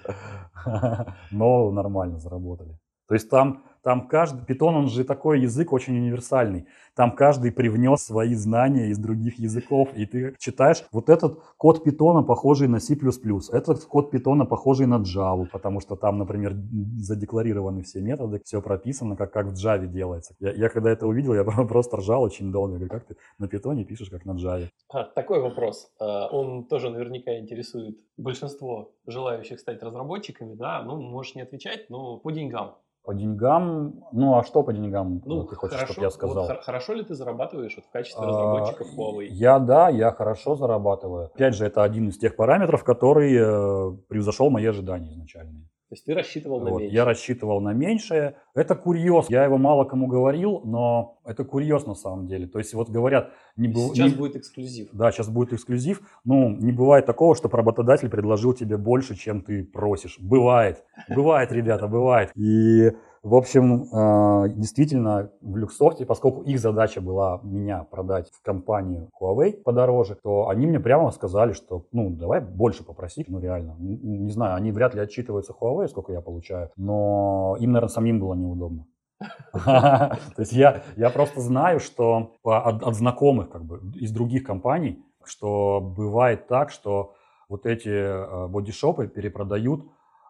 Но 1.31 1.71
нормально 1.71 2.19
заработали. 2.19 2.79
То 3.07 3.13
есть 3.13 3.29
там 3.29 3.63
там 3.85 4.07
каждый, 4.07 4.43
питон, 4.43 4.75
он 4.75 4.87
же 4.87 5.03
такой 5.03 5.41
язык 5.41 5.71
очень 5.71 5.95
универсальный. 5.95 6.65
Там 6.95 7.15
каждый 7.15 7.51
привнес 7.51 8.01
свои 8.01 8.33
знания 8.33 8.89
из 8.89 8.97
других 8.97 9.37
языков. 9.37 9.89
И 9.93 10.07
ты 10.07 10.33
читаешь, 10.39 10.83
вот 10.91 11.07
этот 11.07 11.39
код 11.57 11.83
питона 11.83 12.23
похожий 12.23 12.67
на 12.67 12.79
C++, 12.79 12.95
этот 12.95 13.85
код 13.85 14.09
питона 14.09 14.45
похожий 14.45 14.87
на 14.87 14.95
Java, 14.95 15.45
потому 15.51 15.81
что 15.81 15.95
там, 15.95 16.17
например, 16.17 16.55
задекларированы 16.97 17.83
все 17.83 18.01
методы, 18.01 18.41
все 18.43 18.59
прописано, 18.59 19.15
как, 19.15 19.31
как 19.31 19.45
в 19.45 19.53
Java 19.53 19.85
делается. 19.85 20.33
Я, 20.39 20.53
я 20.53 20.69
когда 20.69 20.89
это 20.89 21.05
увидел, 21.05 21.35
я 21.35 21.43
просто 21.67 21.97
ржал 21.97 22.23
очень 22.23 22.51
долго. 22.51 22.71
Я 22.71 22.79
говорю, 22.79 22.91
как 22.91 23.05
ты 23.05 23.17
на 23.37 23.47
питоне 23.47 23.85
пишешь, 23.85 24.09
как 24.09 24.25
на 24.25 24.31
Java? 24.31 24.67
А, 24.89 25.03
такой 25.03 25.41
вопрос. 25.41 25.93
А, 25.99 26.27
он 26.29 26.65
тоже 26.65 26.89
наверняка 26.89 27.37
интересует 27.37 27.99
большинство 28.17 28.95
желающих 29.05 29.59
стать 29.59 29.83
разработчиками, 29.83 30.55
да? 30.55 30.81
Ну, 30.81 30.99
можешь 30.99 31.35
не 31.35 31.43
отвечать, 31.43 31.91
но 31.91 32.17
по 32.17 32.31
деньгам. 32.31 32.77
По 33.05 33.13
деньгам, 33.13 34.03
ну 34.11 34.35
а 34.35 34.43
что 34.43 34.63
по 34.63 34.73
деньгам 34.73 35.21
ну, 35.25 35.43
ты 35.43 35.55
хочешь, 35.55 35.75
хорошо, 35.75 35.93
чтобы 35.93 36.05
я 36.07 36.09
сказал? 36.09 36.47
Вот, 36.47 36.61
хорошо 36.63 36.93
ли 36.93 37.03
ты 37.03 37.13
зарабатываешь 37.13 37.75
вот 37.75 37.85
в 37.85 37.91
качестве 37.91 38.25
разработчика 38.25 38.83
а, 38.83 38.99
Huawei? 38.99 39.25
Я 39.25 39.59
да, 39.59 39.89
я 39.89 40.11
хорошо 40.11 40.55
зарабатываю. 40.55 41.25
Опять 41.25 41.53
же, 41.53 41.65
это 41.65 41.83
один 41.83 42.09
из 42.09 42.17
тех 42.17 42.35
параметров, 42.35 42.83
который 42.83 43.35
э, 43.35 43.97
превзошел 44.09 44.49
мои 44.49 44.65
ожидания 44.65 45.11
изначальные. 45.11 45.69
То 45.89 45.93
есть 45.93 46.05
ты 46.05 46.15
рассчитывал 46.15 46.59
вот, 46.59 46.65
на 46.65 46.69
меньшее? 46.71 46.93
Я 46.95 47.05
рассчитывал 47.05 47.61
на 47.61 47.73
меньшее. 47.73 48.35
Это 48.55 48.75
курьез. 48.75 49.29
Я 49.29 49.43
его 49.43 49.59
мало 49.59 49.83
кому 49.83 50.07
говорил, 50.07 50.61
но 50.63 51.19
это 51.23 51.43
курьез 51.43 51.85
на 51.85 51.93
самом 51.93 52.25
деле. 52.25 52.47
То 52.47 52.57
есть 52.57 52.73
вот 52.73 52.89
говорят... 52.89 53.31
Не 53.55 53.67
быв... 53.67 53.93
Сейчас 53.93 54.11
не... 54.11 54.17
будет 54.17 54.35
эксклюзив. 54.35 54.89
Да, 54.93 55.11
сейчас 55.11 55.29
будет 55.29 55.53
эксклюзив. 55.53 56.01
Ну, 56.23 56.49
не 56.49 56.71
бывает 56.71 57.05
такого, 57.05 57.35
что 57.35 57.49
работодатель 57.49 58.09
предложил 58.09 58.53
тебе 58.53 58.77
больше, 58.77 59.15
чем 59.15 59.41
ты 59.41 59.63
просишь. 59.63 60.17
Бывает. 60.19 60.83
Бывает, 61.07 61.51
ребята, 61.51 61.87
бывает. 61.87 62.31
И 62.35 62.91
в 63.25 63.33
общем, 63.33 63.85
э, 63.91 64.49
действительно, 64.49 65.31
в 65.41 65.57
Люксофте, 65.57 66.05
поскольку 66.05 66.43
их 66.43 66.59
задача 66.59 67.01
была 67.01 67.39
меня 67.41 67.83
продать 67.83 68.29
в 68.29 68.39
компанию 68.43 69.09
Huawei 69.19 69.53
подороже, 69.63 70.15
то 70.21 70.47
они 70.47 70.67
мне 70.67 70.79
прямо 70.79 71.09
сказали, 71.09 71.53
что, 71.53 71.87
ну, 71.91 72.11
давай 72.11 72.39
больше 72.39 72.83
попроси, 72.83 73.25
ну, 73.27 73.39
реально. 73.39 73.75
Не 73.79 74.29
знаю, 74.29 74.55
они 74.55 74.71
вряд 74.71 74.93
ли 74.93 75.01
отчитываются 75.01 75.55
Huawei, 75.59 75.87
сколько 75.87 76.13
я 76.13 76.21
получаю, 76.21 76.69
но 76.77 77.57
им, 77.59 77.71
наверное, 77.71 77.91
самим 77.91 78.19
было 78.19 78.35
неудобно. 78.35 78.85
То 79.53 80.19
есть 80.37 80.53
я, 80.53 80.83
я 80.95 81.09
просто 81.09 81.41
знаю, 81.41 81.79
что 81.79 82.33
от, 82.43 82.83
от 82.83 82.93
знакомых 82.93 83.49
как 83.49 83.65
бы 83.65 83.81
из 83.95 84.11
других 84.11 84.43
компаний, 84.43 85.03
что 85.23 85.81
бывает 85.81 86.47
так, 86.47 86.69
что 86.69 87.15
вот 87.49 87.65
эти 87.65 87.89
э, 87.89 88.47
бодишопы 88.49 89.07
перепродают 89.07 89.81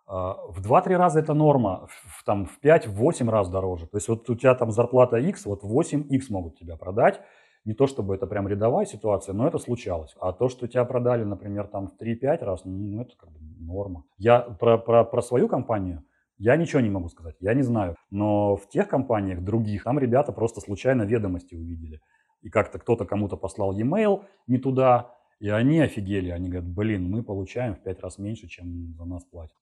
в 0.08 0.62
2-3 0.62 0.96
раза 0.98 1.20
это 1.20 1.34
норма, 1.34 1.88
в, 1.90 2.24
там, 2.24 2.46
в 2.46 2.60
5-8 2.64 3.30
раз 3.30 3.50
дороже. 3.50 3.88
То 3.88 3.98
есть 3.98 4.08
вот 4.08 4.30
у 4.30 4.36
тебя 4.36 4.54
там 4.56 4.72
зарплата 4.72 5.18
X, 5.18 5.46
вот 5.46 5.64
8X 5.64 6.22
могут 6.30 6.58
тебя 6.58 6.78
продать. 6.78 7.22
Не 7.66 7.74
то 7.74 7.88
чтобы 7.88 8.14
это 8.14 8.28
прям 8.28 8.48
рядовая 8.48 8.86
ситуация, 8.86 9.34
но 9.34 9.48
это 9.48 9.58
случалось. 9.58 10.16
А 10.20 10.34
то, 10.34 10.50
что 10.50 10.68
тебя 10.68 10.86
продали, 10.86 11.24
например, 11.24 11.66
там 11.68 11.88
в 11.88 12.00
3-5 12.00 12.44
раз, 12.46 12.62
ну 12.66 13.02
это 13.02 13.18
как 13.18 13.32
бы 13.32 13.40
норма. 13.60 14.04
Я 14.20 14.42
про, 14.42 14.78
про, 14.78 15.04
про 15.04 15.22
свою 15.24 15.48
компанию, 15.48 16.04
я 16.38 16.58
ничего 16.58 16.82
не 16.82 16.92
могу 16.92 17.10
сказать, 17.10 17.36
я 17.40 17.56
не 17.56 17.64
знаю. 17.64 17.96
Но 18.12 18.56
в 18.56 18.70
тех 18.70 18.88
компаниях 18.88 19.44
других, 19.44 19.86
там 19.86 19.98
ребята 19.98 20.32
просто 20.32 20.62
случайно 20.62 21.04
ведомости 21.04 21.56
увидели. 21.56 22.02
И 22.44 22.50
как-то 22.52 22.78
кто-то 22.78 23.06
кому-то 23.06 23.38
послал 23.38 23.74
e-mail 23.74 24.26
не 24.46 24.60
туда, 24.60 25.16
и 25.40 25.50
они 25.50 25.80
офигели. 25.80 26.30
Они 26.30 26.50
говорят, 26.50 26.70
блин, 26.70 27.10
мы 27.10 27.24
получаем 27.24 27.74
в 27.74 27.82
5 27.82 28.00
раз 28.02 28.20
меньше, 28.20 28.48
чем 28.48 28.94
за 28.96 29.06
нас 29.06 29.24
платят. 29.24 29.56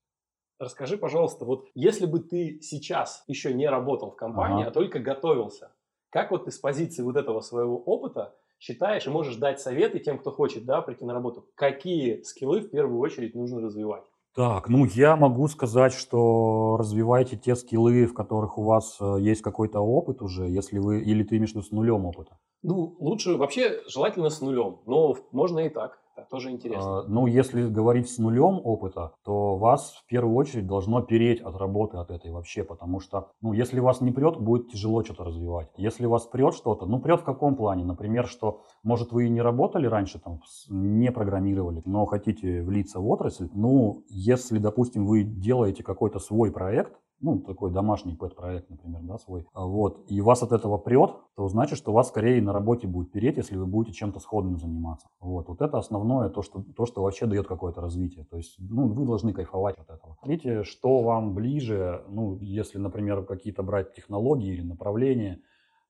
Расскажи, 0.64 0.98
пожалуйста, 0.98 1.44
вот 1.44 1.68
если 1.76 2.06
бы 2.06 2.20
ты 2.20 2.62
сейчас 2.62 3.26
еще 3.28 3.54
не 3.54 3.68
работал 3.68 4.12
в 4.12 4.16
компании, 4.16 4.62
ага. 4.62 4.70
а 4.70 4.74
только 4.74 5.00
готовился, 5.00 5.74
как 6.10 6.32
вот 6.32 6.46
ты 6.46 6.52
с 6.52 6.58
позиции 6.58 7.04
вот 7.04 7.18
этого 7.18 7.42
своего 7.42 7.78
опыта 7.78 8.34
считаешь 8.60 9.06
и 9.06 9.10
можешь 9.10 9.36
дать 9.36 9.60
советы 9.60 10.00
тем, 10.00 10.18
кто 10.18 10.32
хочет 10.32 10.64
да, 10.64 10.82
прийти 10.82 11.04
на 11.04 11.14
работу, 11.14 11.46
какие 11.56 12.22
скиллы 12.22 12.62
в 12.62 12.70
первую 12.70 13.00
очередь 13.00 13.36
нужно 13.36 13.60
развивать? 13.60 14.06
Так, 14.34 14.70
ну 14.70 14.86
я 14.86 15.18
могу 15.18 15.50
сказать, 15.50 15.94
что 15.94 16.78
развивайте 16.80 17.36
те 17.36 17.56
скиллы, 17.56 18.06
в 18.06 18.14
которых 18.14 18.58
у 18.58 18.64
вас 18.64 18.98
э, 19.02 19.18
есть 19.20 19.42
какой-то 19.42 19.82
опыт 19.82 20.22
уже, 20.22 20.48
если 20.48 20.80
вы, 20.80 21.02
или 21.02 21.24
ты 21.24 21.36
имеешь 21.36 21.52
в 21.52 21.56
виду 21.56 21.66
с 21.66 21.72
нулем 21.72 22.06
опыта? 22.06 22.40
Ну, 22.62 22.96
лучше 23.00 23.36
вообще 23.36 23.82
желательно 23.88 24.30
с 24.30 24.40
нулем, 24.40 24.80
но 24.86 25.18
можно 25.32 25.60
и 25.60 25.70
так. 25.70 26.00
Это 26.16 26.28
тоже 26.30 26.52
интересно. 26.52 27.00
А, 27.00 27.04
ну, 27.08 27.26
если 27.26 27.68
говорить 27.68 28.10
с 28.10 28.20
нулем 28.20 28.62
опыта, 28.64 29.14
то 29.24 29.58
вас 29.58 29.94
в 29.94 30.06
первую 30.06 30.36
очередь 30.36 30.68
должно 30.68 31.02
переть 31.02 31.42
от 31.42 31.56
работы 31.56 31.98
от 31.98 32.12
этой 32.12 32.32
вообще, 32.32 32.64
потому 32.64 33.00
что, 33.00 33.32
ну, 33.42 33.54
если 33.54 33.80
вас 33.80 34.00
не 34.02 34.12
прет, 34.12 34.38
будет 34.38 34.70
тяжело 34.70 35.04
что-то 35.04 35.24
развивать. 35.24 35.70
Если 35.76 36.06
вас 36.06 36.28
прет 36.28 36.54
что-то, 36.54 36.86
ну, 36.86 37.00
прет 37.00 37.22
в 37.22 37.24
каком 37.24 37.56
плане? 37.56 37.84
Например, 37.84 38.28
что, 38.28 38.62
может, 38.84 39.12
вы 39.12 39.26
и 39.26 39.30
не 39.30 39.42
работали 39.42 39.88
раньше, 39.88 40.20
там, 40.20 40.42
не 40.70 41.12
программировали, 41.12 41.82
но 41.86 42.06
хотите 42.06 42.62
влиться 42.62 43.00
в 43.00 43.08
отрасль, 43.08 43.50
ну, 43.54 44.04
если, 44.10 44.60
допустим, 44.60 45.06
вы 45.06 45.24
делаете 45.24 45.84
какой-то 45.84 46.20
свой 46.20 46.52
проект, 46.52 47.00
ну, 47.24 47.40
такой 47.40 47.72
домашний 47.72 48.16
пэт-проект, 48.16 48.70
например, 48.70 49.02
да, 49.04 49.18
свой, 49.18 49.48
а 49.54 49.66
вот, 49.66 50.04
и 50.08 50.20
вас 50.22 50.44
от 50.44 50.52
этого 50.52 50.78
прет, 50.78 51.12
то 51.36 51.48
значит, 51.48 51.78
что 51.78 51.94
вас 51.94 52.10
скорее 52.10 52.42
на 52.42 52.52
работе 52.52 52.86
будет 52.86 53.12
переть, 53.12 53.38
если 53.38 53.56
вы 53.56 53.66
будете 53.66 53.94
чем-то 53.94 54.20
сходным 54.20 54.58
заниматься. 54.58 55.08
Вот, 55.22 55.48
вот 55.48 55.62
это 55.62 55.78
основное, 55.78 56.30
то 56.30 56.42
что, 56.42 56.64
то, 56.76 56.86
что 56.86 57.02
вообще 57.02 57.26
дает 57.26 57.48
какое-то 57.48 57.80
развитие. 57.82 58.26
То 58.26 58.38
есть, 58.38 58.58
ну, 58.60 58.88
вы 58.88 59.06
должны 59.06 59.34
кайфовать 59.34 59.78
от 59.78 59.90
этого. 59.90 60.18
Смотрите, 60.20 60.64
что 60.64 61.02
вам 61.02 61.34
ближе, 61.34 62.04
ну, 62.10 62.38
если, 62.42 62.78
например, 62.78 63.24
какие-то 63.26 63.64
брать 63.64 63.94
технологии 63.94 64.54
или 64.54 64.62
направления, 64.62 65.40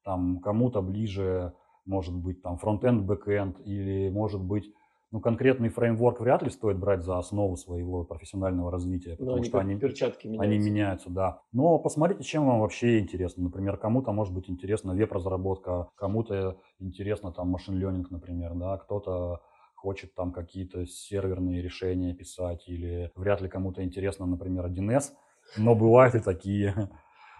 там, 0.05 0.39
кому-то 0.39 0.81
ближе, 0.81 1.53
может 1.85 2.15
быть, 2.15 2.43
там, 2.43 2.57
фронтенд, 2.57 3.05
бэкенд, 3.05 3.59
или, 3.65 4.09
может 4.09 4.41
быть, 4.43 4.71
ну, 5.13 5.19
конкретный 5.19 5.69
фреймворк 5.69 6.21
вряд 6.21 6.41
ли 6.41 6.49
стоит 6.49 6.79
брать 6.79 7.03
за 7.03 7.19
основу 7.19 7.55
своего 7.55 8.03
профессионального 8.03 8.71
развития, 8.71 9.11
потому 9.11 9.29
Но 9.29 9.35
они 9.35 9.45
что 9.45 9.59
они, 9.59 9.75
перчатки 9.77 10.25
меняются. 10.25 10.43
они 10.43 10.57
меняются, 10.57 11.09
да. 11.11 11.41
Но 11.51 11.77
посмотрите, 11.77 12.23
чем 12.23 12.47
вам 12.47 12.61
вообще 12.61 12.97
интересно. 12.97 13.43
Например, 13.43 13.77
кому-то 13.77 14.11
может 14.11 14.33
быть 14.33 14.49
интересна 14.49 14.95
веб-разработка, 14.95 15.89
кому-то 15.93 16.57
интересно 16.79 17.31
там 17.31 17.49
machine 17.49 17.77
learning, 17.77 18.09
например, 18.09 18.55
да, 18.55 18.79
кто-то 18.79 19.41
хочет 19.75 20.15
там 20.15 20.31
какие-то 20.31 20.87
серверные 20.87 21.61
решения 21.61 22.15
писать, 22.15 22.67
или 22.67 23.11
вряд 23.15 23.39
ли 23.39 23.49
кому-то 23.49 23.83
интересно, 23.83 24.25
например, 24.25 24.65
1С, 24.65 25.11
но 25.57 25.75
бывают 25.75 26.15
и 26.15 26.21
такие. 26.21 26.89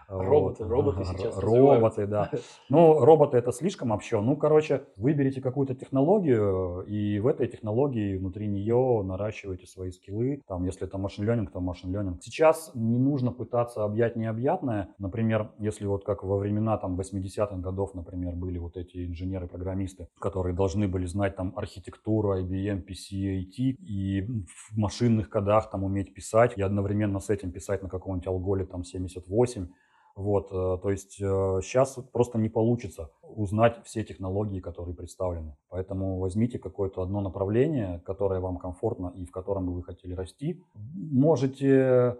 Роботы, 0.08 0.64
вот. 0.64 0.70
роботы 0.70 1.04
сейчас 1.04 1.36
Роботы, 1.38 2.06
да. 2.06 2.30
Ну, 2.68 3.04
роботы 3.04 3.36
это 3.38 3.52
слишком 3.52 3.90
общо. 3.90 4.20
Ну, 4.20 4.36
короче, 4.36 4.84
выберите 4.96 5.40
какую-то 5.40 5.74
технологию, 5.74 6.84
и 6.86 7.18
в 7.18 7.26
этой 7.26 7.46
технологии 7.48 8.16
внутри 8.16 8.46
нее 8.46 9.02
наращивайте 9.04 9.66
свои 9.66 9.90
скиллы. 9.90 10.42
Там, 10.46 10.64
если 10.64 10.86
это 10.86 10.98
машин 10.98 11.24
ленинг, 11.24 11.50
то 11.50 11.60
машин 11.60 11.92
ленинг. 11.92 12.22
Сейчас 12.22 12.70
не 12.74 12.98
нужно 12.98 13.32
пытаться 13.32 13.84
объять 13.84 14.16
необъятное. 14.16 14.88
Например, 14.98 15.50
если 15.58 15.86
вот 15.86 16.04
как 16.04 16.22
во 16.22 16.36
времена 16.38 16.76
там 16.78 16.98
80-х 16.98 17.56
годов, 17.56 17.94
например, 17.94 18.34
были 18.34 18.58
вот 18.58 18.76
эти 18.76 19.06
инженеры-программисты, 19.06 20.08
которые 20.18 20.54
должны 20.54 20.88
были 20.88 21.06
знать 21.06 21.36
там 21.36 21.52
архитектуру 21.56 22.38
IBM, 22.40 22.84
PC, 22.84 23.40
AT, 23.40 23.56
и 23.58 24.22
в 24.22 24.76
машинных 24.76 25.30
кодах 25.30 25.70
там 25.70 25.84
уметь 25.84 26.14
писать, 26.14 26.54
и 26.56 26.62
одновременно 26.62 27.20
с 27.20 27.30
этим 27.30 27.50
писать 27.50 27.82
на 27.82 27.88
каком-нибудь 27.88 28.26
алголе 28.26 28.64
там 28.64 28.84
78, 28.84 29.68
Вот, 30.14 30.52
э, 30.52 30.78
то 30.80 30.90
есть 30.90 31.14
сейчас 31.14 31.98
просто 32.12 32.38
не 32.38 32.48
получится 32.48 33.10
узнать 33.22 33.82
все 33.84 34.04
технологии, 34.04 34.60
которые 34.60 34.94
представлены. 34.94 35.56
Поэтому 35.68 36.18
возьмите 36.18 36.58
какое-то 36.58 37.02
одно 37.02 37.20
направление, 37.20 38.00
которое 38.06 38.40
вам 38.40 38.58
комфортно 38.58 39.12
и 39.16 39.24
в 39.24 39.32
котором 39.32 39.66
бы 39.66 39.74
вы 39.74 39.82
хотели 39.82 40.14
расти. 40.14 40.62
Можете 40.74 42.16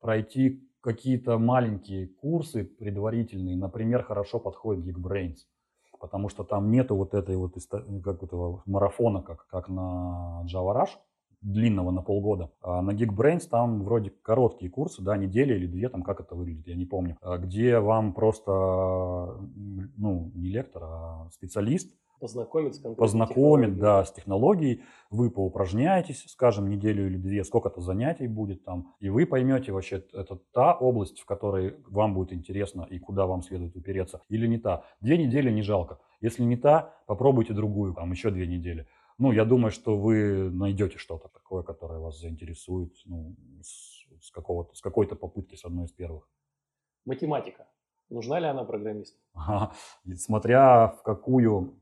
пройти 0.00 0.66
какие-то 0.86 1.38
маленькие 1.38 2.06
курсы 2.06 2.64
предварительные, 2.64 3.56
например, 3.56 4.04
хорошо 4.04 4.38
подходит 4.38 4.84
Geekbrains, 4.86 5.38
потому 5.98 6.28
что 6.28 6.44
там 6.44 6.70
нету 6.70 6.94
вот 6.94 7.12
этой 7.12 7.36
вот 7.36 7.54
как 8.04 8.22
этого 8.22 8.62
марафона, 8.66 9.20
как, 9.20 9.48
как 9.48 9.68
на 9.68 10.44
Java 10.44 10.76
Rush, 10.76 10.90
длинного 11.42 11.90
на 11.90 12.02
полгода. 12.02 12.50
А 12.60 12.82
на 12.82 12.90
Geekbrains 12.90 13.48
там 13.48 13.82
вроде 13.82 14.10
короткие 14.22 14.70
курсы, 14.70 15.02
да, 15.02 15.16
неделя 15.16 15.56
или 15.56 15.66
две, 15.66 15.88
там 15.88 16.02
как 16.02 16.20
это 16.20 16.34
выглядит, 16.34 16.66
я 16.66 16.74
не 16.74 16.86
помню, 16.86 17.16
а 17.20 17.38
где 17.38 17.78
вам 17.78 18.14
просто, 18.14 19.38
ну, 19.96 20.30
не 20.34 20.50
лектор, 20.50 20.82
а 20.84 21.28
специалист 21.32 21.92
Познакомить 22.18 22.74
с 22.74 22.78
Познакомит, 22.78 23.78
да, 23.78 24.04
с 24.04 24.10
технологией. 24.10 24.82
Вы 25.10 25.30
поупражняетесь, 25.30 26.24
скажем, 26.28 26.68
неделю 26.70 27.06
или 27.06 27.18
две, 27.18 27.44
сколько-то 27.44 27.82
занятий 27.82 28.26
будет 28.26 28.64
там. 28.64 28.94
И 29.00 29.10
вы 29.10 29.26
поймете 29.26 29.72
вообще, 29.72 30.02
это 30.14 30.38
та 30.52 30.72
область, 30.74 31.20
в 31.20 31.26
которой 31.26 31.76
вам 31.86 32.14
будет 32.14 32.32
интересно 32.32 32.86
и 32.88 32.98
куда 32.98 33.26
вам 33.26 33.42
следует 33.42 33.76
упереться, 33.76 34.22
или 34.30 34.46
не 34.46 34.58
та. 34.58 34.84
Две 35.00 35.18
недели 35.18 35.50
не 35.50 35.62
жалко. 35.62 35.98
Если 36.22 36.42
не 36.42 36.56
та, 36.56 36.94
попробуйте 37.06 37.52
другую, 37.52 37.92
там 37.92 38.10
еще 38.12 38.30
две 38.30 38.46
недели. 38.46 38.86
Ну, 39.18 39.32
я 39.32 39.44
думаю, 39.44 39.70
что 39.70 39.96
вы 39.96 40.50
найдете 40.50 40.98
что-то 40.98 41.28
такое, 41.28 41.62
которое 41.62 42.00
вас 42.00 42.20
заинтересует 42.20 42.92
ну, 43.06 43.34
с, 43.62 44.04
с, 44.20 44.30
какого-то, 44.30 44.74
с 44.74 44.80
какой-то 44.80 45.16
попытки, 45.16 45.56
с 45.56 45.64
одной 45.64 45.86
из 45.86 45.92
первых. 45.92 46.28
Математика. 47.06 47.66
Нужна 48.10 48.38
ли 48.38 48.46
она 48.46 48.64
программисту? 48.64 49.18
Ага. 49.32 49.72
Смотря 50.16 50.88
в 50.88 51.02
какую 51.02 51.80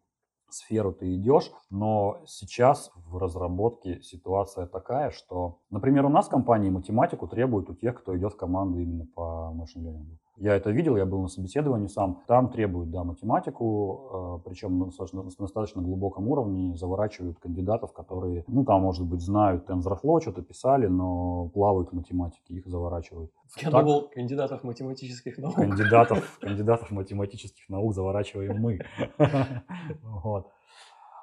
сферу 0.48 0.92
ты 0.92 1.14
идешь, 1.16 1.50
но 1.70 2.22
сейчас 2.26 2.92
в 2.94 3.18
разработке 3.18 4.00
ситуация 4.02 4.66
такая, 4.66 5.10
что, 5.10 5.60
например, 5.70 6.06
у 6.06 6.08
нас 6.08 6.28
в 6.28 6.30
компании 6.30 6.70
математику 6.70 7.26
требуют 7.26 7.68
у 7.68 7.74
тех, 7.74 8.00
кто 8.00 8.16
идет 8.16 8.34
в 8.34 8.36
команду 8.36 8.78
именно 8.78 9.06
по 9.06 9.52
learning. 9.76 10.18
Я 10.36 10.56
это 10.56 10.70
видел, 10.70 10.96
я 10.96 11.06
был 11.06 11.22
на 11.22 11.28
собеседовании 11.28 11.86
сам. 11.86 12.22
Там 12.26 12.50
требуют, 12.50 12.90
да, 12.90 13.04
математику, 13.04 14.40
э, 14.44 14.48
причем 14.48 14.78
на 14.78 15.22
достаточно 15.22 15.80
глубоком 15.80 16.28
уровне 16.28 16.76
заворачивают 16.76 17.38
кандидатов, 17.38 17.92
которые, 17.92 18.44
ну, 18.48 18.64
там, 18.64 18.82
может 18.82 19.06
быть, 19.06 19.20
знают 19.20 19.68
TensorFlow, 19.68 20.20
что-то 20.20 20.42
писали, 20.42 20.86
но 20.86 21.48
плавают 21.54 21.90
в 21.90 21.92
математике, 21.92 22.54
их 22.54 22.66
заворачивают. 22.66 23.30
Я 23.60 23.70
так, 23.70 23.84
думал, 23.84 24.10
кандидатов 24.12 24.64
математических 24.64 25.38
наук. 25.38 25.54
Кандидатов, 25.54 26.38
кандидатов 26.40 26.90
математических 26.90 27.68
наук 27.68 27.94
заворачиваем 27.94 28.60
мы. 28.60 28.80
Вот. 30.02 30.48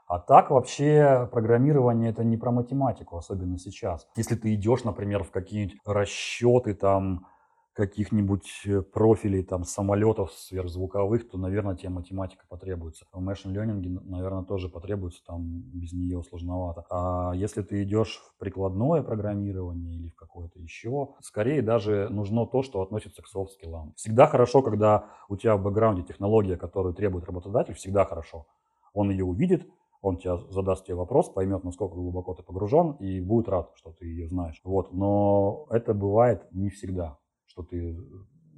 А 0.08 0.20
так 0.20 0.52
вообще 0.52 1.30
программирование 1.32 2.12
это 2.12 2.24
не 2.26 2.36
про 2.36 2.52
математику, 2.52 3.16
особенно 3.16 3.58
сейчас. 3.58 4.10
Если 4.18 4.36
ты 4.36 4.54
идешь, 4.56 4.84
например, 4.84 5.24
в 5.24 5.32
какие-нибудь 5.32 5.78
расчеты 5.86 6.74
там, 6.74 7.28
каких-нибудь 7.74 8.64
э, 8.66 8.82
профилей 8.82 9.44
там 9.44 9.64
самолетов 9.64 10.34
сверхзвуковых, 10.34 11.30
то, 11.30 11.38
наверное, 11.38 11.76
тебе 11.76 11.90
математика 11.90 12.46
потребуется. 12.50 13.06
В 13.12 13.22
machine 13.22 13.54
learning, 13.54 14.02
наверное, 14.04 14.44
тоже 14.44 14.68
потребуется, 14.68 15.24
там 15.26 15.62
без 15.74 15.94
нее 15.94 16.22
сложновато. 16.24 16.86
А 16.90 17.32
если 17.34 17.62
ты 17.62 17.84
идешь 17.84 18.18
в 18.18 18.40
прикладное 18.40 19.04
программирование 19.04 19.96
или 19.96 20.10
в 20.10 20.16
какое-то 20.16 20.60
еще, 20.60 21.10
скорее 21.22 21.62
даже 21.62 22.10
нужно 22.10 22.46
то, 22.46 22.62
что 22.62 22.82
относится 22.82 23.22
к 23.22 23.28
софт-скиллам. 23.28 23.94
Всегда 23.96 24.28
хорошо, 24.28 24.62
когда 24.62 25.06
у 25.30 25.38
тебя 25.38 25.56
в 25.56 25.64
бэкграунде 25.64 26.04
технология, 26.04 26.58
которую 26.58 26.94
требует 26.94 27.26
работодатель, 27.26 27.74
всегда 27.74 28.04
хорошо. 28.04 28.48
Он 28.94 29.10
ее 29.10 29.24
увидит, 29.24 29.66
он 30.02 30.18
тебя 30.18 30.38
задаст 30.50 30.86
тебе 30.86 30.96
вопрос, 30.96 31.30
поймет, 31.30 31.64
насколько 31.64 31.96
глубоко 31.96 32.34
ты 32.34 32.44
погружен, 32.44 32.94
и 32.94 33.22
будет 33.22 33.48
рад, 33.48 33.72
что 33.76 33.94
ты 33.94 34.06
ее 34.08 34.28
знаешь. 34.28 34.60
Вот. 34.66 34.92
Но 34.92 35.68
это 35.70 35.94
бывает 35.94 36.46
не 36.52 36.70
всегда 36.70 37.21
что 37.52 37.64
ты 37.64 37.98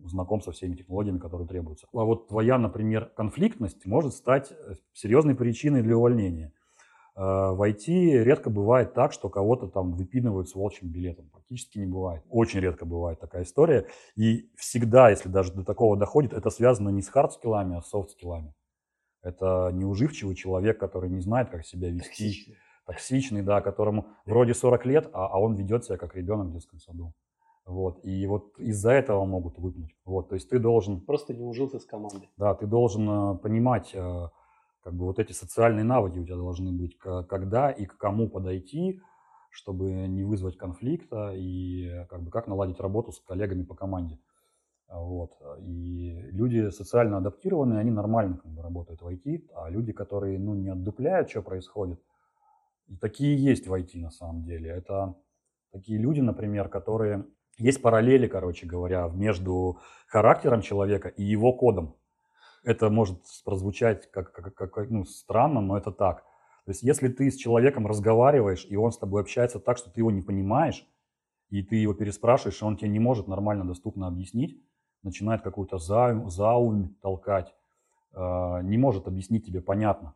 знаком 0.06 0.42
со 0.42 0.52
всеми 0.52 0.76
технологиями, 0.76 1.18
которые 1.18 1.48
требуются. 1.48 1.88
А 1.94 2.04
вот 2.04 2.28
твоя, 2.28 2.58
например, 2.58 3.12
конфликтность 3.16 3.86
может 3.86 4.14
стать 4.14 4.52
э, 4.52 4.74
серьезной 4.94 5.36
причиной 5.36 5.82
для 5.82 5.98
увольнения. 5.98 6.52
Э, 7.16 7.52
в 7.52 7.62
IT 7.68 8.24
редко 8.24 8.50
бывает 8.50 8.94
так, 8.94 9.14
что 9.14 9.30
кого-то 9.30 9.68
там 9.68 9.94
выпинывают 9.94 10.50
с 10.50 10.56
волчьим 10.56 10.90
билетом. 10.90 11.30
Практически 11.30 11.80
не 11.80 11.86
бывает. 11.86 12.24
Очень 12.30 12.60
редко 12.60 12.86
бывает 12.86 13.20
такая 13.20 13.44
история. 13.44 13.88
И 14.16 14.52
всегда, 14.56 15.10
если 15.10 15.30
даже 15.30 15.54
до 15.54 15.64
такого 15.64 15.98
доходит, 15.98 16.34
это 16.34 16.50
связано 16.50 16.90
не 16.90 17.02
с 17.02 17.10
хард-скиллами, 17.10 17.78
а 17.78 17.82
с 17.82 17.90
софт-скиллами. 17.90 18.54
Это 19.22 19.72
неуживчивый 19.74 20.36
человек, 20.36 20.80
который 20.80 21.10
не 21.10 21.22
знает, 21.22 21.50
как 21.50 21.66
себя 21.66 21.90
вести. 21.90 22.10
Токсичный. 22.10 22.58
Токсичный, 22.86 23.42
да, 23.42 23.62
которому 23.62 24.08
вроде 24.26 24.54
40 24.54 24.86
лет, 24.86 25.10
а, 25.14 25.28
а 25.28 25.40
он 25.40 25.56
ведет 25.56 25.86
себя 25.86 25.98
как 25.98 26.16
ребенок 26.16 26.48
в 26.48 26.52
детском 26.52 26.80
саду. 26.80 27.14
Вот, 27.66 28.04
и 28.04 28.28
вот 28.28 28.60
из-за 28.60 28.92
этого 28.92 29.24
могут 29.26 29.58
выпнуть. 29.58 29.96
Вот, 30.04 30.30
то 30.30 30.36
есть 30.36 30.50
ты 30.50 30.60
должен... 30.60 31.00
Просто 31.00 31.34
не 31.34 31.44
ужился 31.44 31.80
с 31.80 31.86
командой. 31.86 32.30
Да, 32.38 32.54
ты 32.56 32.68
должен 32.68 33.10
э, 33.10 33.38
понимать, 33.38 33.92
э, 33.94 34.28
как 34.84 34.94
бы 34.94 35.06
вот 35.06 35.18
эти 35.18 35.32
социальные 35.32 35.86
навыки 35.86 36.20
у 36.20 36.26
тебя 36.26 36.36
должны 36.36 36.74
быть, 36.74 36.98
когда 36.98 37.72
и 37.72 37.86
к 37.86 37.98
кому 37.98 38.30
подойти, 38.30 39.00
чтобы 39.50 39.92
не 39.92 40.24
вызвать 40.24 40.58
конфликта 40.58 41.32
и 41.34 41.88
э, 41.88 42.06
как 42.08 42.24
бы 42.24 42.32
как 42.32 42.48
наладить 42.48 42.82
работу 42.82 43.14
с 43.14 43.20
коллегами 43.22 43.64
по 43.64 43.76
команде. 43.76 44.20
Вот. 44.90 45.32
И 45.60 46.12
люди 46.32 46.70
социально 46.70 47.18
адаптированные, 47.18 47.80
они 47.80 47.92
нормально 47.92 48.38
как 48.38 48.52
бы, 48.52 48.62
работают 48.62 49.02
в 49.02 49.08
IT, 49.08 49.50
а 49.56 49.70
люди, 49.70 49.94
которые 49.94 50.38
ну, 50.38 50.54
не 50.54 50.70
отдупляют, 50.70 51.30
что 51.30 51.42
происходит, 51.42 52.02
такие 53.00 53.38
есть 53.38 53.68
в 53.68 53.74
IT 53.74 53.98
на 54.00 54.12
самом 54.12 54.44
деле. 54.44 54.70
Это 54.70 55.16
такие 55.72 55.98
люди, 55.98 56.20
например, 56.20 56.68
которые 56.68 57.26
есть 57.58 57.82
параллели, 57.82 58.28
короче 58.28 58.66
говоря, 58.66 59.10
между 59.14 59.80
характером 60.08 60.62
человека 60.62 61.10
и 61.10 61.24
его 61.24 61.54
кодом. 61.54 61.96
Это 62.64 62.90
может 62.90 63.22
прозвучать 63.44 64.10
как, 64.12 64.32
как, 64.32 64.56
как 64.56 64.90
ну, 64.90 65.06
странно, 65.06 65.62
но 65.62 65.78
это 65.78 65.92
так. 65.92 66.24
То 66.66 66.72
есть 66.72 66.84
если 66.84 67.10
ты 67.10 67.30
с 67.30 67.36
человеком 67.36 67.88
разговариваешь, 67.88 68.66
и 68.70 68.76
он 68.76 68.92
с 68.92 68.98
тобой 68.98 69.22
общается 69.22 69.60
так, 69.60 69.78
что 69.78 69.92
ты 69.92 70.00
его 70.00 70.12
не 70.12 70.22
понимаешь, 70.22 70.88
и 71.50 71.62
ты 71.62 71.76
его 71.76 71.94
переспрашиваешь, 71.94 72.62
и 72.62 72.66
он 72.66 72.78
тебе 72.78 72.90
не 72.90 73.00
может 73.00 73.28
нормально, 73.28 73.66
доступно 73.66 74.08
объяснить, 74.08 74.64
начинает 75.04 75.42
какую-то 75.42 75.78
заум, 75.78 76.30
заум 76.30 76.96
толкать, 77.02 77.54
э, 78.14 78.60
не 78.64 78.78
может 78.78 79.08
объяснить 79.08 79.46
тебе 79.46 79.62
понятно, 79.62 80.16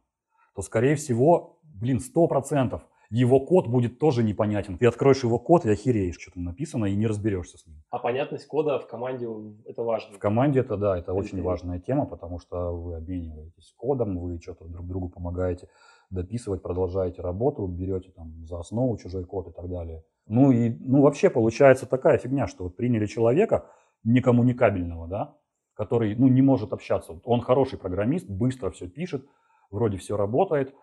то, 0.56 0.62
скорее 0.62 0.96
всего, 0.96 1.60
блин, 1.64 2.00
сто 2.00 2.28
процентов– 2.28 2.84
его 3.10 3.40
код 3.40 3.68
будет 3.68 4.00
тоже 4.00 4.24
непонятен. 4.24 4.78
Ты 4.78 4.86
откроешь 4.86 5.24
его 5.24 5.40
код 5.40 5.66
и 5.66 5.70
охереешь, 5.70 6.18
что 6.20 6.32
там 6.32 6.44
написано, 6.44 6.86
и 6.86 6.96
не 6.96 7.08
разберешься 7.08 7.58
с 7.58 7.66
ним. 7.66 7.78
А 7.90 8.00
понятность 8.00 8.48
кода 8.48 8.80
в 8.80 8.88
команде 8.88 9.28
это 9.66 9.84
важно? 9.84 10.16
В 10.16 10.20
команде 10.20 10.60
это, 10.60 10.78
да, 10.78 10.98
это, 10.98 11.12
это 11.12 11.14
очень 11.14 11.42
важная 11.42 11.80
тема, 11.80 12.06
потому 12.06 12.40
что 12.40 12.72
вы 12.72 12.96
обмениваетесь 12.96 13.74
кодом, 13.78 14.18
вы 14.20 14.40
что-то 14.42 14.66
друг 14.66 14.88
другу 14.88 15.10
помогаете 15.10 15.70
дописывать, 16.10 16.62
продолжаете 16.62 17.22
работу, 17.22 17.66
берете 17.68 18.12
там 18.12 18.46
за 18.46 18.60
основу 18.60 18.98
чужой 18.98 19.26
код 19.26 19.48
и 19.48 19.52
так 19.52 19.70
далее. 19.70 20.04
Ну 20.28 20.52
и 20.52 20.70
ну, 20.80 21.02
вообще 21.02 21.30
получается 21.30 21.86
такая 21.86 22.18
фигня, 22.18 22.48
что 22.48 22.66
вот 22.66 22.76
приняли 22.76 23.06
человека 23.06 23.66
некоммуникабельного, 24.04 25.08
да, 25.08 25.36
который 25.74 26.16
ну, 26.16 26.28
не 26.28 26.42
может 26.42 26.74
общаться. 26.74 27.20
Он 27.24 27.42
хороший 27.42 27.78
программист, 27.78 28.28
быстро 28.30 28.70
все 28.72 28.88
пишет, 28.88 29.26
вроде 29.70 29.98
все 29.98 30.18
работает, 30.18 30.74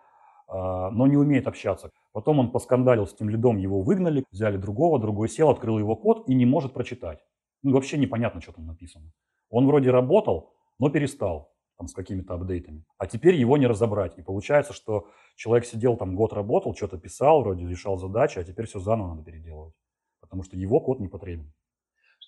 но 0.47 1.07
не 1.07 1.17
умеет 1.17 1.47
общаться. 1.47 1.91
Потом 2.11 2.39
он 2.39 2.51
поскандалил 2.51 3.07
с 3.07 3.13
тем 3.13 3.29
лидом, 3.29 3.57
его 3.57 3.81
выгнали, 3.81 4.25
взяли 4.31 4.57
другого, 4.57 4.99
другой 4.99 5.27
сел, 5.27 5.49
открыл 5.49 5.79
его 5.79 5.95
код 5.95 6.29
и 6.29 6.35
не 6.35 6.45
может 6.45 6.73
прочитать. 6.73 7.19
Ну, 7.63 7.73
вообще 7.73 7.97
непонятно, 7.97 8.41
что 8.41 8.51
там 8.51 8.67
написано. 8.67 9.11
Он 9.49 9.65
вроде 9.65 9.89
работал, 9.89 10.53
но 10.79 10.89
перестал 10.89 11.51
там, 11.77 11.87
с 11.87 11.93
какими-то 11.93 12.35
апдейтами. 12.35 12.85
А 12.97 13.07
теперь 13.07 13.35
его 13.35 13.57
не 13.57 13.67
разобрать. 13.67 14.17
И 14.17 14.21
получается, 14.21 14.73
что 14.73 15.07
человек 15.35 15.65
сидел 15.65 15.97
там 15.97 16.15
год 16.15 16.33
работал, 16.33 16.75
что-то 16.75 16.97
писал, 16.97 17.41
вроде 17.41 17.67
решал 17.67 17.97
задачи, 17.97 18.39
а 18.39 18.43
теперь 18.43 18.67
все 18.67 18.79
заново 18.79 19.15
надо 19.15 19.23
переделывать. 19.23 19.73
Потому 20.21 20.43
что 20.43 20.57
его 20.57 20.79
код 20.79 20.99
не 20.99 21.07
потребен. 21.07 21.51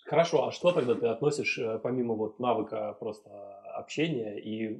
Хорошо, 0.06 0.48
а 0.48 0.52
что 0.52 0.72
тогда 0.72 0.96
ты 0.96 1.08
относишь, 1.08 1.58
э, 1.60 1.80
помимо 1.80 2.16
вот 2.16 2.40
навыка 2.40 2.96
просто 3.00 3.30
общения 3.76 4.40
и 4.40 4.80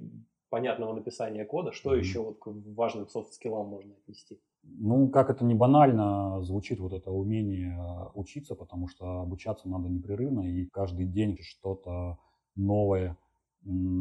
понятного 0.50 0.94
написания 0.94 1.46
кода, 1.46 1.72
что 1.72 1.94
mm-hmm. 1.94 2.00
еще 2.00 2.20
вот 2.22 2.40
к 2.40 2.48
важным 2.76 3.08
софт-скиллам 3.08 3.68
можно 3.68 3.94
отнести? 3.94 4.40
Ну, 4.64 5.10
как 5.10 5.30
это 5.30 5.46
не 5.46 5.54
банально 5.54 6.42
звучит 6.44 6.80
вот 6.80 6.94
это 6.94 7.12
умение 7.12 7.78
э, 7.78 8.10
учиться, 8.14 8.56
потому 8.56 8.88
что 8.88 9.22
обучаться 9.22 9.70
надо 9.70 9.90
непрерывно 9.90 10.42
и 10.42 10.66
каждый 10.66 11.06
день 11.06 11.38
что-то 11.42 12.18
новое 12.56 13.18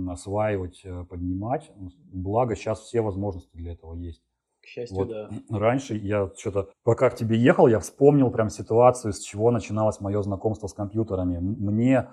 осваивать, 0.08 0.82
э, 0.84 1.04
поднимать. 1.04 1.70
Благо 2.12 2.54
сейчас 2.56 2.80
все 2.80 3.00
возможности 3.00 3.56
для 3.56 3.72
этого 3.72 3.94
есть. 3.94 4.22
К 4.60 4.66
счастью, 4.66 4.96
вот 4.96 5.08
да. 5.08 5.30
Раньше 5.50 5.96
я 5.96 6.30
что-то, 6.36 6.70
пока 6.82 7.10
к 7.10 7.16
тебе 7.16 7.36
ехал, 7.36 7.66
я 7.66 7.78
вспомнил 7.78 8.30
прям 8.30 8.50
ситуацию, 8.50 9.12
с 9.12 9.20
чего 9.20 9.50
начиналось 9.50 10.00
мое 10.00 10.20
знакомство 10.22 10.66
с 10.66 10.74
компьютерами. 10.74 11.38
Мне 11.38 12.08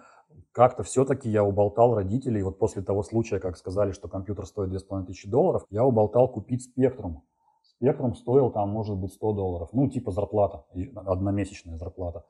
как-то 0.53 0.83
все-таки 0.83 1.29
я 1.29 1.43
уболтал 1.43 1.95
родителей, 1.95 2.43
вот 2.43 2.59
после 2.59 2.83
того 2.83 3.03
случая, 3.03 3.39
как 3.39 3.57
сказали, 3.57 3.91
что 3.91 4.07
компьютер 4.07 4.45
стоит 4.45 4.69
2500 4.69 5.29
долларов, 5.29 5.65
я 5.69 5.83
уболтал 5.83 6.31
купить 6.31 6.63
спектрум. 6.63 7.23
Спектрум 7.63 8.15
стоил 8.15 8.51
там, 8.51 8.69
может 8.69 8.95
быть, 8.95 9.13
100 9.13 9.33
долларов, 9.33 9.69
ну, 9.73 9.89
типа 9.89 10.11
зарплата, 10.11 10.63
одномесячная 10.95 11.77
зарплата. 11.77 12.23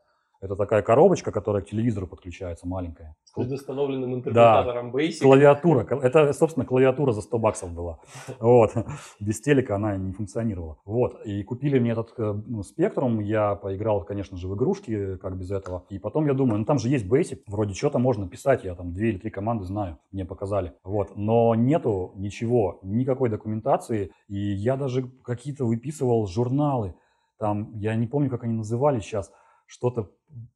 Это 0.44 0.57
такая 0.57 0.82
коробочка, 0.82 1.32
которая 1.32 1.61
к 1.61 1.70
телевизору 1.70 2.06
подключается, 2.06 2.68
маленькая. 2.68 3.15
С 3.24 3.32
предустановленным 3.32 4.15
интерпретатором 4.15 4.91
да. 4.91 4.98
Basic. 4.98 5.22
Клавиатура. 5.22 5.88
Это, 6.02 6.34
собственно, 6.34 6.65
клавиатура 6.65 7.14
за 7.14 7.22
100 7.22 7.40
баксов 7.40 7.72
была. 7.74 7.99
Вот. 8.41 8.74
Без 9.22 9.40
телека 9.40 9.76
она 9.76 9.95
не 9.95 10.11
функционировала. 10.11 10.80
Вот. 10.84 11.26
И 11.26 11.44
купили 11.44 11.80
мне 11.80 11.91
этот 11.91 12.14
э, 12.18 12.34
ну, 12.45 12.61
спектрум. 12.64 13.22
Я 13.22 13.56
поиграл, 13.56 14.03
конечно 14.03 14.36
же, 14.36 14.49
в 14.49 14.56
игрушки, 14.56 15.15
как 15.15 15.38
без 15.38 15.49
этого. 15.49 15.86
И 15.90 15.98
потом 15.98 16.28
я 16.28 16.34
думаю, 16.34 16.60
ну 16.60 16.65
там 16.65 16.78
же 16.78 16.90
есть 16.90 17.06
Basic. 17.06 17.44
Вроде 17.48 17.74
что-то 17.74 17.99
можно 17.99 18.28
писать. 18.28 18.65
Я 18.65 18.76
там 18.76 18.91
две 18.91 19.11
или 19.11 19.20
три 19.20 19.30
команды 19.30 19.64
знаю. 19.64 19.98
Мне 20.11 20.26
показали. 20.26 20.74
Вот. 20.84 21.15
Но 21.15 21.56
нету 21.56 22.11
ничего, 22.15 22.80
никакой 22.84 23.30
документации. 23.30 24.11
И 24.28 24.38
я 24.38 24.76
даже 24.76 25.10
какие-то 25.24 25.64
выписывал 25.64 26.28
журналы. 26.28 26.95
Там, 27.40 27.72
я 27.78 27.95
не 27.95 28.07
помню, 28.07 28.30
как 28.30 28.44
они 28.44 28.53
назывались 28.53 29.03
сейчас 29.03 29.32
что-то 29.74 30.11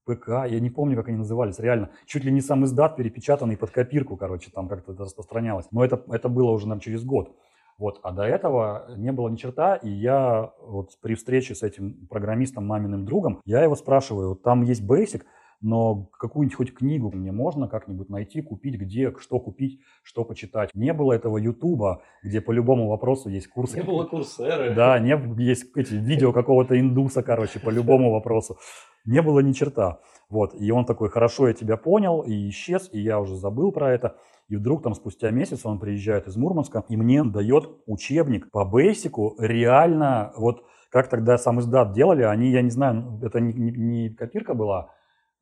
ПК, 0.06 0.30
я 0.48 0.60
не 0.60 0.70
помню, 0.70 0.96
как 0.96 1.10
они 1.10 1.18
назывались, 1.18 1.60
реально, 1.60 1.90
чуть 2.06 2.24
ли 2.24 2.32
не 2.32 2.42
сам 2.42 2.66
издат, 2.66 2.96
перепечатанный 2.96 3.58
под 3.58 3.72
копирку, 3.72 4.18
короче, 4.18 4.52
там 4.52 4.68
как-то 4.68 4.94
распространялось. 4.94 5.68
Но 5.72 5.84
это, 5.84 6.02
это 6.10 6.30
было 6.30 6.52
уже, 6.52 6.66
наверное, 6.66 6.84
через 6.84 7.04
год. 7.04 7.36
Вот, 7.78 8.00
а 8.02 8.12
до 8.12 8.24
этого 8.24 8.88
не 8.96 9.12
было 9.12 9.30
ни 9.30 9.36
черта, 9.36 9.76
и 9.76 9.90
я 9.90 10.52
вот 10.62 10.98
при 11.00 11.14
встрече 11.14 11.54
с 11.54 11.62
этим 11.62 12.08
программистом, 12.08 12.66
маминым 12.66 13.06
другом, 13.06 13.40
я 13.46 13.62
его 13.62 13.76
спрашиваю, 13.76 14.30
вот 14.30 14.42
там 14.42 14.64
есть 14.64 14.82
Basic, 14.82 15.22
но 15.62 16.10
какую-нибудь 16.20 16.56
хоть 16.56 16.74
книгу 16.74 17.12
мне 17.12 17.32
можно 17.32 17.68
как-нибудь 17.68 18.10
найти, 18.10 18.42
купить, 18.42 18.76
где, 18.76 19.14
что 19.20 19.40
купить, 19.40 19.82
что 20.04 20.24
почитать. 20.24 20.70
Не 20.74 20.94
было 20.94 21.14
этого 21.14 21.38
Ютуба, 21.38 22.04
где 22.24 22.42
по 22.42 22.52
любому 22.52 22.88
вопросу 22.90 23.30
есть 23.30 23.48
курсы. 23.48 23.78
Не 23.78 23.84
было 23.84 24.06
курсеры. 24.06 24.74
Да, 24.76 25.00
не, 25.00 25.18
есть 25.44 25.76
эти 25.76 25.96
видео 25.96 26.32
какого-то 26.32 26.80
индуса, 26.80 27.24
короче, 27.24 27.60
по 27.60 27.70
любому 27.70 28.12
вопросу. 28.12 28.58
Не 29.06 29.22
было 29.22 29.40
ни 29.40 29.54
черта. 29.54 30.00
Вот, 30.30 30.54
и 30.60 30.72
он 30.72 30.86
такой, 30.86 31.10
хорошо, 31.10 31.48
я 31.48 31.54
тебя 31.54 31.78
понял, 31.78 32.22
и 32.22 32.50
исчез, 32.50 32.90
и 32.92 33.00
я 33.00 33.20
уже 33.20 33.36
забыл 33.36 33.72
про 33.72 33.94
это. 33.94 34.18
И 34.50 34.56
вдруг 34.56 34.84
там 34.84 34.94
спустя 34.94 35.32
месяц 35.32 35.66
он 35.66 35.80
приезжает 35.80 36.28
из 36.28 36.38
Мурманска 36.38 36.84
и 36.88 36.98
мне 36.98 37.24
дает 37.24 37.70
учебник 37.86 38.52
по 38.52 38.66
бейсику 38.66 39.36
реально, 39.40 40.34
вот 40.38 40.64
как 40.90 41.10
тогда 41.10 41.38
сам 41.38 41.60
издат 41.60 41.94
делали, 41.94 42.24
они, 42.24 42.52
я 42.52 42.62
не 42.62 42.70
знаю, 42.70 43.20
это 43.22 43.40
не, 43.40 43.54
не, 43.54 43.72
не 43.72 44.10
копирка 44.10 44.54
была, 44.54 44.94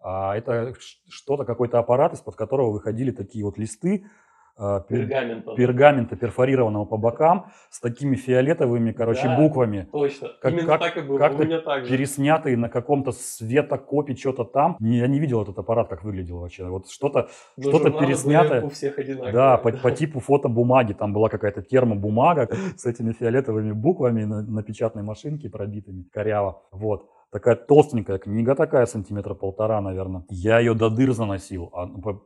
а 0.07 0.37
это 0.37 0.75
что-то, 1.09 1.45
какой-то 1.45 1.79
аппарат, 1.79 2.13
из-под 2.13 2.35
которого 2.35 2.69
выходили 2.69 3.09
такие 3.09 3.43
вот 3.43 3.57
листы, 3.57 4.05
а, 4.55 4.81
пергамента. 4.81 5.55
пергамента 5.55 6.15
перфорированного 6.15 6.85
по 6.85 6.95
бокам 6.95 7.51
с 7.71 7.79
такими 7.81 8.15
фиолетовыми, 8.15 8.91
короче, 8.91 9.23
да, 9.23 9.35
буквами. 9.35 9.89
Точно. 9.91 10.29
Как, 10.39 10.53
Именно 10.53 10.67
как, 10.67 10.81
так 10.81 10.97
и 10.97 11.01
было. 11.01 11.17
Как-то 11.17 11.41
У 11.41 11.45
меня 11.45 11.59
так 11.59 11.85
же. 11.85 11.91
переснятые 11.91 12.55
на 12.55 12.69
каком-то 12.69 13.11
светокопе 13.13 14.15
что-то 14.15 14.43
там. 14.43 14.77
Я 14.79 15.07
не 15.07 15.19
видел 15.19 15.41
этот 15.41 15.57
аппарат, 15.57 15.89
как 15.89 16.03
выглядел 16.03 16.39
вообще. 16.39 16.65
Вот 16.65 16.87
что-то, 16.89 17.29
что-то 17.59 17.89
переснятое. 17.89 18.61
у 18.61 18.69
всех 18.69 18.99
одинаковые. 18.99 19.33
Да, 19.33 19.57
по, 19.63 19.71
по 19.71 19.91
типу 19.91 20.19
фотобумаги. 20.19 20.93
Там 20.93 21.13
была 21.13 21.29
какая-то 21.29 21.63
термобумага 21.63 22.47
с 22.77 22.85
этими 22.85 23.11
фиолетовыми 23.11 23.71
буквами 23.71 24.23
на, 24.23 24.43
на 24.43 24.61
печатной 24.61 25.01
машинке 25.01 25.49
пробитыми, 25.49 26.03
коряво. 26.13 26.61
Вот 26.71 27.09
такая 27.35 27.57
толстенькая 27.57 28.17
книга 28.17 28.55
такая, 28.55 28.85
сантиметра 28.85 29.33
полтора, 29.33 29.81
наверное. 29.81 30.23
Я 30.29 30.59
ее 30.59 30.73
до 30.73 30.89
дыр 30.89 31.11
заносил, 31.11 31.69
а 31.73 31.83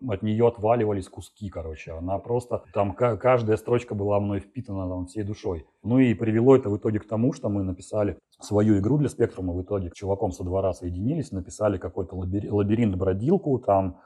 от 0.07 0.22
нее 0.22 0.48
отваливались 0.48 1.10
куски, 1.10 1.49
короче. 1.49 1.94
Она 1.94 2.19
просто, 2.19 2.61
там 2.76 2.94
каждая 2.94 3.57
строчка 3.57 3.95
была 3.95 4.19
мной 4.19 4.40
впитана 4.40 4.88
там, 4.88 5.07
всей 5.07 5.23
душой. 5.23 5.65
Ну 5.81 5.98
и 5.98 6.14
привело 6.14 6.56
это 6.56 6.69
в 6.69 6.77
итоге 6.77 6.99
к 6.99 7.07
тому, 7.07 7.34
что 7.34 7.49
мы 7.49 7.64
написали 7.64 8.19
свою 8.40 8.77
игру 8.77 8.99
для 8.99 9.10
спектрума 9.10 9.52
в 9.53 9.64
итоге. 9.64 9.90
Чуваком 9.95 10.31
со 10.31 10.44
двора 10.44 10.73
соединились, 10.73 11.31
написали 11.31 11.80
какой-то 11.80 12.15
лабиринт-бродилку, 12.15 13.57
там 13.57 13.98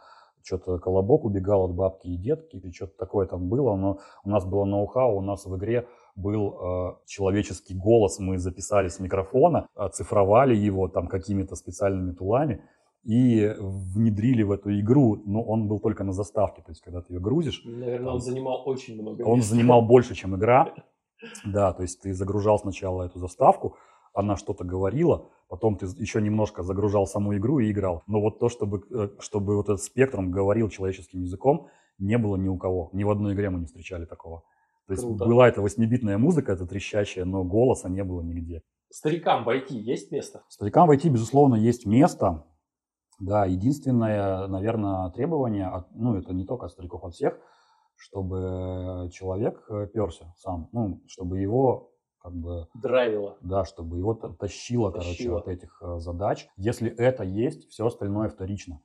что-то 0.41 0.79
колобок 0.79 1.25
убегал 1.25 1.65
от 1.65 1.73
бабки 1.73 2.07
и 2.07 2.15
детки, 2.15 2.55
или 2.55 2.71
что-то 2.71 2.93
такое 2.97 3.27
там 3.27 3.49
было, 3.49 3.75
но 3.75 3.99
у 4.23 4.29
нас 4.29 4.45
было 4.45 4.63
ноу-хау, 4.63 5.17
у 5.17 5.21
нас 5.21 5.45
в 5.45 5.57
игре 5.57 5.85
был 6.15 6.53
э, 6.53 6.95
человеческий 7.05 7.75
голос, 7.75 8.19
мы 8.19 8.37
записали 8.37 8.87
с 8.87 8.99
микрофона, 8.99 9.67
оцифровали 9.75 10.55
его 10.55 10.87
там 10.87 11.07
какими-то 11.07 11.55
специальными 11.55 12.13
тулами 12.13 12.63
и 13.03 13.53
внедрили 13.59 14.43
в 14.43 14.51
эту 14.51 14.79
игру, 14.79 15.21
но 15.25 15.43
он 15.43 15.67
был 15.67 15.79
только 15.79 16.03
на 16.03 16.13
заставке, 16.13 16.61
то 16.61 16.71
есть 16.71 16.81
когда 16.81 17.01
ты 17.01 17.13
ее 17.13 17.19
грузишь. 17.19 17.61
Наверное, 17.65 18.09
он, 18.09 18.15
он 18.15 18.21
занимал 18.21 18.63
очень 18.65 19.01
много. 19.01 19.23
Он 19.23 19.41
занимал 19.41 19.81
больше, 19.85 20.15
чем 20.15 20.35
игра. 20.35 20.73
Да, 21.45 21.73
то 21.73 21.83
есть 21.83 22.01
ты 22.01 22.13
загружал 22.13 22.59
сначала 22.59 23.03
эту 23.03 23.19
заставку, 23.19 23.75
она 24.13 24.37
что-то 24.37 24.63
говорила, 24.63 25.29
потом 25.49 25.77
ты 25.77 25.87
еще 25.97 26.21
немножко 26.21 26.63
загружал 26.63 27.07
саму 27.07 27.35
игру 27.35 27.59
и 27.59 27.71
играл. 27.71 28.03
Но 28.07 28.21
вот 28.21 28.39
то, 28.39 28.49
чтобы, 28.49 28.83
э, 28.91 29.09
чтобы 29.19 29.55
вот 29.55 29.69
этот 29.69 29.81
спектром 29.81 30.31
говорил 30.31 30.69
человеческим 30.69 31.21
языком, 31.21 31.67
не 31.97 32.17
было 32.17 32.35
ни 32.35 32.47
у 32.47 32.57
кого. 32.57 32.89
Ни 32.93 33.03
в 33.03 33.09
одной 33.09 33.33
игре 33.33 33.49
мы 33.49 33.59
не 33.59 33.65
встречали 33.65 34.05
такого. 34.05 34.43
То 34.95 35.01
есть 35.01 35.17
Круто. 35.17 35.25
была 35.25 35.47
эта 35.47 35.61
восьмибитная 35.61 36.17
музыка, 36.17 36.51
это 36.51 36.65
трещащая, 36.65 37.25
но 37.25 37.43
голоса 37.43 37.89
не 37.89 38.03
было 38.03 38.21
нигде. 38.21 38.61
Старикам 38.89 39.43
войти 39.43 39.77
есть 39.77 40.11
место? 40.11 40.43
Старикам 40.49 40.87
войти, 40.87 41.09
безусловно, 41.09 41.55
есть 41.55 41.85
место. 41.85 42.45
Да, 43.19 43.45
единственное, 43.45 44.47
наверное, 44.47 45.09
требование, 45.11 45.85
ну, 45.91 46.15
это 46.15 46.33
не 46.33 46.45
только 46.45 46.65
от 46.65 46.71
стариков, 46.71 47.03
от 47.03 47.13
всех, 47.13 47.39
чтобы 47.95 49.09
человек 49.11 49.63
э, 49.69 49.87
перся 49.93 50.33
сам, 50.37 50.69
ну, 50.71 51.01
чтобы 51.07 51.39
его 51.39 51.91
как 52.19 52.33
бы... 52.33 52.67
Драйвило. 52.73 53.37
Да, 53.41 53.65
чтобы 53.65 53.97
его 53.97 54.13
тащило, 54.13 54.91
тащило. 54.91 54.91
короче, 54.91 55.35
от 55.35 55.47
этих 55.47 55.81
э, 55.81 55.99
задач. 55.99 56.47
Если 56.57 56.89
это 56.89 57.23
есть, 57.23 57.69
все 57.69 57.85
остальное 57.85 58.29
вторично 58.29 58.81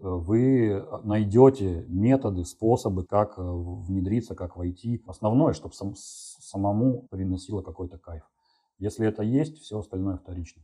вы 0.00 0.86
найдете 1.04 1.84
методы, 1.88 2.44
способы, 2.44 3.04
как 3.04 3.38
э, 3.38 3.42
внедриться, 3.42 4.34
как 4.34 4.56
войти. 4.56 5.02
Основное, 5.06 5.52
чтобы 5.52 5.74
сам, 5.74 5.94
самому 5.96 7.06
приносило 7.10 7.62
какой-то 7.62 7.98
кайф. 7.98 8.22
Если 8.78 9.06
это 9.06 9.22
есть, 9.22 9.58
все 9.58 9.78
остальное 9.78 10.16
вторично. 10.16 10.62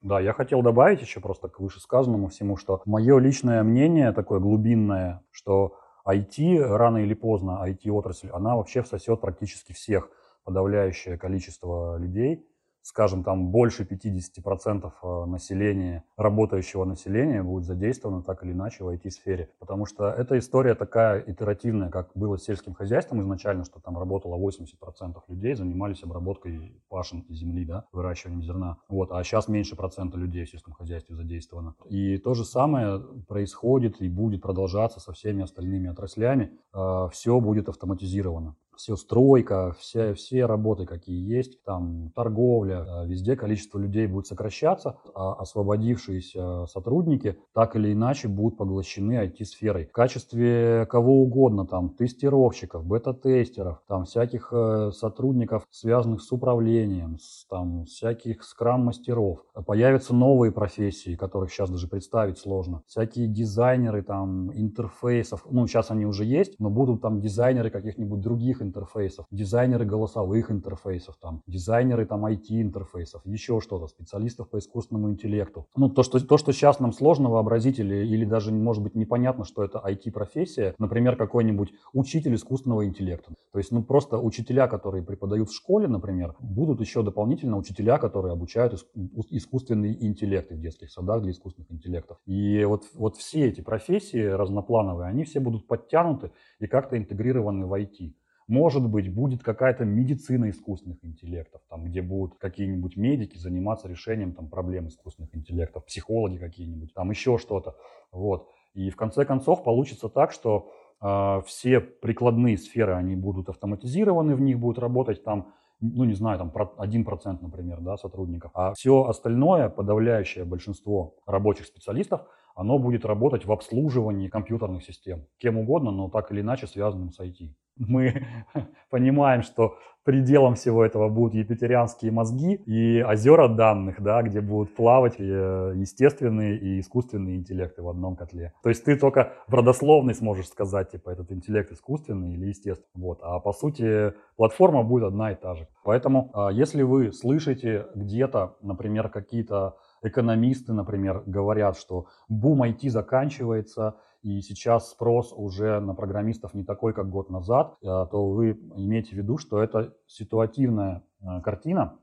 Да, 0.00 0.20
я 0.20 0.32
хотел 0.32 0.60
добавить 0.60 1.00
еще 1.00 1.20
просто 1.20 1.48
к 1.48 1.60
вышесказанному 1.60 2.28
всему, 2.28 2.56
что 2.56 2.82
мое 2.84 3.18
личное 3.18 3.62
мнение 3.62 4.12
такое 4.12 4.40
глубинное, 4.40 5.22
что 5.30 5.78
IT 6.06 6.60
рано 6.62 6.98
или 6.98 7.14
поздно, 7.14 7.64
IT-отрасль, 7.66 8.28
она 8.30 8.56
вообще 8.56 8.82
всосет 8.82 9.20
практически 9.20 9.72
всех, 9.72 10.10
подавляющее 10.44 11.16
количество 11.16 11.96
людей 11.96 12.46
скажем, 12.84 13.24
там 13.24 13.48
больше 13.48 13.84
50% 13.84 14.92
э, 15.02 15.24
населения, 15.24 16.04
работающего 16.18 16.84
населения 16.84 17.42
будет 17.42 17.64
задействовано 17.64 18.22
так 18.22 18.44
или 18.44 18.52
иначе 18.52 18.84
в 18.84 18.88
IT-сфере. 18.88 19.48
Потому 19.58 19.86
что 19.86 20.10
эта 20.10 20.38
история 20.38 20.74
такая 20.74 21.24
итеративная, 21.26 21.88
как 21.88 22.10
было 22.14 22.36
с 22.36 22.44
сельским 22.44 22.74
хозяйством 22.74 23.22
изначально, 23.22 23.64
что 23.64 23.80
там 23.80 23.98
работало 23.98 24.36
80% 24.36 25.16
людей, 25.28 25.54
занимались 25.54 26.02
обработкой 26.02 26.82
пашин 26.90 27.20
и 27.20 27.34
земли, 27.34 27.64
да, 27.64 27.86
выращиванием 27.90 28.42
зерна. 28.42 28.76
Вот, 28.88 29.12
а 29.12 29.24
сейчас 29.24 29.48
меньше 29.48 29.76
процента 29.76 30.18
людей 30.18 30.44
в 30.44 30.50
сельском 30.50 30.74
хозяйстве 30.74 31.16
задействовано. 31.16 31.74
И 31.88 32.18
то 32.18 32.34
же 32.34 32.44
самое 32.44 33.00
происходит 33.26 34.02
и 34.02 34.10
будет 34.10 34.42
продолжаться 34.42 35.00
со 35.00 35.12
всеми 35.14 35.42
остальными 35.42 35.88
отраслями. 35.88 36.52
Э, 36.74 37.08
Все 37.10 37.40
будет 37.40 37.70
автоматизировано 37.70 38.56
все 38.76 38.96
стройка, 38.96 39.74
все, 39.78 40.14
все 40.14 40.46
работы, 40.46 40.86
какие 40.86 41.20
есть, 41.28 41.62
там 41.64 42.10
торговля, 42.14 42.84
э, 42.86 43.06
везде 43.06 43.36
количество 43.36 43.78
людей 43.78 44.06
будет 44.06 44.26
сокращаться, 44.26 44.98
а 45.14 45.34
освободившиеся 45.34 46.66
сотрудники 46.66 47.38
так 47.52 47.76
или 47.76 47.92
иначе 47.92 48.28
будут 48.28 48.58
поглощены 48.58 49.12
IT-сферой. 49.24 49.86
В 49.86 49.92
качестве 49.92 50.86
кого 50.90 51.22
угодно, 51.22 51.66
там, 51.66 51.90
тестировщиков, 51.90 52.84
бета-тестеров, 52.84 53.82
там, 53.86 54.04
всяких 54.04 54.48
э, 54.52 54.90
сотрудников, 54.92 55.66
связанных 55.70 56.22
с 56.22 56.32
управлением, 56.32 57.18
с, 57.18 57.46
там, 57.46 57.84
всяких 57.84 58.42
скрам-мастеров. 58.42 59.44
Появятся 59.66 60.14
новые 60.14 60.52
профессии, 60.52 61.16
которых 61.16 61.50
сейчас 61.50 61.70
даже 61.70 61.88
представить 61.88 62.38
сложно. 62.38 62.82
Всякие 62.86 63.26
дизайнеры, 63.26 64.02
там, 64.02 64.52
интерфейсов, 64.52 65.46
ну, 65.50 65.66
сейчас 65.66 65.90
они 65.90 66.06
уже 66.06 66.24
есть, 66.24 66.58
но 66.58 66.70
будут 66.70 67.02
там 67.02 67.20
дизайнеры 67.20 67.70
каких-нибудь 67.70 68.20
других 68.20 68.62
интерфейсов, 68.64 69.26
дизайнеры 69.30 69.84
голосовых 69.84 70.50
интерфейсов, 70.50 71.16
там, 71.20 71.42
дизайнеры 71.46 72.06
там 72.06 72.26
IT-интерфейсов, 72.26 73.22
еще 73.24 73.60
что-то, 73.60 73.86
специалистов 73.86 74.50
по 74.50 74.58
искусственному 74.58 75.10
интеллекту. 75.10 75.66
Ну, 75.76 75.88
то, 75.88 76.02
что, 76.02 76.18
то, 76.24 76.36
что 76.36 76.52
сейчас 76.52 76.80
нам 76.80 76.92
сложно 76.92 77.30
вообразить 77.30 77.78
или, 77.78 78.06
или 78.06 78.24
даже, 78.24 78.52
может 78.52 78.82
быть, 78.82 78.94
непонятно, 78.94 79.44
что 79.44 79.62
это 79.62 79.82
IT-профессия, 79.84 80.74
например, 80.78 81.16
какой-нибудь 81.16 81.72
учитель 81.92 82.34
искусственного 82.34 82.84
интеллекта. 82.86 83.34
То 83.52 83.58
есть, 83.58 83.70
ну, 83.70 83.82
просто 83.82 84.18
учителя, 84.18 84.66
которые 84.66 85.04
преподают 85.04 85.50
в 85.50 85.54
школе, 85.54 85.86
например, 85.86 86.34
будут 86.40 86.80
еще 86.80 87.02
дополнительно 87.02 87.56
учителя, 87.56 87.98
которые 87.98 88.32
обучают 88.32 88.84
искусственный 89.30 89.96
интеллект 90.00 90.50
в 90.50 90.60
детских 90.60 90.90
садах 90.90 91.22
для 91.22 91.30
искусственных 91.32 91.70
интеллектов. 91.70 92.18
И 92.26 92.64
вот, 92.64 92.84
вот 92.94 93.16
все 93.16 93.46
эти 93.46 93.60
профессии 93.60 94.24
разноплановые, 94.24 95.08
они 95.08 95.24
все 95.24 95.40
будут 95.40 95.66
подтянуты 95.66 96.30
и 96.58 96.66
как-то 96.66 96.96
интегрированы 96.96 97.66
в 97.66 97.72
IT. 97.74 98.14
Может 98.46 98.88
быть, 98.88 99.12
будет 99.12 99.42
какая-то 99.42 99.84
медицина 99.84 100.50
искусственных 100.50 101.02
интеллектов, 101.02 101.62
там, 101.68 101.84
где 101.84 102.02
будут 102.02 102.38
какие-нибудь 102.38 102.96
медики 102.96 103.38
заниматься 103.38 103.88
решением 103.88 104.32
там, 104.32 104.48
проблем 104.48 104.88
искусственных 104.88 105.34
интеллектов, 105.34 105.86
психологи 105.86 106.36
какие-нибудь, 106.36 106.92
там 106.92 107.10
еще 107.10 107.38
что-то. 107.38 107.76
Вот. 108.12 108.48
И 108.74 108.90
в 108.90 108.96
конце 108.96 109.24
концов 109.24 109.64
получится 109.64 110.08
так, 110.08 110.30
что 110.32 110.70
э, 111.00 111.42
все 111.46 111.80
прикладные 111.80 112.58
сферы, 112.58 112.94
они 112.94 113.16
будут 113.16 113.48
автоматизированы, 113.48 114.34
в 114.34 114.40
них 114.40 114.58
будет 114.58 114.78
работать 114.78 115.24
там 115.24 115.52
ну, 115.80 116.04
не 116.04 116.14
знаю, 116.14 116.38
там 116.38 116.50
1%, 116.50 117.38
например, 117.42 117.80
да, 117.80 117.96
сотрудников. 117.96 118.52
А 118.54 118.72
все 118.74 119.04
остальное, 119.04 119.68
подавляющее 119.68 120.44
большинство 120.44 121.16
рабочих 121.26 121.66
специалистов, 121.66 122.22
оно 122.54 122.78
будет 122.78 123.04
работать 123.04 123.44
в 123.44 123.52
обслуживании 123.52 124.28
компьютерных 124.28 124.84
систем. 124.84 125.26
Кем 125.38 125.58
угодно, 125.58 125.90
но 125.90 126.08
так 126.08 126.30
или 126.32 126.40
иначе 126.40 126.66
связанным 126.66 127.10
с 127.10 127.20
IT. 127.20 127.52
Мы 127.76 128.26
понимаем, 128.90 129.42
что 129.42 129.76
пределом 130.04 130.54
всего 130.54 130.84
этого 130.84 131.08
будут 131.08 131.34
епитерианские 131.34 132.12
мозги 132.12 132.54
и 132.66 133.02
озера 133.02 133.48
данных, 133.48 134.02
да, 134.02 134.22
где 134.22 134.40
будут 134.40 134.74
плавать 134.76 135.14
э, 135.18 135.72
естественные 135.74 136.58
и 136.58 136.80
искусственные 136.80 137.36
интеллекты 137.36 137.82
в 137.82 137.88
одном 137.88 138.14
котле. 138.14 138.52
То 138.62 138.68
есть 138.68 138.84
ты 138.84 138.96
только 138.96 139.32
в 139.48 139.54
родословной 139.54 140.14
сможешь 140.14 140.48
сказать, 140.48 140.90
типа, 140.90 141.10
этот 141.10 141.32
интеллект 141.32 141.72
искусственный 141.72 142.34
или 142.34 142.46
естественный. 142.46 142.90
Вот. 142.94 143.20
А 143.22 143.40
по 143.40 143.52
сути 143.52 144.12
платформа 144.36 144.82
будет 144.82 145.04
одна 145.04 145.32
и 145.32 145.34
та 145.34 145.54
же. 145.54 145.66
Поэтому 145.84 146.30
а, 146.34 146.50
если 146.52 146.82
вы 146.82 147.12
слышите 147.12 147.86
где-то, 147.94 148.56
например, 148.60 149.08
какие-то 149.08 149.76
экономисты, 150.04 150.72
например, 150.72 151.22
говорят, 151.26 151.76
что 151.76 152.06
бум 152.28 152.62
IT 152.62 152.88
заканчивается, 152.90 153.96
и 154.22 154.40
сейчас 154.40 154.90
спрос 154.90 155.32
уже 155.36 155.80
на 155.80 155.94
программистов 155.94 156.54
не 156.54 156.64
такой, 156.64 156.94
как 156.94 157.10
год 157.10 157.30
назад, 157.30 157.76
э, 157.82 157.84
то 157.84 158.30
вы 158.30 158.52
имеете 158.76 159.10
в 159.10 159.18
виду, 159.18 159.36
что 159.36 159.62
это 159.62 159.94
ситуативная 160.06 161.02
э, 161.20 161.40
картина. 161.42 161.98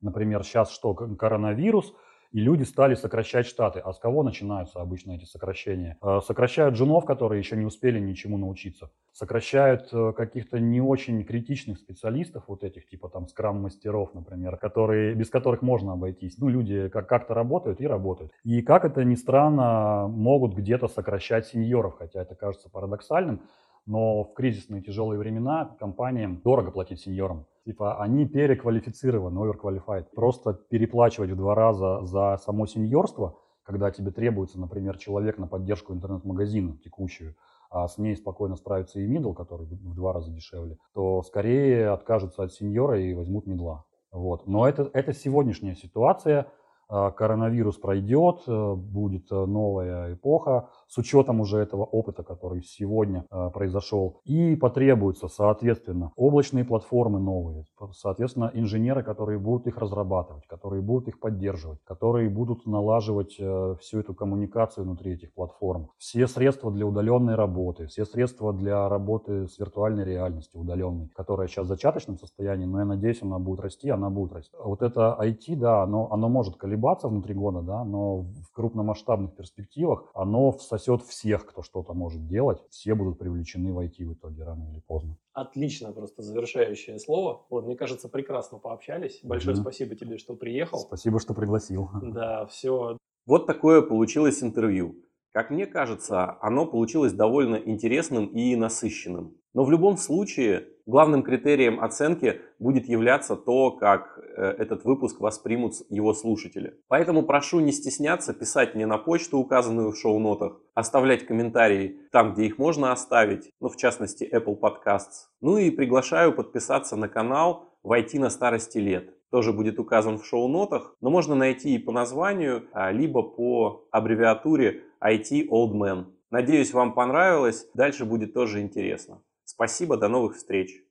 Например, 0.00 0.44
сейчас 0.44 0.70
что, 0.70 0.94
коронавирус, 0.94 1.94
и 2.34 2.40
люди 2.40 2.64
стали 2.64 2.96
сокращать 2.96 3.46
штаты. 3.46 3.78
А 3.78 3.92
с 3.92 3.98
кого 4.00 4.24
начинаются 4.24 4.80
обычно 4.80 5.12
эти 5.12 5.24
сокращения? 5.24 5.96
Э, 6.02 6.18
сокращают 6.20 6.74
женов, 6.74 7.04
которые 7.04 7.38
еще 7.38 7.56
не 7.56 7.64
успели 7.64 8.00
ничему 8.00 8.38
научиться. 8.38 8.90
Сокращают 9.12 9.88
э, 9.92 10.12
каких-то 10.16 10.58
не 10.58 10.80
очень 10.80 11.22
критичных 11.22 11.78
специалистов, 11.78 12.42
вот 12.48 12.64
этих 12.64 12.88
типа 12.88 13.08
там 13.08 13.28
скрам-мастеров, 13.28 14.14
например, 14.14 14.56
которые, 14.56 15.14
без 15.14 15.30
которых 15.30 15.62
можно 15.62 15.92
обойтись. 15.92 16.36
Ну, 16.38 16.48
люди 16.48 16.88
как- 16.88 17.08
как-то 17.08 17.34
работают 17.34 17.80
и 17.80 17.86
работают. 17.86 18.32
И 18.42 18.62
как 18.62 18.84
это 18.84 19.04
ни 19.04 19.14
странно, 19.14 20.08
могут 20.08 20.54
где-то 20.54 20.88
сокращать 20.88 21.46
сеньоров, 21.46 21.98
хотя 21.98 22.20
это 22.22 22.34
кажется 22.34 22.68
парадоксальным 22.68 23.42
но 23.86 24.24
в 24.24 24.32
кризисные 24.32 24.80
тяжелые 24.80 25.18
времена 25.18 25.76
компаниям 25.78 26.40
дорого 26.42 26.70
платить 26.70 27.00
сеньорам. 27.00 27.44
Типа 27.64 28.00
они 28.02 28.26
переквалифицированы, 28.26 29.38
overqualified. 29.38 30.06
Просто 30.14 30.52
переплачивать 30.52 31.30
в 31.30 31.36
два 31.36 31.54
раза 31.54 32.04
за 32.04 32.36
само 32.36 32.66
сеньорство, 32.66 33.38
когда 33.62 33.90
тебе 33.90 34.10
требуется, 34.10 34.60
например, 34.60 34.98
человек 34.98 35.38
на 35.38 35.46
поддержку 35.46 35.94
интернет-магазина 35.94 36.76
текущую, 36.84 37.34
а 37.70 37.88
с 37.88 37.96
ней 37.96 38.16
спокойно 38.16 38.56
справится 38.56 39.00
и 39.00 39.06
мидл, 39.06 39.32
который 39.32 39.66
в 39.66 39.94
два 39.94 40.12
раза 40.12 40.30
дешевле, 40.30 40.76
то 40.92 41.22
скорее 41.22 41.88
откажутся 41.88 42.42
от 42.42 42.52
сеньора 42.52 43.00
и 43.00 43.14
возьмут 43.14 43.46
мидла. 43.46 43.84
Вот. 44.12 44.46
Но 44.46 44.68
это, 44.68 44.90
это 44.92 45.14
сегодняшняя 45.14 45.74
ситуация, 45.74 46.46
а, 46.88 47.10
коронавирус 47.10 47.78
пройдет, 47.78 48.42
э, 48.46 48.74
будет 48.74 49.32
э, 49.32 49.34
новая 49.46 50.12
эпоха 50.14 50.68
с 50.88 50.98
учетом 50.98 51.40
уже 51.40 51.58
этого 51.58 51.84
опыта, 51.84 52.22
который 52.22 52.62
сегодня 52.62 53.24
э, 53.30 53.50
произошел. 53.52 54.20
И 54.24 54.56
потребуются, 54.56 55.28
соответственно, 55.28 56.12
облачные 56.16 56.64
платформы 56.64 57.18
новые, 57.18 57.64
соответственно, 57.92 58.50
инженеры, 58.54 59.02
которые 59.02 59.38
будут 59.38 59.66
их 59.66 59.78
разрабатывать, 59.78 60.46
которые 60.46 60.82
будут 60.82 61.08
их 61.08 61.20
поддерживать, 61.20 61.80
которые 61.84 62.28
будут 62.28 62.66
налаживать 62.66 63.32
всю 63.80 64.00
эту 64.00 64.14
коммуникацию 64.14 64.84
внутри 64.84 65.14
этих 65.14 65.32
платформ. 65.34 65.90
Все 65.98 66.26
средства 66.26 66.70
для 66.70 66.86
удаленной 66.86 67.34
работы, 67.34 67.86
все 67.86 68.04
средства 68.04 68.52
для 68.52 68.88
работы 68.88 69.48
с 69.48 69.58
виртуальной 69.58 70.04
реальностью 70.04 70.60
удаленной, 70.60 71.08
которая 71.14 71.48
сейчас 71.48 71.66
в 71.66 71.68
зачаточном 71.68 72.18
состоянии, 72.18 72.64
но 72.64 72.80
я 72.80 72.84
надеюсь, 72.84 73.22
она 73.22 73.38
будет 73.38 73.60
расти, 73.60 73.90
она 73.90 74.10
будет 74.10 74.32
расти. 74.32 74.56
Вот 74.62 74.82
это 74.82 75.16
IT, 75.20 75.56
да, 75.56 75.82
оно, 75.82 76.12
оно 76.12 76.28
может 76.28 76.56
колебаться 76.56 77.08
внутри 77.08 77.34
года, 77.34 77.62
да, 77.62 77.84
но 77.84 78.18
в 78.22 78.52
крупномасштабных 78.52 79.34
перспективах 79.34 80.04
оно 80.14 80.52
всосет 80.76 81.02
всех, 81.02 81.46
кто 81.46 81.62
что-то 81.62 81.94
может 81.94 82.26
делать. 82.26 82.62
Все 82.70 82.94
будут 82.94 83.18
привлечены 83.18 83.72
в 83.72 83.78
IT 83.78 84.04
в 84.04 84.14
итоге 84.14 84.44
рано 84.44 84.70
или 84.70 84.80
поздно. 84.80 85.16
Отлично, 85.32 85.92
просто 85.92 86.22
завершающее 86.22 86.98
слово. 86.98 87.46
Вот, 87.50 87.64
мне 87.64 87.76
кажется, 87.76 88.08
прекрасно 88.08 88.58
пообщались. 88.58 89.20
Большое 89.22 89.56
mm-hmm. 89.56 89.60
спасибо 89.60 89.94
тебе, 89.94 90.18
что 90.18 90.34
приехал. 90.34 90.78
Спасибо, 90.78 91.20
что 91.20 91.34
пригласил. 91.34 91.90
Да, 92.02 92.46
все. 92.46 92.98
Вот 93.26 93.46
такое 93.46 93.82
получилось 93.82 94.42
интервью. 94.42 94.96
Как 95.32 95.50
мне 95.50 95.66
кажется, 95.66 96.38
оно 96.40 96.66
получилось 96.66 97.12
довольно 97.12 97.56
интересным 97.56 98.26
и 98.26 98.54
насыщенным. 98.54 99.36
Но 99.52 99.64
в 99.64 99.70
любом 99.70 99.96
случае 99.96 100.68
главным 100.86 101.22
критерием 101.22 101.80
оценки 101.80 102.40
будет 102.58 102.88
являться 102.88 103.36
то, 103.36 103.70
как 103.70 104.18
э, 104.18 104.42
этот 104.58 104.84
выпуск 104.84 105.20
воспримут 105.20 105.74
его 105.88 106.12
слушатели. 106.14 106.78
Поэтому 106.88 107.22
прошу 107.22 107.60
не 107.60 107.72
стесняться 107.72 108.34
писать 108.34 108.74
мне 108.74 108.86
на 108.86 108.98
почту, 108.98 109.38
указанную 109.38 109.92
в 109.92 109.96
шоу-нотах, 109.96 110.60
оставлять 110.74 111.26
комментарии 111.26 112.00
там, 112.12 112.34
где 112.34 112.44
их 112.44 112.58
можно 112.58 112.92
оставить, 112.92 113.50
ну, 113.60 113.68
в 113.68 113.76
частности, 113.76 114.28
Apple 114.30 114.58
Podcasts. 114.58 115.28
Ну 115.40 115.58
и 115.58 115.70
приглашаю 115.70 116.32
подписаться 116.32 116.96
на 116.96 117.08
канал 117.08 117.70
«Войти 117.82 118.18
на 118.18 118.30
старости 118.30 118.78
лет». 118.78 119.14
Тоже 119.30 119.52
будет 119.52 119.80
указан 119.80 120.18
в 120.18 120.24
шоу-нотах, 120.24 120.94
но 121.00 121.10
можно 121.10 121.34
найти 121.34 121.74
и 121.74 121.78
по 121.78 121.90
названию, 121.90 122.68
а, 122.72 122.92
либо 122.92 123.22
по 123.22 123.86
аббревиатуре 123.90 124.84
IT 125.02 125.48
Old 125.48 125.72
Man. 125.72 126.04
Надеюсь, 126.30 126.72
вам 126.72 126.94
понравилось. 126.94 127.68
Дальше 127.74 128.04
будет 128.04 128.32
тоже 128.32 128.60
интересно. 128.60 129.20
Спасибо, 129.48 129.96
до 129.96 130.08
новых 130.08 130.36
встреч! 130.36 130.83